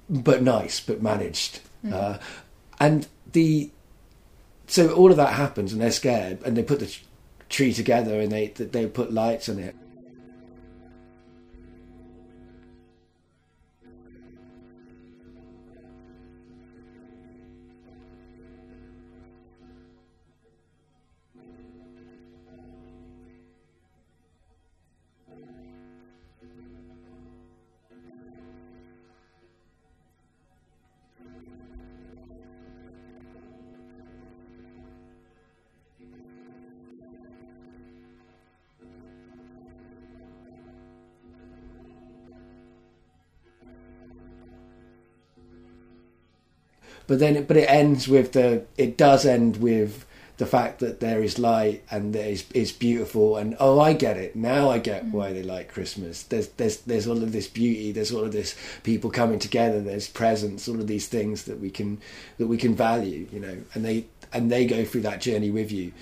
but 0.10 0.44
nice, 0.44 0.82
but 0.82 1.02
managed. 1.02 1.62
Uh, 1.90 2.18
and 2.78 3.08
the 3.32 3.72
so 4.68 4.92
all 4.94 5.12
of 5.12 5.18
that 5.18 5.34
happens, 5.34 5.72
and 5.72 5.82
they're 5.82 5.92
scared, 5.92 6.40
and 6.44 6.58
they 6.58 6.64
put 6.64 6.80
the 6.82 6.94
tree 7.48 7.72
together, 7.74 8.20
and 8.20 8.32
they 8.34 8.48
they 8.48 8.86
put 8.86 9.14
lights 9.14 9.48
on 9.48 9.60
it. 9.60 9.76
But 47.16 47.20
then 47.22 47.38
it, 47.38 47.48
but 47.48 47.56
it 47.56 47.70
ends 47.70 48.10
with 48.10 48.34
the 48.34 48.66
it 48.78 48.98
does 48.98 49.26
end 49.26 49.56
with 49.56 50.06
the 50.36 50.46
fact 50.46 50.80
that 50.80 51.00
there 51.00 51.24
is 51.24 51.40
light 51.40 51.82
and 51.90 52.14
there 52.14 52.28
is 52.28 52.44
it's 52.54 52.74
beautiful. 52.74 53.38
And 53.38 53.56
oh 53.58 53.80
I 53.80 53.94
get 53.94 54.18
it. 54.18 54.36
Now 54.36 54.70
I 54.70 54.80
get 54.80 55.06
why 55.06 55.32
they 55.32 55.42
like 55.42 55.72
Christmas. 55.72 56.24
There's 56.24 56.50
there's 56.50 56.82
there's 56.82 57.08
all 57.08 57.24
of 57.24 57.32
this 57.32 57.48
beauty. 57.48 57.94
There's 57.94 58.12
all 58.12 58.26
of 58.26 58.34
this 58.34 58.54
people 58.84 59.10
coming 59.12 59.40
together. 59.40 59.80
There's 59.80 60.10
presents 60.10 60.68
all 60.68 60.76
of 60.82 60.88
these 60.88 61.08
things 61.08 61.46
that 61.46 61.62
we 61.62 61.70
can 61.70 62.02
that 62.38 62.48
we 62.48 62.58
can 62.58 62.76
value 62.76 63.30
you 63.32 63.40
know. 63.40 63.60
And 63.74 63.86
they 63.86 64.08
and 64.34 64.52
they 64.52 64.66
go 64.66 64.84
through 64.84 65.04
that 65.04 65.22
journey 65.22 65.52
with 65.52 65.72
you 65.72 65.94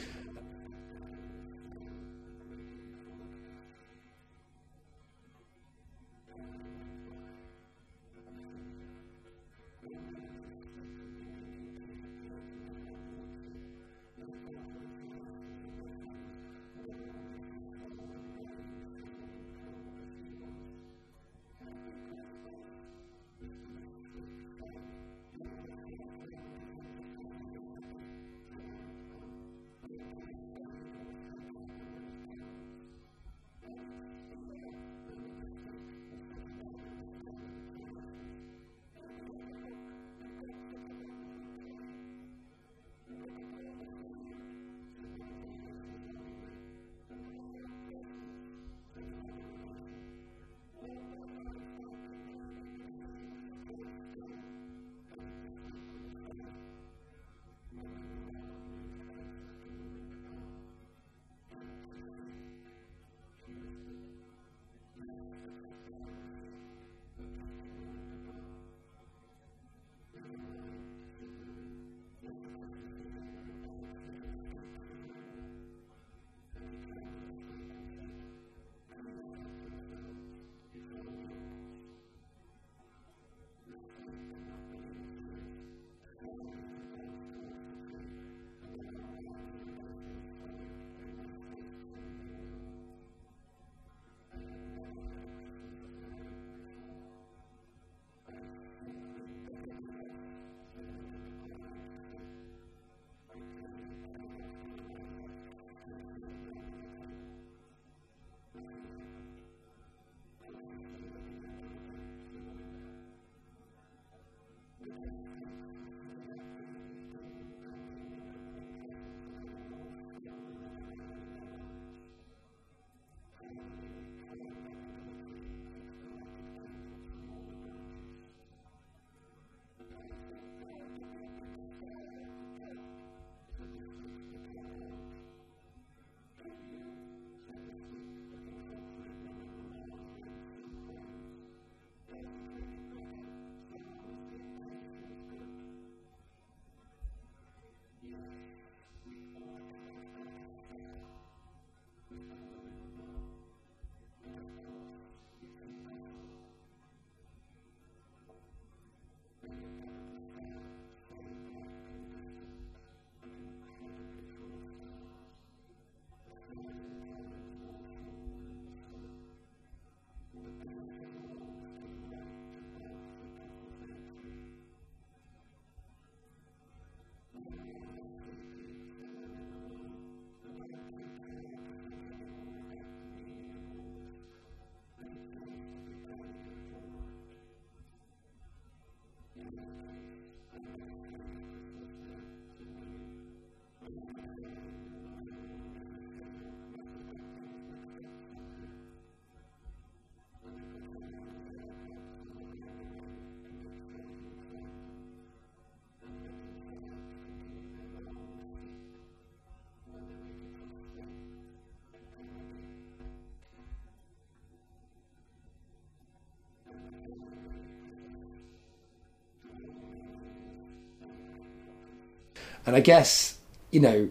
And 222.66 222.76
I 222.76 222.80
guess, 222.80 223.38
you 223.72 223.80
know, 223.80 224.10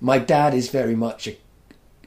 my 0.00 0.18
dad 0.18 0.54
is 0.54 0.70
very 0.70 0.94
much 0.94 1.26
a. 1.28 1.36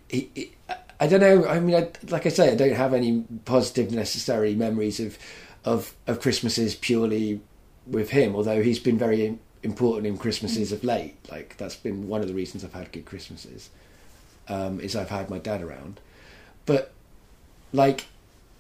He, 0.10 0.30
he, 0.36 0.52
I 1.00 1.08
don't 1.08 1.20
know. 1.20 1.46
I 1.46 1.60
mean, 1.60 1.76
I, 1.76 1.90
like 2.10 2.26
I 2.26 2.30
say, 2.30 2.52
I 2.52 2.56
don't 2.56 2.74
have 2.76 2.94
any 2.94 3.26
positive 3.44 3.92
necessary 3.92 4.56
memories 4.56 5.00
of, 5.00 5.18
of 5.66 5.94
of 6.08 6.22
Christmases 6.22 6.76
purely 6.76 7.42
with 7.88 8.12
him. 8.12 8.36
Although 8.36 8.62
he's 8.64 8.80
been 8.80 8.98
very 8.98 9.38
important 9.64 10.06
in 10.08 10.18
Christmases 10.18 10.72
of 10.72 10.84
late. 10.84 11.16
Like 11.32 11.58
that's 11.58 11.76
been 11.76 12.08
one 12.08 12.22
of 12.22 12.28
the 12.28 12.34
reasons 12.34 12.64
I've 12.64 12.74
had 12.74 12.92
good 12.92 13.06
Christmases. 13.06 13.70
Um, 14.48 14.80
is 14.80 14.96
I've 14.96 15.10
had 15.10 15.30
my 15.32 15.40
dad 15.40 15.64
around, 15.64 16.00
but 16.68 16.92
like 17.74 18.06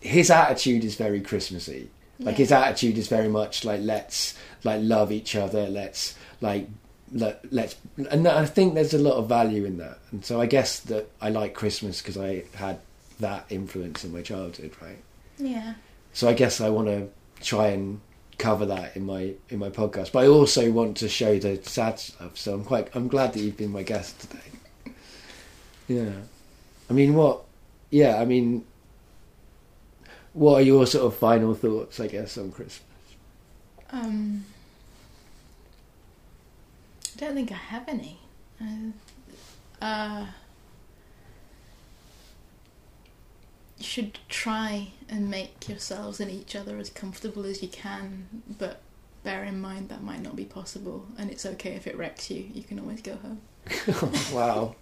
his 0.01 0.31
attitude 0.31 0.83
is 0.83 0.95
very 0.95 1.21
Christmassy. 1.21 1.89
Like 2.19 2.33
Yeah. 2.33 2.37
his 2.39 2.51
attitude 2.51 2.97
is 2.97 3.07
very 3.07 3.27
much 3.29 3.63
like 3.63 3.81
let's 3.83 4.33
like 4.63 4.81
love 4.81 5.11
each 5.11 5.35
other. 5.35 5.67
Let's 5.67 6.15
like 6.41 6.67
let, 7.11 7.51
let's 7.51 7.75
and 8.09 8.27
I 8.27 8.45
think 8.45 8.73
there's 8.73 8.93
a 8.93 8.99
lot 8.99 9.15
of 9.15 9.27
value 9.27 9.65
in 9.65 9.77
that. 9.77 9.99
And 10.11 10.25
so 10.25 10.41
I 10.41 10.45
guess 10.45 10.79
that 10.81 11.09
I 11.21 11.29
like 11.29 11.53
Christmas 11.53 12.01
because 12.01 12.17
I 12.17 12.43
had 12.55 12.79
that 13.19 13.45
influence 13.49 14.03
in 14.03 14.11
my 14.11 14.21
childhood, 14.21 14.71
right? 14.81 14.97
Yeah. 15.37 15.75
So 16.13 16.27
I 16.27 16.33
guess 16.33 16.61
I 16.61 16.69
want 16.69 16.87
to 16.87 17.09
try 17.41 17.67
and 17.67 18.01
cover 18.37 18.65
that 18.65 18.95
in 18.95 19.05
my 19.05 19.33
in 19.49 19.59
my 19.59 19.69
podcast. 19.69 20.11
But 20.11 20.25
I 20.25 20.27
also 20.27 20.71
want 20.71 20.97
to 20.97 21.09
show 21.09 21.39
the 21.39 21.61
sad 21.63 21.99
stuff. 21.99 22.37
So 22.37 22.53
I'm 22.53 22.63
quite 22.63 22.95
I'm 22.95 23.07
glad 23.07 23.33
that 23.33 23.39
you've 23.39 23.57
been 23.57 23.71
my 23.71 23.83
guest 23.83 24.19
today. 24.19 24.93
Yeah. 25.87 26.13
I 26.89 26.93
mean 26.93 27.13
what 27.13 27.43
yeah, 27.91 28.17
I 28.17 28.25
mean 28.25 28.65
what 30.33 30.55
are 30.55 30.61
your 30.61 30.85
sort 30.85 31.05
of 31.05 31.17
final 31.17 31.55
thoughts, 31.55 31.99
I 31.99 32.07
guess, 32.07 32.37
on 32.37 32.51
Christmas? 32.51 32.81
Um, 33.89 34.43
I 37.15 37.19
don't 37.19 37.35
think 37.35 37.51
I 37.51 37.55
have 37.55 37.87
any. 37.87 38.19
Uh, 38.61 38.91
uh, 39.81 40.25
you 43.77 43.83
should 43.85 44.19
try 44.27 44.89
and 45.07 45.29
make 45.29 45.69
yourselves 45.69 46.19
and 46.19 46.29
each 46.29 46.55
other 46.55 46.77
as 46.77 46.89
comfortable 46.89 47.45
as 47.45 47.61
you 47.61 47.69
can, 47.69 48.43
but 48.57 48.81
bear 49.23 49.43
in 49.43 49.59
mind 49.61 49.89
that 49.89 50.03
might 50.03 50.21
not 50.21 50.35
be 50.35 50.45
possible, 50.45 51.05
and 51.17 51.31
it's 51.31 51.45
okay 51.45 51.71
if 51.71 51.87
it 51.87 51.97
wrecks 51.97 52.29
you. 52.29 52.45
You 52.53 52.63
can 52.63 52.79
always 52.79 53.01
go 53.01 53.15
home. 53.15 53.41
wow. 54.33 54.75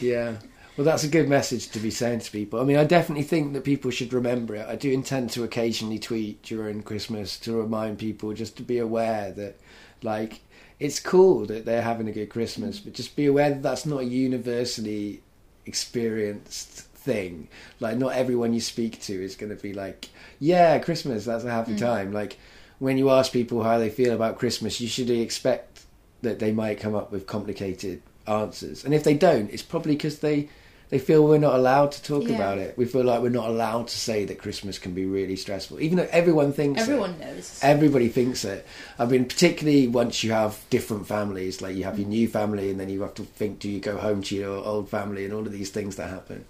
Yeah. 0.00 0.36
Well, 0.76 0.84
that's 0.84 1.04
a 1.04 1.08
good 1.08 1.28
message 1.28 1.68
to 1.68 1.78
be 1.78 1.90
saying 1.90 2.20
to 2.20 2.32
people. 2.32 2.60
I 2.60 2.64
mean, 2.64 2.76
I 2.76 2.84
definitely 2.84 3.22
think 3.22 3.52
that 3.52 3.62
people 3.62 3.92
should 3.92 4.12
remember 4.12 4.56
it. 4.56 4.66
I 4.66 4.74
do 4.74 4.90
intend 4.90 5.30
to 5.30 5.44
occasionally 5.44 6.00
tweet 6.00 6.42
during 6.42 6.82
Christmas 6.82 7.38
to 7.40 7.56
remind 7.56 7.98
people 7.98 8.32
just 8.32 8.56
to 8.56 8.64
be 8.64 8.78
aware 8.78 9.30
that, 9.32 9.60
like, 10.02 10.40
it's 10.80 11.00
cool 11.00 11.46
that 11.46 11.64
they're 11.64 11.82
having 11.82 12.08
a 12.08 12.12
good 12.12 12.30
Christmas, 12.30 12.80
but 12.80 12.92
just 12.94 13.16
be 13.16 13.26
aware 13.26 13.50
that 13.50 13.62
that's 13.62 13.86
not 13.86 14.00
a 14.00 14.04
universally 14.04 15.22
experienced 15.66 16.80
thing. 16.80 17.48
Like, 17.80 17.96
not 17.98 18.14
everyone 18.14 18.54
you 18.54 18.60
speak 18.60 19.00
to 19.02 19.12
is 19.12 19.36
going 19.36 19.54
to 19.54 19.62
be 19.62 19.72
like, 19.72 20.08
yeah, 20.40 20.78
Christmas, 20.78 21.24
that's 21.24 21.44
a 21.44 21.50
happy 21.50 21.74
Mm. 21.74 21.78
time. 21.78 22.12
Like, 22.12 22.38
when 22.78 22.98
you 22.98 23.10
ask 23.10 23.32
people 23.32 23.62
how 23.62 23.78
they 23.78 23.90
feel 23.90 24.12
about 24.14 24.38
Christmas, 24.38 24.80
you 24.80 24.88
should 24.88 25.10
expect 25.10 25.82
that 26.22 26.38
they 26.38 26.52
might 26.52 26.80
come 26.80 26.94
up 26.94 27.12
with 27.12 27.26
complicated 27.26 28.02
answers. 28.26 28.84
And 28.84 28.94
if 28.94 29.04
they 29.04 29.14
don't, 29.14 29.50
it's 29.50 29.62
probably 29.62 29.94
because 29.94 30.18
they 30.20 30.48
they 30.90 30.98
feel 30.98 31.24
we're 31.24 31.38
not 31.38 31.54
allowed 31.54 31.92
to 31.92 32.02
talk 32.02 32.24
Yeah. 32.24 32.34
about 32.34 32.58
it. 32.58 32.76
We 32.76 32.84
feel 32.84 33.04
like 33.04 33.20
we're 33.22 33.28
not 33.30 33.48
allowed 33.48 33.88
to 33.88 33.98
say 33.98 34.24
that 34.26 34.38
Christmas 34.38 34.78
can 34.78 34.92
be 34.92 35.06
really 35.06 35.36
stressful, 35.36 35.80
even 35.80 35.96
though 35.98 36.08
everyone 36.10 36.52
thinks 36.52 36.80
it. 36.80 36.84
Everyone 36.84 37.18
knows. 37.18 37.58
Everybody 37.62 38.08
thinks 38.08 38.44
it. 38.44 38.66
I 38.98 39.06
mean, 39.06 39.24
particularly 39.24 39.88
once 39.88 40.22
you 40.22 40.32
have 40.32 40.58
different 40.70 41.06
families, 41.06 41.60
like 41.62 41.74
you 41.76 41.84
have 41.84 41.98
your 41.98 42.08
new 42.08 42.28
family, 42.28 42.70
and 42.70 42.78
then 42.78 42.88
you 42.90 43.02
have 43.02 43.14
to 43.14 43.22
think: 43.22 43.58
do 43.58 43.68
you 43.70 43.80
go 43.80 43.96
home 43.96 44.22
to 44.24 44.34
your 44.36 44.64
old 44.64 44.88
family, 44.88 45.24
and 45.24 45.32
all 45.34 45.46
of 45.46 45.52
these 45.52 45.70
things 45.70 45.96
that 45.96 46.10
happen. 46.10 46.44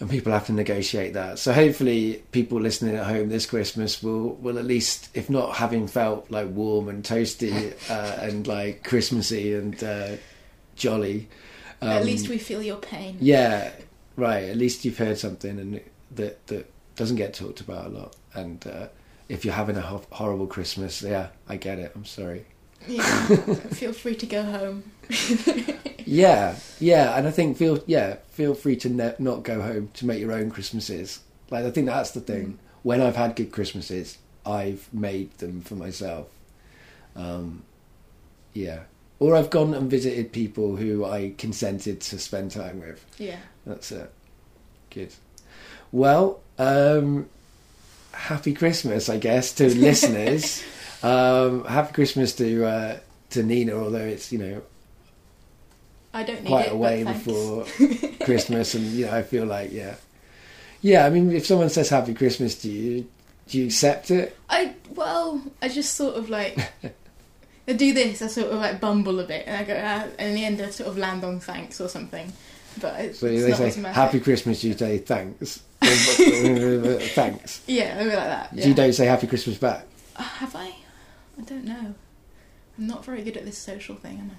And 0.00 0.08
people 0.08 0.32
have 0.32 0.46
to 0.46 0.52
negotiate 0.54 1.12
that. 1.12 1.38
So 1.38 1.52
hopefully, 1.52 2.22
people 2.32 2.58
listening 2.58 2.96
at 2.96 3.04
home 3.06 3.28
this 3.28 3.44
Christmas 3.44 4.02
will 4.02 4.34
will 4.36 4.58
at 4.58 4.64
least, 4.64 5.08
if 5.12 5.28
not 5.28 5.56
having 5.56 5.86
felt 5.86 6.30
like 6.30 6.48
warm 6.48 6.88
and 6.88 7.04
toasty 7.04 7.74
uh, 7.90 8.16
and 8.22 8.46
like 8.46 8.82
Christmassy 8.82 9.52
and 9.54 9.82
uh, 9.84 10.12
jolly, 10.74 11.28
At 11.82 12.00
um, 12.00 12.06
least 12.06 12.28
we 12.28 12.38
feel 12.38 12.62
your 12.62 12.76
pain. 12.76 13.16
yeah, 13.20 13.72
right. 14.16 14.44
At 14.44 14.56
least 14.56 14.84
you've 14.84 14.98
heard 14.98 15.18
something 15.18 15.58
and 15.58 15.80
that 16.14 16.46
that 16.48 16.70
doesn't 16.96 17.16
get 17.16 17.34
talked 17.34 17.60
about 17.60 17.86
a 17.86 17.88
lot. 17.88 18.16
And 18.34 18.66
uh, 18.66 18.88
if 19.28 19.44
you're 19.44 19.54
having 19.54 19.76
a 19.76 19.80
ho- 19.80 20.04
horrible 20.10 20.46
Christmas, 20.46 21.02
yeah, 21.02 21.28
I 21.48 21.56
get 21.56 21.78
it. 21.78 21.92
I'm 21.94 22.04
sorry. 22.04 22.44
Yeah. 22.86 23.02
feel 23.72 23.92
free 23.92 24.14
to 24.16 24.26
go 24.26 24.42
home. 24.42 24.92
Yeah, 26.10 26.56
yeah, 26.80 27.16
and 27.16 27.28
I 27.28 27.30
think 27.30 27.56
feel 27.56 27.84
yeah 27.86 28.16
feel 28.30 28.54
free 28.54 28.74
to 28.76 28.88
ne- 28.88 29.14
not 29.20 29.44
go 29.44 29.60
home 29.60 29.90
to 29.94 30.06
make 30.06 30.20
your 30.20 30.32
own 30.32 30.50
Christmases. 30.50 31.20
Like 31.50 31.64
I 31.64 31.70
think 31.70 31.86
that's 31.86 32.10
the 32.10 32.20
thing. 32.20 32.58
When 32.82 33.00
I've 33.00 33.14
had 33.14 33.36
good 33.36 33.52
Christmases, 33.52 34.18
I've 34.44 34.88
made 34.92 35.38
them 35.38 35.60
for 35.60 35.74
myself. 35.76 36.26
Um, 37.14 37.62
yeah, 38.54 38.80
or 39.20 39.36
I've 39.36 39.50
gone 39.50 39.74
and 39.74 39.88
visited 39.88 40.32
people 40.32 40.76
who 40.76 41.04
I 41.04 41.34
consented 41.38 42.00
to 42.00 42.18
spend 42.18 42.50
time 42.50 42.80
with. 42.80 43.04
Yeah. 43.18 43.38
That's 43.66 43.92
it. 43.92 44.10
Good. 44.88 45.14
Well, 45.92 46.40
um, 46.58 47.28
happy 48.12 48.54
Christmas, 48.54 49.08
I 49.08 49.18
guess, 49.18 49.52
to 49.54 49.68
listeners. 49.74 50.64
Um, 51.02 51.64
happy 51.64 51.92
Christmas 51.92 52.34
to 52.36 52.64
uh, 52.64 52.98
to 53.30 53.42
Nina, 53.42 53.72
although 53.74 53.98
it's 53.98 54.32
you 54.32 54.38
know 54.38 54.62
I 56.12 56.24
don't 56.24 56.42
need 56.42 56.48
quite 56.48 56.66
it, 56.66 56.72
a 56.72 56.76
way 56.76 57.04
before 57.04 57.64
Christmas, 58.24 58.74
and 58.74 58.84
you 58.86 59.06
know 59.06 59.12
I 59.12 59.22
feel 59.22 59.46
like 59.46 59.72
yeah, 59.72 59.94
yeah. 60.82 61.06
I 61.06 61.10
mean, 61.10 61.30
if 61.32 61.46
someone 61.46 61.70
says 61.70 61.88
Happy 61.88 62.12
Christmas 62.14 62.54
to 62.62 62.68
you, 62.68 63.08
do 63.48 63.58
you 63.58 63.66
accept 63.66 64.10
it? 64.10 64.36
I 64.48 64.74
well, 64.94 65.42
I 65.62 65.68
just 65.68 65.94
sort 65.94 66.16
of 66.16 66.28
like 66.28 66.58
I 67.70 67.72
do 67.74 67.94
this. 67.94 68.20
I 68.20 68.26
sort 68.26 68.48
of 68.48 68.58
like 68.58 68.80
bumble 68.80 69.20
a 69.20 69.24
bit, 69.24 69.44
and 69.46 69.56
I 69.56 69.64
go, 69.64 69.80
ah, 69.80 70.08
and 70.18 70.30
in 70.30 70.34
the 70.34 70.44
end, 70.44 70.60
I 70.60 70.70
sort 70.70 70.88
of 70.88 70.98
land 70.98 71.22
on 71.22 71.38
thanks 71.38 71.80
or 71.80 71.88
something. 71.88 72.32
But 72.80 73.00
it's, 73.00 73.20
So 73.20 73.26
it's 73.26 73.42
they 73.42 73.62
not 73.62 73.72
say. 73.72 73.82
Happy 73.92 74.20
Christmas, 74.20 74.64
you 74.64 74.76
say 74.76 74.98
thanks. 74.98 75.62
thanks. 75.80 77.62
Yeah, 77.66 77.94
maybe 77.94 78.10
like 78.10 78.18
that. 78.18 78.50
Yeah. 78.52 78.66
You 78.66 78.74
don't 78.74 78.92
say 78.92 79.06
Happy 79.06 79.28
Christmas 79.28 79.56
back. 79.58 79.86
Uh, 80.16 80.22
have 80.22 80.56
I? 80.56 80.74
I 81.38 81.42
don't 81.42 81.64
know. 81.64 81.94
I'm 82.78 82.86
not 82.86 83.04
very 83.04 83.22
good 83.22 83.36
at 83.36 83.44
this 83.44 83.58
social 83.58 83.94
thing, 83.94 84.18
am 84.18 84.30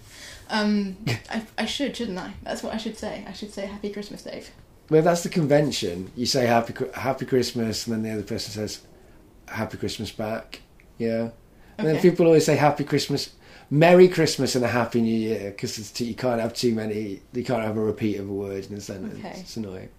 I? 0.49 0.62
Um, 0.62 0.98
I, 1.30 1.45
I 1.58 1.66
should, 1.66 1.95
shouldn't 1.95 2.18
I? 2.18 2.34
That's 2.44 2.64
what 2.64 2.74
I 2.74 2.78
should 2.78 2.98
say. 2.98 3.26
I 3.28 3.32
should 3.32 3.53
say 3.53 3.66
Happy 3.66 3.91
Christmas, 3.91 4.24
Dave. 4.24 4.49
Well, 4.90 5.03
that's 5.03 5.24
the 5.24 5.30
convention. 5.30 6.12
You 6.18 6.26
say 6.26 6.48
Happy 6.48 6.74
Happy 6.94 7.26
Christmas, 7.26 7.88
and 7.88 7.95
then 7.95 8.03
the 8.03 8.12
other 8.12 8.28
person 8.28 8.52
says 8.52 8.82
Happy 9.48 9.78
Christmas 9.78 10.12
back. 10.12 10.62
Yeah. 10.98 11.30
And 11.77 11.88
then 11.88 12.02
people 12.02 12.26
always 12.26 12.45
say 12.45 12.56
Happy 12.56 12.84
Christmas, 12.84 13.31
Merry 13.69 14.07
Christmas, 14.07 14.56
and 14.56 14.64
a 14.65 14.68
Happy 14.68 15.02
New 15.02 15.18
Year 15.18 15.52
because 15.52 15.99
you 16.02 16.14
can't 16.15 16.41
have 16.41 16.53
too 16.53 16.73
many. 16.76 17.22
You 17.34 17.43
can't 17.43 17.64
have 17.64 17.77
a 17.77 17.81
repeat 17.81 18.18
of 18.19 18.30
a 18.30 18.34
word 18.34 18.65
in 18.69 18.76
a 18.77 18.81
sentence. 18.81 19.19
Okay. 19.19 19.38
It's 19.39 19.57
annoying. 19.57 19.89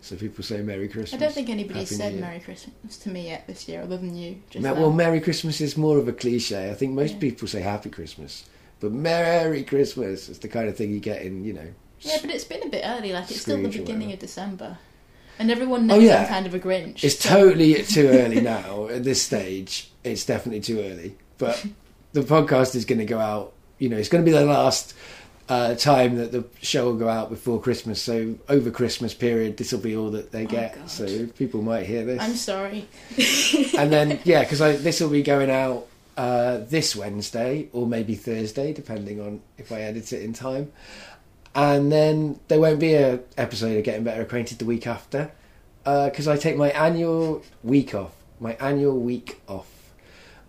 So 0.00 0.16
people 0.16 0.44
say 0.44 0.60
Merry 0.60 0.88
Christmas. 0.88 1.14
I 1.14 1.24
don't 1.24 1.32
think 1.34 1.48
anybody 1.48 1.78
Happy 1.80 1.94
said 1.94 2.20
Merry 2.20 2.38
Christmas 2.40 2.98
to 2.98 3.08
me 3.08 3.26
yet 3.28 3.46
this 3.46 3.66
year, 3.68 3.80
other 3.82 3.96
than 3.96 4.14
you. 4.14 4.36
Well, 4.54 4.92
Merry 4.92 5.18
Christmas 5.20 5.62
is 5.62 5.78
more 5.78 5.96
of 5.96 6.08
a 6.08 6.12
cliche. 6.12 6.70
I 6.70 6.74
think 6.74 6.92
most 6.92 7.14
Yeah. 7.14 7.20
people 7.20 7.48
say 7.48 7.62
Happy 7.62 7.88
Christmas, 7.88 8.44
but 8.80 8.92
Merry 8.92 9.62
Christmas 9.64 10.28
is 10.28 10.38
the 10.40 10.48
kind 10.48 10.68
of 10.68 10.76
thing 10.76 10.92
you 10.92 11.00
get 11.00 11.22
in, 11.22 11.42
you 11.42 11.54
know. 11.54 11.68
yeah, 12.00 12.18
but 12.20 12.30
it's 12.30 12.44
been 12.44 12.62
a 12.62 12.68
bit 12.68 12.82
early. 12.84 13.14
Like 13.14 13.30
it's 13.30 13.40
still 13.40 13.62
the 13.62 13.68
beginning 13.68 14.12
of 14.12 14.18
December, 14.18 14.76
and 15.38 15.50
everyone 15.50 15.82
Oh, 15.90 15.96
knows 15.96 16.02
yeah. 16.04 16.22
I'm 16.22 16.28
kind 16.28 16.46
of 16.46 16.54
a 16.54 16.60
Grinch. 16.60 17.02
It's 17.04 17.18
so- 17.18 17.28
totally 17.30 17.82
too 17.82 18.08
early 18.08 18.40
now 18.40 18.88
at 18.88 19.04
this 19.04 19.22
stage. 19.22 19.90
It's 20.04 20.24
definitely 20.24 20.60
too 20.60 20.80
early. 20.80 21.16
But 21.38 21.64
the 22.12 22.20
podcast 22.22 22.74
is 22.74 22.84
going 22.84 22.98
to 23.00 23.04
go 23.06 23.18
out 23.18 23.52
you 23.78 23.88
know, 23.88 23.96
it's 23.96 24.08
going 24.08 24.24
to 24.24 24.30
be 24.30 24.36
the 24.36 24.44
last 24.46 24.94
uh, 25.48 25.74
time 25.74 26.16
that 26.16 26.30
the 26.30 26.44
show 26.62 26.84
will 26.86 26.96
go 26.96 27.08
out 27.08 27.28
before 27.28 27.60
Christmas. 27.60 28.00
So 28.00 28.36
over 28.48 28.70
Christmas 28.70 29.12
period, 29.12 29.56
this 29.56 29.72
will 29.72 29.80
be 29.80 29.96
all 29.96 30.10
that 30.12 30.30
they 30.30 30.44
Oh, 30.44 30.48
get. 30.48 30.76
God. 30.76 30.88
So 30.90 31.26
people 31.26 31.60
might 31.60 31.84
hear 31.84 32.04
this. 32.04 32.22
I'm 32.22 32.36
sorry. 32.36 32.88
and 33.76 33.92
then 33.92 34.20
yeah, 34.24 34.40
because 34.44 34.60
this 34.82 35.00
will 35.00 35.10
be 35.10 35.22
going 35.24 35.50
out 35.50 35.88
uh, 36.16 36.58
this 36.68 36.94
Wednesday 36.94 37.68
or 37.72 37.86
maybe 37.86 38.14
Thursday, 38.14 38.72
depending 38.72 39.20
on 39.20 39.42
if 39.58 39.72
I 39.72 39.80
edit 39.82 40.12
it 40.12 40.22
in 40.22 40.32
time. 40.32 40.72
And 41.54 41.92
then 41.92 42.40
there 42.48 42.60
won't 42.60 42.80
be 42.80 42.94
a 42.94 43.20
episode 43.36 43.76
of 43.76 43.84
Getting 43.84 44.04
Better 44.04 44.22
Acquainted 44.22 44.58
the 44.58 44.64
week 44.64 44.86
after 44.86 45.30
because 45.84 46.26
I 46.26 46.36
take 46.36 46.56
my 46.56 46.70
annual 46.70 47.42
week 47.62 47.94
off. 47.94 48.12
My 48.40 48.54
annual 48.54 48.98
week 48.98 49.40
off. 49.46 49.70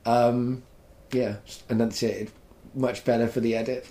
Um, 0.06 0.64
yeah, 1.11 1.38
and 1.69 1.80
that's 1.80 2.02
it. 2.03 2.32
Much 2.73 3.06
better 3.06 3.27
for 3.27 3.40
the 3.40 3.56
edit. 3.56 3.88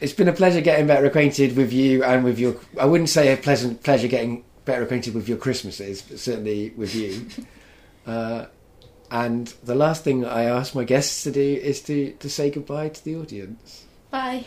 It's 0.00 0.12
been 0.12 0.28
a 0.28 0.32
pleasure 0.32 0.60
getting 0.60 0.86
better 0.86 1.06
acquainted 1.06 1.56
with 1.56 1.72
you 1.72 2.02
and 2.04 2.24
with 2.24 2.38
your. 2.38 2.56
I 2.78 2.86
wouldn't 2.86 3.08
say 3.08 3.32
a 3.32 3.36
pleasant 3.36 3.82
pleasure 3.82 4.08
getting 4.08 4.44
better 4.64 4.82
acquainted 4.82 5.14
with 5.14 5.28
your 5.28 5.38
Christmases, 5.38 6.02
but 6.02 6.18
certainly 6.18 6.70
with 6.76 6.94
you. 6.94 7.26
Uh, 8.06 8.46
and 9.10 9.52
the 9.64 9.74
last 9.74 10.02
thing 10.02 10.24
I 10.24 10.44
ask 10.44 10.74
my 10.74 10.84
guests 10.84 11.22
to 11.24 11.30
do 11.30 11.40
is 11.40 11.82
to, 11.82 12.12
to 12.12 12.30
say 12.30 12.50
goodbye 12.50 12.88
to 12.88 13.04
the 13.04 13.16
audience. 13.16 13.84
Bye. 14.10 14.46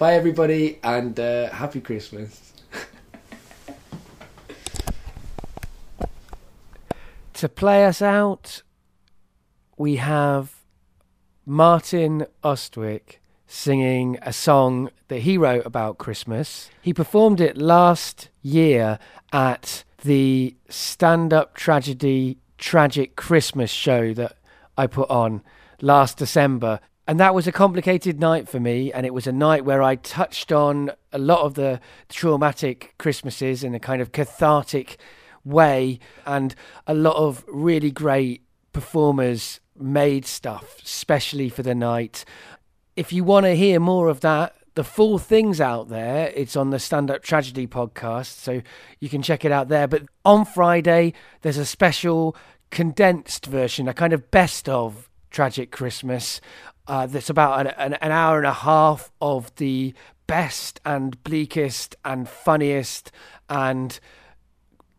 Bye, 0.00 0.14
everybody, 0.14 0.78
and 0.82 1.20
uh, 1.20 1.50
happy 1.50 1.82
Christmas. 1.82 2.54
To 7.34 7.48
play 7.50 7.84
us 7.84 8.00
out, 8.00 8.62
we 9.76 9.96
have 9.96 10.54
Martin 11.44 12.24
Austwick 12.42 13.16
singing 13.46 14.16
a 14.22 14.32
song 14.32 14.88
that 15.08 15.18
he 15.18 15.36
wrote 15.36 15.66
about 15.66 15.98
Christmas. 15.98 16.70
He 16.80 16.94
performed 16.94 17.42
it 17.42 17.58
last 17.58 18.30
year 18.40 18.98
at 19.34 19.84
the 20.02 20.56
stand 20.70 21.34
up 21.34 21.54
tragedy 21.54 22.38
tragic 22.56 23.16
Christmas 23.16 23.70
show 23.70 24.14
that 24.14 24.38
I 24.78 24.86
put 24.86 25.10
on 25.10 25.42
last 25.82 26.16
December. 26.16 26.80
And 27.10 27.18
that 27.18 27.34
was 27.34 27.48
a 27.48 27.52
complicated 27.52 28.20
night 28.20 28.48
for 28.48 28.60
me. 28.60 28.92
And 28.92 29.04
it 29.04 29.12
was 29.12 29.26
a 29.26 29.32
night 29.32 29.64
where 29.64 29.82
I 29.82 29.96
touched 29.96 30.52
on 30.52 30.92
a 31.12 31.18
lot 31.18 31.40
of 31.40 31.54
the 31.54 31.80
traumatic 32.08 32.94
Christmases 32.98 33.64
in 33.64 33.74
a 33.74 33.80
kind 33.80 34.00
of 34.00 34.12
cathartic 34.12 34.96
way. 35.44 35.98
And 36.24 36.54
a 36.86 36.94
lot 36.94 37.16
of 37.16 37.44
really 37.48 37.90
great 37.90 38.44
performers 38.72 39.58
made 39.76 40.24
stuff, 40.24 40.76
especially 40.84 41.48
for 41.48 41.64
the 41.64 41.74
night. 41.74 42.24
If 42.94 43.12
you 43.12 43.24
want 43.24 43.44
to 43.46 43.56
hear 43.56 43.80
more 43.80 44.06
of 44.06 44.20
that, 44.20 44.54
the 44.76 44.84
full 44.84 45.18
thing's 45.18 45.60
out 45.60 45.88
there. 45.88 46.32
It's 46.36 46.54
on 46.54 46.70
the 46.70 46.78
Stand 46.78 47.10
Up 47.10 47.24
Tragedy 47.24 47.66
podcast, 47.66 48.38
so 48.38 48.62
you 49.00 49.08
can 49.08 49.20
check 49.20 49.44
it 49.44 49.50
out 49.50 49.66
there. 49.66 49.88
But 49.88 50.04
on 50.24 50.44
Friday, 50.44 51.14
there's 51.40 51.58
a 51.58 51.66
special 51.66 52.36
condensed 52.70 53.46
version, 53.46 53.88
a 53.88 53.94
kind 53.94 54.12
of 54.12 54.30
best 54.30 54.68
of 54.68 55.10
Tragic 55.30 55.70
Christmas. 55.70 56.40
Uh, 56.86 57.06
that's 57.06 57.30
about 57.30 57.66
an, 57.66 57.72
an, 57.78 57.94
an 57.94 58.12
hour 58.12 58.38
and 58.38 58.46
a 58.46 58.52
half 58.52 59.12
of 59.20 59.54
the 59.56 59.94
best 60.26 60.80
and 60.84 61.22
bleakest 61.24 61.96
and 62.04 62.28
funniest 62.28 63.12
and 63.48 64.00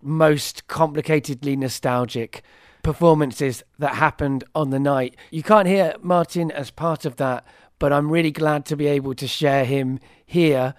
most 0.02 0.68
complicatedly 0.68 1.58
nostalgic 1.58 2.44
performances 2.84 3.64
that 3.80 3.96
happened 3.96 4.44
on 4.56 4.72
the 4.72 4.80
night. 4.80 5.16
You 5.30 5.44
can't 5.44 5.68
hear 5.68 5.96
Martin 6.02 6.52
as 6.52 6.72
part 6.72 7.06
of 7.06 7.18
that, 7.18 7.46
but 7.80 7.94
I'm 7.94 8.12
really 8.12 8.32
glad 8.32 8.66
to 8.66 8.76
be 8.76 8.88
able 8.88 9.14
to 9.16 9.28
share 9.28 9.66
him 9.66 10.00
here. 10.26 10.74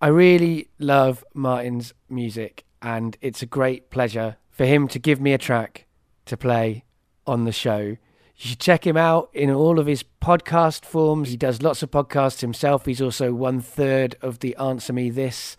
I 0.00 0.08
really 0.08 0.68
love 0.78 1.24
Martin's 1.32 1.94
music, 2.08 2.64
and 2.80 3.16
it's 3.20 3.42
a 3.42 3.46
great 3.46 3.90
pleasure 3.90 4.36
for 4.50 4.66
him 4.66 4.88
to 4.88 4.98
give 4.98 5.20
me 5.20 5.32
a 5.32 5.38
track 5.38 5.86
to 6.26 6.36
play 6.36 6.84
on 7.26 7.44
the 7.44 7.52
show. 7.52 7.96
You 8.36 8.50
should 8.50 8.60
check 8.60 8.86
him 8.86 8.96
out 8.96 9.30
in 9.32 9.50
all 9.50 9.78
of 9.78 9.86
his 9.86 10.04
podcast 10.20 10.84
forms. 10.84 11.28
He 11.28 11.36
does 11.36 11.62
lots 11.62 11.82
of 11.82 11.90
podcasts 11.90 12.40
himself. 12.40 12.86
He's 12.86 13.02
also 13.02 13.32
one 13.32 13.60
third 13.60 14.16
of 14.20 14.40
the 14.40 14.56
Answer 14.56 14.92
Me 14.92 15.10
This 15.10 15.56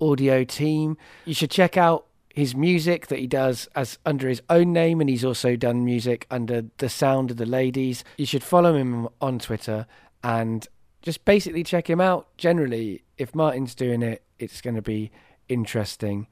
audio 0.00 0.42
team. 0.44 0.96
You 1.24 1.34
should 1.34 1.50
check 1.50 1.76
out 1.76 2.06
his 2.34 2.56
music 2.56 3.06
that 3.06 3.20
he 3.20 3.28
does 3.28 3.68
as 3.76 3.98
under 4.04 4.28
his 4.28 4.42
own 4.50 4.72
name, 4.72 5.00
and 5.00 5.08
he's 5.08 5.24
also 5.24 5.54
done 5.54 5.84
music 5.84 6.26
under 6.30 6.64
the 6.78 6.88
Sound 6.88 7.30
of 7.30 7.36
the 7.36 7.46
Ladies. 7.46 8.02
You 8.16 8.26
should 8.26 8.42
follow 8.42 8.74
him 8.74 9.08
on 9.20 9.38
Twitter 9.38 9.86
and 10.24 10.66
just 11.02 11.24
basically 11.24 11.62
check 11.62 11.88
him 11.88 12.00
out. 12.00 12.26
Generally, 12.36 13.04
if 13.18 13.34
Martin's 13.34 13.74
doing 13.74 14.02
it, 14.02 14.24
it's 14.40 14.60
going 14.60 14.74
to 14.74 14.82
be 14.82 15.12
interesting. 15.48 16.26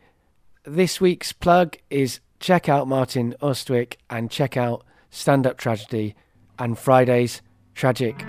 This 0.65 1.01
week's 1.01 1.33
plug 1.33 1.77
is 1.91 2.19
check 2.41 2.69
out 2.69 2.89
Martin 2.89 3.37
Austwick 3.41 3.95
and 4.11 4.31
check 4.31 4.57
out 4.57 4.85
Stand 5.15 5.47
Up 5.47 5.59
Tragedy 5.59 6.15
and 6.59 6.77
Friday's 6.77 7.43
Tragic 7.75 8.25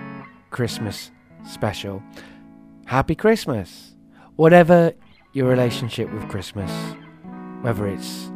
Christmas 0.51 1.11
special. 1.49 2.03
Happy 2.85 3.15
Christmas! 3.15 3.95
Whatever 4.35 4.93
your 5.31 5.47
relationship 5.47 6.11
with 6.11 6.27
Christmas, 6.27 6.69
whether 7.61 7.87
it's 7.87 8.29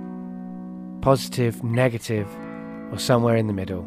positive, 1.02 1.61
negative, 1.61 2.28
or 2.90 2.98
somewhere 2.98 3.36
in 3.36 3.48
the 3.48 3.53
middle. 3.53 3.86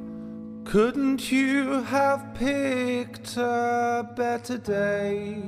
Couldn't 0.65 1.33
you 1.33 1.83
have 1.85 2.35
picked 2.35 3.39
a 3.39 4.13
better 4.15 4.59
day 4.59 5.39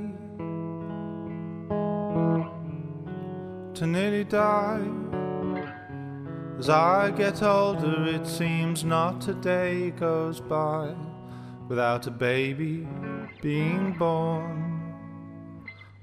to 3.74 3.86
nearly 3.86 4.24
die? 4.24 5.11
As 6.62 6.68
I 6.68 7.10
get 7.10 7.42
older, 7.42 8.04
it 8.04 8.24
seems 8.24 8.84
not 8.84 9.26
a 9.26 9.34
day 9.34 9.90
goes 9.90 10.38
by 10.38 10.94
without 11.66 12.06
a 12.06 12.10
baby 12.12 12.86
being 13.40 13.94
born. 13.98 14.94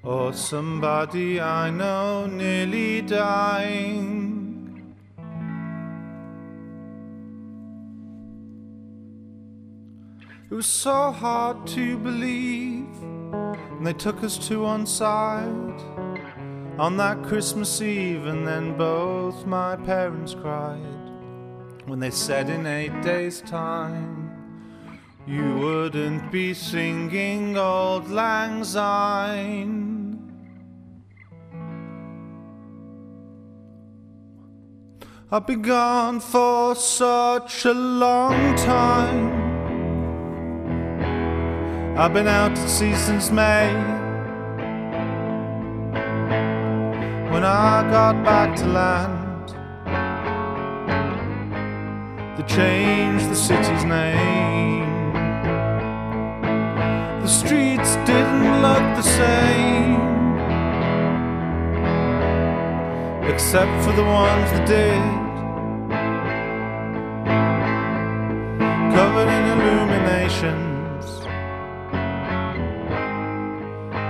Or 0.02 0.34
somebody 0.34 1.40
I 1.40 1.70
know 1.70 2.26
nearly 2.26 3.00
dying. 3.00 4.94
It 10.50 10.54
was 10.54 10.66
so 10.66 11.10
hard 11.10 11.66
to 11.68 11.96
believe. 11.96 12.84
And 13.00 13.86
they 13.86 13.94
took 13.94 14.22
us 14.22 14.36
to 14.48 14.60
one 14.60 14.84
side 14.84 15.99
on 16.80 16.96
that 16.96 17.22
Christmas 17.22 17.82
Eve, 17.82 18.24
and 18.24 18.48
then 18.48 18.74
both 18.74 19.44
my 19.44 19.76
parents 19.76 20.34
cried 20.34 20.80
when 21.84 22.00
they 22.00 22.10
said 22.10 22.48
in 22.48 22.66
eight 22.66 23.02
days' 23.02 23.42
time 23.42 24.30
you 25.26 25.56
wouldn't 25.58 26.32
be 26.32 26.54
singing 26.54 27.54
Auld 27.58 28.08
Lang 28.08 28.64
Syne. 28.64 30.16
I've 35.30 35.46
been 35.46 35.60
gone 35.60 36.18
for 36.18 36.74
such 36.74 37.66
a 37.66 37.74
long 37.74 38.56
time. 38.56 39.28
I've 41.98 42.14
been 42.14 42.26
out 42.26 42.52
at 42.52 42.68
sea 42.70 42.94
since 42.94 43.30
May. 43.30 44.00
When 47.40 47.48
I 47.48 47.90
got 47.90 48.22
back 48.22 48.54
to 48.56 48.66
land, 48.66 49.48
they 52.36 52.42
changed 52.46 53.30
the 53.30 53.34
city's 53.34 53.82
name. 53.82 55.14
The 57.22 57.26
streets 57.26 57.96
didn't 58.04 58.60
look 58.60 58.84
the 58.94 59.08
same, 59.20 60.02
except 63.32 63.84
for 63.84 63.92
the 63.92 64.04
ones 64.04 64.50
that 64.52 64.66
did. 64.68 65.02
Covered 68.94 69.30
in 69.38 69.44
illuminations 69.56 71.06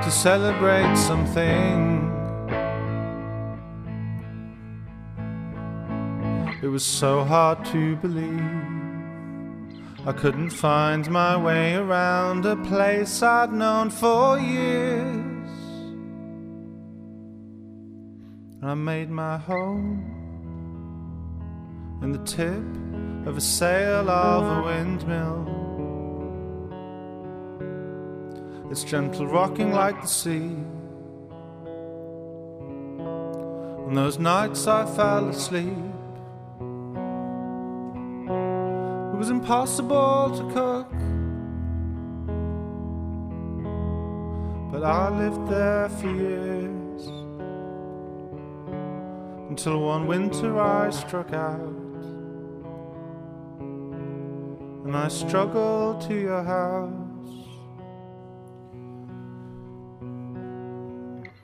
to 0.04 0.10
celebrate 0.10 0.96
something. 0.96 1.99
Was 6.70 6.84
so 6.84 7.24
hard 7.24 7.64
to 7.66 7.96
believe. 7.96 8.40
I 10.06 10.12
couldn't 10.12 10.50
find 10.50 11.10
my 11.10 11.36
way 11.36 11.74
around 11.74 12.46
a 12.46 12.56
place 12.56 13.22
I'd 13.22 13.52
known 13.52 13.90
for 13.90 14.38
years. 14.38 15.50
I 18.62 18.74
made 18.74 19.10
my 19.10 19.36
home 19.36 20.16
in 22.02 22.12
the 22.12 22.24
tip 22.24 23.26
of 23.26 23.36
a 23.36 23.40
sail 23.40 24.08
of 24.08 24.58
a 24.58 24.62
windmill. 24.62 25.60
its 28.70 28.84
gentle 28.84 29.26
rocking 29.26 29.72
like 29.72 30.00
the 30.00 30.06
sea. 30.06 30.56
On 33.86 33.94
those 33.94 34.18
nights 34.20 34.68
I 34.68 34.86
fell 34.86 35.28
asleep. 35.28 35.76
Was 39.20 39.28
impossible 39.28 40.30
to 40.34 40.42
cook. 40.54 40.90
But 44.72 44.82
I 44.82 45.10
lived 45.10 45.46
there 45.46 45.90
for 45.90 46.06
years 46.06 47.06
until 49.50 49.82
one 49.82 50.06
winter 50.06 50.58
I 50.58 50.88
struck 50.88 51.34
out 51.34 51.60
and 54.86 54.96
I 54.96 55.08
struggled 55.08 56.00
to 56.08 56.14
your 56.14 56.42
house. 56.42 56.90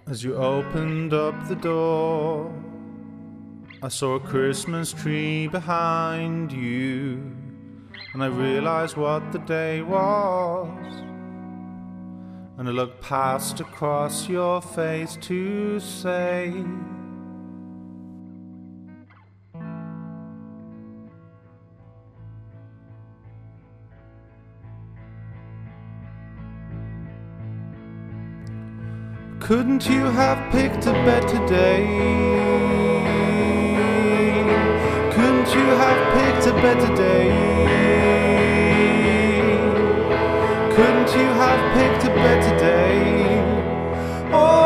As 0.09 0.25
you 0.25 0.35
opened 0.37 1.13
up 1.13 1.47
the 1.47 1.57
door, 1.57 2.51
I 3.83 3.89
saw 3.89 4.15
a 4.15 4.21
Christmas 4.21 4.95
tree 4.95 5.47
behind 5.47 6.53
you, 6.53 7.37
and 8.17 8.25
I 8.25 8.29
realized 8.29 8.97
what 8.97 9.31
the 9.31 9.39
day 9.41 9.83
was. 9.83 10.95
And 12.57 12.67
I 12.67 12.73
looked 12.73 13.03
past 13.03 13.61
across 13.61 14.27
your 14.27 14.63
face 14.63 15.19
to 15.21 15.79
say, 15.79 16.51
Couldn't 29.41 29.87
you 29.91 30.07
have 30.07 30.51
picked 30.51 30.87
a 30.87 30.95
better 31.05 31.47
day? 31.47 31.85
Couldn't 35.13 35.55
you 35.55 35.67
have 35.83 36.01
picked 36.15 36.47
a 36.47 36.55
better 36.63 36.97
day? 36.97 37.96
Couldn't 40.77 41.09
you 41.19 41.25
have 41.41 41.73
picked 41.73 42.05
a 42.05 42.15
better 42.15 42.59
day? 42.59 43.41
Oh, 44.31 44.66